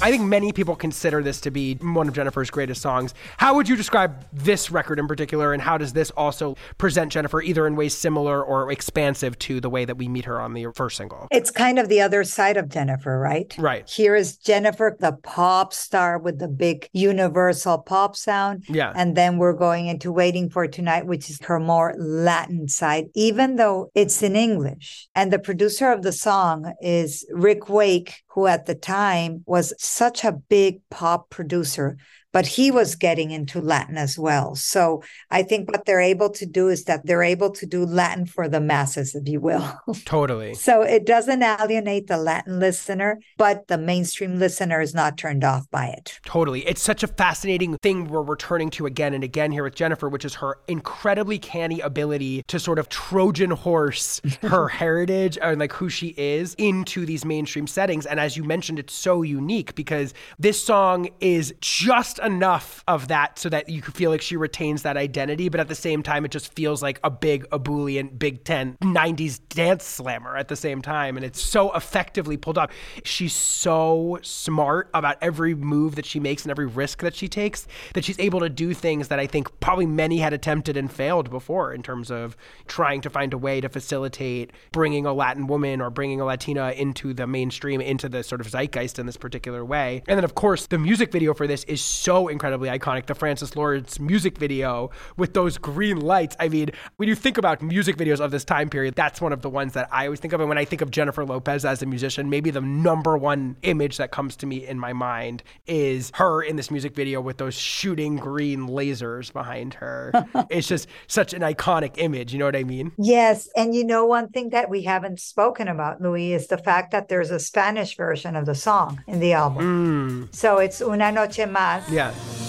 I 0.01 0.09
think 0.09 0.23
many 0.23 0.51
people 0.51 0.75
consider 0.75 1.21
this 1.21 1.39
to 1.41 1.51
be 1.51 1.75
one 1.75 2.07
of 2.07 2.15
Jennifer's 2.15 2.49
greatest 2.49 2.81
songs. 2.81 3.13
How 3.37 3.53
would 3.55 3.69
you 3.69 3.75
describe 3.75 4.25
this 4.33 4.71
record 4.71 4.97
in 4.97 5.07
particular, 5.07 5.53
and 5.53 5.61
how 5.61 5.77
does 5.77 5.93
this 5.93 6.09
also 6.11 6.55
present 6.79 7.11
Jennifer 7.11 7.39
either 7.39 7.67
in 7.67 7.75
ways 7.75 7.95
similar 7.95 8.43
or 8.43 8.71
expansive 8.71 9.37
to 9.39 9.61
the 9.61 9.69
way 9.69 9.85
that 9.85 9.97
we 9.97 10.07
meet 10.07 10.25
her 10.25 10.41
on 10.41 10.53
the 10.53 10.67
first 10.73 10.97
single? 10.97 11.27
It's 11.29 11.51
kind 11.51 11.77
of 11.77 11.87
the 11.87 12.01
other 12.01 12.23
side 12.23 12.57
of 12.57 12.67
Jennifer, 12.67 13.19
right? 13.19 13.53
Right. 13.59 13.87
Here 13.87 14.15
is 14.15 14.37
Jennifer, 14.37 14.97
the 14.99 15.13
pop 15.23 15.71
star 15.71 16.17
with 16.17 16.39
the 16.39 16.47
big 16.47 16.89
universal 16.93 17.77
pop 17.77 18.15
sound. 18.15 18.65
Yeah. 18.69 18.93
And 18.95 19.15
then 19.15 19.37
we're 19.37 19.53
going 19.53 19.85
into 19.85 20.11
Waiting 20.11 20.49
for 20.49 20.67
Tonight, 20.67 21.05
which 21.05 21.29
is 21.29 21.39
her 21.43 21.59
more 21.59 21.93
Latin 21.99 22.67
side, 22.67 23.05
even 23.13 23.57
though 23.57 23.91
it's 23.93 24.23
in 24.23 24.35
English. 24.35 25.07
And 25.13 25.31
the 25.31 25.39
producer 25.39 25.91
of 25.91 26.01
the 26.01 26.11
song 26.11 26.73
is 26.81 27.23
Rick 27.31 27.69
Wake, 27.69 28.23
who 28.33 28.47
at 28.47 28.65
the 28.65 28.75
time 28.75 29.43
was 29.45 29.73
such 29.77 30.23
a 30.23 30.31
big 30.31 30.81
pop 30.89 31.29
producer 31.29 31.97
but 32.31 32.45
he 32.45 32.71
was 32.71 32.95
getting 32.95 33.31
into 33.31 33.61
Latin 33.61 33.97
as 33.97 34.17
well. 34.17 34.55
So 34.55 35.03
I 35.29 35.43
think 35.43 35.69
what 35.69 35.85
they're 35.85 36.01
able 36.01 36.29
to 36.31 36.45
do 36.45 36.69
is 36.69 36.85
that 36.85 37.05
they're 37.05 37.23
able 37.23 37.51
to 37.51 37.65
do 37.65 37.85
Latin 37.85 38.25
for 38.25 38.47
the 38.47 38.61
masses, 38.61 39.15
if 39.15 39.27
you 39.27 39.39
will. 39.39 39.79
Totally. 40.05 40.53
so 40.53 40.81
it 40.81 41.05
doesn't 41.05 41.43
alienate 41.43 42.07
the 42.07 42.17
Latin 42.17 42.59
listener, 42.59 43.19
but 43.37 43.67
the 43.67 43.77
mainstream 43.77 44.39
listener 44.39 44.81
is 44.81 44.93
not 44.93 45.17
turned 45.17 45.43
off 45.43 45.69
by 45.71 45.87
it. 45.87 46.19
Totally. 46.25 46.65
It's 46.67 46.81
such 46.81 47.03
a 47.03 47.07
fascinating 47.07 47.77
thing 47.77 48.07
we're 48.07 48.21
returning 48.21 48.69
to 48.71 48.85
again 48.85 49.13
and 49.13 49.23
again 49.23 49.51
here 49.51 49.63
with 49.63 49.75
Jennifer, 49.75 50.09
which 50.09 50.25
is 50.25 50.35
her 50.35 50.57
incredibly 50.67 51.39
canny 51.39 51.79
ability 51.81 52.43
to 52.47 52.59
sort 52.59 52.79
of 52.79 52.89
Trojan 52.89 53.51
horse 53.51 54.21
her 54.41 54.67
heritage 54.67 55.37
and 55.41 55.59
like 55.59 55.73
who 55.73 55.89
she 55.89 56.13
is 56.17 56.55
into 56.55 57.05
these 57.05 57.25
mainstream 57.25 57.67
settings. 57.67 58.05
And 58.05 58.19
as 58.19 58.37
you 58.37 58.43
mentioned, 58.43 58.79
it's 58.79 58.93
so 58.93 59.21
unique 59.21 59.75
because 59.75 60.13
this 60.39 60.61
song 60.63 61.09
is 61.19 61.53
just 61.59 62.19
enough 62.21 62.83
of 62.87 63.07
that 63.09 63.39
so 63.39 63.49
that 63.49 63.69
you 63.69 63.81
feel 63.81 64.11
like 64.11 64.21
she 64.21 64.37
retains 64.37 64.83
that 64.83 64.97
identity, 64.97 65.49
but 65.49 65.59
at 65.59 65.67
the 65.67 65.75
same 65.75 66.03
time, 66.03 66.25
it 66.25 66.31
just 66.31 66.53
feels 66.53 66.81
like 66.81 66.99
a 67.03 67.09
big 67.09 67.45
ebullient 67.51 68.19
Big 68.19 68.43
Ten 68.43 68.77
90s 68.81 69.39
dance 69.49 69.85
slammer 69.85 70.37
at 70.37 70.47
the 70.47 70.55
same 70.55 70.81
time. 70.81 71.17
And 71.17 71.25
it's 71.25 71.41
so 71.41 71.71
effectively 71.73 72.37
pulled 72.37 72.57
off. 72.57 72.71
She's 73.03 73.33
so 73.33 74.19
smart 74.21 74.89
about 74.93 75.17
every 75.21 75.55
move 75.55 75.95
that 75.95 76.05
she 76.05 76.19
makes 76.19 76.43
and 76.43 76.51
every 76.51 76.65
risk 76.65 77.01
that 77.01 77.15
she 77.15 77.27
takes 77.27 77.67
that 77.93 78.03
she's 78.03 78.19
able 78.19 78.39
to 78.39 78.49
do 78.49 78.73
things 78.73 79.07
that 79.07 79.19
I 79.19 79.27
think 79.27 79.59
probably 79.59 79.85
many 79.85 80.19
had 80.19 80.33
attempted 80.33 80.77
and 80.77 80.91
failed 80.91 81.29
before 81.29 81.73
in 81.73 81.83
terms 81.83 82.11
of 82.11 82.35
trying 82.67 83.01
to 83.01 83.09
find 83.09 83.33
a 83.33 83.37
way 83.37 83.61
to 83.61 83.69
facilitate 83.69 84.51
bringing 84.71 85.05
a 85.05 85.13
Latin 85.13 85.47
woman 85.47 85.81
or 85.81 85.89
bringing 85.89 86.21
a 86.21 86.25
Latina 86.25 86.71
into 86.71 87.13
the 87.13 87.27
mainstream, 87.27 87.81
into 87.81 88.09
the 88.09 88.23
sort 88.23 88.41
of 88.41 88.47
zeitgeist 88.47 88.99
in 88.99 89.05
this 89.05 89.17
particular 89.17 89.63
way. 89.63 90.03
And 90.07 90.17
then, 90.17 90.23
of 90.23 90.35
course, 90.35 90.67
the 90.67 90.77
music 90.77 91.11
video 91.11 91.33
for 91.33 91.47
this 91.47 91.63
is 91.65 91.81
so 91.81 92.10
incredibly 92.27 92.69
iconic. 92.69 93.05
The 93.05 93.15
Francis 93.15 93.55
Lawrence 93.55 93.99
music 93.99 94.37
video 94.37 94.91
with 95.17 95.33
those 95.33 95.57
green 95.57 95.99
lights. 95.99 96.35
I 96.39 96.49
mean, 96.49 96.69
when 96.97 97.09
you 97.09 97.15
think 97.15 97.37
about 97.37 97.61
music 97.61 97.97
videos 97.97 98.19
of 98.19 98.31
this 98.31 98.43
time 98.43 98.69
period, 98.69 98.95
that's 98.95 99.21
one 99.21 99.33
of 99.33 99.41
the 99.41 99.49
ones 99.49 99.73
that 99.73 99.87
I 99.91 100.05
always 100.05 100.19
think 100.19 100.33
of. 100.33 100.39
And 100.39 100.49
when 100.49 100.57
I 100.57 100.65
think 100.65 100.81
of 100.81 100.91
Jennifer 100.91 101.25
Lopez 101.25 101.65
as 101.65 101.81
a 101.81 101.85
musician, 101.85 102.29
maybe 102.29 102.51
the 102.51 102.61
number 102.61 103.17
one 103.17 103.55
image 103.61 103.97
that 103.97 104.11
comes 104.11 104.35
to 104.37 104.45
me 104.45 104.65
in 104.67 104.79
my 104.79 104.93
mind 104.93 105.43
is 105.67 106.11
her 106.15 106.41
in 106.41 106.55
this 106.55 106.71
music 106.71 106.95
video 106.95 107.21
with 107.21 107.37
those 107.37 107.53
shooting 107.53 108.15
green 108.15 108.67
lasers 108.67 109.31
behind 109.31 109.75
her. 109.75 110.11
it's 110.49 110.67
just 110.67 110.87
such 111.07 111.33
an 111.33 111.41
iconic 111.41 111.95
image. 111.97 112.33
You 112.33 112.39
know 112.39 112.45
what 112.45 112.55
I 112.55 112.63
mean? 112.63 112.91
Yes. 112.97 113.49
And 113.55 113.75
you 113.75 113.85
know, 113.85 114.05
one 114.05 114.29
thing 114.29 114.49
that 114.49 114.69
we 114.69 114.83
haven't 114.83 115.19
spoken 115.19 115.67
about, 115.67 116.01
Louie, 116.01 116.33
is 116.33 116.47
the 116.47 116.57
fact 116.57 116.91
that 116.91 117.07
there's 117.07 117.31
a 117.31 117.39
Spanish 117.39 117.95
version 117.95 118.35
of 118.35 118.45
the 118.45 118.55
song 118.55 119.03
in 119.07 119.19
the 119.19 119.33
album. 119.33 119.61
Hmm. 119.63 120.23
So 120.31 120.57
it's 120.57 120.81
Una 120.81 121.11
Noche 121.11 121.45
Más. 121.47 121.89
Yeah. 121.89 122.00
Amor. 122.01 122.41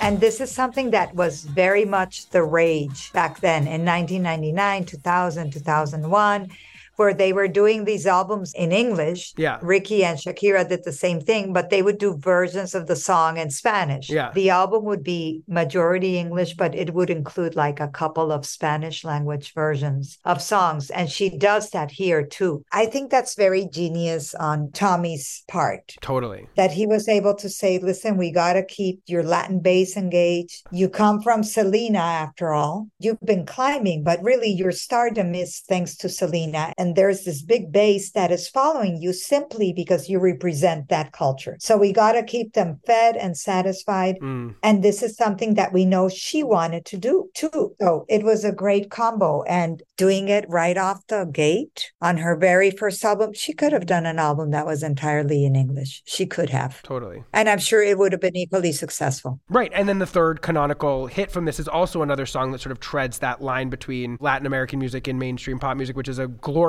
And 0.00 0.20
this 0.20 0.40
is 0.40 0.50
something 0.50 0.90
that 0.92 1.14
was 1.14 1.44
very 1.44 1.84
much 1.84 2.30
the 2.30 2.42
rage 2.42 3.12
back 3.12 3.40
then 3.40 3.66
in 3.66 3.84
1999, 3.84 4.84
2000, 4.86 5.52
2001, 5.52 6.50
where 6.98 7.14
they 7.14 7.32
were 7.32 7.48
doing 7.48 7.84
these 7.84 8.06
albums 8.06 8.52
in 8.54 8.72
English. 8.72 9.32
Yeah. 9.36 9.58
Ricky 9.62 10.04
and 10.04 10.18
Shakira 10.18 10.68
did 10.68 10.82
the 10.84 10.92
same 10.92 11.20
thing, 11.20 11.52
but 11.52 11.70
they 11.70 11.80
would 11.80 11.98
do 11.98 12.18
versions 12.18 12.74
of 12.74 12.88
the 12.88 12.96
song 12.96 13.36
in 13.36 13.50
Spanish. 13.50 14.10
Yeah. 14.10 14.32
The 14.34 14.50
album 14.50 14.84
would 14.84 15.04
be 15.04 15.42
majority 15.46 16.18
English, 16.18 16.54
but 16.54 16.74
it 16.74 16.92
would 16.94 17.08
include 17.08 17.54
like 17.54 17.78
a 17.78 17.88
couple 17.88 18.32
of 18.32 18.44
Spanish 18.44 19.04
language 19.04 19.54
versions 19.54 20.18
of 20.24 20.42
songs. 20.42 20.90
And 20.90 21.08
she 21.08 21.30
does 21.38 21.70
that 21.70 21.92
here 21.92 22.24
too. 22.24 22.64
I 22.72 22.86
think 22.86 23.10
that's 23.10 23.36
very 23.36 23.68
genius 23.72 24.34
on 24.34 24.72
Tommy's 24.72 25.44
part 25.46 25.94
Totally. 26.00 26.48
that 26.56 26.72
he 26.72 26.86
was 26.86 27.08
able 27.08 27.34
to 27.36 27.48
say, 27.48 27.78
listen, 27.78 28.16
we 28.16 28.32
got 28.32 28.54
to 28.54 28.64
keep 28.64 29.00
your 29.06 29.22
Latin 29.22 29.60
base 29.60 29.96
engaged. 29.96 30.66
You 30.72 30.88
come 30.88 31.22
from 31.22 31.44
Selena, 31.44 31.98
after 31.98 32.52
all. 32.52 32.88
You've 32.98 33.20
been 33.20 33.46
climbing, 33.46 34.02
but 34.02 34.22
really 34.22 34.50
your 34.50 34.72
stardom 34.72 35.34
is 35.34 35.60
thanks 35.60 35.96
to 35.98 36.08
Selena. 36.08 36.72
And 36.76 36.87
there's 36.94 37.24
this 37.24 37.42
big 37.42 37.72
base 37.72 38.12
that 38.12 38.30
is 38.30 38.48
following 38.48 39.00
you 39.00 39.12
simply 39.12 39.72
because 39.72 40.08
you 40.08 40.18
represent 40.18 40.88
that 40.88 41.12
culture. 41.12 41.56
So 41.60 41.76
we 41.76 41.92
got 41.92 42.12
to 42.12 42.22
keep 42.22 42.54
them 42.54 42.80
fed 42.86 43.16
and 43.16 43.36
satisfied. 43.36 44.16
Mm. 44.20 44.54
And 44.62 44.82
this 44.82 45.02
is 45.02 45.16
something 45.16 45.54
that 45.54 45.72
we 45.72 45.84
know 45.84 46.08
she 46.08 46.42
wanted 46.42 46.84
to 46.86 46.96
do 46.96 47.30
too. 47.34 47.74
So 47.80 48.04
it 48.08 48.22
was 48.22 48.44
a 48.44 48.52
great 48.52 48.90
combo. 48.90 49.42
And 49.42 49.82
doing 49.96 50.28
it 50.28 50.44
right 50.48 50.76
off 50.76 51.06
the 51.08 51.24
gate 51.24 51.90
on 52.00 52.18
her 52.18 52.36
very 52.36 52.70
first 52.70 53.04
album, 53.04 53.32
she 53.32 53.52
could 53.52 53.72
have 53.72 53.86
done 53.86 54.06
an 54.06 54.18
album 54.18 54.50
that 54.50 54.66
was 54.66 54.82
entirely 54.82 55.44
in 55.44 55.56
English. 55.56 56.02
She 56.06 56.26
could 56.26 56.50
have. 56.50 56.82
Totally. 56.82 57.24
And 57.32 57.48
I'm 57.48 57.58
sure 57.58 57.82
it 57.82 57.98
would 57.98 58.12
have 58.12 58.20
been 58.20 58.36
equally 58.36 58.72
successful. 58.72 59.40
Right. 59.48 59.72
And 59.74 59.88
then 59.88 59.98
the 59.98 60.06
third 60.06 60.42
canonical 60.42 61.06
hit 61.06 61.30
from 61.30 61.44
this 61.44 61.58
is 61.58 61.68
also 61.68 62.02
another 62.02 62.26
song 62.26 62.52
that 62.52 62.60
sort 62.60 62.72
of 62.72 62.80
treads 62.80 63.18
that 63.18 63.42
line 63.42 63.68
between 63.68 64.16
Latin 64.20 64.46
American 64.46 64.78
music 64.78 65.08
and 65.08 65.18
mainstream 65.18 65.58
pop 65.58 65.76
music, 65.76 65.96
which 65.96 66.08
is 66.08 66.18
a 66.18 66.28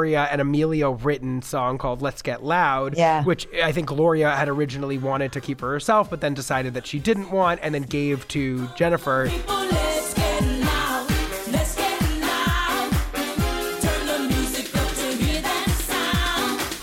Gloria 0.10 0.28
and 0.32 0.42
Emilio 0.42 0.92
written 0.94 1.40
song 1.44 1.78
called 1.78 2.02
Let's 2.02 2.24
Get 2.24 2.44
Loud. 2.44 2.98
Yeah. 2.98 3.24
Which 3.24 3.48
I 3.64 3.72
think 3.72 3.90
Gloria 3.90 4.36
had 4.36 4.50
originally 4.50 4.98
wanted 4.98 5.32
to 5.34 5.42
keep 5.42 5.60
for 5.60 5.72
herself, 5.72 6.10
but 6.10 6.20
then 6.20 6.34
decided 6.34 6.74
that 6.74 6.88
she 6.88 6.98
didn't 6.98 7.30
want 7.30 7.60
and 7.62 7.76
then 7.76 7.84
gave 7.84 8.28
to 8.30 8.68
Jennifer. 8.76 9.30
People, 9.30 9.56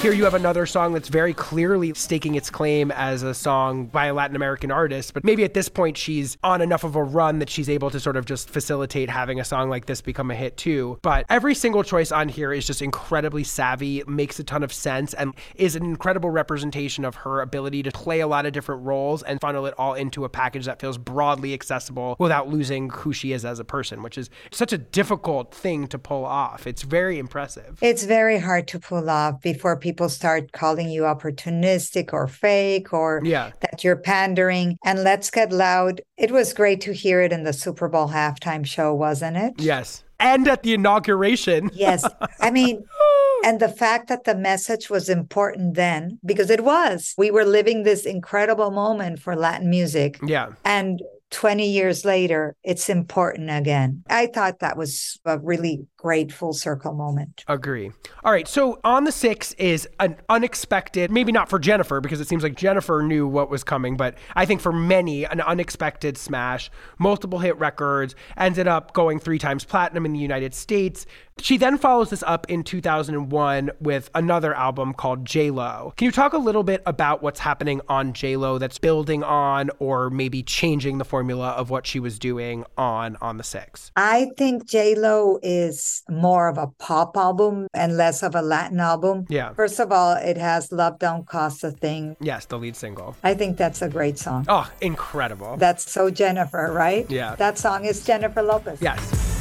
Here 0.07 0.15
you 0.15 0.23
have 0.23 0.35
another 0.35 0.67
song 0.67 0.93
that's 0.93 1.09
very 1.09 1.35
clearly 1.35 1.93
staking 1.95 2.37
its 2.37 2.49
claim 2.49 2.93
as 2.93 3.25
a 3.25 3.35
song 3.35 3.87
by 3.87 4.07
a 4.07 4.15
Latin 4.15 4.37
American 4.37 4.71
artist, 4.71 5.13
but 5.15 5.25
maybe 5.25 5.43
at 5.43 5.53
this 5.53 5.69
point 5.69 5.97
she's 5.97 6.39
on 6.45 6.63
enough 6.63 6.85
of 6.85 6.95
a 6.95 7.03
run 7.03 7.41
that 7.41 7.51
she's 7.51 7.69
able 7.69 7.91
to 7.91 7.99
sort 7.99 8.17
of 8.17 8.25
just 8.25 8.49
facilitate 8.49 9.11
having 9.11 9.41
a 9.41 9.45
song 9.45 9.69
like 9.69 9.87
this 9.87 10.01
become 10.01 10.31
a 10.31 10.37
hit 10.37 10.57
too. 10.57 10.97
But 11.03 11.27
every 11.29 11.57
single 11.57 11.83
choice 11.83 12.13
on 12.13 12.29
here 12.29 12.53
is 12.53 12.65
just 12.65 12.83
incredibly 12.83 13.43
savvy, 13.43 14.05
makes 14.07 14.39
a 14.39 14.45
ton 14.45 14.63
of 14.63 14.73
sense, 14.73 15.13
and 15.13 15.35
is 15.57 15.75
an 15.75 15.83
incredible 15.83 16.31
representation 16.31 17.05
of 17.05 17.17
her 17.17 17.41
ability 17.41 17.83
to 17.83 17.91
play 17.91 18.21
a 18.21 18.29
lot 18.29 18.47
of 18.47 18.53
different 18.53 18.85
roles 18.85 19.25
and 19.25 19.41
funnel 19.41 19.67
it 19.67 19.75
all 19.77 19.95
into 19.95 20.25
a 20.25 20.29
package 20.29 20.67
that 20.67 20.81
feels 20.81 20.99
broadly 20.99 21.53
accessible 21.53 22.15
without 22.21 22.49
losing 22.49 22.91
who 22.91 23.13
she 23.13 23.33
is 23.33 23.45
as 23.45 23.59
a 23.59 23.65
person, 23.65 24.05
which 24.05 24.17
is 24.17 24.31
such 24.53 24.73
a 24.73 24.79
difficult 24.79 25.53
thing 25.53 25.89
to 25.89 25.99
pull 25.99 26.25
off. 26.25 26.65
It's 26.65 26.83
very 26.83 27.19
impressive. 27.19 27.81
It's 27.83 28.05
very 28.05 28.39
hard 28.39 28.69
to 28.69 28.79
pull 28.79 29.11
off 29.11 29.43
before 29.43 29.77
people 29.77 29.96
start 30.09 30.53
calling 30.53 30.89
you 30.91 31.03
opportunistic 31.03 32.13
or 32.13 32.27
fake 32.29 32.93
or 32.93 33.21
Yeah. 33.25 33.51
that 33.61 33.83
you're 33.83 33.97
pandering. 33.97 34.77
And 34.85 35.03
Let's 35.03 35.31
Get 35.31 35.53
Loud. 35.53 36.01
It 36.17 36.31
was 36.31 36.53
great 36.53 36.81
to 36.83 36.93
hear 36.93 37.21
it 37.23 37.33
in 37.33 37.45
the 37.45 37.53
Super 37.53 37.89
Bowl 37.89 38.09
halftime 38.09 38.65
show, 38.67 38.95
wasn't 38.95 39.37
it? 39.37 39.55
Yes. 39.59 40.05
And 40.21 40.47
at 40.49 40.63
the 40.63 40.75
inauguration. 40.75 41.71
Yes. 41.75 42.05
I 42.41 42.51
mean, 42.51 42.85
and 43.45 43.61
the 43.61 43.69
fact 43.69 44.09
that 44.09 44.25
the 44.25 44.35
message 44.35 44.89
was 44.89 45.09
important 45.09 45.75
then, 45.75 46.19
because 46.25 46.51
it 46.51 46.65
was, 46.65 47.15
we 47.19 47.31
were 47.31 47.45
living 47.45 47.83
this 47.83 48.05
incredible 48.07 48.71
moment 48.71 49.21
for 49.21 49.37
Latin 49.37 49.69
music. 49.71 50.19
Yeah. 50.27 50.53
And 50.65 51.03
20 51.31 51.69
years 51.69 52.05
later, 52.05 52.55
it's 52.63 52.89
important 52.89 53.51
again. 53.51 54.03
I 54.09 54.27
thought 54.27 54.61
that 54.61 54.77
was 54.77 55.19
a 55.25 55.39
really 55.39 55.87
great 55.97 56.33
full 56.33 56.53
circle 56.53 56.95
moment. 56.95 57.43
Agree. 57.49 57.91
All 58.23 58.33
right. 58.33 58.47
So 58.47 58.79
on 58.85 59.05
the 59.05 59.13
six 59.13 59.53
is 59.55 59.89
an 59.99 60.17
unexpected, 60.29 61.11
maybe 61.11 61.33
not 61.33 61.49
for 61.49 61.59
Jennifer, 61.59 62.01
because 62.01 62.21
it 62.21 62.29
seems 62.29 62.43
like 62.43 62.57
Jennifer 62.57 63.03
knew 63.03 63.27
what 63.27 63.51
was 63.51 63.65
coming, 63.65 63.97
but 63.97 64.17
I 64.37 64.47
think 64.47 64.61
for 64.61 64.73
many, 64.73 65.25
an 65.25 65.41
unexpected 65.41 66.17
smash, 66.17 66.71
multiple 66.99 67.41
hit 67.41 67.59
records, 67.59 68.15
ended 68.37 68.69
up 68.69 68.93
going 68.93 69.19
three 69.19 69.39
times 69.39 69.65
platinum 69.65 70.07
in 70.07 70.13
the 70.13 70.21
United 70.21 70.55
States. 70.55 71.07
She 71.39 71.59
then 71.59 71.77
follows 71.77 72.09
this 72.11 72.25
up 72.27 72.49
in 72.49 72.65
2001 72.65 73.71
with 73.79 74.11
another 74.15 74.55
album 74.55 74.95
called 74.95 75.27
J 75.27 75.51
Lo. 75.51 75.93
Can 75.97 76.07
you 76.07 76.11
talk 76.11 76.33
a 76.33 76.39
little 76.39 76.63
bit 76.63 76.83
about 76.87 77.23
what's 77.23 77.41
happening 77.41 77.83
on 77.89 78.15
J 78.15 78.37
Lo 78.37 78.57
that's 78.57 78.79
building 78.79 79.23
on 79.23 79.71
or 79.79 80.09
maybe 80.09 80.43
changing 80.43 80.97
the 80.97 81.05
formula 81.05 81.51
of 81.51 81.69
what 81.69 81.87
she 81.87 82.01
was 82.01 82.19
doing 82.19 82.65
on 82.79 83.17
On 83.21 83.37
the 83.37 83.45
Six? 83.45 83.93
I 83.97 84.31
think 84.39 84.67
J 84.67 84.95
Lo 84.95 85.39
is 85.43 86.03
more 86.09 86.49
of 86.49 86.57
a 86.57 86.69
pop 86.79 87.17
album 87.19 87.67
and 87.75 87.99
less 87.99 88.23
of 88.23 88.35
a 88.35 88.43
Latin 88.43 88.81
album. 88.81 89.27
Yeah. 89.29 89.53
First 89.53 89.79
of 89.79 89.93
all, 89.93 90.17
it 90.17 90.39
has 90.39 90.73
Love 90.73 90.99
Don't 90.99 91.27
Cost 91.27 91.63
a 91.63 91.71
Thing. 91.71 92.17
Yes, 92.19 92.47
the 92.47 92.59
lead 92.59 92.77
single. 92.77 93.15
I 93.23 93.35
think 93.35 93.59
that's 93.59 93.83
a 93.83 93.91
great 93.91 94.19
song. 94.19 94.47
Oh, 94.49 94.69
incredible. 94.81 95.59
That's 95.59 95.89
so 95.91 96.11
Jennifer, 96.11 96.73
right? 96.73 97.09
Yeah. 97.11 97.35
That 97.37 97.59
song 97.59 97.85
is 97.85 98.05
Jennifer 98.05 98.43
Lopez. 98.43 98.81
Yes. 98.81 99.36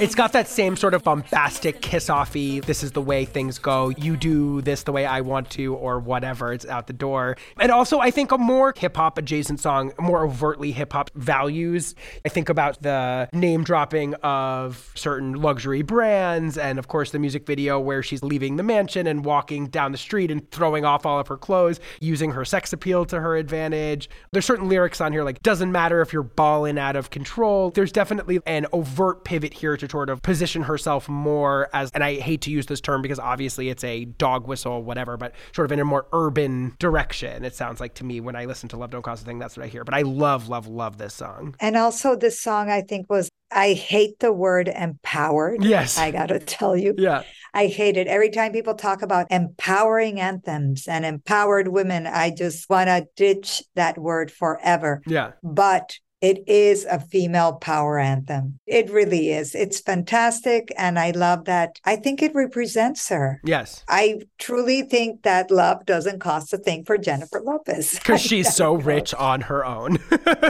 It's 0.00 0.16
got 0.16 0.32
that 0.32 0.48
same 0.48 0.74
sort 0.74 0.92
of 0.92 1.04
bombastic 1.04 1.80
kiss 1.80 2.08
offy, 2.08 2.64
this 2.64 2.82
is 2.82 2.90
the 2.90 3.00
way 3.00 3.24
things 3.24 3.60
go, 3.60 3.90
you 3.90 4.16
do 4.16 4.60
this 4.60 4.82
the 4.82 4.90
way 4.90 5.06
I 5.06 5.20
want 5.20 5.50
to, 5.50 5.72
or 5.76 6.00
whatever, 6.00 6.52
it's 6.52 6.66
out 6.66 6.88
the 6.88 6.92
door. 6.92 7.36
And 7.60 7.70
also, 7.70 8.00
I 8.00 8.10
think 8.10 8.32
a 8.32 8.38
more 8.38 8.74
hip 8.76 8.96
hop 8.96 9.18
adjacent 9.18 9.60
song, 9.60 9.92
more 10.00 10.24
overtly 10.24 10.72
hip 10.72 10.92
hop 10.92 11.12
values. 11.14 11.94
I 12.24 12.28
think 12.28 12.48
about 12.48 12.82
the 12.82 13.28
name 13.32 13.62
dropping 13.62 14.14
of 14.14 14.90
certain 14.96 15.34
luxury 15.34 15.82
brands, 15.82 16.58
and 16.58 16.80
of 16.80 16.88
course, 16.88 17.12
the 17.12 17.20
music 17.20 17.46
video 17.46 17.78
where 17.78 18.02
she's 18.02 18.24
leaving 18.24 18.56
the 18.56 18.64
mansion 18.64 19.06
and 19.06 19.24
walking 19.24 19.68
down 19.68 19.92
the 19.92 19.98
street 19.98 20.28
and 20.32 20.50
throwing 20.50 20.84
off 20.84 21.06
all 21.06 21.20
of 21.20 21.28
her 21.28 21.38
clothes, 21.38 21.78
using 22.00 22.32
her 22.32 22.44
sex 22.44 22.72
appeal 22.72 23.04
to 23.04 23.20
her 23.20 23.36
advantage. 23.36 24.10
There's 24.32 24.44
certain 24.44 24.68
lyrics 24.68 25.00
on 25.00 25.12
here 25.12 25.22
like, 25.22 25.40
doesn't 25.42 25.70
matter 25.70 26.00
if 26.00 26.12
you're 26.12 26.24
balling 26.24 26.78
out 26.78 26.96
of 26.96 27.10
control. 27.10 27.70
There's 27.70 27.92
definitely 27.92 28.40
an 28.44 28.66
overt 28.72 29.24
pivot 29.24 29.54
here 29.54 29.76
to 29.76 29.83
sort 29.88 30.10
of 30.10 30.22
position 30.22 30.62
herself 30.62 31.08
more 31.08 31.68
as, 31.72 31.90
and 31.92 32.02
I 32.04 32.14
hate 32.14 32.42
to 32.42 32.50
use 32.50 32.66
this 32.66 32.80
term 32.80 33.02
because 33.02 33.18
obviously 33.18 33.68
it's 33.68 33.84
a 33.84 34.04
dog 34.04 34.46
whistle, 34.46 34.82
whatever, 34.82 35.16
but 35.16 35.32
sort 35.54 35.66
of 35.66 35.72
in 35.72 35.80
a 35.80 35.84
more 35.84 36.06
urban 36.12 36.74
direction. 36.78 37.44
It 37.44 37.54
sounds 37.54 37.80
like 37.80 37.94
to 37.94 38.04
me 38.04 38.20
when 38.20 38.36
I 38.36 38.44
listen 38.44 38.68
to 38.70 38.76
Love 38.76 38.90
Don't 38.90 39.02
Cost 39.02 39.22
a 39.22 39.24
Thing, 39.24 39.38
that's 39.38 39.56
what 39.56 39.64
I 39.64 39.68
hear. 39.68 39.84
But 39.84 39.94
I 39.94 40.02
love, 40.02 40.48
love, 40.48 40.66
love 40.66 40.98
this 40.98 41.14
song. 41.14 41.54
And 41.60 41.76
also, 41.76 42.16
this 42.16 42.40
song 42.40 42.70
I 42.70 42.82
think 42.82 43.10
was, 43.10 43.28
I 43.50 43.74
hate 43.74 44.18
the 44.18 44.32
word 44.32 44.68
empowered. 44.68 45.62
Yes. 45.62 45.98
I 45.98 46.10
got 46.10 46.26
to 46.26 46.40
tell 46.40 46.76
you. 46.76 46.94
Yeah. 46.98 47.22
I 47.52 47.68
hate 47.68 47.96
it. 47.96 48.08
Every 48.08 48.30
time 48.30 48.50
people 48.50 48.74
talk 48.74 49.02
about 49.02 49.28
empowering 49.30 50.20
anthems 50.20 50.88
and 50.88 51.04
empowered 51.04 51.68
women, 51.68 52.06
I 52.06 52.30
just 52.30 52.68
want 52.68 52.88
to 52.88 53.06
ditch 53.14 53.62
that 53.76 53.96
word 53.96 54.32
forever. 54.32 55.02
Yeah. 55.06 55.32
But 55.42 55.98
it 56.24 56.42
is 56.48 56.86
a 56.86 56.98
female 56.98 57.52
power 57.52 57.98
anthem. 57.98 58.58
It 58.66 58.90
really 58.90 59.30
is. 59.30 59.54
It's 59.54 59.78
fantastic. 59.78 60.72
And 60.78 60.98
I 60.98 61.10
love 61.10 61.44
that. 61.44 61.78
I 61.84 61.96
think 61.96 62.22
it 62.22 62.34
represents 62.34 63.10
her. 63.10 63.42
Yes. 63.44 63.84
I 63.90 64.20
truly 64.38 64.80
think 64.80 65.22
that 65.24 65.50
love 65.50 65.84
doesn't 65.84 66.20
cost 66.20 66.54
a 66.54 66.56
thing 66.56 66.82
for 66.84 66.96
Jennifer 66.96 67.42
Lopez. 67.44 67.98
Because 68.04 68.22
she's 68.22 68.54
so 68.54 68.74
rich 68.92 69.12
on 69.12 69.42
her 69.42 69.66
own. 69.66 69.98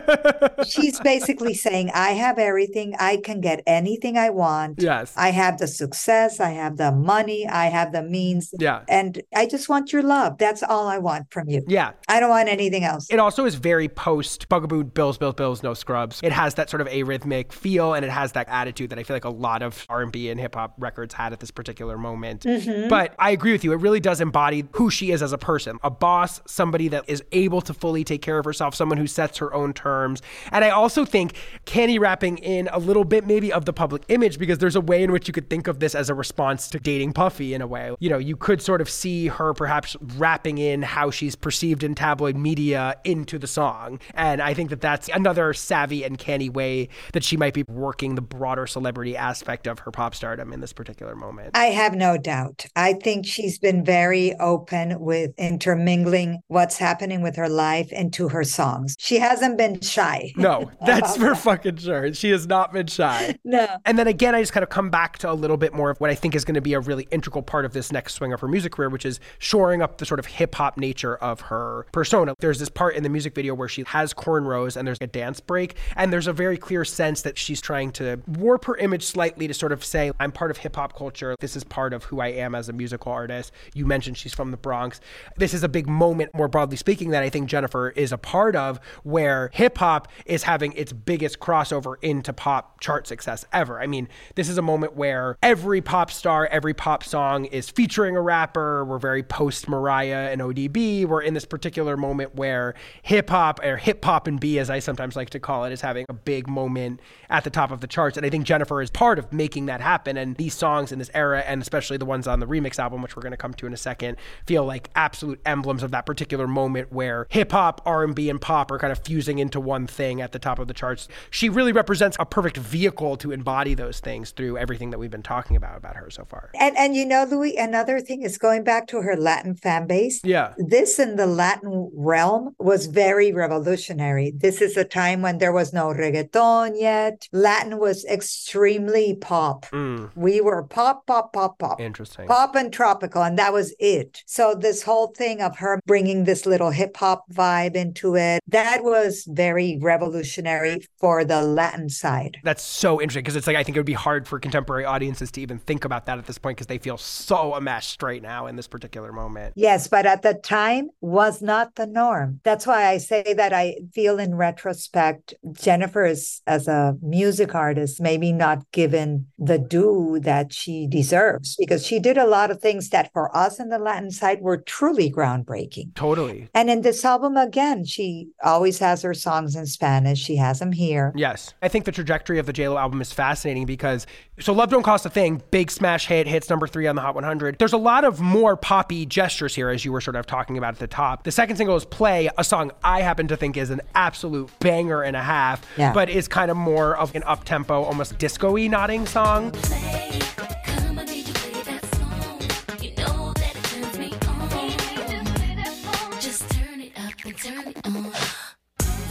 She's 0.66 0.98
basically 1.00 1.54
saying, 1.54 1.90
I 1.92 2.10
have 2.10 2.38
everything. 2.38 2.94
I 2.98 3.18
can 3.18 3.40
get 3.40 3.62
anything 3.66 4.16
I 4.16 4.30
want. 4.30 4.80
Yes. 4.80 5.12
I 5.16 5.30
have 5.30 5.58
the 5.58 5.66
success. 5.66 6.40
I 6.40 6.50
have 6.50 6.76
the 6.76 6.92
money. 6.92 7.46
I 7.46 7.66
have 7.66 7.92
the 7.92 8.02
means. 8.02 8.54
Yeah. 8.58 8.82
And 8.88 9.22
I 9.34 9.46
just 9.46 9.68
want 9.68 9.92
your 9.92 10.02
love. 10.02 10.38
That's 10.38 10.62
all 10.62 10.86
I 10.86 10.98
want 10.98 11.32
from 11.32 11.48
you. 11.48 11.62
Yeah. 11.66 11.92
I 12.08 12.20
don't 12.20 12.30
want 12.30 12.48
anything 12.48 12.84
else. 12.84 13.06
It 13.10 13.18
also 13.18 13.44
is 13.44 13.56
very 13.56 13.88
post 13.88 14.48
Bug 14.48 14.64
a 14.64 14.68
Boo 14.68 14.84
Bills, 14.84 15.18
Bills, 15.18 15.34
Bills, 15.34 15.63
No 15.64 15.74
Scrubs. 15.74 16.20
It 16.22 16.30
has 16.30 16.54
that 16.54 16.70
sort 16.70 16.80
of 16.80 16.86
arrhythmic 16.88 17.52
feel 17.52 17.94
and 17.94 18.04
it 18.04 18.10
has 18.10 18.32
that 18.32 18.48
attitude 18.48 18.90
that 18.90 18.98
I 18.98 19.02
feel 19.02 19.16
like 19.16 19.24
a 19.24 19.30
lot 19.30 19.62
of 19.62 19.84
R&B 19.88 20.28
and 20.30 20.38
hip 20.38 20.54
hop 20.54 20.74
records 20.78 21.14
had 21.14 21.32
at 21.32 21.40
this 21.40 21.50
particular 21.50 21.98
moment. 21.98 22.42
Mhm. 22.44 22.88
But 22.88 23.14
I 23.18 23.30
agree 23.30 23.52
with 23.52 23.64
you. 23.64 23.72
It 23.72 23.80
really 23.80 23.98
does 24.00 24.20
embody 24.20 24.64
who 24.72 24.90
she 24.90 25.10
is 25.10 25.22
as 25.22 25.32
a 25.32 25.38
person. 25.38 25.78
A 25.82 25.90
boss, 25.90 26.40
somebody 26.46 26.86
that 26.88 27.04
is 27.08 27.24
able 27.32 27.60
to 27.62 27.74
fully 27.74 28.04
take 28.04 28.22
care 28.22 28.38
of 28.38 28.44
herself, 28.44 28.74
someone 28.74 28.98
who 28.98 29.06
sets 29.06 29.38
her 29.38 29.52
own 29.54 29.72
terms. 29.72 30.20
And 30.52 30.64
I 30.64 30.70
also 30.70 31.04
think 31.04 31.32
candy 31.64 31.98
wrapping 31.98 32.38
in 32.38 32.68
a 32.72 32.78
little 32.78 33.04
bit 33.04 33.26
maybe 33.26 33.52
of 33.52 33.64
the 33.64 33.72
public 33.72 34.02
image 34.08 34.38
because 34.38 34.58
there's 34.58 34.76
a 34.76 34.80
way 34.80 35.02
in 35.02 35.10
which 35.10 35.26
you 35.26 35.32
could 35.32 35.48
think 35.48 35.66
of 35.66 35.80
this 35.80 35.94
as 35.94 36.10
a 36.10 36.14
response 36.14 36.68
to 36.68 36.78
dating 36.78 37.14
Puffy 37.14 37.54
in 37.54 37.62
a 37.62 37.66
way. 37.66 37.94
You 38.00 38.10
know, 38.10 38.18
you 38.18 38.36
could 38.36 38.60
sort 38.60 38.82
of 38.82 38.90
see 38.90 39.28
her 39.28 39.54
perhaps 39.54 39.96
wrapping 40.18 40.58
in 40.58 40.82
how 40.82 41.10
she's 41.10 41.34
perceived 41.34 41.82
in 41.82 41.94
tabloid 41.94 42.36
media 42.36 42.96
into 43.04 43.38
the 43.38 43.46
song. 43.46 43.98
And 44.12 44.42
I 44.42 44.52
think 44.52 44.68
that 44.70 44.82
that's 44.82 45.08
another 45.08 45.53
savvy 45.54 46.04
and 46.04 46.18
canny 46.18 46.48
way 46.48 46.88
that 47.12 47.24
she 47.24 47.36
might 47.36 47.54
be 47.54 47.64
working 47.64 48.14
the 48.14 48.22
broader 48.22 48.66
celebrity 48.66 49.16
aspect 49.16 49.66
of 49.66 49.80
her 49.80 49.90
pop 49.90 50.14
stardom 50.14 50.52
in 50.52 50.60
this 50.60 50.72
particular 50.72 51.14
moment. 51.14 51.50
I 51.54 51.66
have 51.66 51.94
no 51.94 52.18
doubt. 52.18 52.66
I 52.76 52.94
think 52.94 53.26
she's 53.26 53.58
been 53.58 53.84
very 53.84 54.34
open 54.40 55.00
with 55.00 55.32
intermingling 55.38 56.40
what's 56.48 56.78
happening 56.78 57.22
with 57.22 57.36
her 57.36 57.48
life 57.48 57.92
into 57.92 58.28
her 58.28 58.44
songs. 58.44 58.96
She 58.98 59.18
hasn't 59.18 59.58
been 59.58 59.80
shy. 59.80 60.32
No, 60.44 60.70
that's 60.84 61.16
for 61.16 61.34
fucking 61.34 61.76
sure. 61.76 62.12
She 62.12 62.28
has 62.30 62.46
not 62.46 62.72
been 62.72 62.86
shy. 62.86 63.38
No. 63.44 63.66
And 63.84 63.98
then 63.98 64.06
again, 64.06 64.34
I 64.34 64.40
just 64.40 64.52
kind 64.52 64.62
of 64.62 64.70
come 64.70 64.90
back 64.90 65.18
to 65.18 65.30
a 65.30 65.32
little 65.32 65.56
bit 65.56 65.74
more 65.74 65.90
of 65.90 66.00
what 66.00 66.10
I 66.10 66.14
think 66.14 66.34
is 66.34 66.44
going 66.44 66.54
to 66.54 66.60
be 66.60 66.74
a 66.74 66.80
really 66.80 67.06
integral 67.10 67.42
part 67.42 67.64
of 67.64 67.72
this 67.72 67.92
next 67.92 68.14
swing 68.14 68.32
of 68.32 68.40
her 68.40 68.48
music 68.48 68.72
career, 68.72 68.88
which 68.88 69.06
is 69.06 69.20
shoring 69.38 69.80
up 69.80 69.98
the 69.98 70.06
sort 70.06 70.18
of 70.18 70.26
hip 70.26 70.54
hop 70.54 70.76
nature 70.76 71.16
of 71.16 71.42
her 71.42 71.86
persona. 71.92 72.34
There's 72.38 72.58
this 72.58 72.68
part 72.68 72.94
in 72.94 73.02
the 73.02 73.08
music 73.08 73.34
video 73.34 73.54
where 73.54 73.68
she 73.68 73.84
has 73.86 74.12
cornrows 74.12 74.76
and 74.76 74.86
there's 74.86 74.98
a 75.00 75.06
dance 75.06 75.33
break, 75.40 75.76
and 75.96 76.12
there's 76.12 76.26
a 76.26 76.32
very 76.32 76.56
clear 76.56 76.84
sense 76.84 77.22
that 77.22 77.38
she's 77.38 77.60
trying 77.60 77.92
to 77.92 78.20
warp 78.26 78.64
her 78.64 78.76
image 78.76 79.04
slightly 79.04 79.48
to 79.48 79.54
sort 79.54 79.72
of 79.72 79.84
say, 79.84 80.12
I'm 80.18 80.32
part 80.32 80.50
of 80.50 80.58
hip 80.58 80.76
hop 80.76 80.96
culture. 80.96 81.36
This 81.40 81.56
is 81.56 81.64
part 81.64 81.92
of 81.92 82.04
who 82.04 82.20
I 82.20 82.28
am 82.28 82.54
as 82.54 82.68
a 82.68 82.72
musical 82.72 83.12
artist. 83.12 83.52
You 83.74 83.86
mentioned 83.86 84.16
she's 84.16 84.34
from 84.34 84.50
the 84.50 84.56
Bronx. 84.56 85.00
This 85.36 85.54
is 85.54 85.62
a 85.62 85.68
big 85.68 85.88
moment, 85.88 86.34
more 86.34 86.48
broadly 86.48 86.76
speaking, 86.76 87.10
that 87.10 87.22
I 87.22 87.30
think 87.30 87.48
Jennifer 87.48 87.90
is 87.90 88.12
a 88.12 88.18
part 88.18 88.56
of, 88.56 88.80
where 89.02 89.50
hip 89.52 89.78
hop 89.78 90.08
is 90.26 90.44
having 90.44 90.72
its 90.72 90.92
biggest 90.92 91.40
crossover 91.40 91.96
into 92.02 92.32
pop 92.32 92.80
chart 92.80 93.06
success 93.06 93.44
ever. 93.52 93.80
I 93.80 93.86
mean, 93.86 94.08
this 94.34 94.48
is 94.48 94.58
a 94.58 94.62
moment 94.62 94.96
where 94.96 95.36
every 95.42 95.80
pop 95.80 96.10
star, 96.10 96.46
every 96.46 96.74
pop 96.74 97.04
song 97.04 97.44
is 97.46 97.70
featuring 97.70 98.16
a 98.16 98.20
rapper. 98.20 98.84
We're 98.84 98.98
very 98.98 99.22
post 99.22 99.68
Mariah 99.68 100.30
and 100.30 100.40
ODB. 100.40 101.06
We're 101.06 101.22
in 101.22 101.34
this 101.34 101.44
particular 101.44 101.96
moment 101.96 102.34
where 102.34 102.74
hip 103.02 103.30
hop, 103.30 103.62
or 103.64 103.76
hip 103.76 104.04
hop 104.04 104.26
and 104.26 104.40
B, 104.40 104.58
as 104.58 104.70
I 104.70 104.78
sometimes 104.78 105.16
like 105.16 105.23
to 105.30 105.40
call 105.40 105.64
it, 105.64 105.72
is 105.72 105.80
having 105.80 106.06
a 106.08 106.12
big 106.12 106.48
moment 106.48 107.00
at 107.30 107.44
the 107.44 107.50
top 107.50 107.70
of 107.70 107.80
the 107.80 107.86
charts. 107.86 108.16
And 108.16 108.24
I 108.24 108.30
think 108.30 108.44
Jennifer 108.44 108.80
is 108.80 108.90
part 108.90 109.18
of 109.18 109.32
making 109.32 109.66
that 109.66 109.80
happen. 109.80 110.16
And 110.16 110.36
these 110.36 110.54
songs 110.54 110.92
in 110.92 110.98
this 110.98 111.10
era, 111.14 111.40
and 111.40 111.62
especially 111.62 111.96
the 111.96 112.04
ones 112.04 112.26
on 112.26 112.40
the 112.40 112.46
remix 112.46 112.78
album, 112.78 113.02
which 113.02 113.16
we're 113.16 113.22
going 113.22 113.32
to 113.32 113.36
come 113.36 113.54
to 113.54 113.66
in 113.66 113.72
a 113.72 113.78
second, 113.78 114.16
feel 114.46 114.64
like 114.64 114.90
absolute 114.94 115.40
emblems 115.46 115.82
of 115.82 115.90
that 115.90 116.06
particular 116.06 116.46
moment 116.46 116.92
where 116.92 117.26
hip 117.30 117.52
hop, 117.52 117.80
R&B, 117.84 118.30
and 118.30 118.40
pop 118.40 118.70
are 118.70 118.78
kind 118.78 118.92
of 118.92 118.98
fusing 118.98 119.38
into 119.38 119.60
one 119.60 119.86
thing 119.86 120.20
at 120.20 120.32
the 120.32 120.38
top 120.38 120.58
of 120.58 120.68
the 120.68 120.74
charts. 120.74 121.08
She 121.30 121.48
really 121.48 121.72
represents 121.72 122.16
a 122.20 122.26
perfect 122.26 122.56
vehicle 122.56 123.16
to 123.18 123.32
embody 123.32 123.74
those 123.74 124.00
things 124.00 124.30
through 124.30 124.58
everything 124.58 124.90
that 124.90 124.98
we've 124.98 125.10
been 125.10 125.22
talking 125.22 125.56
about 125.56 125.76
about 125.76 125.96
her 125.96 126.10
so 126.10 126.24
far. 126.24 126.50
And 126.58 126.76
and 126.76 126.94
you 126.94 127.06
know, 127.06 127.24
Louie, 127.24 127.56
another 127.56 128.00
thing 128.00 128.22
is 128.22 128.38
going 128.38 128.64
back 128.64 128.86
to 128.88 129.02
her 129.02 129.16
Latin 129.16 129.54
fan 129.54 129.86
base. 129.86 130.20
Yeah. 130.24 130.54
This 130.58 130.98
in 130.98 131.16
the 131.16 131.26
Latin 131.26 131.90
realm 131.94 132.54
was 132.58 132.86
very 132.86 133.32
revolutionary. 133.32 134.32
This 134.34 134.60
is 134.60 134.76
a 134.76 134.84
time 134.84 135.13
when 135.22 135.38
there 135.38 135.52
was 135.52 135.72
no 135.72 135.88
reggaeton 135.88 136.72
yet. 136.78 137.28
Latin 137.32 137.78
was 137.78 138.04
extremely 138.04 139.14
pop. 139.14 139.66
Mm. 139.66 140.10
We 140.14 140.40
were 140.40 140.62
pop, 140.62 141.06
pop, 141.06 141.32
pop, 141.32 141.58
pop. 141.58 141.80
Interesting. 141.80 142.26
Pop 142.26 142.54
and 142.54 142.72
tropical, 142.72 143.22
and 143.22 143.38
that 143.38 143.52
was 143.52 143.74
it. 143.78 144.22
So, 144.26 144.54
this 144.54 144.82
whole 144.82 145.08
thing 145.08 145.40
of 145.40 145.58
her 145.58 145.80
bringing 145.86 146.24
this 146.24 146.46
little 146.46 146.70
hip 146.70 146.96
hop 146.96 147.24
vibe 147.32 147.74
into 147.74 148.16
it, 148.16 148.42
that 148.48 148.82
was 148.82 149.24
very 149.28 149.78
revolutionary 149.80 150.86
for 150.98 151.24
the 151.24 151.42
Latin 151.42 151.88
side. 151.88 152.38
That's 152.44 152.62
so 152.62 153.00
interesting 153.00 153.22
because 153.22 153.36
it's 153.36 153.46
like 153.46 153.56
I 153.56 153.62
think 153.62 153.76
it 153.76 153.80
would 153.80 153.86
be 153.86 153.92
hard 153.92 154.26
for 154.26 154.38
contemporary 154.38 154.84
audiences 154.84 155.30
to 155.32 155.40
even 155.40 155.58
think 155.58 155.84
about 155.84 156.06
that 156.06 156.18
at 156.18 156.26
this 156.26 156.38
point 156.38 156.56
because 156.56 156.66
they 156.66 156.78
feel 156.78 156.96
so 156.96 157.56
enmeshed 157.56 158.02
right 158.02 158.22
now 158.22 158.46
in 158.46 158.56
this 158.56 158.68
particular 158.68 159.12
moment. 159.12 159.54
Yes, 159.56 159.88
but 159.88 160.06
at 160.06 160.22
the 160.22 160.34
time 160.34 160.90
was 161.00 161.42
not 161.42 161.74
the 161.74 161.86
norm. 161.86 162.40
That's 162.44 162.66
why 162.66 162.86
I 162.86 162.98
say 162.98 163.34
that 163.36 163.52
I 163.52 163.76
feel 163.92 164.18
in 164.18 164.34
retrospect, 164.34 165.03
Jennifer 165.52 166.04
is, 166.04 166.42
as 166.46 166.68
a 166.68 166.96
music 167.02 167.54
artist, 167.54 168.00
maybe 168.00 168.32
not 168.32 168.70
given 168.72 169.26
the 169.38 169.58
due 169.58 170.18
that 170.22 170.52
she 170.52 170.86
deserves 170.86 171.56
because 171.58 171.86
she 171.86 171.98
did 171.98 172.18
a 172.18 172.26
lot 172.26 172.50
of 172.50 172.60
things 172.60 172.90
that 172.90 173.12
for 173.12 173.34
us 173.36 173.58
in 173.58 173.68
the 173.68 173.78
Latin 173.78 174.10
side 174.10 174.40
were 174.40 174.56
truly 174.56 175.10
groundbreaking. 175.10 175.94
Totally. 175.94 176.48
And 176.54 176.70
in 176.70 176.82
this 176.82 177.04
album, 177.04 177.36
again, 177.36 177.84
she 177.84 178.28
always 178.42 178.78
has 178.78 179.02
her 179.02 179.14
songs 179.14 179.56
in 179.56 179.66
Spanish. 179.66 180.20
She 180.20 180.36
has 180.36 180.58
them 180.58 180.72
here. 180.72 181.12
Yes. 181.16 181.54
I 181.62 181.68
think 181.68 181.84
the 181.84 181.92
trajectory 181.92 182.38
of 182.38 182.46
the 182.46 182.52
JLo 182.52 182.78
album 182.78 183.00
is 183.00 183.12
fascinating 183.12 183.66
because 183.66 184.06
so 184.40 184.52
Love 184.52 184.70
Don't 184.70 184.82
Cost 184.82 185.06
a 185.06 185.10
Thing, 185.10 185.42
big 185.50 185.70
smash 185.70 186.06
hit, 186.06 186.26
hits 186.26 186.50
number 186.50 186.66
three 186.66 186.86
on 186.86 186.96
the 186.96 187.02
Hot 187.02 187.14
100. 187.14 187.58
There's 187.58 187.72
a 187.72 187.78
lot 187.78 188.04
of 188.04 188.20
more 188.20 188.56
poppy 188.56 189.06
gestures 189.06 189.54
here, 189.54 189.68
as 189.68 189.84
you 189.84 189.92
were 189.92 190.00
sort 190.00 190.16
of 190.16 190.26
talking 190.26 190.58
about 190.58 190.74
at 190.74 190.80
the 190.80 190.86
top. 190.86 191.22
The 191.22 191.30
second 191.30 191.56
single 191.56 191.76
is 191.76 191.84
Play, 191.84 192.28
a 192.36 192.44
song 192.44 192.72
I 192.82 193.02
happen 193.02 193.28
to 193.28 193.36
think 193.36 193.56
is 193.56 193.70
an 193.70 193.80
absolute 193.94 194.50
banger 194.58 194.93
and 195.02 195.16
a 195.16 195.22
half, 195.22 195.62
Yeah. 195.76 195.92
but 195.92 196.08
is 196.08 196.28
kind 196.28 196.50
of 196.50 196.56
more 196.56 196.96
of 196.96 197.14
an 197.14 197.22
up 197.24 197.44
tempo, 197.44 197.82
almost 197.82 198.18
disco 198.18 198.52
y 198.52 198.66
nodding 198.66 199.06
song. 199.06 199.52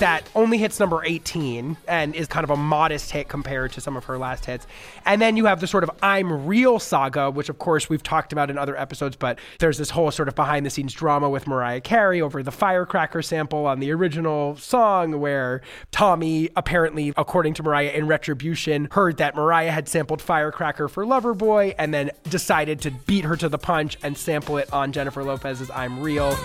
That 0.03 0.29
only 0.35 0.57
hits 0.57 0.81
number 0.81 1.01
18 1.05 1.77
and 1.87 2.13
is 2.13 2.27
kind 2.27 2.43
of 2.43 2.49
a 2.49 2.57
modest 2.57 3.11
hit 3.11 3.29
compared 3.29 3.71
to 3.71 3.79
some 3.79 3.95
of 3.95 4.03
her 4.03 4.17
last 4.17 4.43
hits. 4.43 4.67
And 5.05 5.21
then 5.21 5.37
you 5.37 5.45
have 5.45 5.61
the 5.61 5.67
sort 5.67 5.85
of 5.85 5.91
I'm 6.03 6.45
Real 6.45 6.77
saga, 6.77 7.31
which 7.31 7.47
of 7.47 7.57
course 7.57 7.87
we've 7.87 8.03
talked 8.03 8.33
about 8.33 8.49
in 8.49 8.57
other 8.57 8.75
episodes, 8.75 9.15
but 9.15 9.39
there's 9.59 9.77
this 9.77 9.91
whole 9.91 10.11
sort 10.11 10.27
of 10.27 10.35
behind 10.35 10.65
the 10.65 10.69
scenes 10.69 10.91
drama 10.91 11.29
with 11.29 11.47
Mariah 11.47 11.79
Carey 11.79 12.21
over 12.21 12.43
the 12.43 12.51
firecracker 12.51 13.21
sample 13.21 13.65
on 13.65 13.79
the 13.79 13.91
original 13.91 14.57
song, 14.57 15.21
where 15.21 15.61
Tommy 15.91 16.49
apparently, 16.57 17.13
according 17.15 17.53
to 17.53 17.63
Mariah 17.63 17.91
in 17.91 18.05
retribution, 18.05 18.89
heard 18.91 19.15
that 19.19 19.37
Mariah 19.37 19.71
had 19.71 19.87
sampled 19.87 20.21
firecracker 20.21 20.89
for 20.89 21.05
Loverboy 21.05 21.75
and 21.79 21.93
then 21.93 22.11
decided 22.29 22.81
to 22.81 22.91
beat 22.91 23.23
her 23.23 23.37
to 23.37 23.47
the 23.47 23.57
punch 23.57 23.97
and 24.03 24.17
sample 24.17 24.57
it 24.57 24.71
on 24.73 24.91
Jennifer 24.91 25.23
Lopez's 25.23 25.71
I'm 25.71 26.01
Real. 26.01 26.35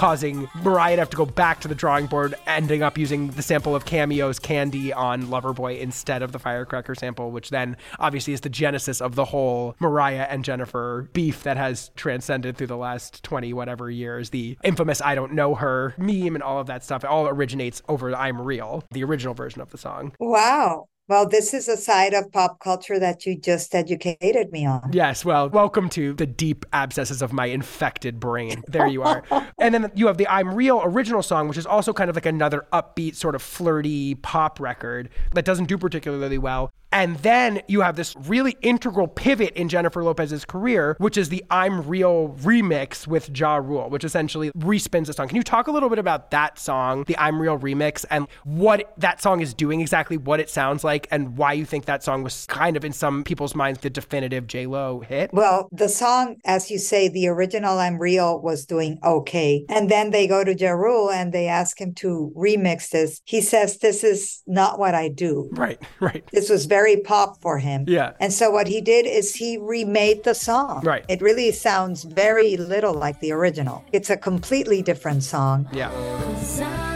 Causing 0.00 0.48
Mariah 0.62 0.96
to 0.96 1.02
have 1.02 1.10
to 1.10 1.16
go 1.18 1.26
back 1.26 1.60
to 1.60 1.68
the 1.68 1.74
drawing 1.74 2.06
board, 2.06 2.34
ending 2.46 2.82
up 2.82 2.96
using 2.96 3.28
the 3.32 3.42
sample 3.42 3.76
of 3.76 3.84
Cameo's 3.84 4.38
Candy 4.38 4.94
on 4.94 5.24
Loverboy 5.24 5.78
instead 5.78 6.22
of 6.22 6.32
the 6.32 6.38
Firecracker 6.38 6.94
sample, 6.94 7.30
which 7.30 7.50
then 7.50 7.76
obviously 7.98 8.32
is 8.32 8.40
the 8.40 8.48
genesis 8.48 9.02
of 9.02 9.14
the 9.14 9.26
whole 9.26 9.76
Mariah 9.78 10.26
and 10.30 10.42
Jennifer 10.42 11.10
beef 11.12 11.42
that 11.42 11.58
has 11.58 11.90
transcended 11.96 12.56
through 12.56 12.68
the 12.68 12.78
last 12.78 13.22
20 13.24 13.52
whatever 13.52 13.90
years. 13.90 14.30
The 14.30 14.56
infamous 14.64 15.02
I 15.02 15.14
Don't 15.14 15.34
Know 15.34 15.54
Her 15.54 15.94
meme 15.98 16.34
and 16.34 16.42
all 16.42 16.58
of 16.58 16.66
that 16.68 16.82
stuff, 16.82 17.04
it 17.04 17.10
all 17.10 17.28
originates 17.28 17.82
over 17.86 18.16
I'm 18.16 18.40
Real, 18.40 18.82
the 18.92 19.04
original 19.04 19.34
version 19.34 19.60
of 19.60 19.68
the 19.68 19.76
song. 19.76 20.14
Wow. 20.18 20.88
Well, 21.10 21.26
this 21.26 21.52
is 21.52 21.66
a 21.66 21.76
side 21.76 22.14
of 22.14 22.30
pop 22.30 22.60
culture 22.60 22.96
that 23.00 23.26
you 23.26 23.36
just 23.36 23.74
educated 23.74 24.52
me 24.52 24.64
on. 24.64 24.90
Yes, 24.92 25.24
well, 25.24 25.48
welcome 25.48 25.88
to 25.88 26.12
the 26.12 26.24
deep 26.24 26.64
abscesses 26.72 27.20
of 27.20 27.32
my 27.32 27.46
infected 27.46 28.20
brain. 28.20 28.62
There 28.68 28.86
you 28.86 29.02
are. 29.02 29.24
and 29.58 29.74
then 29.74 29.90
you 29.96 30.06
have 30.06 30.18
the 30.18 30.28
I'm 30.28 30.54
Real 30.54 30.80
original 30.84 31.24
song, 31.24 31.48
which 31.48 31.58
is 31.58 31.66
also 31.66 31.92
kind 31.92 32.10
of 32.10 32.16
like 32.16 32.26
another 32.26 32.64
upbeat, 32.72 33.16
sort 33.16 33.34
of 33.34 33.42
flirty 33.42 34.14
pop 34.14 34.60
record 34.60 35.08
that 35.34 35.44
doesn't 35.44 35.64
do 35.64 35.76
particularly 35.76 36.38
well. 36.38 36.70
And 36.92 37.16
then 37.18 37.62
you 37.68 37.82
have 37.82 37.94
this 37.94 38.16
really 38.16 38.56
integral 38.62 39.06
pivot 39.06 39.54
in 39.54 39.68
Jennifer 39.68 40.02
Lopez's 40.02 40.44
career, 40.44 40.96
which 40.98 41.16
is 41.16 41.28
the 41.28 41.44
I'm 41.50 41.86
Real 41.86 42.36
remix 42.40 43.06
with 43.06 43.36
Ja 43.36 43.56
Rule, 43.56 43.88
which 43.88 44.02
essentially 44.02 44.50
respins 44.52 45.06
the 45.06 45.12
song. 45.12 45.28
Can 45.28 45.36
you 45.36 45.44
talk 45.44 45.68
a 45.68 45.70
little 45.70 45.88
bit 45.88 46.00
about 46.00 46.32
that 46.32 46.58
song, 46.58 47.04
the 47.04 47.16
I'm 47.16 47.40
Real 47.40 47.58
remix, 47.58 48.04
and 48.10 48.26
what 48.42 48.92
that 48.98 49.22
song 49.22 49.40
is 49.40 49.54
doing 49.54 49.80
exactly, 49.80 50.16
what 50.16 50.40
it 50.40 50.50
sounds 50.50 50.82
like, 50.82 50.99
and 51.10 51.36
why 51.36 51.52
you 51.52 51.64
think 51.64 51.84
that 51.86 52.02
song 52.02 52.22
was 52.22 52.46
kind 52.46 52.76
of 52.76 52.84
in 52.84 52.92
some 52.92 53.24
people's 53.24 53.54
minds 53.54 53.80
the 53.80 53.90
definitive 53.90 54.46
J 54.46 54.66
Lo 54.66 55.00
hit? 55.00 55.30
Well, 55.32 55.68
the 55.72 55.88
song, 55.88 56.36
as 56.44 56.70
you 56.70 56.78
say, 56.78 57.08
the 57.08 57.28
original 57.28 57.78
I'm 57.78 57.98
Real 57.98 58.40
was 58.40 58.66
doing 58.66 58.98
okay. 59.04 59.64
And 59.68 59.90
then 59.90 60.10
they 60.10 60.26
go 60.26 60.44
to 60.44 60.56
Ja 60.56 60.70
Rule 60.70 61.10
and 61.10 61.32
they 61.32 61.46
ask 61.46 61.80
him 61.80 61.94
to 61.96 62.32
remix 62.36 62.90
this. 62.90 63.20
He 63.24 63.40
says, 63.40 63.78
This 63.78 64.04
is 64.04 64.42
not 64.46 64.78
what 64.78 64.94
I 64.94 65.08
do. 65.08 65.50
Right, 65.52 65.80
right. 66.00 66.24
This 66.32 66.50
was 66.50 66.66
very 66.66 66.96
pop 66.98 67.40
for 67.40 67.58
him. 67.58 67.84
Yeah. 67.86 68.12
And 68.20 68.32
so 68.32 68.50
what 68.50 68.68
he 68.68 68.80
did 68.80 69.06
is 69.06 69.34
he 69.34 69.58
remade 69.58 70.24
the 70.24 70.34
song. 70.34 70.82
Right. 70.84 71.04
It 71.08 71.20
really 71.20 71.52
sounds 71.52 72.04
very 72.04 72.56
little 72.56 72.94
like 72.94 73.20
the 73.20 73.32
original. 73.32 73.84
It's 73.92 74.10
a 74.10 74.16
completely 74.16 74.82
different 74.82 75.22
song. 75.22 75.68
Yeah. 75.72 76.89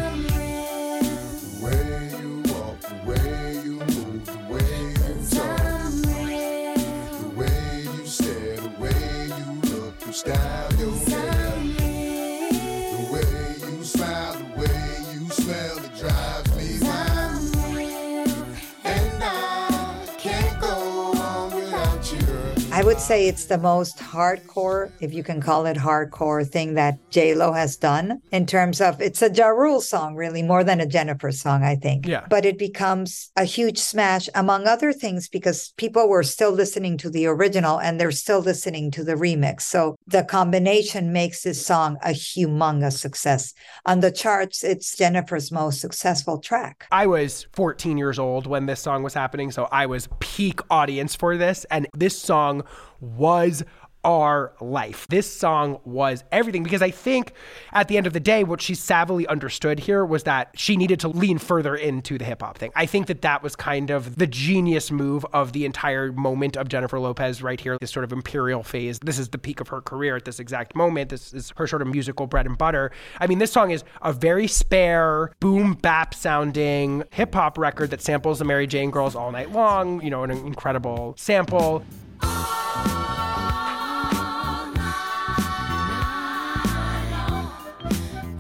Would 22.85 23.01
say 23.01 23.27
it's 23.29 23.47
the 23.47 23.57
most 23.57 23.97
hardcore, 23.97 24.93
if 25.01 25.15
you 25.15 25.23
can 25.23 25.41
call 25.41 25.65
it 25.65 25.77
hardcore, 25.77 26.47
thing 26.47 26.75
that 26.75 26.99
J 27.09 27.35
Lo 27.35 27.51
has 27.53 27.77
done 27.77 28.21
in 28.31 28.45
terms 28.45 28.79
of 28.79 29.01
it's 29.01 29.23
a 29.23 29.33
Ja 29.33 29.47
Rule 29.47 29.81
song, 29.81 30.17
really 30.17 30.43
more 30.43 30.63
than 30.63 30.81
a 30.81 30.87
Jennifer 30.87 31.33
song, 31.33 31.63
I 31.63 31.77
think. 31.77 32.07
Yeah. 32.07 32.27
But 32.29 32.45
it 32.45 32.59
becomes 32.59 33.31
a 33.37 33.45
huge 33.45 33.79
smash, 33.79 34.29
among 34.35 34.67
other 34.67 34.93
things, 34.93 35.29
because 35.29 35.73
people 35.79 36.11
were 36.11 36.23
still 36.23 36.51
listening 36.51 36.99
to 36.99 37.09
the 37.09 37.27
original 37.27 37.81
and 37.81 37.99
they're 37.99 38.11
still 38.11 38.41
listening 38.41 38.91
to 38.91 39.03
the 39.03 39.15
remix. 39.15 39.63
So 39.63 39.97
the 40.07 40.23
combination 40.23 41.11
makes 41.11 41.43
this 41.43 41.65
song 41.65 41.97
a 42.03 42.11
humongous 42.11 42.99
success. 42.99 43.55
On 43.87 44.01
the 44.01 44.13
charts, 44.13 44.63
it's 44.63 44.95
Jennifer's 44.95 45.51
most 45.51 45.81
successful 45.81 46.39
track. 46.39 46.87
I 46.93 47.07
was 47.07 47.47
14 47.55 47.97
years 47.97 48.19
old 48.19 48.47
when 48.47 48.67
this 48.67 48.81
song 48.81 49.03
was 49.03 49.15
happening, 49.15 49.51
so 49.51 49.69
I 49.73 49.87
was 49.87 50.07
peak 50.21 50.61
audience 50.69 51.15
for 51.15 51.39
this, 51.39 51.65
and 51.71 51.89
this 51.95 52.19
song 52.19 52.63
was 53.01 53.65
our 54.05 54.53
life. 54.61 55.07
This 55.09 55.31
song 55.33 55.81
was 55.85 56.25
everything 56.31 56.63
because 56.63 56.83
I 56.83 56.91
think 56.91 57.33
at 57.73 57.89
the 57.89 57.97
end 57.97 58.07
of 58.07 58.13
the 58.13 58.21
day, 58.21 58.45
what 58.45 58.61
she 58.61 58.75
savvily 58.75 59.27
understood 59.27 59.81
here 59.81 60.05
was 60.05 60.25
that 60.25 60.51
she 60.55 60.77
needed 60.77 61.01
to 61.01 61.09
lean 61.09 61.39
further 61.39 61.75
into 61.75 62.19
the 62.19 62.25
hip 62.25 62.43
hop 62.43 62.59
thing. 62.59 62.71
I 62.77 62.87
think 62.87 63.07
that 63.07 63.23
that 63.23 63.43
was 63.43 63.57
kind 63.57 63.91
of 63.91 64.17
the 64.17 64.27
genius 64.27 64.91
move 64.91 65.25
of 65.33 65.53
the 65.53 65.65
entire 65.65 66.13
moment 66.13 66.57
of 66.57 66.69
Jennifer 66.69 67.01
Lopez 67.01 67.43
right 67.43 67.59
here, 67.59 67.79
this 67.81 67.91
sort 67.91 68.05
of 68.05 68.13
imperial 68.13 68.63
phase. 68.63 68.99
This 68.99 69.19
is 69.19 69.31
the 69.31 69.39
peak 69.39 69.61
of 69.61 69.69
her 69.69 69.81
career 69.81 70.17
at 70.17 70.25
this 70.25 70.39
exact 70.39 70.77
moment. 70.77 71.11
This 71.11 71.33
is 71.33 71.53
her 71.57 71.67
sort 71.67 71.83
of 71.83 71.89
musical 71.89 72.27
bread 72.27 72.47
and 72.47 72.59
butter. 72.59 72.91
I 73.21 73.27
mean, 73.27 73.39
this 73.39 73.53
song 73.53 73.71
is 73.71 73.85
a 74.03 74.13
very 74.13 74.47
spare, 74.47 75.33
boom 75.41 75.75
bap 75.75 76.15
sounding 76.15 77.05
hip 77.11 77.35
hop 77.35 77.57
record 77.57 77.91
that 77.91 78.03
samples 78.03 78.39
the 78.39 78.45
Mary 78.45 78.67
Jane 78.67 78.91
Girls 78.91 79.17
all 79.17 79.33
night 79.33 79.51
long, 79.53 80.03
you 80.03 80.11
know, 80.11 80.25
an 80.25 80.31
incredible 80.31 81.15
sample. 81.17 81.83
Oh. 82.23 82.94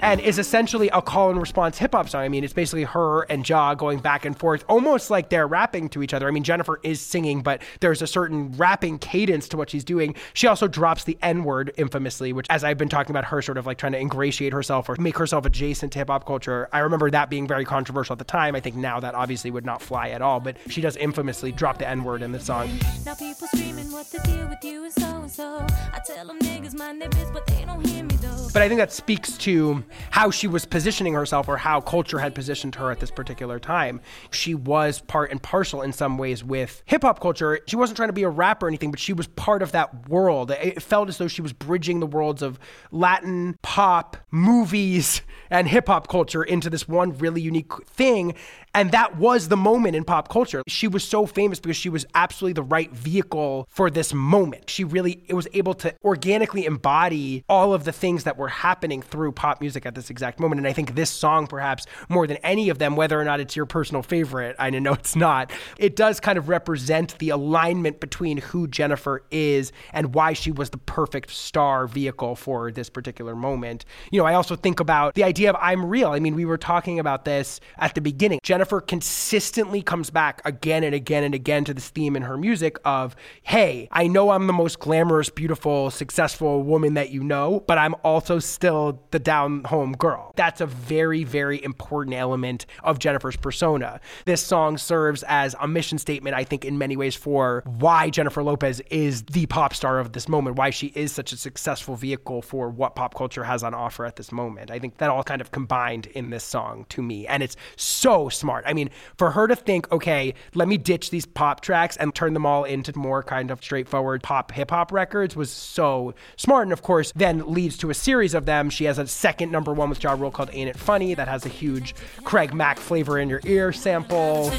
And 0.04 0.20
is 0.20 0.38
essentially 0.38 0.90
a 0.90 1.00
call 1.00 1.30
and 1.30 1.40
response 1.40 1.78
hip 1.78 1.92
hop 1.92 2.10
song. 2.10 2.22
I 2.22 2.28
mean, 2.28 2.44
it's 2.44 2.52
basically 2.52 2.84
her 2.84 3.22
and 3.22 3.48
Ja 3.48 3.72
going 3.72 4.00
back 4.00 4.26
and 4.26 4.38
forth, 4.38 4.62
almost 4.68 5.10
like 5.10 5.30
they're 5.30 5.46
rapping 5.46 5.88
to 5.88 6.02
each 6.02 6.12
other. 6.12 6.28
I 6.28 6.30
mean, 6.30 6.44
Jennifer 6.44 6.78
is 6.82 7.00
singing, 7.00 7.42
but 7.42 7.62
there's 7.80 8.02
a 8.02 8.06
certain 8.06 8.52
rapping 8.52 8.98
cadence 8.98 9.48
to 9.48 9.56
what 9.56 9.70
she's 9.70 9.82
doing. 9.82 10.14
She 10.34 10.46
also 10.46 10.68
drops 10.68 11.04
the 11.04 11.16
N 11.22 11.42
word 11.42 11.72
infamously, 11.78 12.34
which, 12.34 12.46
as 12.50 12.64
I've 12.64 12.76
been 12.76 12.90
talking 12.90 13.12
about 13.12 13.24
her 13.24 13.40
sort 13.40 13.56
of 13.56 13.64
like 13.64 13.78
trying 13.78 13.92
to 13.92 13.98
ingratiate 13.98 14.52
herself 14.52 14.90
or 14.90 14.96
make 14.96 15.16
herself 15.16 15.46
adjacent 15.46 15.92
to 15.94 16.00
hip 16.00 16.08
hop 16.08 16.26
culture, 16.26 16.68
I 16.70 16.80
remember 16.80 17.10
that 17.10 17.30
being 17.30 17.48
very 17.48 17.64
controversial 17.64 18.12
at 18.12 18.18
the 18.18 18.24
time. 18.24 18.54
I 18.54 18.60
think 18.60 18.76
now 18.76 19.00
that 19.00 19.14
obviously 19.14 19.50
would 19.50 19.64
not 19.64 19.80
fly 19.80 20.10
at 20.10 20.20
all, 20.20 20.38
but 20.38 20.58
she 20.68 20.82
does 20.82 20.96
infamously 20.96 21.50
drop 21.50 21.78
the 21.78 21.88
N 21.88 22.04
word 22.04 22.20
in 22.20 22.30
the 22.30 22.40
song. 22.40 22.68
Now 23.06 23.14
people 23.14 23.48
screaming 23.48 23.90
what 23.90 24.10
the 24.10 24.18
deal 24.18 24.48
with 24.48 24.62
you 24.62 24.84
is 24.84 24.92
so 24.94 25.06
and 25.06 25.30
so. 25.30 25.66
I 25.94 26.00
tell 26.06 26.26
them 26.26 26.38
niggas 26.40 26.74
mind 26.74 27.00
their 27.00 27.08
biz, 27.08 27.30
but 27.32 27.46
they 27.46 27.64
don't 27.64 27.86
hear 27.86 28.04
me 28.04 28.16
though. 28.16 28.48
But 28.52 28.60
I 28.60 28.68
think 28.68 28.78
that 28.80 28.92
speaks 28.92 29.38
to 29.38 29.82
how 30.10 30.30
she 30.30 30.46
was 30.46 30.64
positioning 30.64 31.14
herself 31.14 31.48
or 31.48 31.56
how 31.56 31.80
culture 31.80 32.18
had 32.18 32.34
positioned 32.34 32.74
her 32.76 32.90
at 32.90 33.00
this 33.00 33.10
particular 33.10 33.58
time. 33.58 34.00
She 34.30 34.54
was 34.54 35.00
part 35.00 35.30
and 35.30 35.42
parcel 35.42 35.82
in 35.82 35.92
some 35.92 36.18
ways 36.18 36.42
with 36.44 36.82
hip 36.86 37.02
hop 37.02 37.20
culture. 37.20 37.60
She 37.66 37.76
wasn't 37.76 37.96
trying 37.96 38.08
to 38.08 38.14
be 38.14 38.22
a 38.22 38.28
rapper 38.28 38.66
or 38.66 38.68
anything, 38.68 38.90
but 38.90 39.00
she 39.00 39.12
was 39.12 39.26
part 39.28 39.62
of 39.62 39.72
that 39.72 40.08
world. 40.08 40.50
It 40.50 40.82
felt 40.82 41.08
as 41.08 41.18
though 41.18 41.28
she 41.28 41.42
was 41.42 41.52
bridging 41.52 42.00
the 42.00 42.06
worlds 42.06 42.42
of 42.42 42.58
Latin, 42.90 43.58
pop, 43.62 44.16
movies, 44.30 45.22
and 45.50 45.68
hip 45.68 45.88
hop 45.88 46.08
culture 46.08 46.42
into 46.42 46.70
this 46.70 46.88
one 46.88 47.16
really 47.18 47.40
unique 47.40 47.72
thing. 47.86 48.34
And 48.76 48.90
that 48.90 49.16
was 49.16 49.48
the 49.48 49.56
moment 49.56 49.94
in 49.94 50.04
pop 50.04 50.28
culture. 50.28 50.62
She 50.66 50.88
was 50.88 51.04
so 51.04 51.26
famous 51.26 51.60
because 51.60 51.76
she 51.76 51.88
was 51.88 52.04
absolutely 52.14 52.54
the 52.54 52.64
right 52.64 52.90
vehicle 52.90 53.68
for 53.70 53.88
this 53.88 54.12
moment. 54.12 54.68
She 54.68 54.82
really 54.82 55.24
was 55.30 55.46
able 55.52 55.74
to 55.74 55.94
organically 56.04 56.66
embody 56.66 57.44
all 57.48 57.72
of 57.72 57.84
the 57.84 57.92
things 57.92 58.24
that 58.24 58.36
were 58.36 58.48
happening 58.48 59.00
through 59.00 59.32
pop 59.32 59.60
music 59.60 59.83
at 59.86 59.94
this 59.94 60.10
exact 60.10 60.40
moment. 60.40 60.58
And 60.58 60.66
I 60.66 60.72
think 60.72 60.94
this 60.94 61.10
song, 61.10 61.46
perhaps 61.46 61.86
more 62.08 62.26
than 62.26 62.36
any 62.38 62.68
of 62.68 62.78
them, 62.78 62.96
whether 62.96 63.20
or 63.20 63.24
not 63.24 63.40
it's 63.40 63.56
your 63.56 63.66
personal 63.66 64.02
favorite, 64.02 64.56
I 64.58 64.70
know 64.70 64.92
it's 65.04 65.16
not, 65.16 65.52
it 65.78 65.96
does 65.96 66.20
kind 66.20 66.38
of 66.38 66.48
represent 66.48 67.18
the 67.18 67.30
alignment 67.30 68.00
between 68.00 68.38
who 68.38 68.66
Jennifer 68.66 69.22
is 69.30 69.72
and 69.92 70.14
why 70.14 70.32
she 70.32 70.50
was 70.50 70.70
the 70.70 70.78
perfect 70.78 71.30
star 71.30 71.86
vehicle 71.86 72.36
for 72.36 72.70
this 72.70 72.88
particular 72.90 73.34
moment. 73.34 73.84
You 74.10 74.20
know, 74.20 74.26
I 74.26 74.34
also 74.34 74.56
think 74.56 74.80
about 74.80 75.14
the 75.14 75.24
idea 75.24 75.50
of 75.50 75.56
I'm 75.60 75.84
real. 75.84 76.10
I 76.10 76.20
mean, 76.20 76.34
we 76.34 76.44
were 76.44 76.58
talking 76.58 76.98
about 76.98 77.24
this 77.24 77.60
at 77.78 77.94
the 77.94 78.00
beginning. 78.00 78.40
Jennifer 78.42 78.80
consistently 78.80 79.82
comes 79.82 80.10
back 80.10 80.40
again 80.44 80.84
and 80.84 80.94
again 80.94 81.24
and 81.24 81.34
again 81.34 81.64
to 81.64 81.74
this 81.74 81.88
theme 81.88 82.16
in 82.16 82.22
her 82.22 82.36
music 82.36 82.78
of, 82.84 83.16
hey, 83.42 83.88
I 83.92 84.06
know 84.06 84.30
I'm 84.30 84.46
the 84.46 84.52
most 84.52 84.78
glamorous, 84.78 85.30
beautiful, 85.30 85.90
successful 85.90 86.62
woman 86.62 86.94
that 86.94 87.10
you 87.10 87.22
know, 87.22 87.64
but 87.66 87.78
I'm 87.78 87.94
also 88.02 88.38
still 88.38 89.02
the 89.10 89.18
down 89.18 89.64
home 89.74 89.84
home 89.84 89.92
girl. 89.94 90.32
That's 90.36 90.60
a 90.60 90.66
very, 90.66 91.24
very 91.24 91.62
important 91.62 92.16
element 92.16 92.66
of 92.82 92.98
Jennifer's 92.98 93.36
persona. 93.36 94.00
This 94.24 94.42
song 94.42 94.78
serves 94.78 95.22
as 95.24 95.54
a 95.60 95.68
mission 95.68 95.98
statement, 95.98 96.34
I 96.34 96.44
think, 96.44 96.64
in 96.64 96.78
many 96.78 96.96
ways 96.96 97.14
for 97.14 97.62
why 97.66 98.10
Jennifer 98.10 98.42
Lopez 98.42 98.80
is 98.90 99.22
the 99.24 99.46
pop 99.46 99.74
star 99.74 99.98
of 99.98 100.12
this 100.12 100.28
moment, 100.28 100.56
why 100.56 100.70
she 100.70 100.88
is 100.94 101.12
such 101.12 101.32
a 101.32 101.36
successful 101.36 101.96
vehicle 101.96 102.40
for 102.40 102.70
what 102.70 102.94
pop 102.94 103.14
culture 103.14 103.44
has 103.44 103.62
on 103.62 103.74
offer 103.74 104.06
at 104.06 104.16
this 104.16 104.32
moment. 104.32 104.70
I 104.70 104.78
think 104.78 104.98
that 104.98 105.10
all 105.10 105.22
kind 105.22 105.40
of 105.40 105.50
combined 105.50 106.06
in 106.06 106.30
this 106.30 106.44
song 106.44 106.86
to 106.90 107.02
me. 107.02 107.26
And 107.26 107.42
it's 107.42 107.56
so 107.76 108.28
smart. 108.28 108.64
I 108.66 108.72
mean, 108.72 108.90
for 109.18 109.30
her 109.32 109.46
to 109.46 109.56
think, 109.56 109.90
okay, 109.92 110.34
let 110.54 110.68
me 110.68 110.78
ditch 110.78 111.10
these 111.10 111.26
pop 111.26 111.60
tracks 111.60 111.96
and 111.96 112.14
turn 112.14 112.32
them 112.34 112.46
all 112.46 112.64
into 112.64 112.96
more 112.96 113.22
kind 113.22 113.50
of 113.50 113.62
straightforward 113.62 114.22
pop 114.22 114.52
hip 114.52 114.70
hop 114.70 114.92
records 114.92 115.36
was 115.36 115.50
so 115.50 116.14
smart. 116.36 116.66
And 116.66 116.72
of 116.72 116.82
course, 116.82 117.12
then 117.14 117.52
leads 117.52 117.76
to 117.78 117.90
a 117.90 117.94
series 117.94 118.34
of 118.34 118.46
them. 118.46 118.70
She 118.70 118.84
has 118.84 118.98
a 118.98 119.06
second 119.06 119.50
number 119.54 119.72
one 119.72 119.88
with 119.88 120.02
Ja 120.02 120.12
Rule 120.12 120.30
called 120.30 120.50
Ain't 120.52 120.68
It 120.68 120.76
Funny 120.76 121.14
that 121.14 121.28
has 121.28 121.46
a 121.46 121.48
huge 121.48 121.94
Craig 122.24 122.52
Mack 122.52 122.78
Flava 122.78 123.14
in 123.14 123.30
Ya 123.30 123.40
Ear 123.44 123.72
sample. 123.72 124.50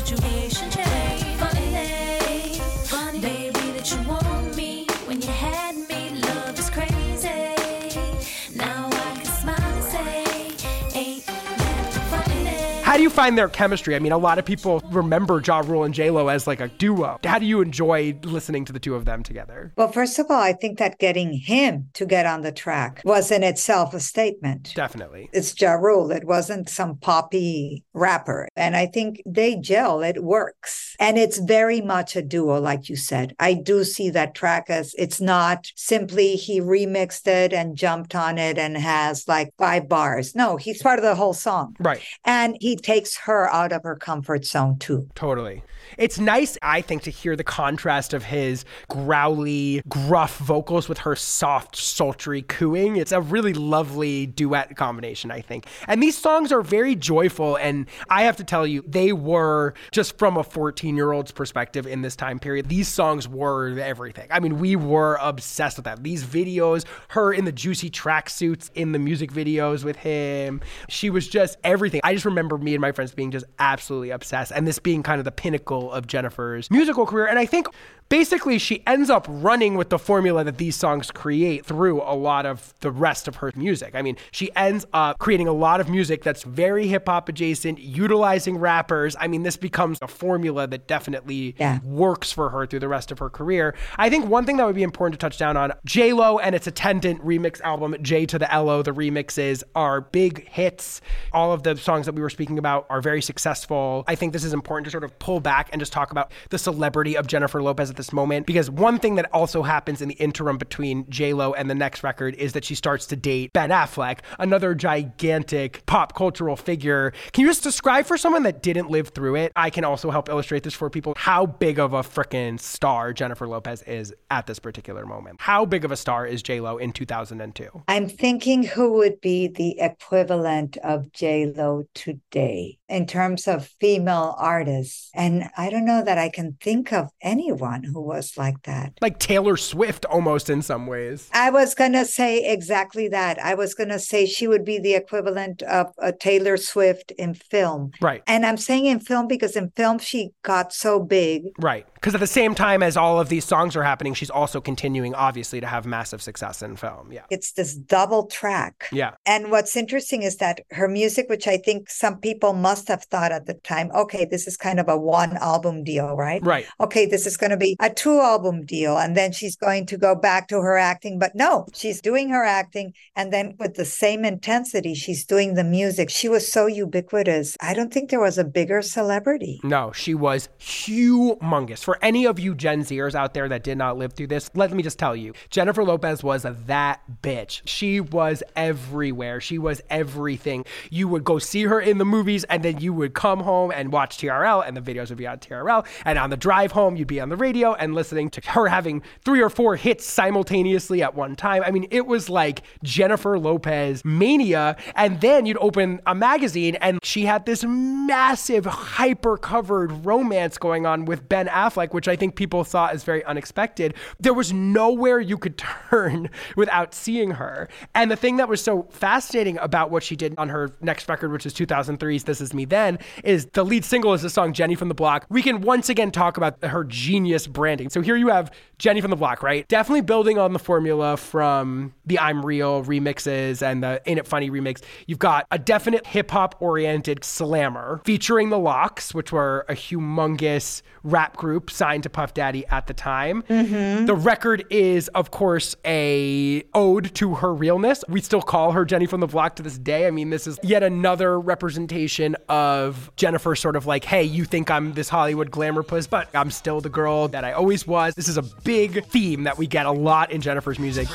How 12.96 12.98
do 12.98 13.04
you 13.04 13.10
find 13.10 13.38
their 13.38 13.50
chemistry? 13.50 13.94
I 13.94 14.00
mean, 14.00 14.14
a 14.14 14.18
lot 14.18 14.40
of 14.40 14.46
people 14.46 14.82
remember 14.90 15.42
Ja 15.46 15.60
Rule 15.60 15.84
and 15.84 15.94
J 15.94 16.12
Lo 16.12 16.30
as 16.30 16.48
like 16.48 16.62
a 16.62 16.70
duo. 16.70 17.20
How 17.26 17.38
do 17.38 17.46
you 17.46 17.60
enjoy 17.60 18.18
listening 18.24 18.64
to 18.64 18.72
the 18.72 18.80
two 18.80 18.96
of 18.96 19.04
them 19.04 19.22
together? 19.22 19.74
Well, 19.76 19.92
first 19.92 20.18
of 20.18 20.28
all, 20.30 20.42
I 20.42 20.54
think 20.54 20.80
that 20.80 20.98
getting 20.98 21.34
him 21.34 21.90
to 21.96 22.06
get 22.06 22.26
on 22.26 22.40
the 22.40 22.54
track 22.54 23.02
was 23.04 23.32
in 23.32 23.44
itself 23.44 23.94
a 23.94 24.00
statement. 24.00 24.72
Definitely. 24.76 25.30
It's 25.34 25.60
Ja 25.60 25.74
Rule. 25.74 26.10
It 26.10 26.24
wasn't 26.24 26.70
some 26.70 26.96
poppy 26.96 27.84
rapper. 27.94 28.48
And 28.56 28.78
I 28.78 28.86
think 28.86 29.22
they 29.26 29.58
gel. 29.58 30.02
It 30.02 30.24
works. 30.24 30.96
And 30.98 31.18
it's 31.18 31.40
very 31.40 31.82
much 31.82 32.16
a 32.16 32.22
duo, 32.22 32.62
like 32.62 32.88
you 32.88 32.96
said. 32.96 33.36
I 33.40 33.56
do 33.56 33.84
see 33.84 34.10
that 34.12 34.36
track 34.36 34.70
as 34.70 34.96
it's 34.98 35.20
not 35.20 35.70
simply 35.76 36.38
he 36.38 36.62
remixed 36.62 37.28
it 37.28 37.52
and 37.52 37.76
jumped 37.76 38.16
on 38.16 38.38
it 38.38 38.58
and 38.58 38.78
has 38.78 39.28
like 39.28 39.54
five 39.58 39.90
bars. 39.90 40.34
No, 40.34 40.56
he's 40.56 40.82
part 40.82 40.98
of 40.98 41.04
the 41.04 41.16
whole 41.16 41.34
song. 41.34 41.76
Right. 41.78 42.02
And 42.24 42.56
he 42.62 42.78
takes 42.86 43.18
her 43.18 43.52
out 43.52 43.74
of 43.74 43.82
her 43.82 43.96
comfort 43.96 44.46
zone 44.46 44.78
too. 44.78 45.10
Totally. 45.16 45.64
It's 45.98 46.20
nice, 46.20 46.58
I 46.62 46.82
think, 46.82 47.04
to 47.04 47.12
hear 47.12 47.36
the 47.36 47.44
contrast 47.44 48.14
of 48.14 48.24
his 48.24 48.66
growly, 48.90 49.82
gruff 49.88 50.38
vocals 50.38 50.90
with 50.90 51.00
her 51.00 51.16
soft, 51.16 51.76
sultry 51.76 52.42
cooing. 52.42 52.96
It's 52.96 53.12
a 53.12 53.22
really 53.22 53.54
lovely 53.54 54.26
duet 54.26 54.76
combination, 54.76 55.32
I 55.32 55.42
think. 55.42 55.68
And 55.88 56.02
these 56.02 56.18
songs 56.18 56.52
are 56.52 56.62
very 56.62 56.96
joyful. 56.96 57.56
And 57.58 57.88
I 58.10 58.24
have 58.24 58.38
to 58.38 58.44
tell 58.44 58.66
you, 58.66 58.84
they 58.88 59.14
were 59.14 59.74
just 59.92 60.18
from 60.18 60.38
a 60.38 60.44
14 60.44 60.96
year 60.96 61.12
old's 61.12 61.32
perspective 61.32 61.88
in 61.88 62.02
this 62.02 62.16
time 62.16 62.40
period, 62.40 62.70
these 62.70 62.88
songs 62.88 63.28
were 63.28 63.78
everything. 63.80 64.28
I 64.32 64.40
mean, 64.40 64.60
we 64.60 64.76
were 64.76 65.18
obsessed 65.22 65.78
with 65.78 65.86
that. 65.86 66.04
These 66.04 66.24
videos, 66.24 66.86
her 67.10 67.34
in 67.34 67.46
the 67.46 67.52
juicy 67.52 67.90
tracksuits 67.90 68.70
in 68.76 68.92
the 68.92 69.00
music 69.00 69.32
videos 69.32 69.84
with 69.84 69.98
him, 69.98 70.62
she 70.90 71.10
was 71.10 71.28
just 71.28 71.58
everything. 71.64 72.02
I 72.04 72.14
just 72.14 72.26
remember 72.26 72.58
me 72.58 72.74
and 72.74 72.82
my 72.82 72.92
friends 72.92 73.14
being 73.14 73.32
just 73.32 73.46
absolutely 73.60 74.12
obsessed. 74.12 74.52
And 74.54 74.68
this 74.68 74.80
being 74.80 75.04
kind 75.04 75.20
of 75.20 75.26
the 75.26 75.32
pinnacle 75.32 75.75
of 75.92 76.08
Jennifer's 76.08 76.70
musical 76.72 77.06
career. 77.06 77.28
And 77.28 77.40
I 77.40 77.46
think 77.46 77.68
basically 78.10 78.58
she 78.60 78.84
ends 78.86 79.10
up 79.10 79.26
running 79.30 79.76
with 79.76 79.90
the 79.90 79.98
formula 80.00 80.44
that 80.44 80.58
these 80.58 80.76
songs 80.76 81.12
create 81.12 81.66
through 81.66 82.02
a 82.02 82.14
lot 82.16 82.46
of 82.46 82.74
the 82.82 82.92
rest 82.92 83.28
of 83.28 83.38
her 83.38 83.52
music. 83.56 83.96
I 83.96 84.02
mean, 84.02 84.16
she 84.32 84.54
ends 84.56 84.86
up 84.94 85.18
creating 85.20 85.48
a 85.48 85.54
lot 85.54 85.82
of 85.82 85.90
music 85.90 86.24
that's 86.24 86.44
very 86.44 86.88
hip 86.88 87.08
hop 87.08 87.30
adjacent, 87.30 87.80
utilizing 87.80 88.58
rappers. 88.58 89.16
I 89.20 89.28
mean, 89.28 89.44
this 89.44 89.58
becomes 89.58 89.98
a 90.02 90.08
formula 90.08 90.68
that 90.68 90.88
definitely 90.88 91.56
Yeah. 91.58 91.80
works 91.84 92.32
for 92.32 92.50
her 92.50 92.66
through 92.66 92.80
the 92.82 92.88
rest 92.88 93.12
of 93.12 93.20
her 93.20 93.30
career. 93.30 93.76
I 93.98 94.10
think 94.10 94.28
one 94.28 94.46
thing 94.46 94.58
that 94.58 94.66
would 94.66 94.76
be 94.76 94.84
important 94.84 95.20
to 95.20 95.24
touch 95.24 95.38
down 95.38 95.58
on 95.58 95.72
J 95.86 96.14
Lo 96.14 96.38
and 96.38 96.54
its 96.56 96.68
attendant 96.68 97.24
remix 97.26 97.60
album, 97.62 97.96
J 98.02 98.26
to 98.28 98.38
the 98.40 98.48
Lo, 98.54 98.82
the 98.82 98.92
remixes 98.92 99.64
are 99.76 100.02
big 100.02 100.48
hits. 100.48 101.02
All 101.34 101.52
of 101.52 101.64
the 101.64 101.76
songs 101.76 102.06
that 102.06 102.14
we 102.16 102.22
were 102.22 102.30
speaking 102.30 102.58
about 102.60 102.86
are 102.90 103.02
very 103.02 103.22
successful. 103.22 104.04
I 104.08 104.16
think 104.16 104.34
this 104.34 104.44
is 104.44 104.54
important 104.54 104.86
to 104.86 104.92
sort 104.92 105.04
of 105.04 105.18
pull 105.20 105.40
back 105.40 105.70
and 105.72 105.80
just 105.80 105.92
talk 105.92 106.12
about 106.12 106.32
the 106.50 106.58
celebrity 106.58 107.18
of 107.18 107.28
Jennifer 107.28 107.62
Lopez 107.62 107.90
at 107.96 107.98
this 107.98 108.12
moment 108.12 108.46
because 108.46 108.70
one 108.70 109.00
thing 109.00 109.16
that 109.16 109.30
also 109.32 109.64
happens 109.64 110.02
in 110.02 110.10
the 110.10 110.16
interim 110.16 110.58
between 110.58 111.10
J 111.10 111.34
Lo 111.34 111.54
and 111.54 111.70
the 111.70 111.76
next 111.76 112.04
record 112.04 112.36
is 112.36 112.52
that 112.52 112.66
she 112.66 112.76
starts 112.76 113.06
to 113.08 113.16
date 113.16 113.54
Ben 113.54 113.70
Affleck, 113.70 114.20
another 114.38 114.76
gigantic 114.76 115.86
pop 115.86 116.14
cultural 116.14 116.58
figure. 116.58 117.14
Can 117.32 117.44
you 117.44 117.50
just 117.50 117.64
describe 117.64 118.06
for 118.06 118.18
someone 118.18 118.44
that 118.44 118.62
didn't 118.62 118.90
live 118.90 119.10
through 119.10 119.36
it? 119.36 119.54
I 119.56 119.70
can 119.70 119.86
also 119.86 120.12
help 120.12 120.28
illustrate 120.28 120.64
this 120.64 120.74
for 120.74 120.90
people 120.90 121.14
how 121.16 121.46
big 121.46 121.80
of 121.80 121.94
a 121.94 122.02
freaking 122.02 122.60
star 122.60 123.14
Jennifer 123.14 123.48
Lopez 123.48 123.82
is 123.84 124.14
at 124.30 124.46
this 124.46 124.60
particular 124.60 125.06
moment. 125.06 125.40
How 125.40 125.66
big 125.66 125.86
of 125.86 125.92
a 125.92 125.98
star 125.98 126.26
is 126.26 126.44
J 126.44 126.60
Lo 126.60 126.78
in 126.78 126.92
2002? 126.92 127.84
I'm 127.88 128.10
thinking 128.10 128.64
who 128.64 128.94
would 128.94 129.22
be 129.22 129.48
the 129.48 129.80
equivalent 129.80 130.76
of 130.78 131.14
J 131.14 131.54
Lo 131.56 131.86
today 131.94 132.78
in 132.88 133.08
terms 133.08 133.48
of 133.48 133.68
female 133.80 134.36
artists. 134.38 135.10
And 135.14 135.50
I 135.58 135.70
don't 135.70 135.86
know 135.86 136.04
that 136.04 136.18
I 136.18 136.30
can 136.30 136.58
think 136.62 136.92
of 136.92 137.10
anyone 137.22 137.85
who 137.86 138.02
was 138.02 138.38
like 138.38 138.64
that. 138.64 138.94
Like 139.02 139.20
Taylor 139.20 139.58
Swift 139.58 140.06
almost 140.06 140.50
in 140.50 140.62
some 140.62 140.88
ways. 140.88 141.30
I 141.34 141.50
was 141.50 141.74
going 141.74 141.94
to 141.94 142.06
say 142.06 142.52
exactly 142.52 143.08
that. 143.10 143.40
I 143.40 143.56
was 143.56 143.74
going 143.74 143.90
to 143.90 144.00
say 144.00 144.26
she 144.26 144.48
would 144.48 144.66
be 144.66 144.80
the 144.80 144.96
equivalent 144.96 145.62
of 145.64 145.94
a 145.98 146.12
Taylor 146.12 146.58
Swift 146.58 147.12
in 147.12 147.34
film. 147.34 147.92
Right. 148.02 148.24
And 148.28 148.46
I'm 148.46 148.58
saying 148.58 148.86
in 148.86 149.00
film 149.00 149.28
because 149.28 149.56
in 149.56 149.70
film 149.72 150.00
she 150.00 150.32
got 150.44 150.74
so 150.74 151.00
big. 151.00 151.44
Right. 151.60 151.86
Because 151.94 152.14
at 152.14 152.20
the 152.20 152.28
same 152.28 152.54
time 152.54 152.84
as 152.84 152.98
all 152.98 153.20
of 153.20 153.30
these 153.30 153.46
songs 153.46 153.76
are 153.76 153.84
happening, 153.84 154.14
she's 154.14 154.30
also 154.30 154.62
continuing, 154.62 155.16
obviously, 155.16 155.60
to 155.60 155.68
have 155.68 155.86
massive 155.86 156.22
success 156.22 156.62
in 156.62 156.76
film. 156.76 157.12
Yeah. 157.12 157.24
It's 157.32 157.54
this 157.54 157.76
double 157.76 158.28
track. 158.28 158.88
Yeah. 158.92 159.16
And 159.26 159.50
what's 159.50 159.76
interesting 159.76 160.22
is 160.22 160.38
that 160.38 160.62
her 160.72 160.88
music, 160.88 161.28
which 161.30 161.48
I 161.48 161.58
think 161.58 161.90
some 161.90 162.20
people 162.20 162.54
must 162.54 162.88
have 162.88 163.04
thought 163.06 163.32
at 163.32 163.48
the 163.48 163.56
time, 163.56 163.92
okay, 163.96 164.26
this 164.26 164.48
is 164.48 164.56
kind 164.58 164.80
of 164.80 164.88
a 164.88 164.98
one 164.98 165.38
album 165.38 165.84
deal, 165.84 166.16
right? 166.16 166.44
Right. 166.44 166.66
Okay, 166.80 167.06
this 167.06 167.26
is 167.26 167.38
going 167.38 167.50
to 167.52 167.58
be 167.58 167.75
a 167.80 167.90
two 167.90 168.20
album 168.20 168.66
deal. 168.66 168.98
And 168.98 169.16
then 169.16 169.32
she's 169.32 169.56
going 169.56 169.86
to 169.88 169.98
go 169.98 170.16
back 170.16 170.48
to 170.50 170.62
her 170.62 170.78
acting. 170.78 171.20
But 171.20 171.36
no, 171.36 171.68
she's 171.74 172.02
doing 172.02 172.30
her 172.30 172.44
acting. 172.44 172.94
And 173.16 173.32
then 173.32 173.56
with 173.60 173.76
the 173.76 173.86
same 173.86 174.26
intensity, 174.26 174.94
she's 174.94 175.26
doing 175.26 175.54
the 175.54 175.64
music. 175.64 176.10
She 176.10 176.30
was 176.30 176.52
so 176.52 176.68
ubiquitous. 176.68 177.58
I 177.62 177.74
don't 177.74 177.94
think 177.94 178.10
there 178.10 178.20
was 178.20 178.38
a 178.38 178.44
bigger 178.44 178.82
celebrity. 178.82 179.60
No, 179.64 179.92
she 179.92 180.14
was 180.14 180.50
humongous. 180.60 181.84
For 181.84 181.98
any 182.02 182.26
of 182.26 182.40
you 182.40 182.56
Gen 182.56 182.82
Zers 182.82 183.16
out 183.16 183.34
there 183.34 183.50
that 183.50 183.64
did 183.64 183.78
not 183.78 183.98
live 183.98 184.14
through 184.14 184.28
this, 184.28 184.50
let 184.54 184.72
me 184.72 184.84
just 184.84 185.00
tell 185.00 185.16
you 185.16 185.34
Jennifer 185.50 185.84
Lopez 185.84 186.24
was 186.24 186.46
that 186.68 187.02
bitch. 187.22 187.62
She 187.66 188.00
was 188.00 188.44
everywhere. 188.56 189.42
She 189.42 189.58
was 189.58 189.82
everything. 189.90 190.66
You 190.90 191.08
would 191.08 191.24
go 191.24 191.40
see 191.40 191.64
her 191.64 191.80
in 191.80 191.98
the 191.98 192.06
movies, 192.06 192.44
and 192.46 192.64
then 192.64 192.80
you 192.80 192.94
would 192.94 193.14
come 193.14 193.40
home 193.40 193.72
and 193.72 193.92
watch 193.92 194.18
TRL, 194.18 194.66
and 194.66 194.76
the 194.76 194.82
videos 194.82 195.10
would 195.10 195.18
be 195.18 195.28
on 195.28 195.40
TRL. 195.40 195.86
And 196.06 196.18
on 196.20 196.30
the 196.30 196.38
drive 196.38 196.72
home, 196.72 196.96
you'd 196.96 197.08
be 197.08 197.20
on 197.20 197.30
the 197.30 197.36
radio 197.36 197.65
and 197.74 197.94
listening 197.94 198.30
to 198.30 198.42
her 198.52 198.68
having 198.68 199.02
three 199.24 199.42
or 199.42 199.50
four 199.50 199.76
hits 199.76 200.06
simultaneously 200.06 201.02
at 201.02 201.16
one 201.16 201.36
time. 201.36 201.64
I 201.66 201.72
mean, 201.72 201.88
it 201.92 202.06
was 202.06 202.30
like 202.30 202.62
Jennifer 202.84 203.38
Lopez 203.40 204.04
mania. 204.06 204.76
And 204.96 205.22
then 205.22 205.46
you'd 205.46 205.58
open 205.58 206.00
a 206.06 206.16
magazine, 206.16 206.76
and 206.76 207.00
she 207.04 207.26
had 207.26 207.46
this 207.46 207.64
massive, 207.64 208.66
hyper 208.66 209.38
covered 209.38 210.06
romance 210.06 210.58
going 210.58 210.86
on 210.86 211.06
with 211.06 211.28
Ben 211.28 211.48
Affleck, 211.48 211.94
which 211.94 212.08
I 212.08 212.16
think 212.16 212.36
people 212.36 212.64
thought 212.64 212.94
is 212.94 213.04
very 213.04 213.24
unexpected. 213.26 213.96
There 214.20 214.34
was 214.34 214.54
nowhere 214.54 215.20
you 215.20 215.38
could 215.38 215.58
turn 215.90 216.30
without 216.56 216.94
seeing 216.94 217.32
her. 217.32 217.68
And 217.94 218.10
the 218.12 218.16
thing 218.16 218.38
that 218.38 218.48
was 218.48 218.62
so 218.62 218.84
fascinating 218.92 219.58
about 219.60 219.92
what 219.92 220.04
she 220.04 220.16
did 220.16 220.36
on 220.38 220.50
her 220.50 220.72
next 220.82 221.08
record, 221.10 221.32
which 221.32 221.46
is 221.46 221.54
2003's 221.54 222.24
This 222.24 222.42
Is 222.42 222.54
Me 222.54 222.66
Then, 222.66 223.00
is 223.24 223.48
the 223.48 223.64
lead 223.64 223.86
single 223.86 224.14
is 224.14 224.22
the 224.22 224.30
song 224.30 224.54
Jenny 224.54 224.76
from 224.76 224.88
the 224.88 224.94
Block. 224.94 225.26
We 225.30 225.42
can 225.42 225.62
once 225.62 225.90
again 225.90 226.12
talk 226.12 226.38
about 226.38 226.64
her 226.64 226.84
genius 226.84 227.48
branding. 227.56 227.90
So 227.90 228.02
here 228.02 228.16
you 228.16 228.28
have 228.28 228.52
Jenny 228.78 229.02
from 229.02 229.10
the 229.10 229.16
Block, 229.16 229.42
right? 229.42 229.68
Definitely 229.68 230.02
building 230.02 230.38
on 230.38 230.54
the 230.54 230.60
formula 230.60 231.18
from 231.18 231.94
the 232.06 232.20
I'm 232.20 232.46
Real 232.46 232.84
remixes 232.84 233.64
and 233.64 233.82
the 233.82 234.02
Ain't 234.06 234.20
It 234.20 234.28
Funny 234.28 234.52
remix. 234.52 234.84
You've 235.08 235.18
got 235.18 235.48
a 235.50 235.58
definite 235.58 236.06
hip 236.06 236.30
hop 236.30 236.56
oriented 236.60 237.24
slammer 237.24 238.02
featuring 238.06 238.50
the 238.50 238.60
LOX, 238.60 239.14
which 239.16 239.32
were 239.32 239.66
a 239.70 239.74
humongous 239.74 240.82
rap 241.04 241.38
group 241.38 241.72
signed 241.72 242.04
to 242.04 242.10
Puff 242.10 242.34
Daddy 242.34 242.66
at 242.68 242.88
the 242.88 242.94
time. 242.94 243.44
Mm-hmm. 243.44 244.06
The 244.06 244.14
record 244.14 244.66
is, 244.70 245.08
of 245.10 245.32
course, 245.32 245.76
a 245.86 246.64
ode 246.74 247.16
to 247.16 247.36
her 247.36 247.54
realness. 247.54 248.04
We 248.10 248.22
still 248.22 248.42
call 248.42 248.74
her 248.74 248.84
Jenny 248.84 249.06
from 249.06 249.22
the 249.22 249.28
Block 249.28 249.56
to 249.56 249.64
this 249.64 249.78
day. 249.78 250.06
I 250.06 250.12
mean, 250.12 250.32
this 250.32 250.48
is 250.48 250.60
yet 250.64 250.84
another 250.84 251.40
representation 251.40 252.36
of 252.50 253.10
Jennifer 253.16 253.56
sort 253.56 253.78
of 253.78 253.86
like, 253.86 254.04
hey, 254.04 254.24
you 254.24 254.44
think 254.44 254.70
I'm 254.70 254.94
this 254.94 255.08
Hollywood 255.08 255.50
glamour 255.50 255.84
puss, 255.84 256.08
but 256.08 256.28
I'm 256.36 256.52
still 256.52 256.82
the 256.82 256.90
girl 256.90 257.30
that 257.30 257.45
I 257.46 257.54
always 257.54 257.86
was. 257.86 258.16
This 258.16 258.28
is 258.28 258.38
a 258.38 258.44
big 258.64 259.06
theme 259.06 259.44
that 259.44 259.58
we 259.58 259.68
get 259.68 259.86
a 259.86 259.92
lot 259.92 260.32
in 260.32 260.42
Jennifer's 260.42 260.80
music. 260.80 261.08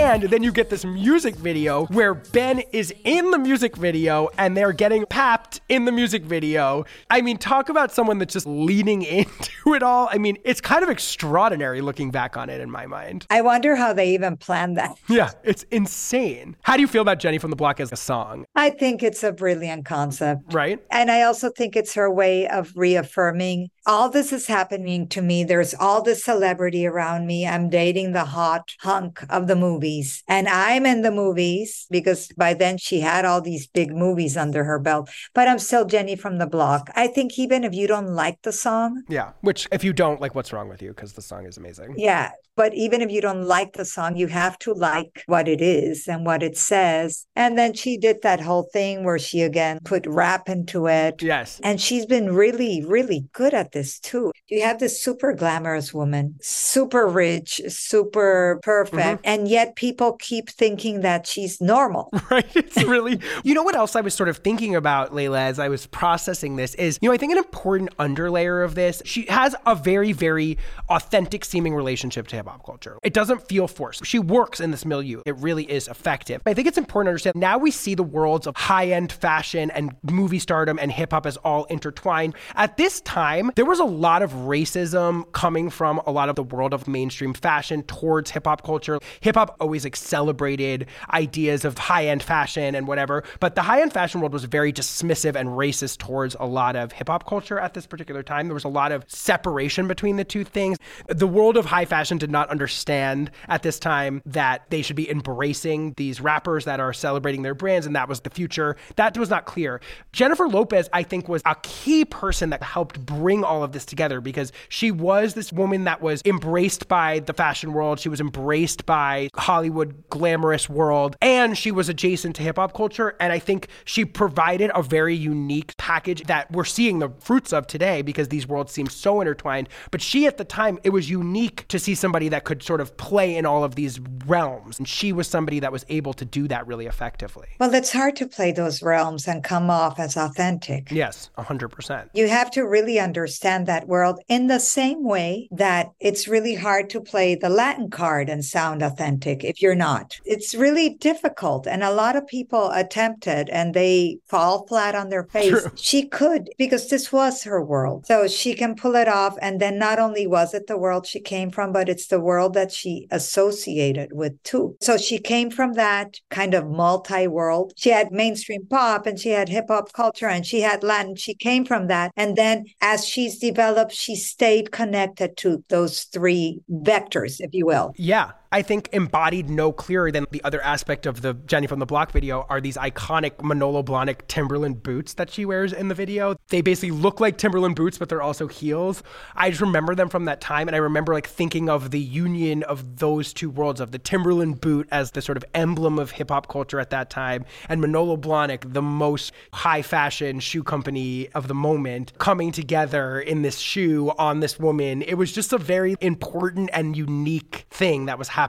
And 0.00 0.22
then 0.22 0.42
you 0.42 0.50
get 0.50 0.70
this 0.70 0.82
music 0.82 1.36
video 1.36 1.84
where 1.86 2.14
Ben 2.14 2.60
is 2.72 2.92
in 3.04 3.32
the 3.32 3.38
music 3.38 3.76
video 3.76 4.30
and 4.38 4.56
they're 4.56 4.72
getting 4.72 5.04
papped 5.04 5.60
in 5.68 5.84
the 5.84 5.92
music 5.92 6.24
video. 6.24 6.86
I 7.10 7.20
mean, 7.20 7.36
talk 7.36 7.68
about 7.68 7.92
someone 7.92 8.16
that's 8.16 8.32
just 8.32 8.46
leaning 8.46 9.02
into 9.18 9.74
it 9.74 9.82
all. 9.82 10.08
I 10.10 10.16
mean, 10.16 10.38
it's 10.42 10.62
kind 10.62 10.82
of 10.82 10.88
extraordinary 10.88 11.82
looking 11.82 12.10
back 12.10 12.38
on 12.38 12.48
it 12.48 12.62
in 12.62 12.70
my 12.70 12.86
mind. 12.86 13.26
I 13.28 13.42
wonder 13.42 13.76
how 13.76 13.92
they 13.92 14.14
even 14.14 14.38
planned 14.38 14.78
that. 14.78 14.96
Yeah, 15.10 15.32
it's 15.44 15.64
insane. 15.64 16.56
How 16.62 16.76
do 16.76 16.80
you 16.80 16.86
feel 16.88 17.02
about 17.02 17.18
Jenny 17.18 17.36
from 17.38 17.50
the 17.50 17.56
Block 17.56 17.78
as 17.78 17.92
a 17.92 17.96
song? 17.96 18.46
I 18.54 18.70
think 18.70 19.02
it's 19.02 19.22
a 19.22 19.32
brilliant 19.32 19.84
concept. 19.84 20.54
Right? 20.54 20.82
And 20.90 21.10
I 21.10 21.22
also 21.22 21.50
think 21.50 21.76
it's 21.76 21.94
her 21.94 22.10
way 22.10 22.48
of 22.48 22.72
reaffirming 22.74 23.68
all 23.90 24.08
this 24.08 24.32
is 24.32 24.46
happening 24.46 25.08
to 25.08 25.20
me. 25.20 25.42
There's 25.42 25.74
all 25.74 26.00
this 26.00 26.24
celebrity 26.24 26.86
around 26.86 27.26
me. 27.26 27.44
I'm 27.44 27.68
dating 27.68 28.12
the 28.12 28.24
hot 28.24 28.70
hunk 28.80 29.20
of 29.28 29.48
the 29.48 29.56
movies. 29.56 30.22
And 30.28 30.48
I'm 30.48 30.86
in 30.86 31.02
the 31.02 31.10
movies 31.10 31.86
because 31.90 32.28
by 32.36 32.54
then 32.54 32.78
she 32.78 33.00
had 33.00 33.24
all 33.24 33.40
these 33.40 33.66
big 33.66 33.90
movies 33.90 34.36
under 34.36 34.62
her 34.62 34.78
belt. 34.78 35.10
But 35.34 35.48
I'm 35.48 35.58
still 35.58 35.84
Jenny 35.84 36.14
from 36.14 36.38
the 36.38 36.46
block. 36.46 36.88
I 36.94 37.08
think 37.08 37.36
even 37.36 37.64
if 37.64 37.74
you 37.74 37.88
don't 37.88 38.14
like 38.14 38.38
the 38.42 38.52
song, 38.52 39.02
Yeah. 39.08 39.32
Which, 39.40 39.66
if 39.72 39.82
you 39.82 39.92
don't, 39.92 40.20
like, 40.20 40.36
what's 40.36 40.52
wrong 40.52 40.68
with 40.68 40.80
you? 40.82 40.90
Because 40.90 41.14
the 41.14 41.22
song 41.22 41.46
is 41.46 41.56
amazing. 41.56 41.94
yeah. 41.96 42.30
But 42.56 42.74
even 42.74 43.00
if 43.00 43.10
you 43.10 43.20
don't 43.20 43.44
like 43.44 43.74
the 43.74 43.84
song, 43.84 44.16
you 44.16 44.26
have 44.26 44.58
to 44.60 44.72
like 44.72 45.22
what 45.26 45.48
it 45.48 45.60
is 45.60 46.06
and 46.08 46.26
what 46.26 46.42
it 46.42 46.56
says. 46.56 47.26
And 47.36 47.56
then 47.56 47.74
she 47.74 47.96
did 47.96 48.22
that 48.22 48.40
whole 48.40 48.68
thing 48.72 49.04
where 49.04 49.18
she 49.18 49.42
again 49.42 49.80
put 49.84 50.06
rap 50.06 50.48
into 50.48 50.86
it. 50.86 51.22
Yes. 51.22 51.60
And 51.62 51.80
she's 51.80 52.06
been 52.06 52.34
really, 52.34 52.84
really 52.84 53.26
good 53.32 53.54
at 53.54 53.72
this 53.72 53.98
too. 53.98 54.32
You 54.48 54.62
have 54.62 54.78
this 54.78 55.00
super 55.00 55.32
glamorous 55.32 55.94
woman, 55.94 56.36
super 56.42 57.06
rich, 57.06 57.60
super 57.68 58.60
perfect. 58.62 59.22
Mm-hmm. 59.22 59.30
And 59.32 59.48
yet 59.48 59.76
people 59.76 60.14
keep 60.14 60.50
thinking 60.50 61.00
that 61.00 61.26
she's 61.26 61.60
normal. 61.60 62.10
right? 62.30 62.44
It's 62.54 62.82
really, 62.82 63.20
you 63.44 63.54
know 63.54 63.62
what 63.62 63.76
else 63.76 63.96
I 63.96 64.00
was 64.00 64.14
sort 64.14 64.28
of 64.28 64.38
thinking 64.38 64.74
about, 64.74 65.14
Leila, 65.14 65.40
as 65.40 65.58
I 65.58 65.68
was 65.68 65.86
processing 65.86 66.56
this 66.56 66.74
is, 66.74 66.98
you 67.00 67.08
know, 67.08 67.12
I 67.14 67.16
think 67.16 67.32
an 67.32 67.38
important 67.38 67.96
underlayer 67.96 68.64
of 68.64 68.74
this, 68.74 69.02
she 69.04 69.26
has 69.26 69.54
a 69.66 69.74
very, 69.74 70.12
very 70.12 70.58
authentic 70.88 71.44
seeming 71.44 71.74
relationship 71.74 72.26
to 72.28 72.36
hip 72.40 72.48
hop 72.48 72.64
culture. 72.64 72.98
It 73.02 73.12
doesn't 73.12 73.46
feel 73.46 73.68
forced. 73.68 74.06
She 74.06 74.18
works 74.18 74.60
in 74.60 74.70
this 74.70 74.86
milieu. 74.86 75.20
It 75.26 75.36
really 75.36 75.70
is 75.70 75.88
effective. 75.88 76.40
I 76.46 76.54
think 76.54 76.66
it's 76.66 76.78
important 76.78 77.08
to 77.08 77.10
understand 77.10 77.36
now 77.36 77.58
we 77.58 77.70
see 77.70 77.94
the 77.94 78.02
worlds 78.02 78.46
of 78.46 78.56
high 78.56 78.88
end 78.88 79.12
fashion 79.12 79.70
and 79.72 79.94
movie 80.02 80.38
stardom 80.38 80.78
and 80.78 80.90
hip 80.90 81.12
hop 81.12 81.26
as 81.26 81.36
all 81.38 81.64
intertwined. 81.66 82.34
At 82.54 82.78
this 82.78 83.02
time, 83.02 83.50
there 83.56 83.66
was 83.66 83.78
a 83.78 83.84
lot 83.84 84.22
of 84.22 84.32
racism 84.32 85.30
coming 85.32 85.68
from 85.68 86.00
a 86.06 86.10
lot 86.10 86.30
of 86.30 86.36
the 86.36 86.42
world 86.42 86.72
of 86.72 86.88
mainstream 86.88 87.34
fashion 87.34 87.82
towards 87.82 88.30
hip 88.30 88.46
hop 88.46 88.64
culture. 88.64 88.98
Hip 89.20 89.34
hop 89.34 89.56
always 89.60 89.84
like 89.84 89.96
celebrated 89.96 90.86
ideas 91.12 91.66
of 91.66 91.76
high 91.76 92.06
end 92.06 92.22
fashion 92.22 92.74
and 92.74 92.86
whatever, 92.86 93.22
but 93.40 93.54
the 93.54 93.62
high 93.62 93.82
end 93.82 93.92
fashion 93.92 94.22
world 94.22 94.32
was 94.32 94.44
very 94.44 94.72
dismissive 94.72 95.36
and 95.36 95.50
racist 95.50 95.98
towards 95.98 96.36
a 96.40 96.46
lot 96.46 96.74
of 96.74 96.92
hip 96.92 97.08
hop 97.08 97.28
culture 97.28 97.58
at 97.58 97.74
this 97.74 97.86
particular 97.86 98.22
time. 98.22 98.46
There 98.46 98.54
was 98.54 98.64
a 98.64 98.68
lot 98.68 98.92
of 98.92 99.04
separation 99.08 99.86
between 99.86 100.16
the 100.16 100.24
two 100.24 100.44
things. 100.44 100.78
The 101.08 101.26
world 101.26 101.58
of 101.58 101.66
high 101.66 101.84
fashion 101.84 102.16
did 102.16 102.29
not 102.30 102.48
understand 102.50 103.30
at 103.48 103.62
this 103.62 103.78
time 103.78 104.22
that 104.26 104.62
they 104.70 104.82
should 104.82 104.96
be 104.96 105.10
embracing 105.10 105.94
these 105.96 106.20
rappers 106.20 106.64
that 106.64 106.80
are 106.80 106.92
celebrating 106.92 107.42
their 107.42 107.54
brands, 107.54 107.86
and 107.86 107.96
that 107.96 108.08
was 108.08 108.20
the 108.20 108.30
future. 108.30 108.76
That 108.96 109.16
was 109.16 109.30
not 109.30 109.46
clear. 109.46 109.80
Jennifer 110.12 110.48
Lopez, 110.48 110.88
I 110.92 111.02
think, 111.02 111.28
was 111.28 111.42
a 111.46 111.56
key 111.62 112.04
person 112.04 112.50
that 112.50 112.62
helped 112.62 113.04
bring 113.04 113.44
all 113.44 113.62
of 113.62 113.72
this 113.72 113.84
together 113.84 114.20
because 114.20 114.52
she 114.68 114.90
was 114.90 115.34
this 115.34 115.52
woman 115.52 115.84
that 115.84 116.00
was 116.00 116.22
embraced 116.24 116.88
by 116.88 117.20
the 117.20 117.32
fashion 117.32 117.72
world. 117.72 118.00
She 118.00 118.08
was 118.08 118.20
embraced 118.20 118.86
by 118.86 119.28
Hollywood 119.34 120.08
glamorous 120.10 120.68
world, 120.68 121.16
and 121.20 121.56
she 121.56 121.70
was 121.70 121.88
adjacent 121.88 122.36
to 122.36 122.42
hip 122.42 122.56
hop 122.56 122.74
culture. 122.74 123.16
And 123.20 123.32
I 123.32 123.38
think 123.38 123.68
she 123.84 124.04
provided 124.04 124.70
a 124.74 124.82
very 124.82 125.14
unique 125.14 125.76
package 125.76 126.24
that 126.24 126.50
we're 126.50 126.64
seeing 126.64 126.98
the 126.98 127.10
fruits 127.20 127.52
of 127.52 127.66
today 127.66 128.02
because 128.02 128.28
these 128.28 128.46
worlds 128.46 128.72
seem 128.72 128.86
so 128.86 129.20
intertwined. 129.20 129.68
But 129.90 130.02
she, 130.02 130.26
at 130.26 130.38
the 130.38 130.44
time, 130.44 130.78
it 130.84 130.90
was 130.90 131.10
unique 131.10 131.66
to 131.68 131.78
see 131.78 131.94
somebody 131.94 132.19
that 132.28 132.44
could 132.44 132.62
sort 132.62 132.80
of 132.80 132.96
play 132.96 133.36
in 133.36 133.46
all 133.46 133.64
of 133.64 133.74
these 133.74 134.00
realms. 134.26 134.78
And 134.78 134.86
she 134.86 135.12
was 135.12 135.26
somebody 135.26 135.60
that 135.60 135.72
was 135.72 135.84
able 135.88 136.12
to 136.14 136.24
do 136.24 136.46
that 136.48 136.66
really 136.66 136.86
effectively. 136.86 137.48
Well, 137.58 137.74
it's 137.74 137.92
hard 137.92 138.16
to 138.16 138.26
play 138.26 138.52
those 138.52 138.82
realms 138.82 139.26
and 139.26 139.42
come 139.42 139.70
off 139.70 139.98
as 139.98 140.16
authentic. 140.16 140.90
Yes, 140.90 141.30
100%. 141.38 142.10
You 142.14 142.28
have 142.28 142.50
to 142.52 142.62
really 142.62 142.98
understand 142.98 143.66
that 143.66 143.88
world 143.88 144.20
in 144.28 144.46
the 144.46 144.60
same 144.60 145.04
way 145.04 145.48
that 145.50 145.90
it's 146.00 146.28
really 146.28 146.54
hard 146.54 146.90
to 146.90 147.00
play 147.00 147.34
the 147.34 147.48
Latin 147.48 147.90
card 147.90 148.28
and 148.28 148.44
sound 148.44 148.82
authentic 148.82 149.44
if 149.44 149.62
you're 149.62 149.74
not. 149.74 150.18
It's 150.24 150.54
really 150.54 150.90
difficult. 150.90 151.66
And 151.66 151.82
a 151.82 151.92
lot 151.92 152.16
of 152.16 152.26
people 152.26 152.70
attempted 152.70 153.48
and 153.50 153.74
they 153.74 154.18
fall 154.26 154.66
flat 154.66 154.94
on 154.94 155.08
their 155.08 155.24
face. 155.24 155.50
True. 155.50 155.70
She 155.74 156.06
could 156.06 156.50
because 156.58 156.88
this 156.88 157.12
was 157.12 157.42
her 157.44 157.62
world. 157.62 158.06
So 158.06 158.28
she 158.28 158.54
can 158.54 158.74
pull 158.74 158.94
it 158.96 159.08
off. 159.08 159.36
And 159.40 159.60
then 159.60 159.78
not 159.78 159.98
only 159.98 160.26
was 160.26 160.54
it 160.54 160.66
the 160.66 160.78
world 160.78 161.06
she 161.06 161.20
came 161.20 161.50
from, 161.50 161.72
but 161.72 161.88
it's 161.88 162.06
the 162.10 162.20
world 162.20 162.54
that 162.54 162.70
she 162.70 163.06
associated 163.10 164.10
with 164.12 164.40
too. 164.42 164.76
So 164.80 164.96
she 164.96 165.18
came 165.18 165.50
from 165.50 165.72
that 165.74 166.20
kind 166.30 166.54
of 166.54 166.68
multi 166.68 167.26
world. 167.26 167.72
She 167.76 167.90
had 167.90 168.12
mainstream 168.12 168.66
pop 168.66 169.06
and 169.06 169.18
she 169.18 169.30
had 169.30 169.48
hip 169.48 169.66
hop 169.68 169.92
culture 169.92 170.28
and 170.28 170.46
she 170.46 170.60
had 170.60 170.82
Latin. 170.82 171.16
She 171.16 171.34
came 171.34 171.64
from 171.64 171.86
that. 171.86 172.12
And 172.16 172.36
then 172.36 172.66
as 172.80 173.06
she's 173.06 173.38
developed, 173.38 173.92
she 173.92 174.14
stayed 174.16 174.70
connected 174.70 175.36
to 175.38 175.64
those 175.68 176.04
three 176.04 176.60
vectors, 176.70 177.36
if 177.40 177.54
you 177.54 177.66
will. 177.66 177.94
Yeah. 177.96 178.32
I 178.52 178.62
think 178.62 178.88
embodied 178.90 179.48
no 179.48 179.70
clearer 179.70 180.10
than 180.10 180.26
the 180.32 180.42
other 180.42 180.60
aspect 180.60 181.06
of 181.06 181.22
the 181.22 181.34
Jenny 181.34 181.68
from 181.68 181.78
the 181.78 181.86
Block 181.86 182.10
video 182.10 182.46
are 182.48 182.60
these 182.60 182.76
iconic 182.76 183.40
Manolo 183.44 183.80
Blahnik 183.80 184.26
Timberland 184.26 184.82
boots 184.82 185.14
that 185.14 185.30
she 185.30 185.44
wears 185.44 185.72
in 185.72 185.86
the 185.86 185.94
video. 185.94 186.34
They 186.48 186.60
basically 186.60 186.90
look 186.90 187.20
like 187.20 187.38
Timberland 187.38 187.76
boots, 187.76 187.96
but 187.96 188.08
they're 188.08 188.20
also 188.20 188.48
heels. 188.48 189.04
I 189.36 189.50
just 189.50 189.60
remember 189.60 189.94
them 189.94 190.08
from 190.08 190.24
that 190.24 190.40
time, 190.40 190.66
and 190.66 190.74
I 190.74 190.80
remember 190.80 191.14
like 191.14 191.28
thinking 191.28 191.70
of 191.70 191.92
the 191.92 192.00
union 192.00 192.64
of 192.64 192.98
those 192.98 193.32
two 193.32 193.50
worlds 193.50 193.80
of 193.80 193.92
the 193.92 194.00
Timberland 194.00 194.60
boot 194.60 194.88
as 194.90 195.12
the 195.12 195.22
sort 195.22 195.36
of 195.36 195.44
emblem 195.54 196.00
of 196.00 196.10
hip 196.10 196.30
hop 196.30 196.48
culture 196.48 196.80
at 196.80 196.90
that 196.90 197.08
time, 197.08 197.44
and 197.68 197.80
Manolo 197.80 198.16
Blahnik, 198.16 198.72
the 198.72 198.82
most 198.82 199.30
high 199.52 199.82
fashion 199.82 200.40
shoe 200.40 200.64
company 200.64 201.28
of 201.36 201.46
the 201.46 201.54
moment, 201.54 202.18
coming 202.18 202.50
together 202.50 203.20
in 203.20 203.42
this 203.42 203.58
shoe 203.58 204.10
on 204.18 204.40
this 204.40 204.58
woman. 204.58 205.02
It 205.02 205.14
was 205.14 205.30
just 205.30 205.52
a 205.52 205.58
very 205.58 205.94
important 206.00 206.68
and 206.72 206.96
unique 206.96 207.66
thing 207.70 208.06
that 208.06 208.18
was 208.18 208.26
happening 208.26 208.39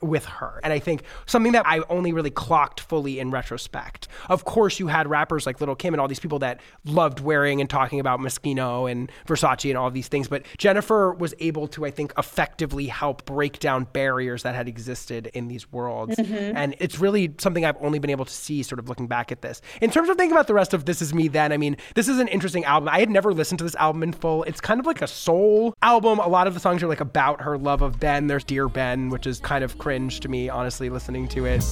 with 0.00 0.24
her. 0.24 0.60
And 0.62 0.72
I 0.72 0.78
think 0.78 1.02
something 1.26 1.52
that 1.52 1.66
I 1.66 1.80
only 1.88 2.12
really 2.12 2.30
clocked 2.30 2.80
fully 2.80 3.18
in 3.20 3.30
retrospect. 3.30 4.08
Of 4.28 4.44
course, 4.44 4.78
you 4.78 4.88
had 4.88 5.08
rappers 5.08 5.46
like 5.46 5.60
Lil' 5.60 5.74
Kim 5.74 5.94
and 5.94 6.00
all 6.00 6.08
these 6.08 6.20
people 6.20 6.38
that 6.40 6.60
loved 6.84 7.20
wearing 7.20 7.60
and 7.60 7.68
talking 7.68 8.00
about 8.00 8.20
Moschino 8.20 8.90
and 8.90 9.10
Versace 9.26 9.68
and 9.68 9.78
all 9.78 9.90
these 9.90 10.08
things. 10.08 10.28
But 10.28 10.44
Jennifer 10.58 11.12
was 11.12 11.34
able 11.38 11.68
to, 11.68 11.84
I 11.84 11.90
think, 11.90 12.12
effectively 12.18 12.86
help 12.86 13.24
break 13.24 13.58
down 13.58 13.84
barriers 13.92 14.42
that 14.42 14.54
had 14.54 14.68
existed 14.68 15.30
in 15.34 15.48
these 15.48 15.70
worlds. 15.72 16.16
Mm-hmm. 16.16 16.56
And 16.56 16.74
it's 16.78 16.98
really 16.98 17.34
something 17.38 17.64
I've 17.64 17.76
only 17.80 17.98
been 17.98 18.10
able 18.10 18.24
to 18.24 18.32
see 18.32 18.62
sort 18.62 18.78
of 18.78 18.88
looking 18.88 19.06
back 19.06 19.32
at 19.32 19.42
this. 19.42 19.60
In 19.80 19.90
terms 19.90 20.08
of 20.08 20.16
thinking 20.16 20.32
about 20.32 20.46
the 20.46 20.54
rest 20.54 20.74
of 20.74 20.84
This 20.84 21.02
Is 21.02 21.14
Me 21.14 21.28
Then, 21.28 21.52
I 21.52 21.56
mean, 21.56 21.76
this 21.94 22.08
is 22.08 22.18
an 22.18 22.28
interesting 22.28 22.64
album. 22.64 22.88
I 22.88 23.00
had 23.00 23.10
never 23.10 23.32
listened 23.32 23.58
to 23.58 23.64
this 23.64 23.74
album 23.76 24.02
in 24.02 24.12
full. 24.12 24.42
It's 24.44 24.60
kind 24.60 24.80
of 24.80 24.86
like 24.86 25.02
a 25.02 25.06
soul 25.06 25.74
album. 25.82 26.18
A 26.18 26.28
lot 26.28 26.46
of 26.46 26.54
the 26.54 26.60
songs 26.60 26.82
are 26.82 26.88
like 26.88 27.00
about 27.00 27.42
her 27.42 27.58
love 27.58 27.82
of 27.82 28.00
Ben. 28.00 28.26
There's 28.26 28.44
Dear 28.44 28.68
Ben, 28.68 29.10
which 29.10 29.26
is 29.26 29.35
kind 29.42 29.64
of 29.64 29.78
cringe 29.78 30.20
to 30.20 30.28
me, 30.28 30.48
honestly, 30.48 30.90
listening 30.90 31.28
to 31.28 31.46
it. 31.46 31.64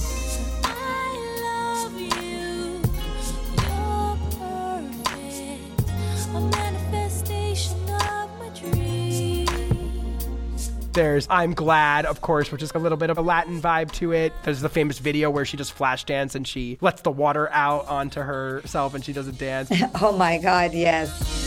There's 10.95 11.27
I'm 11.29 11.53
Glad, 11.53 12.05
of 12.05 12.21
course, 12.21 12.53
which 12.53 12.63
is 12.63 12.71
a 12.73 12.79
little 12.79 12.97
bit 12.97 13.09
of 13.09 13.17
a 13.17 13.21
Latin 13.21 13.61
vibe 13.61 13.91
to 13.93 14.13
it. 14.13 14.31
There's 14.43 14.61
the 14.61 14.69
famous 14.69 14.97
video 14.97 15.29
where 15.29 15.43
she 15.43 15.57
just 15.57 15.73
flash 15.73 16.05
dance 16.05 16.35
and 16.35 16.47
she 16.47 16.77
lets 16.79 17.01
the 17.01 17.11
water 17.11 17.49
out 17.51 17.87
onto 17.87 18.21
herself 18.21 18.95
and 18.95 19.03
she 19.03 19.11
does 19.11 19.27
a 19.27 19.33
dance. 19.33 19.69
Oh 20.01 20.15
my 20.17 20.37
God, 20.37 20.73
yes. 20.73 21.44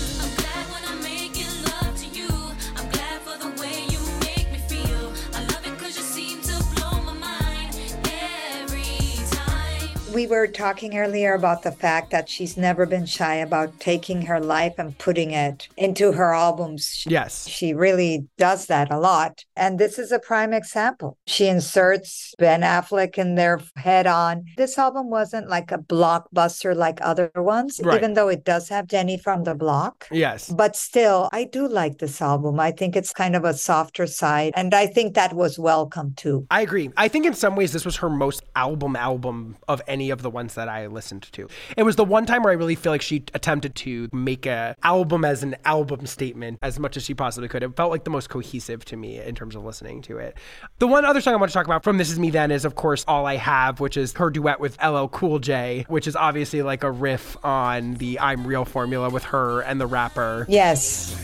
We 10.18 10.26
were 10.26 10.48
talking 10.48 10.98
earlier 10.98 11.34
about 11.34 11.62
the 11.62 11.70
fact 11.70 12.10
that 12.10 12.28
she's 12.28 12.56
never 12.56 12.84
been 12.86 13.06
shy 13.06 13.36
about 13.36 13.78
taking 13.78 14.22
her 14.22 14.40
life 14.40 14.74
and 14.76 14.98
putting 14.98 15.30
it 15.30 15.68
into 15.76 16.10
her 16.10 16.34
albums. 16.34 17.04
Yes. 17.06 17.46
She 17.46 17.72
really 17.72 18.26
does 18.36 18.66
that 18.66 18.90
a 18.90 18.98
lot. 18.98 19.44
And 19.54 19.78
this 19.78 19.96
is 19.96 20.10
a 20.10 20.18
prime 20.18 20.52
example. 20.52 21.16
She 21.28 21.46
inserts 21.46 22.34
Ben 22.36 22.62
Affleck 22.62 23.16
in 23.16 23.36
there 23.36 23.60
head 23.76 24.08
on. 24.08 24.44
This 24.56 24.76
album 24.76 25.08
wasn't 25.08 25.48
like 25.48 25.70
a 25.70 25.78
blockbuster 25.78 26.74
like 26.74 26.98
other 27.00 27.30
ones, 27.36 27.80
Right. 27.80 27.98
even 27.98 28.14
though 28.14 28.26
it 28.26 28.42
does 28.44 28.68
have 28.70 28.88
Jenny 28.88 29.18
from 29.18 29.44
the 29.44 29.54
block. 29.54 30.08
Yes. 30.10 30.48
But 30.48 30.74
still, 30.74 31.28
I 31.32 31.44
do 31.44 31.68
like 31.68 31.98
this 31.98 32.20
album. 32.20 32.58
I 32.58 32.72
think 32.72 32.96
it's 32.96 33.12
kind 33.12 33.36
of 33.36 33.44
a 33.44 33.54
softer 33.54 34.08
side. 34.08 34.52
And 34.56 34.74
I 34.74 34.88
think 34.88 35.14
that 35.14 35.32
was 35.34 35.60
welcome 35.60 36.14
too. 36.16 36.44
I 36.50 36.62
agree. 36.62 36.90
I 36.96 37.06
think 37.06 37.24
in 37.24 37.34
some 37.34 37.54
ways 37.54 37.72
this 37.72 37.84
was 37.84 37.98
her 37.98 38.10
most 38.10 38.42
album 38.56 38.96
album 38.96 39.56
of 39.68 39.80
any 39.86 40.07
of 40.10 40.22
the 40.22 40.30
ones 40.30 40.54
that 40.54 40.68
I 40.68 40.86
listened 40.86 41.28
to. 41.32 41.48
It 41.76 41.82
was 41.82 41.96
the 41.96 42.04
one 42.04 42.26
time 42.26 42.42
where 42.42 42.52
I 42.52 42.56
really 42.56 42.74
feel 42.74 42.92
like 42.92 43.02
she 43.02 43.24
attempted 43.34 43.74
to 43.76 44.08
make 44.12 44.46
a 44.46 44.76
album 44.82 45.24
as 45.24 45.42
an 45.42 45.56
album 45.64 46.06
statement 46.06 46.58
as 46.62 46.78
much 46.78 46.96
as 46.96 47.04
she 47.04 47.14
possibly 47.14 47.48
could. 47.48 47.62
It 47.62 47.76
felt 47.76 47.90
like 47.90 48.04
the 48.04 48.10
most 48.10 48.28
cohesive 48.28 48.84
to 48.86 48.96
me 48.96 49.20
in 49.20 49.34
terms 49.34 49.54
of 49.54 49.64
listening 49.64 50.02
to 50.02 50.18
it. 50.18 50.36
The 50.78 50.86
one 50.86 51.04
other 51.04 51.20
song 51.20 51.34
I 51.34 51.36
want 51.36 51.50
to 51.50 51.54
talk 51.54 51.66
about 51.66 51.84
from 51.84 51.98
This 51.98 52.10
Is 52.10 52.18
Me 52.18 52.30
Then 52.30 52.50
is 52.50 52.64
of 52.64 52.74
course 52.74 53.04
All 53.08 53.26
I 53.26 53.36
Have, 53.36 53.80
which 53.80 53.96
is 53.96 54.12
her 54.14 54.30
duet 54.30 54.60
with 54.60 54.76
LL 54.82 55.06
Cool 55.06 55.38
J, 55.38 55.84
which 55.88 56.06
is 56.06 56.16
obviously 56.16 56.62
like 56.62 56.82
a 56.82 56.90
riff 56.90 57.36
on 57.44 57.94
the 57.94 58.18
I'm 58.20 58.46
Real 58.46 58.64
formula 58.64 59.10
with 59.10 59.24
her 59.24 59.60
and 59.60 59.80
the 59.80 59.86
rapper. 59.86 60.46
Yes. 60.48 61.16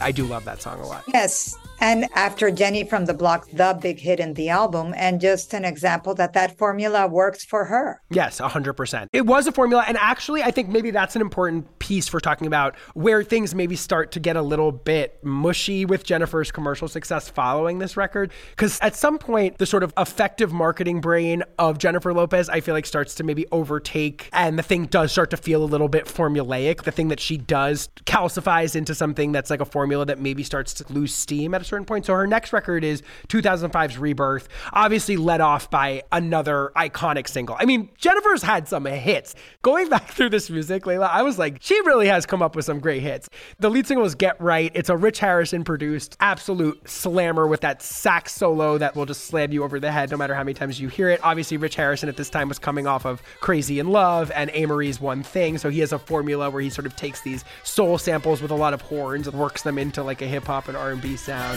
I 0.00 0.12
do 0.12 0.24
love 0.26 0.44
that 0.44 0.62
song 0.62 0.80
a 0.80 0.86
lot. 0.86 1.04
Yes. 1.12 1.56
And 1.80 2.06
after 2.14 2.50
Jenny 2.50 2.84
from 2.84 3.06
the 3.06 3.14
Block, 3.14 3.48
the 3.52 3.78
big 3.80 3.98
hit 3.98 4.20
in 4.20 4.34
the 4.34 4.48
album, 4.48 4.94
and 4.96 5.20
just 5.20 5.54
an 5.54 5.64
example 5.64 6.14
that 6.14 6.32
that 6.32 6.56
formula 6.58 7.06
works 7.06 7.44
for 7.44 7.66
her. 7.66 8.00
Yes, 8.10 8.40
100%. 8.40 9.08
It 9.12 9.26
was 9.26 9.46
a 9.46 9.52
formula. 9.52 9.84
And 9.86 9.96
actually, 9.98 10.42
I 10.42 10.50
think 10.50 10.68
maybe 10.68 10.90
that's 10.90 11.16
an 11.16 11.22
important 11.22 11.78
piece 11.78 12.08
for 12.08 12.20
talking 12.20 12.46
about 12.46 12.76
where 12.94 13.22
things 13.22 13.54
maybe 13.54 13.76
start 13.76 14.12
to 14.12 14.20
get 14.20 14.36
a 14.36 14.42
little 14.42 14.72
bit 14.72 15.18
mushy 15.22 15.84
with 15.84 16.04
Jennifer's 16.04 16.50
commercial 16.50 16.88
success 16.88 17.28
following 17.28 17.78
this 17.78 17.96
record. 17.96 18.32
Because 18.50 18.80
at 18.80 18.96
some 18.96 19.18
point, 19.18 19.58
the 19.58 19.66
sort 19.66 19.82
of 19.82 19.92
effective 19.98 20.52
marketing 20.52 21.00
brain 21.00 21.42
of 21.58 21.78
Jennifer 21.78 22.12
Lopez, 22.12 22.48
I 22.48 22.60
feel 22.60 22.74
like 22.74 22.86
starts 22.86 23.14
to 23.16 23.24
maybe 23.24 23.46
overtake, 23.52 24.28
and 24.32 24.58
the 24.58 24.62
thing 24.62 24.86
does 24.86 25.12
start 25.12 25.30
to 25.30 25.36
feel 25.36 25.62
a 25.62 25.66
little 25.66 25.88
bit 25.88 26.06
formulaic. 26.06 26.84
The 26.84 26.92
thing 26.92 27.08
that 27.08 27.20
she 27.20 27.36
does 27.36 27.88
calcifies 28.04 28.74
into 28.74 28.94
something 28.94 29.32
that's 29.32 29.50
like 29.50 29.60
a 29.60 29.64
formula 29.64 30.06
that 30.06 30.18
maybe 30.18 30.42
starts 30.42 30.74
to 30.74 30.92
lose 30.92 31.14
steam 31.14 31.54
at 31.54 31.62
a 31.62 31.64
certain 31.66 31.84
point. 31.84 32.06
So 32.06 32.14
her 32.14 32.26
next 32.26 32.52
record 32.52 32.84
is 32.84 33.02
2005's 33.28 33.98
Rebirth, 33.98 34.48
obviously 34.72 35.16
led 35.16 35.40
off 35.40 35.70
by 35.70 36.02
another 36.12 36.72
iconic 36.76 37.28
single. 37.28 37.56
I 37.58 37.64
mean, 37.64 37.88
Jennifer's 37.98 38.42
had 38.42 38.68
some 38.68 38.84
hits. 38.84 39.34
Going 39.62 39.88
back 39.88 40.10
through 40.10 40.30
this 40.30 40.48
music, 40.50 40.86
Leila, 40.86 41.06
I 41.06 41.22
was 41.22 41.38
like, 41.38 41.58
she 41.60 41.74
really 41.80 42.06
has 42.08 42.26
come 42.26 42.42
up 42.42 42.56
with 42.56 42.64
some 42.64 42.80
great 42.80 43.02
hits. 43.02 43.28
The 43.58 43.70
lead 43.70 43.86
single 43.86 44.06
is 44.06 44.14
Get 44.14 44.40
Right. 44.40 44.70
It's 44.74 44.88
a 44.88 44.96
Rich 44.96 45.18
Harrison 45.18 45.64
produced 45.64 46.16
absolute 46.20 46.88
slammer 46.88 47.46
with 47.46 47.60
that 47.62 47.82
sax 47.82 48.34
solo 48.34 48.78
that 48.78 48.94
will 48.96 49.06
just 49.06 49.24
slam 49.24 49.52
you 49.52 49.64
over 49.64 49.80
the 49.80 49.90
head 49.90 50.10
no 50.10 50.16
matter 50.16 50.34
how 50.34 50.42
many 50.42 50.54
times 50.54 50.80
you 50.80 50.88
hear 50.88 51.08
it. 51.08 51.20
Obviously, 51.22 51.56
Rich 51.56 51.76
Harrison 51.76 52.08
at 52.08 52.16
this 52.16 52.30
time 52.30 52.48
was 52.48 52.58
coming 52.58 52.86
off 52.86 53.04
of 53.04 53.22
Crazy 53.40 53.78
in 53.78 53.88
Love 53.88 54.30
and 54.34 54.50
Amerie's 54.50 55.00
One 55.00 55.22
Thing. 55.22 55.58
So 55.58 55.70
he 55.70 55.80
has 55.80 55.92
a 55.92 55.98
formula 55.98 56.50
where 56.50 56.62
he 56.62 56.70
sort 56.70 56.86
of 56.86 56.96
takes 56.96 57.22
these 57.22 57.44
soul 57.62 57.98
samples 57.98 58.42
with 58.42 58.50
a 58.50 58.54
lot 58.54 58.74
of 58.74 58.80
horns 58.82 59.26
and 59.26 59.38
works 59.38 59.62
them 59.62 59.78
into 59.78 60.02
like 60.02 60.22
a 60.22 60.26
hip 60.26 60.44
hop 60.44 60.68
and 60.68 60.76
R&B 60.76 61.16
sound. 61.16 61.55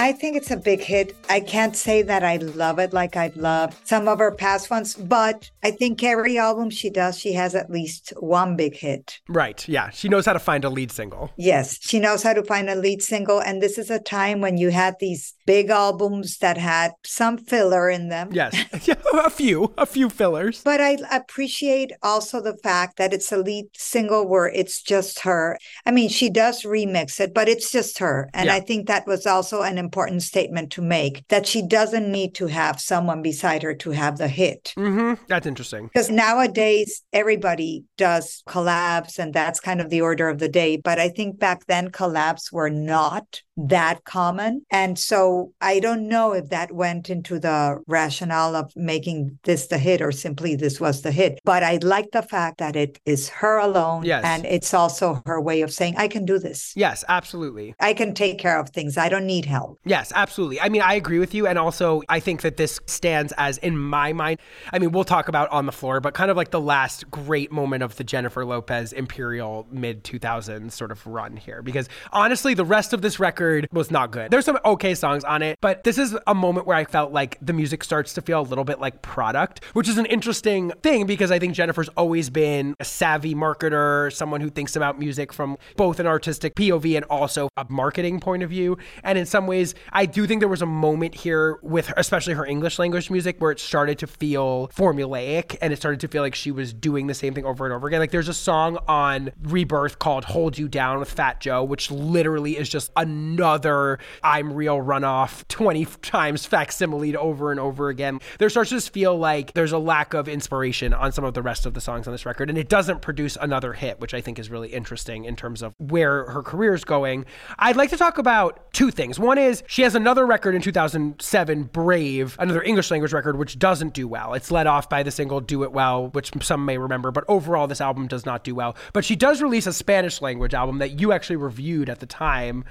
I 0.00 0.12
think 0.12 0.36
it's 0.36 0.50
a 0.50 0.56
big 0.56 0.80
hit. 0.80 1.14
I 1.28 1.40
can't 1.40 1.76
say 1.76 2.00
that 2.00 2.22
I 2.22 2.36
love 2.36 2.78
it 2.78 2.94
like 2.94 3.14
I've 3.14 3.36
loved 3.36 3.76
some 3.86 4.08
of 4.08 4.20
her 4.20 4.30
past 4.30 4.70
ones, 4.70 4.94
but 4.94 5.50
I 5.62 5.70
think 5.70 6.02
every 6.02 6.38
album 6.38 6.70
she 6.70 6.88
does, 6.88 7.18
she 7.18 7.34
has 7.34 7.54
at 7.54 7.68
least 7.68 8.14
one 8.18 8.56
big 8.56 8.74
hit. 8.74 9.20
Right. 9.28 9.68
Yeah. 9.68 9.90
She 9.90 10.08
knows 10.08 10.24
how 10.24 10.32
to 10.32 10.38
find 10.38 10.64
a 10.64 10.70
lead 10.70 10.92
single. 10.92 11.30
Yes, 11.36 11.78
she 11.82 12.00
knows 12.00 12.22
how 12.22 12.32
to 12.32 12.42
find 12.42 12.70
a 12.70 12.74
lead 12.74 13.02
single. 13.02 13.40
And 13.40 13.60
this 13.60 13.76
is 13.76 13.90
a 13.90 13.98
time 13.98 14.40
when 14.40 14.56
you 14.56 14.70
had 14.70 14.94
these 14.98 15.34
big 15.48 15.70
albums 15.70 16.36
that 16.38 16.58
had 16.58 16.92
some 17.06 17.38
filler 17.38 17.88
in 17.88 18.10
them. 18.10 18.28
Yes. 18.32 18.54
A 19.14 19.30
few, 19.30 19.72
a 19.78 19.86
few 19.86 20.08
fillers. 20.10 20.62
But 20.62 20.80
I 20.80 20.98
appreciate 21.10 21.92
also 22.02 22.40
the 22.42 22.56
fact 22.62 22.98
that 22.98 23.12
it's 23.14 23.32
a 23.32 23.38
lead 23.38 23.66
single 23.74 24.28
where 24.28 24.48
it's 24.48 24.82
just 24.82 25.20
her. 25.20 25.58
I 25.86 25.90
mean, 25.90 26.08
she 26.08 26.28
does 26.30 26.62
remix 26.62 27.18
it, 27.20 27.32
but 27.34 27.48
it's 27.48 27.70
just 27.72 27.98
her. 27.98 28.28
And 28.34 28.46
Yeah. 28.46 28.54
I 28.56 28.60
think 28.60 28.86
that 28.86 29.06
was 29.06 29.26
also 29.26 29.62
an 29.62 29.78
important 29.78 30.22
statement 30.22 30.70
to 30.72 30.82
make 30.82 31.26
that 31.28 31.46
she 31.46 31.62
doesn't 31.66 32.10
need 32.12 32.34
to 32.36 32.46
have 32.48 32.80
someone 32.80 33.22
beside 33.22 33.62
her 33.62 33.74
to 33.74 33.90
have 33.90 34.18
the 34.18 34.28
hit. 34.28 34.74
Mm-hmm. 34.76 35.24
That's 35.28 35.46
interesting. 35.46 35.86
Because 35.86 36.10
nowadays, 36.10 37.02
everybody 37.12 37.84
does 37.96 38.42
collabs, 38.46 39.18
and 39.18 39.32
that's 39.32 39.60
kind 39.60 39.80
of 39.80 39.88
the 39.90 40.02
order 40.02 40.28
of 40.28 40.38
the 40.38 40.48
day. 40.48 40.76
But 40.76 40.98
I 40.98 41.08
think 41.08 41.38
back 41.38 41.66
then, 41.66 41.90
collabs 41.90 42.52
were 42.52 42.70
not 42.70 43.42
that 43.58 44.04
common. 44.04 44.64
And 44.70 44.98
so 44.98 45.52
I 45.60 45.80
don't 45.80 46.08
know 46.08 46.32
if 46.32 46.48
that 46.50 46.72
went 46.72 47.10
into 47.10 47.40
the 47.40 47.82
rationale 47.88 48.54
of 48.54 48.72
making 48.76 49.38
this 49.42 49.66
the 49.66 49.78
hit 49.78 50.00
or 50.00 50.12
simply 50.12 50.54
this 50.54 50.80
was 50.80 51.02
the 51.02 51.10
hit. 51.10 51.40
But 51.44 51.64
I 51.64 51.78
like 51.82 52.12
the 52.12 52.22
fact 52.22 52.58
that 52.58 52.76
it 52.76 53.00
is 53.04 53.28
her 53.28 53.58
alone. 53.58 54.04
Yes. 54.04 54.22
And 54.24 54.46
it's 54.46 54.72
also 54.72 55.22
her 55.26 55.40
way 55.40 55.62
of 55.62 55.72
saying, 55.72 55.96
I 55.96 56.06
can 56.06 56.24
do 56.24 56.38
this. 56.38 56.72
Yes, 56.76 57.04
absolutely. 57.08 57.74
I 57.80 57.94
can 57.94 58.14
take 58.14 58.38
care 58.38 58.60
of 58.60 58.70
things. 58.70 58.96
I 58.96 59.08
don't 59.08 59.26
need 59.26 59.44
help. 59.44 59.78
Yes, 59.84 60.12
absolutely. 60.14 60.60
I 60.60 60.68
mean, 60.68 60.82
I 60.82 60.94
agree 60.94 61.18
with 61.18 61.34
you. 61.34 61.48
And 61.48 61.58
also, 61.58 62.02
I 62.08 62.20
think 62.20 62.42
that 62.42 62.56
this 62.56 62.78
stands 62.86 63.32
as, 63.36 63.58
in 63.58 63.76
my 63.76 64.12
mind, 64.12 64.38
I 64.72 64.78
mean, 64.78 64.92
we'll 64.92 65.04
talk 65.04 65.28
about 65.28 65.50
on 65.50 65.66
the 65.66 65.72
floor, 65.72 66.00
but 66.00 66.14
kind 66.14 66.30
of 66.30 66.36
like 66.36 66.52
the 66.52 66.60
last 66.60 67.10
great 67.10 67.50
moment 67.50 67.82
of 67.82 67.96
the 67.96 68.04
Jennifer 68.04 68.44
Lopez 68.44 68.92
Imperial 68.92 69.66
mid 69.72 70.04
2000s 70.04 70.70
sort 70.70 70.92
of 70.92 71.04
run 71.06 71.36
here. 71.36 71.60
Because 71.60 71.88
honestly, 72.12 72.54
the 72.54 72.64
rest 72.64 72.92
of 72.92 73.02
this 73.02 73.18
record 73.18 73.47
was 73.72 73.90
not 73.90 74.10
good. 74.10 74.30
There's 74.30 74.44
some 74.44 74.58
okay 74.64 74.94
songs 74.94 75.24
on 75.24 75.42
it, 75.42 75.58
but 75.60 75.84
this 75.84 75.98
is 75.98 76.16
a 76.26 76.34
moment 76.34 76.66
where 76.66 76.76
I 76.76 76.84
felt 76.84 77.12
like 77.12 77.38
the 77.40 77.52
music 77.52 77.84
starts 77.84 78.14
to 78.14 78.22
feel 78.22 78.40
a 78.40 78.42
little 78.42 78.64
bit 78.64 78.80
like 78.80 79.02
product, 79.02 79.64
which 79.74 79.88
is 79.88 79.98
an 79.98 80.06
interesting 80.06 80.72
thing 80.82 81.06
because 81.06 81.30
I 81.30 81.38
think 81.38 81.54
Jennifer's 81.54 81.88
always 81.90 82.30
been 82.30 82.74
a 82.80 82.84
savvy 82.84 83.34
marketer, 83.34 84.12
someone 84.12 84.40
who 84.40 84.50
thinks 84.50 84.76
about 84.76 84.98
music 84.98 85.32
from 85.32 85.56
both 85.76 86.00
an 86.00 86.06
artistic 86.06 86.54
POV 86.54 86.96
and 86.96 87.04
also 87.06 87.48
a 87.56 87.66
marketing 87.68 88.20
point 88.20 88.42
of 88.42 88.50
view. 88.50 88.78
And 89.02 89.18
in 89.18 89.26
some 89.26 89.46
ways, 89.46 89.74
I 89.92 90.06
do 90.06 90.26
think 90.26 90.40
there 90.40 90.48
was 90.48 90.62
a 90.62 90.66
moment 90.66 91.14
here 91.14 91.58
with 91.62 91.88
her, 91.88 91.94
especially 91.96 92.34
her 92.34 92.46
English 92.46 92.78
language 92.78 93.10
music 93.10 93.36
where 93.40 93.50
it 93.50 93.60
started 93.60 93.98
to 93.98 94.06
feel 94.06 94.68
formulaic 94.68 95.56
and 95.60 95.72
it 95.72 95.76
started 95.76 96.00
to 96.00 96.08
feel 96.08 96.22
like 96.22 96.34
she 96.34 96.50
was 96.50 96.72
doing 96.72 97.06
the 97.06 97.14
same 97.14 97.34
thing 97.34 97.44
over 97.44 97.64
and 97.64 97.74
over 97.74 97.86
again. 97.86 98.00
Like 98.00 98.10
there's 98.10 98.28
a 98.28 98.34
song 98.34 98.78
on 98.88 99.32
Rebirth 99.42 99.98
called 99.98 100.24
Hold 100.26 100.58
You 100.58 100.68
Down 100.68 100.98
with 100.98 101.10
Fat 101.10 101.40
Joe, 101.40 101.64
which 101.64 101.90
literally 101.90 102.56
is 102.56 102.68
just 102.68 102.90
another 103.38 104.00
I'm 104.22 104.52
Real 104.52 104.78
runoff 104.78 105.46
20 105.46 105.84
times 106.02 106.44
facsimile 106.44 107.14
over 107.16 107.52
and 107.52 107.60
over 107.60 107.88
again. 107.88 108.20
There 108.38 108.50
starts 108.50 108.70
to 108.70 108.76
just 108.76 108.92
feel 108.92 109.16
like 109.16 109.54
there's 109.54 109.70
a 109.70 109.78
lack 109.78 110.12
of 110.12 110.28
inspiration 110.28 110.92
on 110.92 111.12
some 111.12 111.24
of 111.24 111.34
the 111.34 111.42
rest 111.42 111.64
of 111.64 111.74
the 111.74 111.80
songs 111.80 112.08
on 112.08 112.12
this 112.12 112.26
record, 112.26 112.50
and 112.50 112.58
it 112.58 112.68
doesn't 112.68 113.00
produce 113.00 113.36
another 113.40 113.72
hit, 113.72 114.00
which 114.00 114.12
I 114.12 114.20
think 114.20 114.40
is 114.40 114.50
really 114.50 114.70
interesting 114.70 115.24
in 115.24 115.36
terms 115.36 115.62
of 115.62 115.72
where 115.78 116.28
her 116.30 116.42
career 116.42 116.74
is 116.74 116.84
going. 116.84 117.26
I'd 117.60 117.76
like 117.76 117.90
to 117.90 117.96
talk 117.96 118.18
about 118.18 118.72
two 118.72 118.90
things. 118.90 119.20
One 119.20 119.38
is 119.38 119.62
she 119.68 119.82
has 119.82 119.94
another 119.94 120.26
record 120.26 120.56
in 120.56 120.62
2007, 120.62 121.64
Brave, 121.64 122.36
another 122.40 122.62
English 122.62 122.90
language 122.90 123.12
record, 123.12 123.38
which 123.38 123.58
doesn't 123.58 123.94
do 123.94 124.08
well. 124.08 124.34
It's 124.34 124.50
led 124.50 124.66
off 124.66 124.88
by 124.88 125.04
the 125.04 125.12
single 125.12 125.40
Do 125.40 125.62
It 125.62 125.70
Well, 125.70 126.08
which 126.08 126.32
some 126.42 126.64
may 126.64 126.76
remember, 126.76 127.12
but 127.12 127.24
overall, 127.28 127.68
this 127.68 127.80
album 127.80 128.08
does 128.08 128.26
not 128.26 128.42
do 128.42 128.56
well. 128.56 128.76
But 128.92 129.04
she 129.04 129.14
does 129.14 129.40
release 129.40 129.68
a 129.68 129.72
Spanish 129.72 130.20
language 130.20 130.54
album 130.54 130.78
that 130.78 131.00
you 131.00 131.12
actually 131.12 131.36
reviewed 131.36 131.88
at 131.88 132.00
the 132.00 132.06
time. 132.06 132.64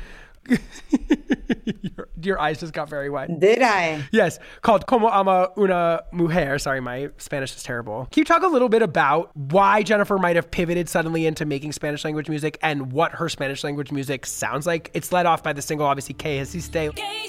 Your, 0.47 2.09
your 2.21 2.39
eyes 2.39 2.59
just 2.59 2.73
got 2.73 2.89
very 2.89 3.09
wide. 3.09 3.39
Did 3.39 3.61
I? 3.61 4.07
Yes, 4.11 4.39
called 4.61 4.87
Como 4.87 5.07
Ama 5.09 5.49
Una 5.57 6.03
Mujer. 6.11 6.59
Sorry, 6.59 6.79
my 6.79 7.09
Spanish 7.17 7.55
is 7.55 7.63
terrible. 7.63 8.07
Can 8.11 8.21
you 8.21 8.25
talk 8.25 8.43
a 8.43 8.47
little 8.47 8.69
bit 8.69 8.81
about 8.81 9.35
why 9.35 9.83
Jennifer 9.83 10.17
might 10.17 10.35
have 10.35 10.49
pivoted 10.49 10.89
suddenly 10.89 11.25
into 11.25 11.45
making 11.45 11.71
Spanish 11.71 12.03
language 12.03 12.29
music 12.29 12.57
and 12.61 12.91
what 12.91 13.13
her 13.13 13.29
Spanish 13.29 13.63
language 13.63 13.91
music 13.91 14.25
sounds 14.25 14.65
like? 14.65 14.91
It's 14.93 15.11
led 15.11 15.25
off 15.25 15.43
by 15.43 15.53
the 15.53 15.61
single, 15.61 15.87
obviously, 15.87 16.13
Que 16.13 16.39
Hiciste. 16.39 16.93
¿Qué 16.93 17.27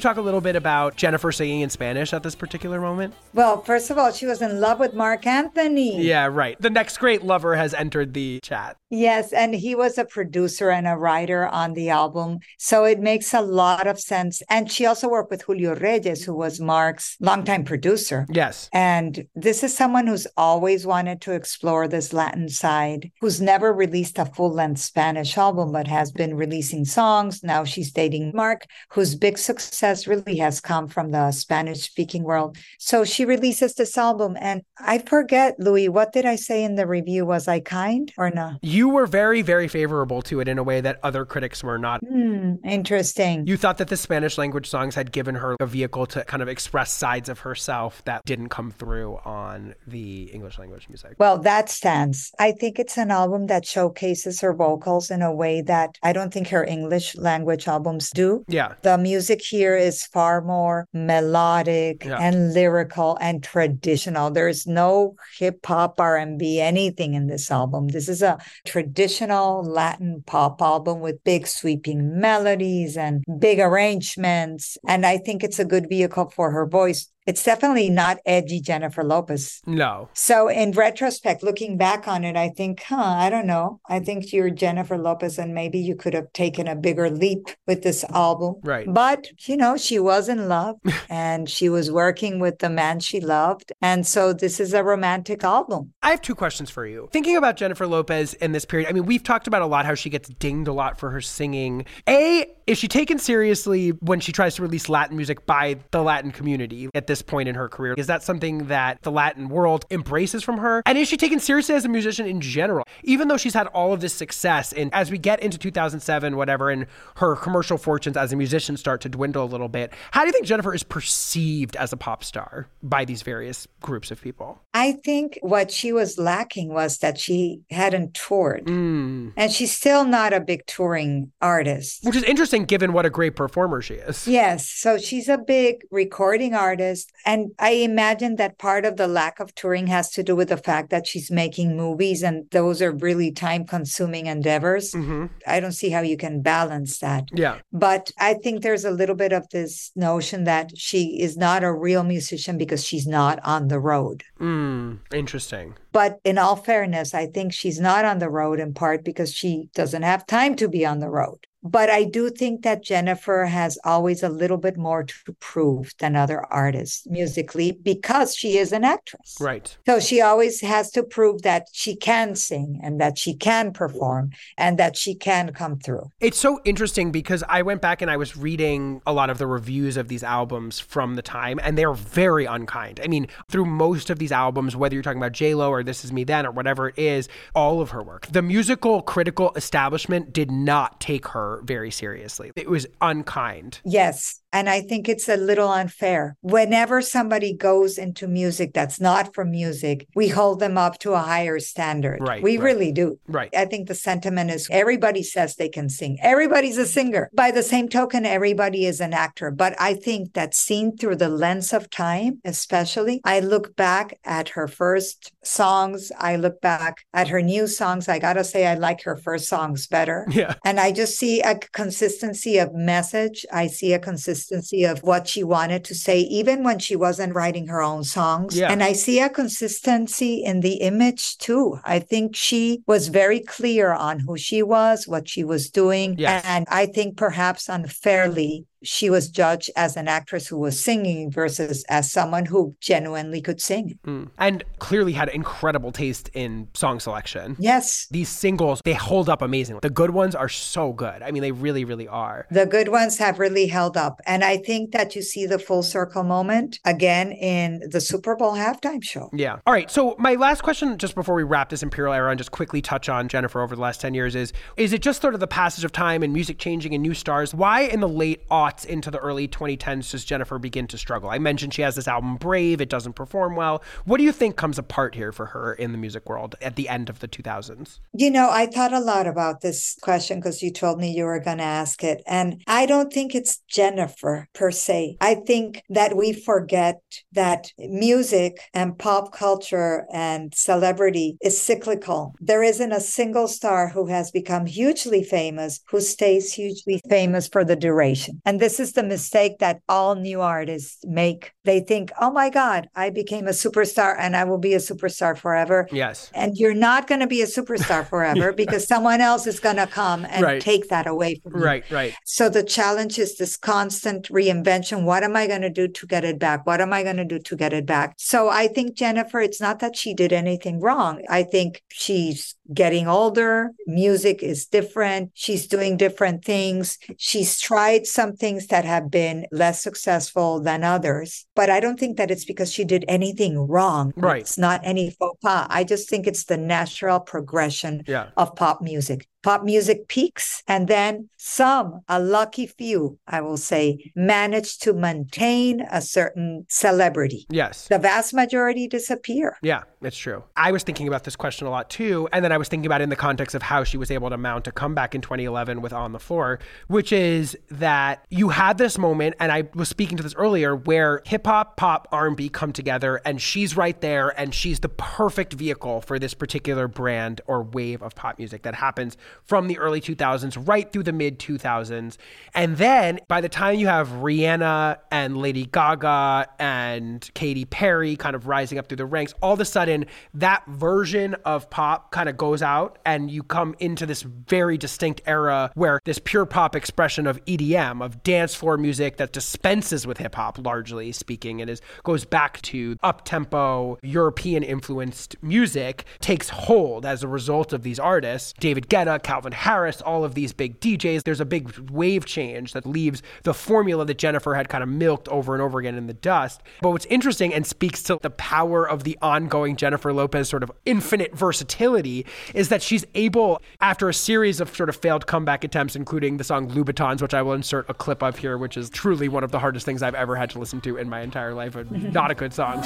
you 0.00 0.08
talk 0.08 0.16
a 0.16 0.22
little 0.22 0.40
bit 0.40 0.56
about 0.56 0.96
Jennifer 0.96 1.30
singing 1.30 1.60
in 1.60 1.68
Spanish 1.68 2.14
at 2.14 2.22
this 2.22 2.34
particular 2.34 2.80
moment? 2.80 3.12
Well, 3.34 3.60
first 3.62 3.90
of 3.90 3.98
all, 3.98 4.12
she 4.12 4.24
was 4.24 4.40
in 4.40 4.58
love 4.58 4.80
with 4.80 4.94
Marc 4.94 5.26
Anthony. 5.26 6.00
Yeah, 6.00 6.24
right. 6.26 6.56
The 6.58 6.70
next 6.70 6.96
great 6.96 7.22
lover 7.22 7.54
has 7.54 7.74
entered 7.74 8.14
the 8.14 8.40
chat. 8.42 8.78
Yes, 8.88 9.32
and 9.32 9.54
he 9.54 9.74
was 9.74 9.98
a 9.98 10.04
producer 10.04 10.70
and 10.70 10.88
a 10.88 10.96
writer 10.96 11.46
on 11.46 11.74
the 11.74 11.90
album. 11.90 12.38
So 12.58 12.84
it 12.84 12.98
makes 12.98 13.34
a 13.34 13.42
lot 13.42 13.86
of 13.86 14.00
sense. 14.00 14.42
And 14.48 14.72
she 14.72 14.86
also 14.86 15.08
worked 15.08 15.30
with 15.30 15.42
Julio 15.42 15.76
Reyes, 15.76 16.24
who 16.24 16.34
was 16.34 16.60
Marc's 16.60 17.16
longtime 17.20 17.64
producer. 17.64 18.26
Yes. 18.30 18.70
And 18.72 19.26
this 19.36 19.62
is 19.62 19.76
someone 19.76 20.06
who's 20.06 20.26
always 20.36 20.86
wanted 20.86 21.20
to 21.20 21.34
explore 21.34 21.86
this 21.86 22.14
Latin 22.14 22.48
side, 22.48 23.12
who's 23.20 23.40
never 23.40 23.72
released 23.72 24.18
a 24.18 24.24
full 24.24 24.52
length 24.52 24.80
Spanish 24.80 25.36
album, 25.36 25.72
but 25.72 25.86
has 25.86 26.10
been 26.10 26.34
releasing 26.34 26.84
songs. 26.86 27.44
Now 27.44 27.64
she's 27.64 27.92
dating 27.92 28.32
Marc, 28.34 28.64
whose 28.88 29.14
big 29.14 29.36
success 29.36 29.89
really 30.06 30.36
has 30.38 30.60
come 30.60 30.88
from 30.88 31.10
the 31.10 31.30
Spanish 31.32 31.82
speaking 31.82 32.24
world. 32.24 32.56
So 32.78 33.04
she 33.04 33.24
releases 33.24 33.74
this 33.74 33.96
album. 33.98 34.36
And 34.40 34.62
I 34.78 34.98
forget, 34.98 35.58
Louie, 35.58 35.88
what 35.88 36.12
did 36.12 36.26
I 36.26 36.36
say 36.36 36.64
in 36.64 36.74
the 36.74 36.86
review? 36.86 37.26
Was 37.26 37.48
I 37.48 37.60
kind 37.60 38.12
or 38.16 38.30
not? 38.30 38.58
You 38.62 38.88
were 38.88 39.06
very, 39.06 39.42
very 39.42 39.68
favorable 39.68 40.22
to 40.22 40.40
it 40.40 40.48
in 40.48 40.58
a 40.58 40.62
way 40.62 40.80
that 40.80 40.98
other 41.02 41.24
critics 41.24 41.62
were 41.62 41.78
not. 41.78 42.00
Hmm, 42.00 42.54
interesting. 42.64 43.46
You 43.46 43.56
thought 43.56 43.78
that 43.78 43.88
the 43.88 43.96
Spanish 43.96 44.38
language 44.38 44.68
songs 44.68 44.94
had 44.94 45.12
given 45.12 45.34
her 45.36 45.56
a 45.60 45.66
vehicle 45.66 46.06
to 46.06 46.24
kind 46.24 46.42
of 46.42 46.48
express 46.48 46.92
sides 46.92 47.28
of 47.28 47.40
herself 47.40 48.02
that 48.04 48.24
didn't 48.24 48.48
come 48.48 48.70
through 48.70 49.18
on 49.24 49.74
the 49.86 50.30
English 50.32 50.58
language 50.58 50.88
music. 50.88 51.14
Well, 51.18 51.38
that 51.38 51.68
stands. 51.68 52.32
I 52.38 52.52
think 52.52 52.78
it's 52.78 52.96
an 52.96 53.10
album 53.10 53.46
that 53.46 53.64
showcases 53.66 54.40
her 54.40 54.52
vocals 54.52 55.10
in 55.10 55.22
a 55.22 55.32
way 55.32 55.62
that 55.62 55.98
I 56.02 56.12
don't 56.12 56.32
think 56.32 56.48
her 56.48 56.64
English 56.64 57.16
language 57.16 57.68
albums 57.68 58.10
do. 58.10 58.44
Yeah. 58.48 58.74
The 58.82 58.98
music 58.98 59.42
here 59.42 59.76
is 59.80 60.04
far 60.04 60.40
more 60.42 60.86
melodic 60.92 62.04
Yeah. 62.04 62.18
and 62.20 62.52
lyrical 62.54 63.16
and 63.20 63.42
traditional. 63.42 64.30
There's 64.30 64.66
no 64.66 65.14
hip 65.38 65.64
hop, 65.64 66.00
R&B, 66.00 66.60
anything 66.60 67.14
in 67.14 67.26
this 67.26 67.50
album. 67.50 67.88
This 67.88 68.08
is 68.08 68.22
a 68.22 68.38
traditional 68.66 69.64
Latin 69.64 70.22
pop 70.26 70.60
album 70.62 71.00
with 71.00 71.22
big 71.24 71.46
sweeping 71.46 72.20
melodies 72.20 72.96
and 72.96 73.22
big 73.38 73.58
arrangements. 73.60 74.76
And 74.86 75.04
I 75.06 75.18
think 75.18 75.42
it's 75.42 75.58
a 75.58 75.64
good 75.64 75.88
vehicle 75.88 76.30
for 76.34 76.50
her 76.50 76.66
voice. 76.66 77.10
It's 77.26 77.44
definitely 77.44 77.90
not 77.90 78.18
edgy 78.24 78.60
Jennifer 78.60 79.04
Lopez. 79.04 79.60
No. 79.66 80.08
So 80.14 80.48
in 80.48 80.72
retrospect, 80.72 81.42
looking 81.42 81.76
back 81.76 82.08
on 82.08 82.24
it, 82.24 82.36
I 82.36 82.48
think, 82.48 82.82
huh, 82.82 82.96
I 82.96 83.28
don't 83.28 83.46
know. 83.46 83.80
I 83.88 84.00
think 84.00 84.32
you're 84.32 84.50
Jennifer 84.50 84.96
Lopez 84.96 85.38
and 85.38 85.54
maybe 85.54 85.78
you 85.78 85.94
could 85.94 86.14
have 86.14 86.32
taken 86.32 86.66
a 86.66 86.74
bigger 86.74 87.10
leap 87.10 87.48
with 87.66 87.82
this 87.82 88.04
album. 88.04 88.54
Right. 88.62 88.86
But, 88.92 89.28
you 89.48 89.56
know, 89.56 89.76
she 89.76 89.98
was 89.98 90.28
in 90.28 90.48
love 90.48 90.76
and 91.10 91.48
she 91.48 91.68
was 91.68 91.92
working 91.92 92.40
with 92.40 92.58
the 92.58 92.70
man 92.70 93.00
she 93.00 93.20
loved. 93.20 93.72
And 93.82 94.06
so 94.06 94.32
this 94.32 94.58
is 94.58 94.72
a 94.72 94.82
romantic 94.82 95.44
album. 95.44 95.92
I 96.02 96.10
have 96.10 96.22
two 96.22 96.34
questions 96.34 96.70
for 96.70 96.86
you. 96.86 97.08
Thinking 97.12 97.36
about 97.36 97.56
Jennifer 97.56 97.86
Lopez 97.86 98.34
in 98.34 98.52
this 98.52 98.64
period, 98.64 98.88
I 98.88 98.92
mean, 98.92 99.04
we've 99.04 99.22
talked 99.22 99.46
about 99.46 99.62
a 99.62 99.66
lot 99.66 99.84
how 99.84 99.94
she 99.94 100.08
gets 100.08 100.28
dinged 100.28 100.68
a 100.68 100.72
lot 100.72 100.98
for 100.98 101.10
her 101.10 101.20
singing. 101.20 101.84
A, 102.08 102.46
is 102.66 102.78
she 102.78 102.88
taken 102.88 103.18
seriously 103.18 103.90
when 103.90 104.20
she 104.20 104.32
tries 104.32 104.54
to 104.54 104.62
release 104.62 104.88
Latin 104.88 105.16
music 105.16 105.44
by 105.44 105.76
the 105.90 106.02
Latin 106.02 106.30
community 106.30 106.88
at 106.94 107.06
this 107.10 107.22
point 107.22 107.48
in 107.48 107.56
her 107.56 107.68
career? 107.68 107.94
Is 107.98 108.06
that 108.06 108.22
something 108.22 108.68
that 108.68 109.02
the 109.02 109.10
Latin 109.10 109.48
world 109.48 109.84
embraces 109.90 110.44
from 110.44 110.58
her? 110.58 110.82
And 110.86 110.96
is 110.96 111.08
she 111.08 111.16
taken 111.16 111.40
seriously 111.40 111.74
as 111.74 111.84
a 111.84 111.88
musician 111.88 112.24
in 112.24 112.40
general? 112.40 112.86
Even 113.02 113.26
though 113.26 113.36
she's 113.36 113.54
had 113.54 113.66
all 113.68 113.92
of 113.92 114.00
this 114.00 114.14
success, 114.14 114.72
and 114.72 114.94
as 114.94 115.10
we 115.10 115.18
get 115.18 115.40
into 115.40 115.58
2007, 115.58 116.36
whatever, 116.36 116.70
and 116.70 116.86
her 117.16 117.34
commercial 117.34 117.76
fortunes 117.76 118.16
as 118.16 118.32
a 118.32 118.36
musician 118.36 118.76
start 118.76 119.00
to 119.00 119.08
dwindle 119.08 119.44
a 119.44 119.50
little 119.50 119.68
bit, 119.68 119.92
how 120.12 120.20
do 120.20 120.28
you 120.28 120.32
think 120.32 120.46
Jennifer 120.46 120.72
is 120.72 120.84
perceived 120.84 121.74
as 121.76 121.92
a 121.92 121.96
pop 121.96 122.22
star 122.22 122.68
by 122.82 123.04
these 123.04 123.22
various 123.22 123.66
groups 123.80 124.12
of 124.12 124.20
people? 124.20 124.60
I 124.72 124.92
think 124.92 125.38
what 125.42 125.72
she 125.72 125.92
was 125.92 126.16
lacking 126.16 126.72
was 126.72 126.98
that 126.98 127.18
she 127.18 127.62
hadn't 127.70 128.14
toured. 128.14 128.66
Mm. 128.66 129.32
And 129.36 129.50
she's 129.50 129.72
still 129.72 130.04
not 130.04 130.32
a 130.32 130.40
big 130.40 130.64
touring 130.66 131.32
artist. 131.42 132.04
Which 132.04 132.16
is 132.16 132.22
interesting 132.22 132.64
given 132.64 132.92
what 132.92 133.04
a 133.04 133.10
great 133.10 133.34
performer 133.34 133.82
she 133.82 133.94
is. 133.94 134.28
Yes. 134.28 134.68
So 134.68 134.96
she's 134.96 135.28
a 135.28 135.38
big 135.38 135.82
recording 135.90 136.54
artist. 136.54 136.99
And 137.24 137.52
I 137.58 137.70
imagine 137.72 138.36
that 138.36 138.58
part 138.58 138.84
of 138.84 138.96
the 138.96 139.08
lack 139.08 139.40
of 139.40 139.54
touring 139.54 139.86
has 139.88 140.10
to 140.12 140.22
do 140.22 140.34
with 140.36 140.48
the 140.48 140.56
fact 140.56 140.90
that 140.90 141.06
she's 141.06 141.30
making 141.30 141.76
movies 141.76 142.22
and 142.22 142.44
those 142.50 142.80
are 142.82 142.92
really 142.92 143.30
time 143.32 143.64
consuming 143.66 144.26
endeavors. 144.26 144.92
hmm 144.92 145.26
I 145.46 145.60
don't 145.60 145.72
see 145.72 145.90
how 145.90 146.00
you 146.00 146.16
can 146.16 146.42
balance 146.42 146.98
that. 146.98 147.24
Yeah. 147.32 147.58
But 147.72 148.10
I 148.18 148.34
think 148.34 148.62
there's 148.62 148.84
a 148.84 148.90
little 148.90 149.16
bit 149.16 149.32
of 149.32 149.48
this 149.50 149.90
notion 149.96 150.44
that 150.44 150.76
she 150.76 151.20
is 151.20 151.36
not 151.36 151.64
a 151.64 151.72
real 151.72 152.02
musician 152.02 152.58
because 152.58 152.84
she's 152.84 153.06
not 153.06 153.38
on 153.44 153.68
the 153.68 153.80
road. 153.80 154.24
Mm, 154.40 154.98
interesting. 155.12 155.74
But 155.92 156.20
in 156.24 156.38
all 156.38 156.56
fairness, 156.56 157.14
I 157.14 157.26
think 157.26 157.52
she's 157.52 157.80
not 157.80 158.04
on 158.04 158.18
the 158.18 158.30
road 158.30 158.60
in 158.60 158.74
part 158.74 159.04
because 159.04 159.32
she 159.34 159.68
doesn't 159.74 160.02
have 160.02 160.26
time 160.26 160.54
to 160.56 160.68
be 160.68 160.86
on 160.86 161.00
the 161.00 161.10
road. 161.10 161.38
But 161.62 161.90
I 161.90 162.04
do 162.04 162.30
think 162.30 162.62
that 162.62 162.82
Jennifer 162.82 163.44
has 163.44 163.78
always 163.84 164.22
a 164.22 164.28
little 164.28 164.56
bit 164.56 164.76
more 164.78 165.04
to 165.04 165.32
prove 165.40 165.92
than 165.98 166.16
other 166.16 166.44
artists 166.50 167.06
musically 167.06 167.72
because 167.72 168.34
she 168.34 168.56
is 168.56 168.72
an 168.72 168.84
actress. 168.84 169.36
Right. 169.38 169.76
So 169.86 170.00
she 170.00 170.20
always 170.22 170.60
has 170.62 170.90
to 170.92 171.02
prove 171.02 171.42
that 171.42 171.66
she 171.72 171.96
can 171.96 172.34
sing 172.34 172.80
and 172.82 173.00
that 173.00 173.18
she 173.18 173.34
can 173.34 173.72
perform 173.72 174.30
and 174.56 174.78
that 174.78 174.96
she 174.96 175.14
can 175.14 175.52
come 175.52 175.78
through. 175.78 176.10
It's 176.20 176.38
so 176.38 176.60
interesting 176.64 177.12
because 177.12 177.44
I 177.48 177.62
went 177.62 177.82
back 177.82 178.00
and 178.00 178.10
I 178.10 178.16
was 178.16 178.36
reading 178.36 179.02
a 179.06 179.12
lot 179.12 179.28
of 179.28 179.38
the 179.38 179.46
reviews 179.46 179.96
of 179.96 180.08
these 180.08 180.22
albums 180.22 180.80
from 180.80 181.14
the 181.14 181.22
time, 181.22 181.60
and 181.62 181.76
they're 181.76 181.92
very 181.92 182.46
unkind. 182.46 183.00
I 183.02 183.08
mean, 183.08 183.26
through 183.50 183.66
most 183.66 184.08
of 184.10 184.18
these 184.18 184.32
albums, 184.32 184.76
whether 184.76 184.94
you're 184.94 185.02
talking 185.02 185.20
about 185.20 185.32
J-Lo 185.32 185.70
or 185.70 185.82
This 185.82 186.04
Is 186.04 186.12
Me 186.12 186.24
Then 186.24 186.46
or 186.46 186.50
whatever 186.50 186.88
it 186.88 186.98
is, 186.98 187.28
all 187.54 187.80
of 187.80 187.90
her 187.90 188.02
work, 188.02 188.26
the 188.28 188.42
musical 188.42 189.02
critical 189.02 189.52
establishment 189.56 190.32
did 190.32 190.50
not 190.50 191.00
take 191.00 191.28
her 191.28 191.49
very 191.58 191.90
seriously. 191.90 192.52
It 192.56 192.68
was 192.68 192.86
unkind. 193.00 193.80
Yes. 193.84 194.40
And 194.52 194.68
I 194.68 194.80
think 194.80 195.08
it's 195.08 195.28
a 195.28 195.36
little 195.36 195.68
unfair. 195.68 196.36
Whenever 196.40 197.00
somebody 197.02 197.54
goes 197.54 197.98
into 197.98 198.26
music 198.26 198.72
that's 198.74 199.00
not 199.00 199.32
for 199.34 199.44
music, 199.44 200.08
we 200.14 200.28
hold 200.28 200.60
them 200.60 200.76
up 200.76 200.98
to 201.00 201.12
a 201.12 201.18
higher 201.20 201.58
standard. 201.60 202.18
Right, 202.20 202.42
We 202.42 202.56
right. 202.56 202.64
really 202.64 202.92
do. 202.92 203.18
Right. 203.28 203.50
I 203.56 203.64
think 203.66 203.88
the 203.88 203.94
sentiment 203.94 204.50
is 204.50 204.68
everybody 204.70 205.22
says 205.22 205.54
they 205.54 205.68
can 205.68 205.88
sing. 205.88 206.18
Everybody's 206.20 206.78
a 206.78 206.86
singer. 206.86 207.30
By 207.32 207.50
the 207.50 207.62
same 207.62 207.88
token, 207.88 208.26
everybody 208.26 208.86
is 208.86 209.00
an 209.00 209.12
actor. 209.12 209.50
But 209.50 209.80
I 209.80 209.94
think 209.94 210.34
that 210.34 210.54
seen 210.54 210.96
through 210.96 211.16
the 211.16 211.28
lens 211.28 211.72
of 211.72 211.88
time, 211.90 212.40
especially, 212.44 213.20
I 213.24 213.40
look 213.40 213.76
back 213.76 214.18
at 214.24 214.50
her 214.50 214.66
first 214.66 215.32
songs. 215.44 216.10
I 216.18 216.36
look 216.36 216.60
back 216.60 217.04
at 217.14 217.28
her 217.28 217.42
new 217.42 217.66
songs. 217.66 218.08
I 218.08 218.18
got 218.18 218.34
to 218.34 218.44
say, 218.44 218.66
I 218.66 218.74
like 218.74 219.02
her 219.02 219.16
first 219.16 219.48
songs 219.48 219.86
better. 219.86 220.26
Yeah. 220.30 220.54
And 220.64 220.80
I 220.80 220.92
just 220.92 221.18
see 221.18 221.40
a 221.40 221.56
consistency 221.56 222.58
of 222.58 222.74
message. 222.74 223.46
I 223.52 223.66
see 223.66 223.92
a 223.92 223.98
consistency 223.98 224.39
of 224.84 225.02
what 225.02 225.28
she 225.28 225.44
wanted 225.44 225.84
to 225.84 225.94
say, 225.94 226.20
even 226.20 226.64
when 226.64 226.78
she 226.78 226.96
wasn't 226.96 227.34
writing 227.34 227.66
her 227.68 227.82
own 227.82 228.04
songs. 228.04 228.56
Yeah. 228.56 228.70
And 228.70 228.82
I 228.82 228.92
see 228.92 229.20
a 229.20 229.28
consistency 229.28 230.42
in 230.44 230.60
the 230.60 230.74
image 230.74 231.36
too. 231.38 231.78
I 231.84 231.98
think 231.98 232.36
she 232.36 232.82
was 232.86 233.08
very 233.08 233.40
clear 233.40 233.92
on 233.92 234.20
who 234.20 234.36
she 234.36 234.62
was, 234.62 235.06
what 235.06 235.28
she 235.28 235.44
was 235.44 235.70
doing. 235.70 236.16
Yes. 236.18 236.44
And 236.46 236.66
I 236.70 236.86
think 236.86 237.16
perhaps 237.16 237.68
unfairly, 237.68 238.66
she 238.82 239.10
was 239.10 239.28
judged 239.28 239.70
as 239.76 239.96
an 239.96 240.08
actress 240.08 240.46
who 240.46 240.58
was 240.58 240.78
singing 240.78 241.30
versus 241.30 241.84
as 241.88 242.10
someone 242.10 242.46
who 242.46 242.74
genuinely 242.80 243.40
could 243.40 243.60
sing. 243.60 243.98
Mm. 244.06 244.30
And 244.38 244.64
clearly 244.78 245.12
had 245.12 245.28
incredible 245.28 245.92
taste 245.92 246.30
in 246.34 246.68
song 246.74 247.00
selection. 247.00 247.56
Yes. 247.58 248.06
These 248.10 248.28
singles, 248.28 248.80
they 248.84 248.94
hold 248.94 249.28
up 249.28 249.42
amazingly. 249.42 249.80
The 249.82 249.90
good 249.90 250.10
ones 250.10 250.34
are 250.34 250.48
so 250.48 250.92
good. 250.92 251.22
I 251.22 251.30
mean, 251.30 251.42
they 251.42 251.52
really, 251.52 251.84
really 251.84 252.08
are. 252.08 252.46
The 252.50 252.66
good 252.66 252.88
ones 252.88 253.18
have 253.18 253.38
really 253.38 253.66
held 253.66 253.96
up. 253.96 254.20
And 254.26 254.44
I 254.44 254.56
think 254.58 254.92
that 254.92 255.14
you 255.14 255.22
see 255.22 255.46
the 255.46 255.58
full 255.58 255.82
circle 255.82 256.22
moment 256.22 256.78
again 256.84 257.32
in 257.32 257.82
the 257.90 258.00
Super 258.00 258.36
Bowl 258.36 258.52
halftime 258.52 259.02
show. 259.02 259.30
Yeah. 259.32 259.58
All 259.66 259.72
right. 259.72 259.90
So 259.90 260.16
my 260.18 260.34
last 260.34 260.62
question, 260.62 260.96
just 260.98 261.14
before 261.14 261.34
we 261.34 261.42
wrap 261.42 261.68
this 261.68 261.82
Imperial 261.82 262.14
era 262.14 262.30
and 262.30 262.38
just 262.38 262.50
quickly 262.50 262.80
touch 262.80 263.08
on 263.08 263.28
Jennifer 263.28 263.60
over 263.60 263.74
the 263.74 263.82
last 263.82 264.00
10 264.00 264.14
years 264.14 264.34
is, 264.34 264.52
is 264.76 264.92
it 264.92 265.02
just 265.02 265.20
sort 265.20 265.34
of 265.34 265.40
the 265.40 265.46
passage 265.46 265.84
of 265.84 265.92
time 265.92 266.22
and 266.22 266.32
music 266.32 266.58
changing 266.58 266.94
and 266.94 267.02
new 267.02 267.14
stars? 267.14 267.54
Why 267.54 267.82
in 267.82 268.00
the 268.00 268.08
late 268.08 268.46
aughts 268.48 268.69
into 268.84 269.10
the 269.10 269.18
early 269.18 269.48
2010s 269.48 270.10
does 270.10 270.24
Jennifer 270.24 270.58
begin 270.58 270.86
to 270.88 270.98
struggle? 270.98 271.30
I 271.30 271.38
mentioned 271.38 271.74
she 271.74 271.82
has 271.82 271.96
this 271.96 272.08
album 272.08 272.36
Brave. 272.36 272.80
It 272.80 272.88
doesn't 272.88 273.14
perform 273.14 273.56
well. 273.56 273.82
What 274.04 274.18
do 274.18 274.24
you 274.24 274.32
think 274.32 274.56
comes 274.56 274.78
apart 274.78 275.14
here 275.14 275.32
for 275.32 275.46
her 275.46 275.74
in 275.74 275.92
the 275.92 275.98
music 275.98 276.28
world 276.28 276.54
at 276.60 276.76
the 276.76 276.88
end 276.88 277.08
of 277.08 277.20
the 277.20 277.28
2000s? 277.28 277.98
You 278.12 278.30
know, 278.30 278.48
I 278.50 278.66
thought 278.66 278.92
a 278.92 279.00
lot 279.00 279.26
about 279.26 279.60
this 279.60 279.96
question 280.02 280.38
because 280.38 280.62
you 280.62 280.72
told 280.72 280.98
me 280.98 281.10
you 281.10 281.24
were 281.24 281.40
going 281.40 281.58
to 281.58 281.64
ask 281.64 282.04
it. 282.04 282.22
And 282.26 282.62
I 282.66 282.86
don't 282.86 283.12
think 283.12 283.34
it's 283.34 283.58
Jennifer 283.68 284.48
per 284.54 284.70
se. 284.70 285.16
I 285.20 285.34
think 285.34 285.82
that 285.88 286.16
we 286.16 286.32
forget 286.32 287.00
that 287.32 287.72
music 287.78 288.60
and 288.74 288.98
pop 288.98 289.32
culture 289.32 290.06
and 290.12 290.54
celebrity 290.54 291.36
is 291.40 291.60
cyclical. 291.60 292.34
There 292.40 292.62
isn't 292.62 292.92
a 292.92 293.00
single 293.00 293.48
star 293.48 293.88
who 293.88 294.06
has 294.06 294.30
become 294.30 294.66
hugely 294.66 295.22
famous 295.22 295.80
who 295.88 296.00
stays 296.00 296.52
hugely 296.52 297.00
famous 297.08 297.48
for 297.48 297.64
the 297.64 297.76
duration. 297.76 298.40
And 298.44 298.59
And 298.60 298.66
this 298.66 298.78
is 298.78 298.92
the 298.92 299.02
mistake 299.02 299.58
that 299.60 299.80
all 299.88 300.14
new 300.16 300.42
artists 300.42 301.02
make. 301.06 301.52
They 301.64 301.80
think, 301.80 302.12
oh 302.20 302.30
my 302.30 302.50
God, 302.50 302.90
I 302.94 303.08
became 303.08 303.46
a 303.46 303.52
superstar 303.52 304.14
and 304.18 304.36
I 304.36 304.44
will 304.44 304.58
be 304.58 304.74
a 304.74 304.78
superstar 304.78 305.34
forever. 305.34 305.88
Yes. 305.90 306.30
And 306.34 306.58
you're 306.58 306.74
not 306.74 307.06
going 307.06 307.20
to 307.20 307.26
be 307.26 307.40
a 307.40 307.46
superstar 307.46 308.06
forever 308.12 308.52
because 308.52 308.86
someone 308.86 309.22
else 309.22 309.46
is 309.46 309.60
going 309.60 309.76
to 309.76 309.86
come 309.86 310.26
and 310.26 310.42
Right. 310.42 310.60
take 310.60 310.88
that 310.88 311.06
away 311.06 311.40
from 311.42 311.56
you. 311.56 311.64
Right, 311.64 311.90
right. 311.90 312.14
So 312.26 312.50
the 312.50 312.62
challenge 312.62 313.18
is 313.18 313.38
this 313.38 313.56
constant 313.56 314.28
reinvention. 314.28 315.04
What 315.04 315.22
am 315.22 315.36
I 315.36 315.46
going 315.46 315.62
to 315.62 315.70
do 315.70 315.88
to 315.88 316.06
get 316.06 316.24
it 316.24 316.38
back? 316.38 316.66
What 316.66 316.82
am 316.82 316.92
I 316.92 317.02
going 317.02 317.16
to 317.16 317.24
do 317.24 317.38
to 317.38 317.56
get 317.56 317.72
it 317.72 317.86
back? 317.86 318.14
So 318.18 318.50
I 318.50 318.68
think 318.68 318.94
Jennifer, 318.94 319.40
it's 319.40 319.60
not 319.60 319.78
that 319.78 319.96
she 319.96 320.12
did 320.12 320.34
anything 320.34 320.80
wrong. 320.80 321.22
I 321.30 321.44
think 321.44 321.82
she's 321.88 322.56
getting 322.72 323.08
older. 323.08 323.70
Music 323.86 324.42
is 324.42 324.66
different. 324.66 325.30
She's 325.34 325.66
doing 325.66 325.96
different 325.96 326.44
things. 326.44 326.98
She's 327.16 327.58
tried 327.60 328.06
some 328.06 328.34
things 328.36 328.68
that 328.68 328.84
have 328.84 329.10
been 329.10 329.46
less 329.52 329.82
successful 329.82 330.60
than 330.60 330.84
others. 330.84 331.46
But 331.56 331.70
I 331.70 331.80
don't 331.80 331.98
think 331.98 332.16
that 332.16 332.30
it's 332.30 332.44
because 332.44 332.72
she 332.72 332.84
did 332.84 333.04
anything 333.08 333.58
wrong. 333.58 334.12
Right. 334.16 334.42
It's 334.42 334.58
not 334.58 334.80
any 334.84 335.10
faux 335.10 335.38
pas. 335.42 335.66
I 335.70 335.84
just 335.84 336.08
think 336.08 336.26
it's 336.26 336.44
the 336.44 336.56
natural 336.56 337.20
progression 337.20 338.04
Yeah. 338.06 338.28
of 338.36 338.54
pop 338.54 338.80
music. 338.82 339.26
Pop 339.42 339.64
music 339.64 340.08
peaks, 340.08 340.62
and 340.68 340.86
then 340.86 341.28
some, 341.36 342.02
a 342.08 342.20
lucky 342.20 342.66
few, 342.66 343.18
I 343.26 343.40
will 343.40 343.56
say, 343.56 344.12
manage 344.14 344.78
to 344.80 344.92
maintain 344.92 345.80
a 345.90 346.02
certain 346.02 346.66
celebrity. 346.68 347.46
Yes. 347.48 347.88
The 347.88 347.98
vast 347.98 348.34
majority 348.34 348.86
disappear. 348.86 349.56
Yeah, 349.62 349.84
it's 350.02 350.18
true. 350.18 350.44
I 350.56 350.72
was 350.72 350.82
thinking 350.82 351.08
about 351.08 351.24
this 351.24 351.36
question 351.36 351.66
a 351.66 351.70
lot 351.70 351.88
too. 351.88 352.28
And 352.32 352.44
then 352.44 352.52
I 352.52 352.58
was 352.58 352.68
thinking 352.68 352.84
about 352.84 353.00
it 353.00 353.04
in 353.04 353.10
the 353.10 353.16
context 353.16 353.54
of 353.54 353.62
how 353.62 353.84
she 353.84 353.96
was 353.96 354.10
able 354.10 354.28
to 354.28 354.36
mount 354.36 354.66
a 354.66 354.72
comeback 354.72 355.14
in 355.14 355.22
2011 355.22 355.80
with 355.80 355.94
On 355.94 356.12
the 356.12 356.18
Floor, 356.18 356.58
which 356.88 357.10
is 357.10 357.56
that 357.70 358.26
you 358.28 358.50
had 358.50 358.76
this 358.76 358.98
moment, 358.98 359.36
and 359.40 359.50
I 359.50 359.64
was 359.74 359.88
speaking 359.88 360.18
to 360.18 360.22
this 360.22 360.34
earlier, 360.34 360.76
where 360.76 361.22
hip 361.24 361.46
hop, 361.46 361.78
pop, 361.78 362.06
R&B 362.12 362.50
come 362.50 362.72
together, 362.72 363.22
and 363.24 363.40
she's 363.40 363.76
right 363.76 363.98
there, 364.02 364.38
and 364.38 364.54
she's 364.54 364.80
the 364.80 364.90
perfect 364.90 365.54
vehicle 365.54 366.02
for 366.02 366.18
this 366.18 366.34
particular 366.34 366.86
brand 366.88 367.40
or 367.46 367.62
wave 367.62 368.02
of 368.02 368.14
pop 368.14 368.38
music 368.38 368.62
that 368.62 368.74
happens 368.74 369.16
from 369.44 369.68
the 369.68 369.78
early 369.78 370.00
2000s 370.00 370.68
right 370.68 370.92
through 370.92 371.02
the 371.02 371.12
mid 371.12 371.38
2000s. 371.38 372.16
And 372.54 372.76
then 372.76 373.20
by 373.28 373.40
the 373.40 373.48
time 373.48 373.78
you 373.78 373.86
have 373.86 374.08
Rihanna 374.08 374.98
and 375.10 375.36
Lady 375.36 375.66
Gaga 375.66 376.48
and 376.58 377.28
Katy 377.34 377.64
Perry 377.64 378.16
kind 378.16 378.36
of 378.36 378.46
rising 378.46 378.78
up 378.78 378.88
through 378.88 378.96
the 378.96 379.06
ranks, 379.06 379.34
all 379.42 379.52
of 379.54 379.60
a 379.60 379.64
sudden 379.64 380.06
that 380.34 380.64
version 380.66 381.34
of 381.44 381.68
pop 381.70 382.10
kind 382.12 382.28
of 382.28 382.36
goes 382.36 382.62
out 382.62 382.98
and 383.04 383.30
you 383.30 383.42
come 383.42 383.74
into 383.78 384.06
this 384.06 384.22
very 384.22 384.78
distinct 384.78 385.20
era 385.26 385.70
where 385.74 386.00
this 386.04 386.18
pure 386.18 386.46
pop 386.46 386.76
expression 386.76 387.26
of 387.26 387.44
EDM, 387.44 388.04
of 388.04 388.22
dance 388.22 388.54
floor 388.54 388.76
music 388.76 389.16
that 389.16 389.32
dispenses 389.32 390.06
with 390.06 390.18
hip 390.18 390.34
hop 390.34 390.58
largely 390.58 391.12
speaking 391.12 391.60
and 391.60 391.70
is 391.70 391.80
goes 392.04 392.24
back 392.24 392.60
to 392.62 392.96
up 393.02 393.24
tempo 393.24 393.98
European 394.02 394.62
influenced 394.62 395.36
music 395.42 396.04
takes 396.20 396.48
hold 396.48 397.06
as 397.06 397.22
a 397.22 397.28
result 397.28 397.72
of 397.72 397.82
these 397.82 397.98
artists. 397.98 398.52
David 398.58 398.88
Guetta, 398.88 399.19
Calvin 399.22 399.52
Harris, 399.52 400.00
all 400.00 400.24
of 400.24 400.34
these 400.34 400.52
big 400.52 400.80
DJs. 400.80 401.22
There's 401.24 401.40
a 401.40 401.44
big 401.44 401.90
wave 401.90 402.24
change 402.24 402.72
that 402.72 402.86
leaves 402.86 403.22
the 403.42 403.54
formula 403.54 404.04
that 404.04 404.18
Jennifer 404.18 404.54
had 404.54 404.68
kind 404.68 404.82
of 404.82 404.88
milked 404.88 405.28
over 405.28 405.54
and 405.54 405.62
over 405.62 405.78
again 405.78 405.96
in 405.96 406.06
the 406.06 406.14
dust. 406.14 406.62
But 406.80 406.90
what's 406.90 407.06
interesting 407.06 407.52
and 407.54 407.66
speaks 407.66 408.02
to 408.04 408.18
the 408.20 408.30
power 408.30 408.88
of 408.88 409.04
the 409.04 409.18
ongoing 409.22 409.76
Jennifer 409.76 410.12
Lopez 410.12 410.48
sort 410.48 410.62
of 410.62 410.70
infinite 410.84 411.34
versatility 411.34 412.26
is 412.54 412.68
that 412.68 412.82
she's 412.82 413.04
able, 413.14 413.62
after 413.80 414.08
a 414.08 414.14
series 414.14 414.60
of 414.60 414.74
sort 414.74 414.88
of 414.88 414.96
failed 414.96 415.26
comeback 415.26 415.64
attempts, 415.64 415.96
including 415.96 416.36
the 416.36 416.44
song 416.44 416.70
Louboutins, 416.70 417.22
which 417.22 417.34
I 417.34 417.42
will 417.42 417.54
insert 417.54 417.88
a 417.88 417.94
clip 417.94 418.22
of 418.22 418.38
here, 418.38 418.58
which 418.58 418.76
is 418.76 418.90
truly 418.90 419.28
one 419.28 419.44
of 419.44 419.50
the 419.50 419.58
hardest 419.58 419.86
things 419.86 420.02
I've 420.02 420.14
ever 420.14 420.36
had 420.36 420.50
to 420.50 420.58
listen 420.58 420.80
to 420.82 420.96
in 420.96 421.08
my 421.08 421.20
entire 421.20 421.54
life. 421.54 421.76
Not 421.90 422.30
a 422.30 422.34
good 422.34 422.52
song. 422.52 422.82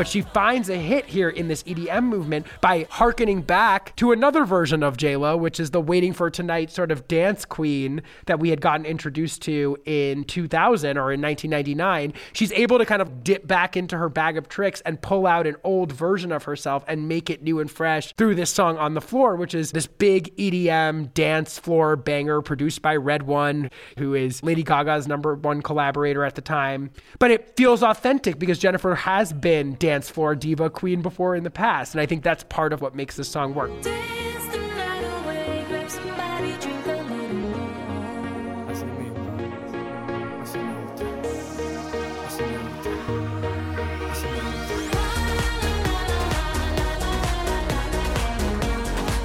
But 0.00 0.08
she 0.08 0.22
finds 0.22 0.70
a 0.70 0.76
hit 0.76 1.04
here 1.04 1.28
in 1.28 1.48
this 1.48 1.62
EDM 1.64 2.04
movement 2.04 2.46
by 2.62 2.86
hearkening 2.88 3.42
back 3.42 3.94
to 3.96 4.12
another 4.12 4.46
version 4.46 4.82
of 4.82 4.96
Lo, 5.02 5.36
which 5.36 5.60
is 5.60 5.72
the 5.72 5.80
Waiting 5.82 6.14
for 6.14 6.30
Tonight 6.30 6.70
sort 6.70 6.90
of 6.90 7.06
dance 7.06 7.44
queen 7.44 8.00
that 8.24 8.40
we 8.40 8.48
had 8.48 8.62
gotten 8.62 8.86
introduced 8.86 9.42
to 9.42 9.76
in 9.84 10.24
2000 10.24 10.96
or 10.96 11.12
in 11.12 11.20
1999. 11.20 12.14
She's 12.32 12.50
able 12.52 12.78
to 12.78 12.86
kind 12.86 13.02
of 13.02 13.22
dip 13.22 13.46
back 13.46 13.76
into 13.76 13.98
her 13.98 14.08
bag 14.08 14.38
of 14.38 14.48
tricks 14.48 14.80
and 14.86 15.02
pull 15.02 15.26
out 15.26 15.46
an 15.46 15.56
old 15.64 15.92
version 15.92 16.32
of 16.32 16.44
herself 16.44 16.82
and 16.88 17.06
make 17.06 17.28
it 17.28 17.42
new 17.42 17.60
and 17.60 17.70
fresh 17.70 18.14
through 18.14 18.36
this 18.36 18.48
song 18.48 18.78
on 18.78 18.94
the 18.94 19.02
floor, 19.02 19.36
which 19.36 19.54
is 19.54 19.72
this 19.72 19.86
big 19.86 20.34
EDM 20.36 21.12
dance 21.12 21.58
floor 21.58 21.96
banger 21.96 22.40
produced 22.40 22.80
by 22.80 22.96
RedOne, 22.96 23.70
who 23.98 24.14
is 24.14 24.42
Lady 24.42 24.62
Gaga's 24.62 25.06
number 25.06 25.34
one 25.34 25.60
collaborator 25.60 26.24
at 26.24 26.36
the 26.36 26.40
time. 26.40 26.90
But 27.18 27.30
it 27.30 27.54
feels 27.54 27.82
authentic 27.82 28.38
because 28.38 28.58
Jennifer 28.58 28.94
has 28.94 29.34
been 29.34 29.74
dance 29.90 30.08
floor 30.08 30.36
diva 30.36 30.70
queen 30.70 31.02
before 31.02 31.34
in 31.34 31.42
the 31.42 31.50
past. 31.50 31.94
And 31.94 32.00
I 32.00 32.06
think 32.06 32.22
that's 32.22 32.44
part 32.44 32.72
of 32.72 32.80
what 32.80 32.94
makes 32.94 33.16
this 33.16 33.28
song 33.28 33.54
work. 33.54 33.70
Dance 33.82 34.52
the 34.52 34.58
night 34.58 35.02
away. 35.02 35.64
Grab 35.68 35.90
somebody, 35.90 36.52
drink 36.60 36.86
a 36.86 37.02
little 37.02 37.34
more. 37.34 37.56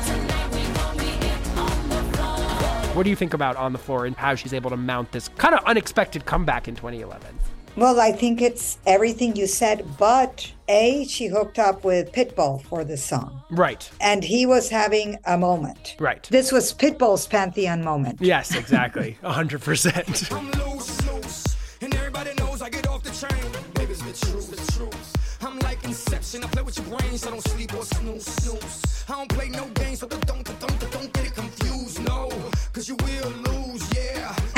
Tonight 0.04 0.50
we 0.52 0.64
gon' 0.74 0.98
be 0.98 1.12
it 1.28 1.58
on 1.60 1.90
the 1.90 2.02
floor. 2.18 2.96
What 2.96 3.04
do 3.04 3.12
you 3.12 3.16
think 3.16 3.36
about 3.36 3.56
On 3.56 3.72
the 3.72 3.78
Floor 3.78 4.08
and 4.08 4.16
how 4.16 4.34
she's 4.34 4.54
able 4.56 4.72
to 4.72 4.78
mount 4.78 5.12
this 5.12 5.28
kind 5.38 5.54
of 5.54 5.64
unexpected 5.66 6.26
comeback 6.26 6.68
in 6.68 6.76
2011? 6.76 7.55
Well, 7.78 8.00
I 8.00 8.14
think 8.14 8.42
it's 8.42 8.78
everything 8.86 9.36
you 9.36 9.48
said, 9.48 9.86
but 9.98 10.50
A, 10.70 11.06
she 11.06 11.28
hooked 11.28 11.60
up 11.60 11.84
with 11.84 12.14
Pitbull 12.14 12.64
for 12.64 12.86
the 12.86 12.96
song. 12.96 13.42
Right. 13.52 13.90
And 14.00 14.24
he 14.24 14.46
was 14.46 14.70
having 14.70 15.18
a 15.26 15.38
moment. 15.38 15.96
Right. 16.00 16.24
This 16.32 16.54
was 16.54 16.74
Pitbull's 16.74 17.28
Pantheon 17.28 17.84
moment. 17.84 18.22
Yes, 18.22 18.56
exactly. 18.56 19.18
100%. 19.24 20.32
I'm 20.32 20.52
loose, 20.52 21.06
loose, 21.06 21.58
and 21.82 21.94
everybody 21.96 22.34
knows 22.36 22.62
I 22.62 22.70
get 22.70 22.88
off 22.88 23.04
the 23.04 23.12
train. 23.12 23.52
Baby, 23.74 23.92
it's 23.92 24.02
the 24.02 24.26
truth, 24.32 24.52
the 24.52 24.72
truth. 24.72 25.42
I'm 25.44 25.60
like 25.60 25.84
Inception. 25.84 26.44
I 26.46 26.48
play 26.48 26.64
with 26.64 26.78
your 26.78 26.98
brains, 26.98 27.28
I 27.28 27.32
don't 27.32 27.46
sleep 27.50 27.74
or 27.74 27.84
snooze, 27.84 28.26
snooze. 28.26 29.06
I 29.10 29.14
don't 29.14 29.30
play 29.30 29.50
no 29.50 29.66
games, 29.76 30.00
so 30.00 30.08
don't, 30.08 30.26
don't, 30.26 30.46
don't, 30.62 30.92
don't 30.92 31.14
get 31.14 31.26
it 31.26 31.36
confused, 31.36 32.02
no. 32.08 32.30
Cause 32.72 32.88
you 32.88 32.96
will 32.96 33.30
lose, 33.30 33.54
yeah. 33.54 33.65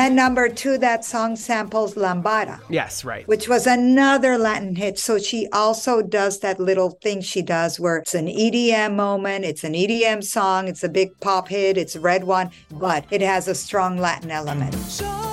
And 0.08 0.16
number 0.16 0.48
two, 0.48 0.78
that 0.78 1.04
song 1.04 1.36
samples 1.36 1.96
Lambada. 1.96 2.62
yes, 2.70 3.04
right. 3.04 3.28
which 3.28 3.50
was 3.50 3.68
another 3.68 4.38
Latin 4.38 4.74
hit. 4.74 4.98
So 4.98 5.20
she 5.20 5.50
also 5.52 6.02
does 6.02 6.40
that 6.40 6.62
little 6.62 6.92
thing 6.92 7.20
she 7.20 7.42
does 7.42 7.78
where 7.78 7.98
it's 7.98 8.16
an 8.16 8.28
EDM 8.28 8.96
moment, 8.96 9.44
it's 9.44 9.66
an 9.66 9.74
EDM 9.74 10.24
song, 10.24 10.70
it's 10.70 10.82
a 10.82 10.88
big 10.88 11.20
pop 11.20 11.50
hit, 11.50 11.78
it's 11.78 11.98
a 11.98 12.00
RedOne, 12.00 12.54
but 12.72 13.06
it 13.12 13.20
has 13.20 13.50
a 13.50 13.54
strong 13.54 13.98
Latin 13.98 14.32
element. 14.32 14.74
Chorando 14.74 15.27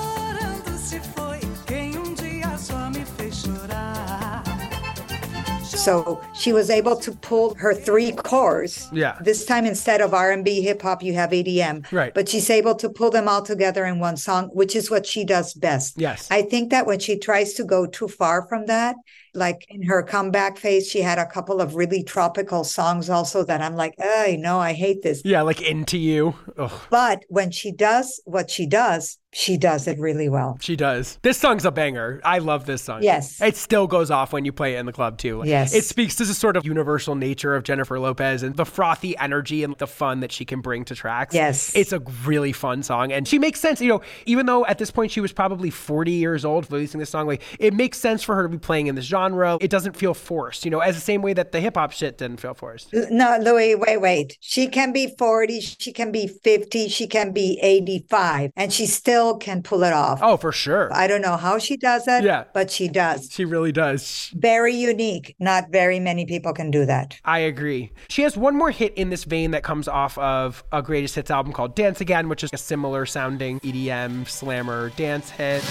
So 5.84 6.18
she 6.32 6.54
was 6.54 6.70
able 6.70 6.96
to 6.96 7.12
pull 7.12 7.54
her 7.56 7.74
three 7.74 8.12
cores. 8.12 8.88
Yeah. 8.90 9.18
This 9.20 9.44
time 9.44 9.66
instead 9.66 10.00
of 10.00 10.14
R&B, 10.14 10.62
hip 10.62 10.80
hop, 10.80 11.02
you 11.02 11.12
have 11.12 11.28
EDM. 11.28 11.92
Right. 11.92 12.14
But 12.14 12.26
she's 12.26 12.48
able 12.48 12.74
to 12.76 12.88
pull 12.88 13.10
them 13.10 13.28
all 13.28 13.42
together 13.42 13.84
in 13.84 13.98
one 13.98 14.16
song, 14.16 14.48
which 14.54 14.74
is 14.74 14.90
what 14.90 15.04
she 15.04 15.26
does 15.26 15.52
best. 15.52 16.00
Yes. 16.00 16.26
I 16.30 16.40
think 16.40 16.70
that 16.70 16.86
when 16.86 17.00
she 17.00 17.18
tries 17.18 17.52
to 17.54 17.64
go 17.64 17.84
too 17.84 18.08
far 18.08 18.48
from 18.48 18.64
that, 18.64 18.96
like 19.34 19.66
in 19.68 19.82
her 19.82 20.02
comeback 20.02 20.56
phase, 20.56 20.88
she 20.88 21.02
had 21.02 21.18
a 21.18 21.26
couple 21.26 21.60
of 21.60 21.74
really 21.74 22.02
tropical 22.02 22.64
songs 22.64 23.10
also 23.10 23.44
that 23.44 23.60
I'm 23.60 23.76
like, 23.76 23.94
oh, 24.02 24.36
know 24.38 24.58
I 24.60 24.72
hate 24.72 25.02
this. 25.02 25.20
Yeah, 25.22 25.42
like 25.42 25.60
Into 25.60 25.98
You. 25.98 26.34
Ugh, 26.56 26.80
But 26.88 27.24
when 27.28 27.50
she 27.50 27.72
does 27.72 28.22
what 28.24 28.50
she 28.50 28.66
does, 28.66 29.18
she 29.34 29.56
does 29.56 29.86
it 29.86 29.98
really 29.98 30.28
well. 30.28 30.56
she 30.60 30.76
does. 30.76 31.18
This 31.22 31.36
song's 31.36 31.64
a 31.64 31.70
banger. 31.70 32.20
I 32.24 32.38
love 32.38 32.66
this 32.66 32.82
song. 32.82 33.02
Yes. 33.02 33.40
It 33.40 33.56
still 33.56 33.86
goes 33.86 34.10
off 34.10 34.32
when 34.32 34.44
you 34.44 34.52
play 34.52 34.76
it 34.76 34.78
in 34.78 34.86
the 34.86 34.92
club, 34.92 35.18
too. 35.18 35.42
Yes. 35.44 35.74
It 35.74 35.84
speaks 35.84 36.14
to 36.16 36.24
the 36.24 36.34
sort 36.34 36.56
of 36.56 36.64
universal 36.64 37.14
nature 37.14 37.54
of 37.54 37.64
Jennifer 37.64 37.98
Lopez 37.98 38.42
and 38.42 38.56
the 38.56 38.64
frothy 38.64 39.16
energy 39.18 39.64
and 39.64 39.76
the 39.78 39.86
fun 39.86 40.20
that 40.20 40.32
she 40.32 40.44
can 40.44 40.60
bring 40.60 40.84
to 40.86 40.94
tracks. 40.94 41.34
Yes. 41.34 41.74
It's 41.74 41.92
a 41.92 42.00
really 42.24 42.52
fun 42.52 42.82
song. 42.82 43.12
And 43.12 43.26
she 43.26 43.38
makes 43.38 43.60
sense. 43.60 43.80
You 43.80 43.88
know, 43.88 44.00
even 44.26 44.46
though 44.46 44.64
at 44.66 44.78
this 44.78 44.90
point 44.90 45.10
she 45.10 45.20
was 45.20 45.32
probably 45.32 45.70
40 45.70 46.12
years 46.12 46.44
old 46.44 46.70
releasing 46.70 47.00
this 47.00 47.10
song, 47.10 47.26
like 47.26 47.42
it 47.58 47.74
makes 47.74 47.98
sense 47.98 48.22
for 48.22 48.34
her 48.36 48.44
to 48.44 48.48
be 48.48 48.58
playing 48.58 48.86
in 48.86 48.94
this 48.94 49.04
genre. 49.06 49.58
It 49.60 49.70
doesn't 49.70 49.96
feel 49.96 50.14
forced, 50.14 50.64
you 50.64 50.70
know, 50.70 50.80
as 50.80 50.94
the 50.94 51.00
same 51.00 51.22
way 51.22 51.32
that 51.32 51.50
the 51.52 51.60
hip 51.60 51.76
hop 51.76 51.92
shit 51.92 52.18
didn't 52.18 52.38
feel 52.40 52.54
forced. 52.54 52.92
No, 52.92 53.38
Louie, 53.40 53.74
wait, 53.74 54.00
wait. 54.00 54.38
She 54.40 54.68
can 54.68 54.92
be 54.92 55.14
40, 55.18 55.60
she 55.60 55.92
can 55.92 56.12
be 56.12 56.28
50, 56.28 56.88
she 56.88 57.06
can 57.06 57.32
be 57.32 57.58
85, 57.62 58.52
and 58.56 58.72
she's 58.72 58.94
still 58.94 59.23
can 59.32 59.62
pull 59.62 59.82
it 59.84 59.92
off. 59.94 60.18
Oh, 60.22 60.36
for 60.36 60.52
sure. 60.52 60.92
I 60.92 61.06
don't 61.06 61.22
know 61.22 61.36
how 61.38 61.58
she 61.58 61.76
does 61.78 62.06
it, 62.06 62.24
Yeah. 62.24 62.44
but 62.52 62.70
she 62.70 62.88
does. 62.88 63.30
She 63.32 63.44
really 63.46 63.72
does. 63.72 64.30
Very 64.34 64.74
unique. 64.74 65.34
Not 65.38 65.70
very 65.70 65.98
many 66.00 66.26
people 66.26 66.52
can 66.52 66.70
do 66.70 66.84
that. 66.84 67.18
I 67.24 67.38
agree. 67.38 67.90
She 68.08 68.22
has 68.22 68.36
one 68.36 68.54
more 68.56 68.70
hit 68.70 68.92
in 68.94 69.08
this 69.10 69.24
vein 69.24 69.52
that 69.52 69.62
comes 69.62 69.88
off 69.88 70.18
of 70.18 70.62
a 70.72 70.82
greatest 70.82 71.14
hits 71.14 71.30
album 71.30 71.52
called 71.52 71.74
Dance 71.74 72.00
Again, 72.02 72.28
which 72.28 72.44
is 72.44 72.50
a 72.52 72.58
similar 72.58 73.06
sounding 73.06 73.60
EDM 73.60 74.28
slammer 74.28 74.90
dance 74.90 75.30
hit. 75.30 75.62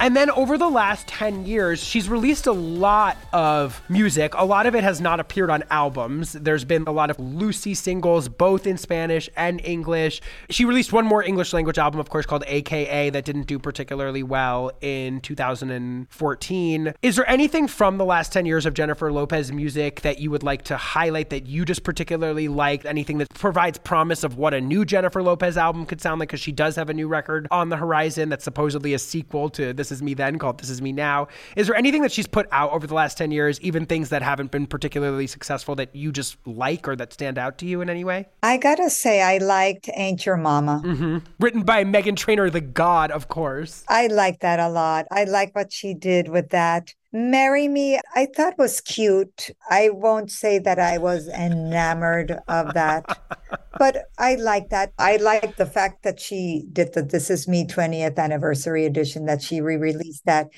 And 0.00 0.16
then 0.16 0.30
over 0.30 0.56
the 0.56 0.68
last 0.68 1.08
10 1.08 1.44
years, 1.44 1.82
she's 1.82 2.08
released 2.08 2.46
a 2.46 2.52
lot 2.52 3.16
of 3.32 3.82
music. 3.88 4.32
A 4.34 4.44
lot 4.44 4.66
of 4.66 4.76
it 4.76 4.84
has 4.84 5.00
not 5.00 5.18
appeared 5.18 5.50
on 5.50 5.64
albums. 5.70 6.34
There's 6.34 6.64
been 6.64 6.84
a 6.86 6.92
lot 6.92 7.10
of 7.10 7.18
Lucy 7.18 7.74
singles, 7.74 8.28
both 8.28 8.64
in 8.64 8.78
Spanish 8.78 9.28
and 9.36 9.60
English. 9.64 10.20
She 10.50 10.64
released 10.64 10.92
one 10.92 11.04
more 11.04 11.24
English 11.24 11.52
language 11.52 11.78
album, 11.78 11.98
of 11.98 12.10
course, 12.10 12.26
called 12.26 12.44
AKA, 12.46 13.10
that 13.10 13.24
didn't 13.24 13.48
do 13.48 13.58
particularly 13.58 14.22
well 14.22 14.70
in 14.80 15.20
2014. 15.20 16.94
Is 17.02 17.16
there 17.16 17.28
anything 17.28 17.66
from 17.66 17.98
the 17.98 18.04
last 18.04 18.32
10 18.32 18.46
years 18.46 18.66
of 18.66 18.74
Jennifer 18.74 19.10
Lopez 19.10 19.50
music 19.50 20.02
that 20.02 20.20
you 20.20 20.30
would 20.30 20.44
like 20.44 20.62
to 20.62 20.76
highlight 20.76 21.30
that 21.30 21.46
you 21.48 21.64
just 21.64 21.82
particularly 21.82 22.46
liked? 22.46 22.86
Anything 22.86 23.18
that 23.18 23.30
provides 23.30 23.78
promise 23.78 24.22
of 24.22 24.38
what 24.38 24.54
a 24.54 24.60
new 24.60 24.84
Jennifer 24.84 25.24
Lopez 25.24 25.56
album 25.56 25.86
could 25.86 26.00
sound 26.00 26.20
like? 26.20 26.28
Because 26.28 26.40
she 26.40 26.52
does 26.52 26.76
have 26.76 26.88
a 26.88 26.94
new 26.94 27.08
record 27.08 27.48
on 27.50 27.68
the 27.68 27.76
horizon 27.76 28.28
that's 28.28 28.44
supposedly 28.44 28.94
a 28.94 28.98
sequel 28.98 29.50
to 29.50 29.72
This 29.72 29.87
Is 29.92 30.02
Me 30.02 30.14
Then 30.14 30.38
called 30.38 30.58
This 30.58 30.70
Is 30.70 30.82
Me 30.82 30.92
Now. 30.92 31.28
Is 31.56 31.66
there 31.66 31.76
anything 31.76 32.02
that 32.02 32.12
she's 32.12 32.26
put 32.26 32.46
out 32.52 32.70
over 32.72 32.86
the 32.86 32.94
last 32.94 33.18
10 33.18 33.30
years, 33.30 33.60
even 33.60 33.86
things 33.86 34.08
that 34.10 34.22
haven't 34.22 34.50
been 34.50 34.66
particularly 34.66 35.26
successful, 35.26 35.74
that 35.76 35.94
you 35.94 36.12
just 36.12 36.36
like 36.46 36.86
or 36.88 36.96
that 36.96 37.12
stand 37.12 37.38
out 37.38 37.58
to 37.58 37.66
you 37.66 37.80
in 37.80 37.90
any 37.90 38.04
way? 38.04 38.26
I 38.42 38.56
gotta 38.56 38.90
say, 38.90 39.22
I 39.22 39.38
liked 39.38 39.88
Ain't 39.94 40.26
Your 40.26 40.36
Mama. 40.36 40.78
hmm 40.78 41.18
Written 41.40 41.62
by 41.62 41.84
Meghan 41.84 42.16
Trainor, 42.16 42.50
the 42.50 42.60
god, 42.60 43.10
of 43.10 43.28
course. 43.28 43.84
I 43.88 44.06
like 44.08 44.40
that 44.40 44.60
a 44.60 44.68
lot. 44.68 45.06
I 45.10 45.24
like 45.24 45.54
what 45.54 45.72
she 45.72 45.94
did 45.94 46.28
with 46.28 46.50
that. 46.50 46.94
Marry 47.10 47.68
Me, 47.68 47.98
I 48.14 48.26
thought 48.26 48.58
was 48.58 48.80
cute. 48.82 49.50
I 49.70 49.88
won't 49.88 50.30
say 50.30 50.58
that 50.58 50.78
I 50.78 50.98
was 50.98 51.26
enamored 51.26 52.38
of 52.48 52.74
that, 52.74 53.04
but 53.78 54.04
I 54.18 54.34
like 54.34 54.68
that. 54.70 54.92
I 54.98 55.16
like 55.16 55.56
the 55.56 55.64
fact 55.64 56.02
that 56.02 56.20
she 56.20 56.66
did 56.70 56.92
the 56.92 57.02
This 57.02 57.30
Is 57.30 57.48
Me 57.48 57.66
20th 57.66 58.18
anniversary 58.18 58.84
edition, 58.84 59.24
that 59.24 59.40
she 59.40 59.62
re 59.62 59.76
released 59.76 60.26
that. 60.26 60.48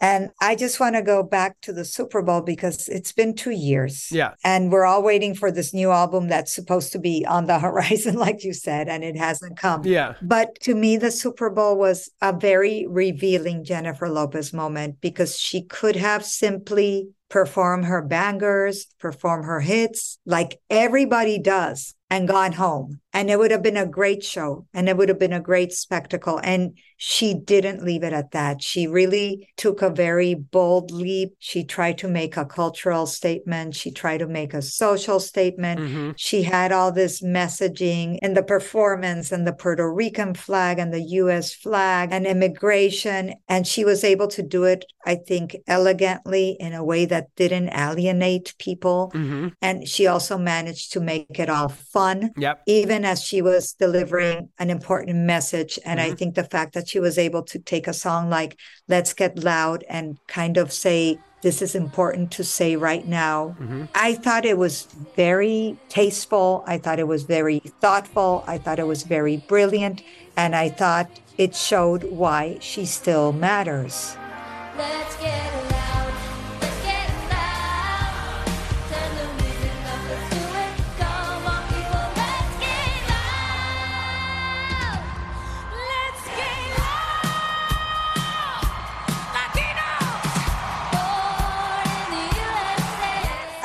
And 0.00 0.30
I 0.40 0.56
just 0.56 0.80
want 0.80 0.96
to 0.96 1.02
go 1.02 1.22
back 1.22 1.60
to 1.62 1.72
the 1.72 1.84
Super 1.84 2.22
Bowl 2.22 2.40
because 2.40 2.88
it's 2.88 3.12
been 3.12 3.34
two 3.34 3.50
years. 3.50 4.08
Yeah. 4.10 4.34
And 4.42 4.72
we're 4.72 4.86
all 4.86 5.02
waiting 5.02 5.34
for 5.34 5.52
this 5.52 5.74
new 5.74 5.90
album 5.90 6.28
that's 6.28 6.54
supposed 6.54 6.92
to 6.92 6.98
be 6.98 7.26
on 7.26 7.46
the 7.46 7.58
horizon, 7.66 8.16
like 8.16 8.42
you 8.42 8.52
said, 8.52 8.88
and 8.88 9.04
it 9.04 9.16
hasn't 9.16 9.58
come. 9.58 9.84
Yeah. 9.84 10.14
But 10.22 10.58
to 10.62 10.74
me, 10.74 10.96
the 10.96 11.10
Super 11.10 11.50
Bowl 11.50 11.76
was 11.76 12.10
a 12.22 12.32
very 12.32 12.86
revealing 12.88 13.64
Jennifer 13.64 14.08
Lopez 14.08 14.52
moment 14.52 15.00
because 15.00 15.38
she 15.38 15.62
could 15.62 15.96
have 15.96 16.24
simply 16.24 17.10
performed 17.28 17.84
her 17.84 18.02
bangers, 18.02 18.86
perform 18.98 19.44
her 19.44 19.60
hits 19.60 20.18
like 20.26 20.60
everybody 20.68 21.38
does 21.38 21.94
and 22.10 22.26
gone 22.26 22.52
home. 22.52 22.99
And 23.12 23.30
it 23.30 23.38
would 23.38 23.50
have 23.50 23.62
been 23.62 23.76
a 23.76 23.86
great 23.86 24.22
show 24.22 24.66
and 24.72 24.88
it 24.88 24.96
would 24.96 25.08
have 25.08 25.18
been 25.18 25.32
a 25.32 25.40
great 25.40 25.72
spectacle. 25.72 26.40
And 26.42 26.78
she 26.96 27.34
didn't 27.34 27.82
leave 27.82 28.02
it 28.04 28.12
at 28.12 28.30
that. 28.32 28.62
She 28.62 28.86
really 28.86 29.48
took 29.56 29.80
a 29.82 29.88
very 29.90 30.34
bold 30.34 30.90
leap. 30.90 31.32
She 31.38 31.64
tried 31.64 31.98
to 31.98 32.08
make 32.08 32.36
a 32.36 32.44
cultural 32.44 33.06
statement. 33.06 33.74
She 33.74 33.90
tried 33.90 34.18
to 34.18 34.26
make 34.26 34.52
a 34.54 34.60
social 34.62 35.18
statement. 35.18 35.80
Mhm. 35.80 36.14
She 36.16 36.42
had 36.42 36.72
all 36.72 36.92
this 36.92 37.22
messaging 37.22 38.18
in 38.22 38.34
the 38.34 38.42
performance 38.42 39.32
and 39.32 39.46
the 39.46 39.54
Puerto 39.54 39.90
Rican 39.92 40.34
flag 40.34 40.78
and 40.78 40.92
the 40.92 41.02
US 41.02 41.52
flag 41.54 42.10
and 42.12 42.26
immigration. 42.26 43.34
And 43.48 43.66
she 43.66 43.84
was 43.84 44.04
able 44.04 44.28
to 44.28 44.42
do 44.42 44.64
it, 44.64 44.84
I 45.06 45.14
think, 45.16 45.56
elegantly 45.66 46.56
in 46.60 46.74
a 46.74 46.84
way 46.84 47.06
that 47.06 47.34
didn't 47.36 47.70
alienate 47.70 48.54
people. 48.58 49.10
hmm 49.12 49.48
And 49.62 49.88
she 49.88 50.06
also 50.06 50.36
managed 50.38 50.92
to 50.92 51.00
make 51.00 51.38
it 51.38 51.48
all 51.48 51.68
fun 51.68 52.30
Yep. 52.36 52.60
even 52.66 52.99
as 53.04 53.22
she 53.22 53.42
was 53.42 53.72
delivering 53.72 54.48
an 54.58 54.70
important 54.70 55.16
message. 55.16 55.78
And 55.84 56.00
I 56.00 56.10
Mhm. 56.10 56.18
think 56.18 56.34
the 56.34 56.44
fact 56.44 56.74
that 56.74 56.88
she 56.88 57.00
was 57.00 57.18
able 57.18 57.42
to 57.44 57.58
take 57.58 57.86
a 57.88 57.92
song 57.92 58.30
like 58.30 58.56
Let's 58.88 59.12
Get 59.14 59.42
Loud 59.42 59.84
and 59.88 60.16
kind 60.28 60.56
of 60.56 60.72
say, 60.72 61.18
this 61.42 61.62
is 61.62 61.74
important 61.74 62.30
to 62.32 62.44
say 62.44 62.76
right 62.76 63.06
now. 63.08 63.56
Mhm. 63.58 63.88
I 63.94 64.14
thought 64.14 64.44
it 64.44 64.58
was 64.58 64.86
very 65.16 65.76
tasteful. 65.88 66.62
I 66.66 66.76
thought 66.76 66.98
it 66.98 67.08
was 67.08 67.22
very 67.22 67.62
thoughtful. 67.80 68.44
I 68.46 68.58
thought 68.58 68.78
it 68.78 68.86
was 68.86 69.04
very 69.04 69.38
brilliant. 69.38 70.02
And 70.36 70.54
I 70.54 70.68
thought 70.68 71.08
it 71.38 71.54
showed 71.54 72.04
why 72.04 72.58
she 72.60 72.84
still 72.84 73.32
matters. 73.32 74.16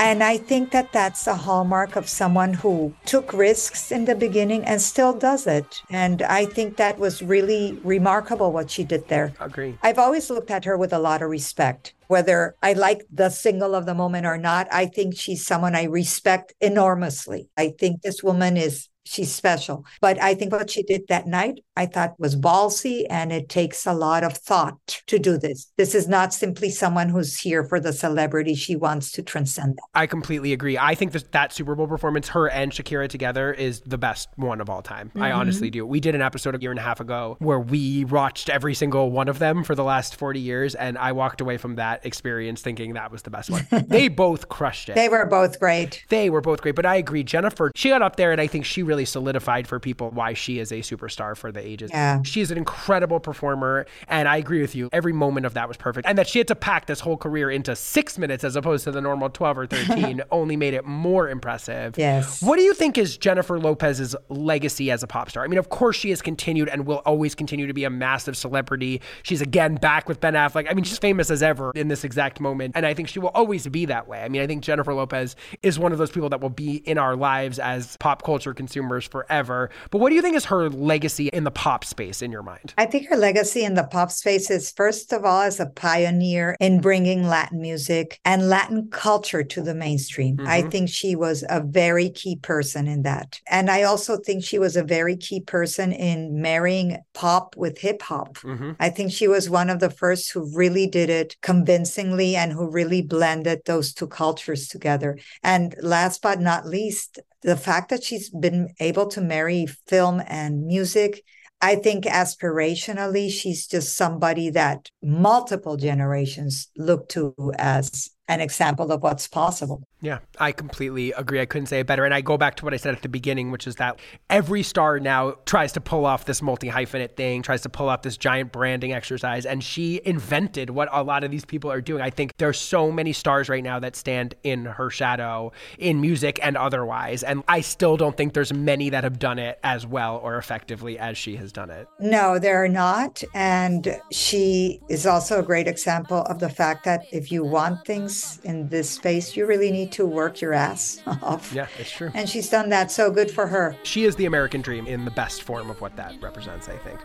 And 0.06 0.24
I 0.24 0.38
think 0.38 0.70
that 0.70 0.92
that's 0.92 1.26
a 1.26 1.34
hallmark 1.34 1.96
of 1.96 2.08
someone 2.08 2.54
who 2.54 2.94
took 3.06 3.34
risks 3.34 3.92
in 3.92 4.06
the 4.06 4.14
beginning 4.14 4.64
and 4.64 4.80
still 4.80 5.14
does 5.14 5.48
it. 5.48 5.82
And 5.90 6.22
I 6.22 6.46
think 6.46 6.78
that 6.78 7.00
was 7.00 7.24
really 7.24 7.80
remarkable 7.84 8.52
what 8.52 8.70
she 8.70 8.84
did 8.84 9.08
there. 9.08 9.34
I 9.40 9.46
Agree. 9.46 9.80
I've 9.82 9.98
always 9.98 10.30
looked 10.30 10.52
at 10.52 10.64
her 10.66 10.78
with 10.78 10.94
a 10.94 11.00
lot 11.00 11.24
of 11.24 11.32
respect. 11.32 11.96
Whether 12.06 12.56
I 12.62 12.74
like 12.74 13.08
the 13.12 13.30
single 13.32 13.74
of 13.74 13.88
the 13.88 13.96
moment 13.96 14.28
or 14.28 14.38
not, 14.38 14.68
I 14.72 14.86
think 14.86 15.18
she's 15.18 15.44
someone 15.44 15.74
I 15.74 15.86
respect 15.86 16.54
enormously. 16.62 17.50
I 17.58 17.70
think 17.70 18.04
this 18.04 18.22
woman 18.22 18.58
is 18.58 18.90
she's 19.06 19.34
special. 19.34 19.86
But 20.02 20.22
I 20.22 20.34
think 20.34 20.52
what 20.52 20.70
she 20.70 20.84
did 20.84 21.08
that 21.08 21.28
night, 21.28 21.60
I 21.78 21.86
thought 21.86 22.20
was 22.20 22.36
ballsy 22.36 23.06
and 23.10 23.32
it 23.32 23.50
takes 23.50 23.86
a 23.86 23.94
lot 23.94 24.24
of 24.24 24.34
thought 24.38 25.02
to 25.08 25.20
do 25.20 25.38
this. 25.38 25.72
This 25.78 25.94
is 25.96 26.08
not 26.08 26.34
simply 26.34 26.70
someone 26.70 27.10
who's 27.10 27.38
here 27.38 27.64
for 27.64 27.80
the 27.80 27.94
celebrity. 27.94 28.56
She 28.56 28.76
wants 28.76 29.12
to 29.14 29.24
transcend 29.24 29.76
that. 29.78 29.84
I 30.00 30.08
completely 30.08 30.54
agree. 30.54 30.78
I 30.78 30.96
think 30.96 31.12
that 31.14 31.32
that 31.32 31.54
Super 31.54 31.76
Bowl 31.76 31.88
performance, 31.88 32.30
her 32.30 32.50
and 32.50 32.72
Shakira 32.72 33.08
together, 33.10 33.54
is 33.54 33.82
the 33.82 33.98
best 33.98 34.30
one 34.36 34.62
of 34.62 34.70
all 34.70 34.82
time. 34.82 35.12
I 35.16 35.30
Mhm. 35.30 35.36
honestly 35.38 35.70
do. 35.70 35.86
We 35.86 36.00
did 36.00 36.16
an 36.16 36.22
episode 36.22 36.56
a 36.56 36.60
year 36.62 36.72
and 36.72 36.80
a 36.80 36.84
half 36.84 37.00
ago 37.00 37.36
where 37.40 37.60
we 37.60 38.06
watched 38.06 38.50
every 38.50 38.74
single 38.74 39.12
one 39.12 39.28
of 39.28 39.40
them 39.40 39.64
for 39.64 39.76
the 39.76 39.84
last 39.84 40.16
40 40.16 40.40
years, 40.40 40.76
and 40.76 40.98
I 40.98 41.12
walked 41.12 41.42
away 41.42 41.58
from 41.58 41.76
that 41.76 42.06
experience 42.06 42.62
thinking 42.62 42.94
that 42.94 43.12
was 43.12 43.22
the 43.24 43.30
best 43.30 43.50
one. 43.50 43.68
they 43.88 44.08
both 44.08 44.50
crushed 44.50 44.90
it. 44.90 44.96
They 44.96 45.10
were 45.10 45.26
both 45.26 45.60
great. 45.60 46.04
They 46.10 46.30
were 46.30 46.42
both 46.42 46.62
great, 46.62 46.76
but 46.76 46.86
I 46.86 46.96
agree. 46.96 47.24
Jennifer, 47.24 47.72
she 47.76 47.90
got 47.90 48.02
up 48.02 48.16
there, 48.16 48.32
and 48.32 48.40
I 48.40 48.48
think 48.48 48.66
she 48.66 48.82
really 48.84 48.95
solidified 49.04 49.68
for 49.68 49.80
people 49.80 50.12
why 50.12 50.34
she 50.34 50.60
is 50.60 50.72
a 50.72 50.76
superstar 50.76 51.36
for 51.36 51.52
the 51.52 51.60
ages. 51.60 51.92
Yeah. 51.92 52.22
She 52.24 52.40
is 52.40 52.52
an 52.52 52.58
incredible 52.58 53.20
performer, 53.20 53.86
and 54.08 54.30
I 54.30 54.38
agree 54.38 54.62
with 54.62 54.76
you. 54.76 54.90
Every 54.94 55.12
moment 55.12 55.46
of 55.46 55.56
that 55.56 55.68
was 55.68 55.76
perfect. 55.76 56.08
And 56.08 56.18
that 56.18 56.28
she 56.28 56.40
had 56.40 56.48
to 56.48 56.56
pack 56.56 56.86
this 56.86 57.02
whole 57.02 57.18
career 57.18 57.52
into 57.52 57.76
six 57.76 58.18
minutes 58.18 58.44
as 58.44 58.56
opposed 58.56 58.86
to 58.86 58.92
the 58.92 59.02
normal 59.02 59.30
12 59.30 59.58
or 59.58 59.68
13 59.68 60.22
only 60.32 60.56
made 60.56 60.74
it 60.74 60.86
more 60.86 61.30
impressive. 61.30 61.98
Yes. 61.98 62.42
What 62.42 62.56
do 62.56 62.62
you 62.62 62.74
think 62.74 62.98
is 62.98 63.18
Jennifer 63.18 63.60
Lopez's 63.60 64.16
legacy 64.30 64.92
as 64.92 65.04
a 65.04 65.08
pop 65.08 65.30
star? 65.30 65.44
I 65.44 65.48
mean, 65.48 65.60
of 65.60 65.70
course, 65.70 65.96
she 65.96 66.12
has 66.12 66.22
continued 66.22 66.70
and 66.70 66.86
will 66.86 67.02
always 67.06 67.36
continue 67.36 67.68
to 67.68 67.74
be 67.74 67.84
a 67.84 67.90
massive 67.90 68.38
celebrity. 68.38 69.02
She's 69.24 69.42
again 69.42 69.76
back 69.76 70.08
with 70.08 70.22
Ben 70.22 70.34
Affleck. 70.34 70.70
I 70.70 70.74
mean, 70.74 70.86
she's 70.86 70.98
famous 70.98 71.30
as 71.30 71.44
ever 71.44 71.72
in 71.76 71.88
this 71.88 72.04
exact 72.04 72.40
moment. 72.40 72.76
And 72.76 72.86
I 72.86 72.94
think 72.94 73.10
she 73.10 73.20
will 73.20 73.30
always 73.30 73.68
be 73.68 73.86
that 73.86 74.08
way. 74.08 74.22
I 74.22 74.30
mean, 74.30 74.42
I 74.42 74.48
think 74.48 74.64
Jennifer 74.64 74.94
Lopez 74.94 75.36
is 75.64 75.80
one 75.80 75.92
of 75.92 75.98
those 75.98 76.12
people 76.12 76.30
that 76.30 76.42
will 76.42 76.50
be 76.50 76.76
in 76.76 76.98
our 76.98 77.16
lives 77.16 77.60
as 77.60 77.98
pop 77.98 78.24
culture 78.24 78.54
consumers 78.54 78.85
forever. 78.90 79.70
But 79.92 80.00
what 80.00 80.10
do 80.10 80.16
you 80.16 80.22
think 80.22 80.36
is 80.36 80.46
her 80.46 80.70
legacy 80.70 81.28
in 81.28 81.44
the 81.44 81.52
pop 81.52 81.86
space 81.86 82.22
in 82.22 82.32
your 82.32 82.44
mind? 82.44 82.74
I 82.78 82.86
think 82.86 83.08
her 83.10 83.18
legacy 83.18 83.64
in 83.64 83.74
the 83.74 83.84
pop 83.84 84.12
space 84.12 84.50
is, 84.50 84.72
first 84.72 85.14
of 85.14 85.26
all, 85.26 85.42
as 85.42 85.60
a 85.60 85.66
pioneer 85.66 86.56
in 86.60 86.82
bringing 86.82 87.28
Latin 87.28 87.62
music 87.62 88.20
and 88.26 88.50
Latin 88.50 88.90
culture 88.92 89.44
to 89.44 89.62
the 89.62 89.76
mainstream. 89.76 90.40
I 90.46 90.62
Mhm. 90.62 90.72
think 90.72 90.90
she 90.90 91.16
was 91.16 91.44
a 91.50 91.62
very 91.62 92.10
key 92.10 92.36
person 92.38 92.88
in 92.88 93.04
that. 93.04 93.40
And 93.48 93.70
I 93.70 93.84
also 93.84 94.18
think 94.18 94.44
she 94.44 94.60
was 94.60 94.76
a 94.76 94.84
very 94.84 95.16
key 95.16 95.42
person 95.42 95.92
in 95.92 96.42
marrying 96.42 96.98
pop 97.14 97.56
with 97.58 97.80
hip 97.80 98.02
hop. 98.02 98.38
Mm-hmm. 98.40 98.72
I 98.80 98.90
think 98.90 99.12
she 99.12 99.28
was 99.28 99.50
one 99.50 99.70
of 99.70 99.80
the 99.80 99.90
first 99.90 100.32
who 100.32 100.50
really 100.56 100.88
did 100.88 101.10
it 101.10 101.36
convincingly 101.42 102.36
and 102.36 102.52
who 102.52 102.70
really 102.70 103.02
blended 103.02 103.62
those 103.66 103.94
two 103.94 104.08
cultures 104.08 104.68
together. 104.68 105.18
And 105.44 105.76
last 105.82 106.22
but 106.22 106.40
not 106.40 106.66
least, 106.66 107.20
the 107.46 107.56
fact 107.56 107.90
that 107.90 108.04
she's 108.04 108.30
been 108.30 108.74
able 108.80 109.08
to 109.08 109.22
marry 109.22 109.68
film 109.88 110.22
and 110.28 110.66
music 110.66 111.24
I 111.62 111.78
think 111.78 112.04
aspirationally, 112.06 113.32
she's 113.32 113.66
just 113.66 113.96
somebody 113.96 114.50
that 114.52 114.90
multiple 115.02 115.78
generations 115.78 116.70
look 116.78 117.08
to 117.10 117.34
as 117.58 118.12
an 118.28 118.42
example 118.42 118.92
of 118.92 119.04
what's 119.04 119.28
possible. 119.28 119.84
Yeah, 120.02 120.20
I 120.40 120.52
completely 120.52 121.12
agree. 121.14 121.42
I 121.42 121.46
couldn't 121.46 121.68
say 121.68 121.80
it 121.80 121.88
better. 121.88 122.06
And 122.06 122.14
I 122.14 122.22
go 122.22 122.38
back 122.38 122.56
to 122.58 122.66
what 122.66 122.74
I 122.74 122.78
said 122.78 122.94
at 122.96 123.02
the 123.02 123.10
beginning, 123.10 123.52
which 123.52 123.66
is 123.66 123.76
that 123.78 124.00
every 124.30 124.62
star 124.62 125.00
now 125.00 125.36
tries 125.46 125.72
to 125.74 125.82
pull 125.82 126.06
off 126.06 126.26
this 126.26 126.42
multi 126.42 126.70
hyphenate 126.70 127.16
thing, 127.16 127.42
tries 127.42 127.62
to 127.62 127.70
pull 127.70 127.90
off 127.90 128.04
this 128.04 128.18
giant 128.18 128.52
branding 128.52 128.94
exercise. 128.94 129.46
And 129.46 129.64
she 129.64 130.02
invented 130.06 130.70
what 130.70 130.90
a 130.92 131.04
lot 131.04 131.24
of 131.24 131.32
these 131.32 131.46
people 131.46 131.72
are 131.72 131.82
doing. 131.82 132.02
I 132.02 132.10
think 132.10 132.38
there's 132.38 132.60
so 132.60 132.92
many 132.92 133.14
stars 133.14 133.50
right 133.50 133.64
now 133.64 133.80
that 133.80 133.96
stand 133.96 134.36
in 134.44 134.66
her 134.66 134.90
shadow 134.90 135.52
in 135.80 136.02
music 136.02 136.40
and 136.42 136.56
otherwise. 136.56 137.24
And 137.24 137.44
I 137.48 137.62
still 137.62 137.98
don't 137.98 138.16
think 138.16 138.34
there's 138.34 138.54
many 138.54 138.90
that 138.90 139.04
have 139.04 139.18
done 139.18 139.40
it 139.40 139.60
as 139.64 139.88
well 139.88 140.18
or 140.18 140.38
effectively 140.38 141.00
as 141.00 141.18
she 141.18 141.36
has 141.38 141.52
done 141.52 141.72
it. 141.72 141.88
No, 142.00 142.38
there 142.38 142.64
are 142.64 142.70
not. 142.70 143.24
And 143.34 144.00
she 144.12 144.82
is 144.90 145.08
also 145.08 145.40
a 145.40 145.44
great 145.44 145.68
example 145.68 146.22
of 146.24 146.40
the 146.40 146.50
fact 146.50 146.86
that 146.86 147.06
if 147.12 147.32
you 147.32 147.44
want 147.44 147.86
things 147.86 148.15
in 148.44 148.70
this 148.70 148.90
space, 148.90 149.36
you 149.36 149.46
really 149.46 149.72
need 149.72 149.92
to 149.94 150.06
work 150.06 150.42
your 150.42 150.54
ass 150.54 151.02
off. 151.22 151.52
Yeah, 151.54 151.68
it's 151.80 151.92
true. 151.92 152.12
And 152.14 152.30
she's 152.30 152.50
done 152.50 152.70
that. 152.70 152.92
So 152.92 153.12
good 153.12 153.32
for 153.32 153.48
her. 153.48 153.76
She 153.84 154.06
is 154.06 154.16
the 154.16 154.26
American 154.26 154.62
dream 154.62 154.88
in 154.88 155.06
the 155.06 155.12
best 155.12 155.44
form 155.44 155.70
of 155.70 155.82
what 155.82 155.96
that 155.96 156.14
represents, 156.22 156.70
I 156.70 156.78
think. 156.78 157.00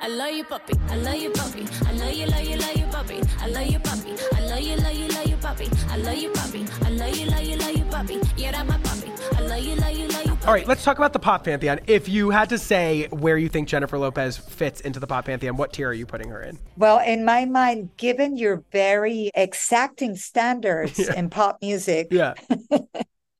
I 0.00 0.08
love 0.08 0.32
you, 0.32 0.44
puppy. 0.44 0.74
I 0.88 0.96
love 0.96 1.16
you, 1.16 1.30
puppy. 1.30 1.66
I 1.86 1.92
love 1.92 2.12
you, 2.12 2.26
love 2.26 2.44
you, 2.44 2.56
love 2.58 2.76
you, 2.76 2.86
puppy. 2.86 3.20
I 3.40 3.46
love 3.48 3.66
you, 3.66 3.78
puppy. 3.78 4.14
I 4.34 4.40
love 4.46 4.60
you, 4.60 4.76
love 4.76 4.94
you, 4.94 5.08
love 5.08 5.26
you, 5.26 5.36
puppy. 5.36 5.68
I 5.88 5.96
love 5.96 6.18
you, 6.18 6.30
puppy. 6.30 6.66
I 6.84 6.90
love 6.90 7.16
you, 7.16 7.26
love 7.26 7.42
you, 7.42 7.56
love 7.56 7.76
you, 7.76 7.84
puppy. 7.84 8.20
Yeah, 8.36 8.52
that's 8.52 8.68
my 8.68 8.78
puppy. 8.78 9.10
I 9.36 9.40
love 9.40 9.60
you, 9.60 9.74
love 9.76 9.96
you, 9.96 10.08
love 10.08 10.26
you, 10.26 10.30
puppy. 10.30 10.35
All 10.46 10.52
right, 10.52 10.68
let's 10.68 10.84
talk 10.84 10.96
about 10.96 11.12
the 11.12 11.18
pop 11.18 11.42
pantheon. 11.42 11.80
If 11.88 12.08
you 12.08 12.30
had 12.30 12.50
to 12.50 12.58
say 12.58 13.08
where 13.10 13.36
you 13.36 13.48
think 13.48 13.66
Jennifer 13.66 13.98
Lopez 13.98 14.36
fits 14.38 14.80
into 14.80 15.00
the 15.00 15.06
pop 15.08 15.24
pantheon, 15.24 15.56
what 15.56 15.72
tier 15.72 15.88
are 15.88 15.92
you 15.92 16.06
putting 16.06 16.28
her 16.28 16.40
in? 16.40 16.56
Well, 16.76 17.00
in 17.00 17.24
my 17.24 17.46
mind, 17.46 17.90
given 17.96 18.36
your 18.36 18.62
very 18.70 19.32
exacting 19.34 20.14
standards 20.16 21.00
in 21.00 21.30
pop 21.30 21.58
music, 21.60 22.08
Yeah. 22.12 22.34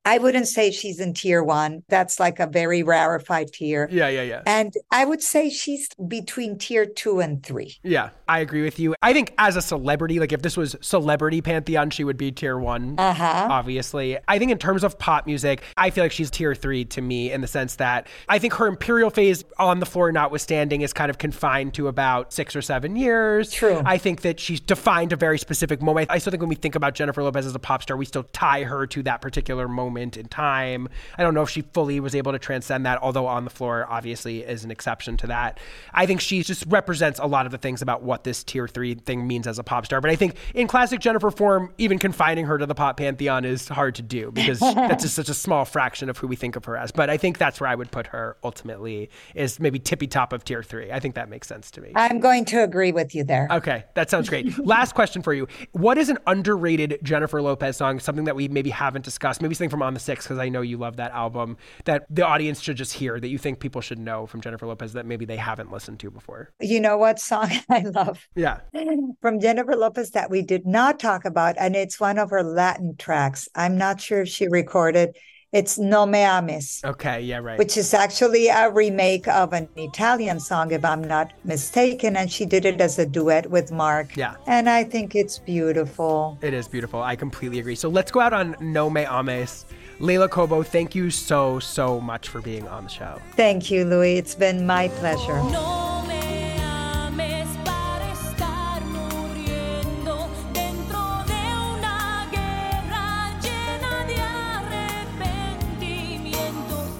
I 0.07 0.19
wouldn't 0.19 0.47
say 0.47 0.71
she's 0.71 1.01
in 1.01 1.15
tier 1.15 1.43
one. 1.43 1.83
That's 1.89 2.21
like 2.21 2.39
a 2.39 2.47
very 2.47 2.85
rarefied 2.85 3.53
tier. 3.53 3.89
Yeah, 3.91 4.09
yeah, 4.09 4.23
yeah. 4.23 4.43
And 4.47 4.73
I 4.93 5.05
would 5.05 5.21
say 5.21 5.51
she's 5.51 5.89
between 6.07 6.59
tier 6.59 6.87
two 6.87 7.19
and 7.19 7.45
three. 7.45 7.77
Yeah, 7.83 8.11
I 8.29 8.39
agree 8.39 8.63
with 8.63 8.79
you. 8.79 8.95
I 9.03 9.13
think 9.13 9.35
as 9.37 9.57
a 9.57 9.63
celebrity, 9.63 10.21
like 10.21 10.33
if 10.33 10.43
this 10.43 10.57
was 10.57 10.77
celebrity 10.81 11.43
pantheon, 11.43 11.91
she 11.91 12.05
would 12.05 12.17
be 12.17 12.31
tier 12.31 12.57
one. 12.57 12.95
Uh 12.99 13.13
huh. 13.13 13.49
Obviously, 13.51 14.17
I 14.29 14.39
think 14.39 14.53
in 14.53 14.59
terms 14.59 14.85
of 14.85 14.97
pop 14.97 15.27
music, 15.27 15.65
I 15.77 15.91
feel 15.91 16.05
like 16.05 16.13
she's 16.13 16.31
tier 16.31 16.55
three 16.55 16.85
to 16.85 17.03
me 17.03 17.33
in 17.33 17.41
the 17.41 17.49
sense 17.49 17.75
that 17.77 18.07
I 18.29 18.39
think 18.39 18.55
her 18.55 18.69
imperial 18.69 19.11
phase 19.11 19.43
on 19.59 19.81
the 19.81 19.87
floor, 19.87 20.13
notwithstanding, 20.13 20.83
is 20.83 20.93
kind 20.93 21.11
of 21.11 21.19
confined 21.19 21.75
to 21.75 21.89
about 21.89 22.33
six 22.33 22.55
or 22.55 22.63
seven 22.63 22.95
years. 22.95 23.51
True. 23.51 23.83
I 23.85 23.99
think 23.99 24.23
that 24.23 24.39
she's 24.39 24.61
defined 24.61 25.13
a 25.13 25.17
very 25.17 25.41
specific 25.41 25.83
moment. 25.83 26.13
I 26.13 26.19
still 26.19 26.31
think 26.31 26.43
when 26.43 26.49
we 26.49 26.55
think 26.55 26.77
about 26.77 26.95
Jennifer 26.95 27.25
Lopez 27.25 27.45
as 27.45 27.57
a 27.57 27.59
pop 27.59 27.83
star, 27.83 27.97
we 27.97 28.05
still 28.05 28.23
tie 28.33 28.63
her 28.63 28.87
to 28.87 29.03
that 29.03 29.21
particular 29.21 29.67
moment 29.67 29.96
in 29.97 30.29
time. 30.29 30.89
I 31.19 31.23
don't 31.23 31.35
know 31.35 31.43
if 31.43 31.51
she 31.51 31.63
fully 31.63 32.01
was 32.01 32.15
able 32.15 32.33
to 32.33 32.39
transcend 32.39 32.87
that, 32.87 33.01
although 33.03 33.27
on 33.27 33.45
the 33.45 33.51
floor 33.51 33.87
obviously 33.89 34.43
is 34.43 34.65
an 34.65 34.71
exception 34.71 35.17
to 35.19 35.27
that. 35.29 35.59
I 35.93 36.07
think 36.07 36.21
she 36.21 36.43
just 36.43 36.65
represents 36.69 37.19
a 37.19 37.27
lot 37.27 37.47
of 37.47 37.53
the 37.53 37.59
things 37.59 37.83
about 37.83 38.03
what 38.03 38.25
this 38.25 38.45
tier 38.45 38.69
three 38.69 38.95
thing 38.95 39.27
means 39.27 39.47
as 39.47 39.59
a 39.59 39.65
pop 39.65 39.87
star. 39.87 40.01
But 40.01 40.11
I 40.11 40.17
think 40.17 40.37
in 40.55 40.67
classic 40.67 41.01
Jennifer 41.01 41.31
form, 41.31 41.73
even 41.79 41.99
confining 41.99 42.47
her 42.47 42.59
to 42.59 42.67
the 42.67 42.75
pop 42.75 42.97
pantheon 42.97 43.45
is 43.45 43.69
hard 43.69 43.95
to 43.97 44.03
do 44.03 44.31
because 44.31 44.61
that's 44.75 45.03
just 45.03 45.15
such 45.15 45.29
a 45.29 45.35
small 45.35 45.65
fraction 45.65 46.09
of 46.09 46.19
who 46.19 46.27
we 46.27 46.37
think 46.37 46.57
of 46.57 46.65
her 46.65 46.77
as. 46.77 46.93
But 46.93 47.11
I 47.11 47.17
think 47.17 47.39
that's 47.39 47.61
where 47.61 47.69
I 47.69 47.75
would 47.75 47.91
put 47.91 48.09
her 48.09 48.37
ultimately 48.45 49.11
is 49.35 49.61
maybe 49.61 49.79
tippy 49.79 50.07
top 50.07 50.33
of 50.33 50.45
tier 50.45 50.63
three. 50.63 50.93
I 50.93 51.01
think 51.01 51.15
that 51.15 51.29
makes 51.29 51.49
sense 51.49 51.71
to 51.73 51.81
me. 51.81 51.93
I'm 51.95 52.21
going 52.21 52.45
to 52.47 52.63
agree 52.63 52.93
with 52.93 53.15
you 53.15 53.25
there. 53.25 53.49
Okay, 53.51 53.85
that 53.95 54.11
sounds 54.11 54.29
great. 54.29 54.59
Last 54.65 54.95
question 54.95 55.23
for 55.23 55.33
you. 55.33 55.49
What 55.73 55.99
is 55.99 56.09
an 56.09 56.19
underrated 56.27 56.99
Jennifer 57.03 57.41
Lopez 57.41 57.77
song, 57.77 58.01
something 58.01 58.25
that 58.25 58.37
we 58.37 58.49
maybe 58.49 58.71
haven't 58.71 59.05
discussed, 59.05 59.43
maybe 59.43 59.55
something 59.55 59.71
from 59.71 59.83
On 59.87 59.95
the 59.95 60.01
Six, 60.01 60.25
because 60.25 60.39
I 60.39 60.49
know 60.49 60.61
you 60.61 60.77
love 60.77 60.97
that 60.97 61.13
album, 61.13 61.57
that 61.85 62.07
the 62.11 62.27
audience 62.27 62.61
should 62.61 62.77
just 62.77 62.93
hear, 62.93 63.19
that 63.19 63.29
you 63.29 63.39
think 63.39 63.61
people 63.61 63.81
should 63.81 63.99
know 63.99 64.27
from 64.27 64.41
Jennifer 64.41 64.67
Lopez 64.67 64.93
that 64.93 65.07
maybe 65.07 65.25
they 65.25 65.37
haven't 65.37 65.73
listened 65.73 66.01
to 66.01 66.11
before? 66.11 66.53
You 66.61 66.81
know 66.81 66.99
what 66.99 67.19
song 67.19 67.51
I 67.71 67.81
love? 67.81 68.29
Yeah. 68.35 68.61
From 69.23 69.41
Jennifer 69.41 69.77
Lopez 69.77 70.11
that 70.11 70.31
we 70.31 70.43
did 70.43 70.67
not 70.67 70.99
talk 70.99 71.25
about, 71.25 71.57
and 71.59 71.75
it's 71.75 71.99
one 71.99 72.19
of 72.19 72.31
her 72.31 72.43
Latin 72.43 72.97
tracks. 72.99 73.49
I'm 73.55 73.79
not 73.79 74.01
sure 74.01 74.23
if 74.23 74.29
she 74.29 74.49
recorded. 74.49 75.17
It's 75.57 75.79
No 75.79 76.05
Me 76.05 76.19
Ames. 76.19 76.83
Okay, 76.85 77.23
yeah, 77.23 77.39
right. 77.39 77.59
Which 77.59 77.79
is 77.79 77.95
actually 77.95 78.49
a 78.49 78.69
remake 78.71 79.27
of 79.27 79.55
an 79.55 79.71
Italian 79.77 80.39
song, 80.39 80.71
if 80.71 80.85
I'm 80.85 81.03
not 81.03 81.33
mistaken. 81.45 82.15
And 82.15 82.31
she 82.31 82.45
did 82.45 82.67
it 82.67 82.79
as 82.79 82.99
a 82.99 83.07
duet 83.07 83.49
with 83.49 83.73
Marc. 83.73 84.15
Yeah. 84.19 84.35
And 84.47 84.69
I 84.69 84.85
think 84.85 85.15
it's 85.15 85.39
beautiful. 85.39 86.39
It 86.43 86.53
is 86.53 86.69
beautiful. 86.69 87.03
I 87.03 87.17
completely 87.17 87.59
agree. 87.59 87.75
So 87.75 87.89
let's 87.89 88.11
go 88.11 88.21
out 88.21 88.35
on 88.35 88.55
No 88.61 88.91
Me 88.91 89.07
Ames. 89.07 89.65
Leila 89.99 90.29
Cobo, 90.29 90.63
thank 90.63 90.95
you 90.95 91.11
so, 91.11 91.59
so 91.59 92.03
much 92.03 92.29
for 92.29 92.43
being 92.43 92.69
on 92.69 92.85
the 92.85 92.91
show. 92.91 93.19
Thank 93.35 93.71
you, 93.71 93.87
Louie. 93.87 94.19
It's 94.19 94.35
been 94.35 94.67
my 94.67 94.89
pleasure. 94.89 95.43
No 95.45 95.96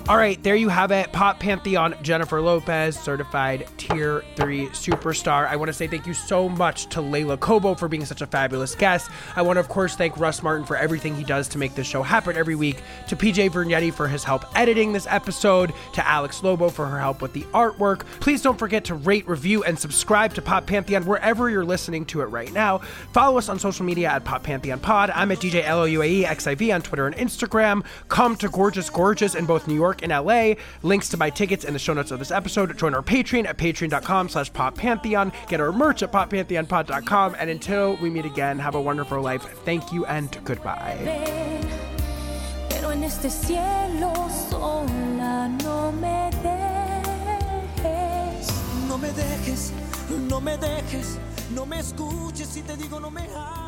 All 0.09 0.17
right, 0.17 0.41
there 0.41 0.55
you 0.55 0.69
have 0.69 0.93
it. 0.93 1.11
Pop 1.11 1.41
Pantheon 1.41 1.97
Jennifer 2.01 2.41
Lopez, 2.41 2.97
certified 2.97 3.67
tier 3.77 4.23
three 4.37 4.67
superstar. 4.69 5.49
I 5.49 5.57
want 5.57 5.69
to 5.69 5.73
say 5.73 5.89
thank 5.89 6.07
you 6.07 6.15
so 6.15 6.49
much 6.49 6.87
to 6.91 7.01
Leila 7.01 7.37
Cobo 7.39 7.75
for 7.75 7.89
being 7.89 8.05
such 8.05 8.23
a 8.23 8.27
fabulous 8.29 8.77
guest. 8.77 9.11
I 9.35 9.43
want 9.43 9.57
to, 9.57 9.61
of 9.61 9.69
course, 9.69 9.97
thank 9.97 10.17
Russ 10.17 10.45
Martin 10.45 10.65
for 10.65 10.77
everything 10.77 11.17
he 11.17 11.25
does 11.25 11.49
to 11.49 11.59
make 11.59 11.75
this 11.75 11.89
show 11.89 12.05
happen 12.05 12.37
every 12.37 12.55
week, 12.55 12.83
to 13.09 13.17
PJ 13.17 13.51
Vernetti 13.51 13.93
for 13.93 14.07
his 14.07 14.23
help 14.23 14.45
editing 14.57 14.93
this 14.93 15.09
episode, 15.11 15.73
to 15.95 16.07
Alex 16.07 16.41
Lobo 16.41 16.69
for 16.69 16.87
her 16.87 17.01
help 17.01 17.21
with 17.21 17.33
the 17.33 17.43
artwork. 17.53 18.07
Please 18.21 18.41
don't 18.41 18.61
forget 18.61 18.85
to 18.85 18.95
rate, 18.95 19.27
review, 19.27 19.65
and 19.65 19.77
subscribe 19.77 20.33
to 20.35 20.41
Pop 20.41 20.67
Pantheon 20.67 21.05
wherever 21.05 21.51
you're 21.51 21.65
listening 21.65 22.05
to 22.07 22.21
it 22.21 22.27
right 22.27 22.53
now. 22.53 22.79
Follow 23.13 23.39
us 23.39 23.49
on 23.49 23.59
social 23.59 23.85
media 23.85 24.11
at 24.11 24.25
Pop 24.25 24.45
Pantheon 24.45 24.79
Pod. 24.79 25.11
I'm 25.11 25.33
at 25.33 25.39
DJ 25.39 25.65
LOUIE 25.69 26.23
XIV 26.23 26.73
on 26.73 26.83
Twitter 26.83 27.09
and 27.09 27.17
Instagram. 27.17 27.85
Come 28.07 28.37
to 28.37 28.49
Gorgeous 28.49 28.89
Gorgeous 28.89 29.35
in 29.35 29.47
both 29.47 29.67
New 29.67 29.75
York 29.75 29.96
and 30.03 30.13
LA. 30.13 30.55
Links 30.83 31.09
to 31.11 31.17
buy 31.17 31.31
tickets 31.31 31.65
in 31.65 31.73
the 31.73 31.79
show 31.79 31.95
notes 31.95 32.11
of 32.11 32.19
this 32.19 32.31
episode. 32.31 32.77
Join 32.77 32.95
our 32.95 33.03
Patreon 33.03 33.47
at 33.47 33.57
patreon.com 33.57 34.29
slash 34.29 34.53
Pop 34.53 34.77
Pantheon. 34.77 35.33
Get 35.49 35.61
our 35.61 35.73
merch 35.73 36.03
at 36.03 36.13
poppantheonpod.com. 36.13 37.37
And 37.39 37.51
until 37.51 37.97
we 37.97 38.11
meet 38.11 38.25
again, 38.25 38.59
have 38.59 38.75
a 38.75 38.81
wonderful 38.81 39.21
life. 39.21 39.43
Thank 39.65 39.93
you 39.93 40.05
and 40.07 40.37
goodbye. 40.45 40.97
Pero 42.69 42.91
en 42.91 43.05
este 43.05 43.31
cielo 43.31 44.13
sola 44.51 45.49
no 45.49 45.93
me 45.93 46.31
dejes. 46.43 48.51
No 48.89 48.99
me 48.99 49.09
dejes, 49.11 49.73
no 50.29 50.41
me 50.41 50.57
dejes, 50.57 51.19
no 51.55 51.67
me 51.67 51.79
escuches 51.79 52.49
si 52.49 52.63
te 52.63 52.77
digo 52.77 53.01
no 53.01 53.11
me 53.11 53.23
ames. 53.23 53.31
No 53.31 53.31
me 53.31 53.33
dejes. 53.33 53.66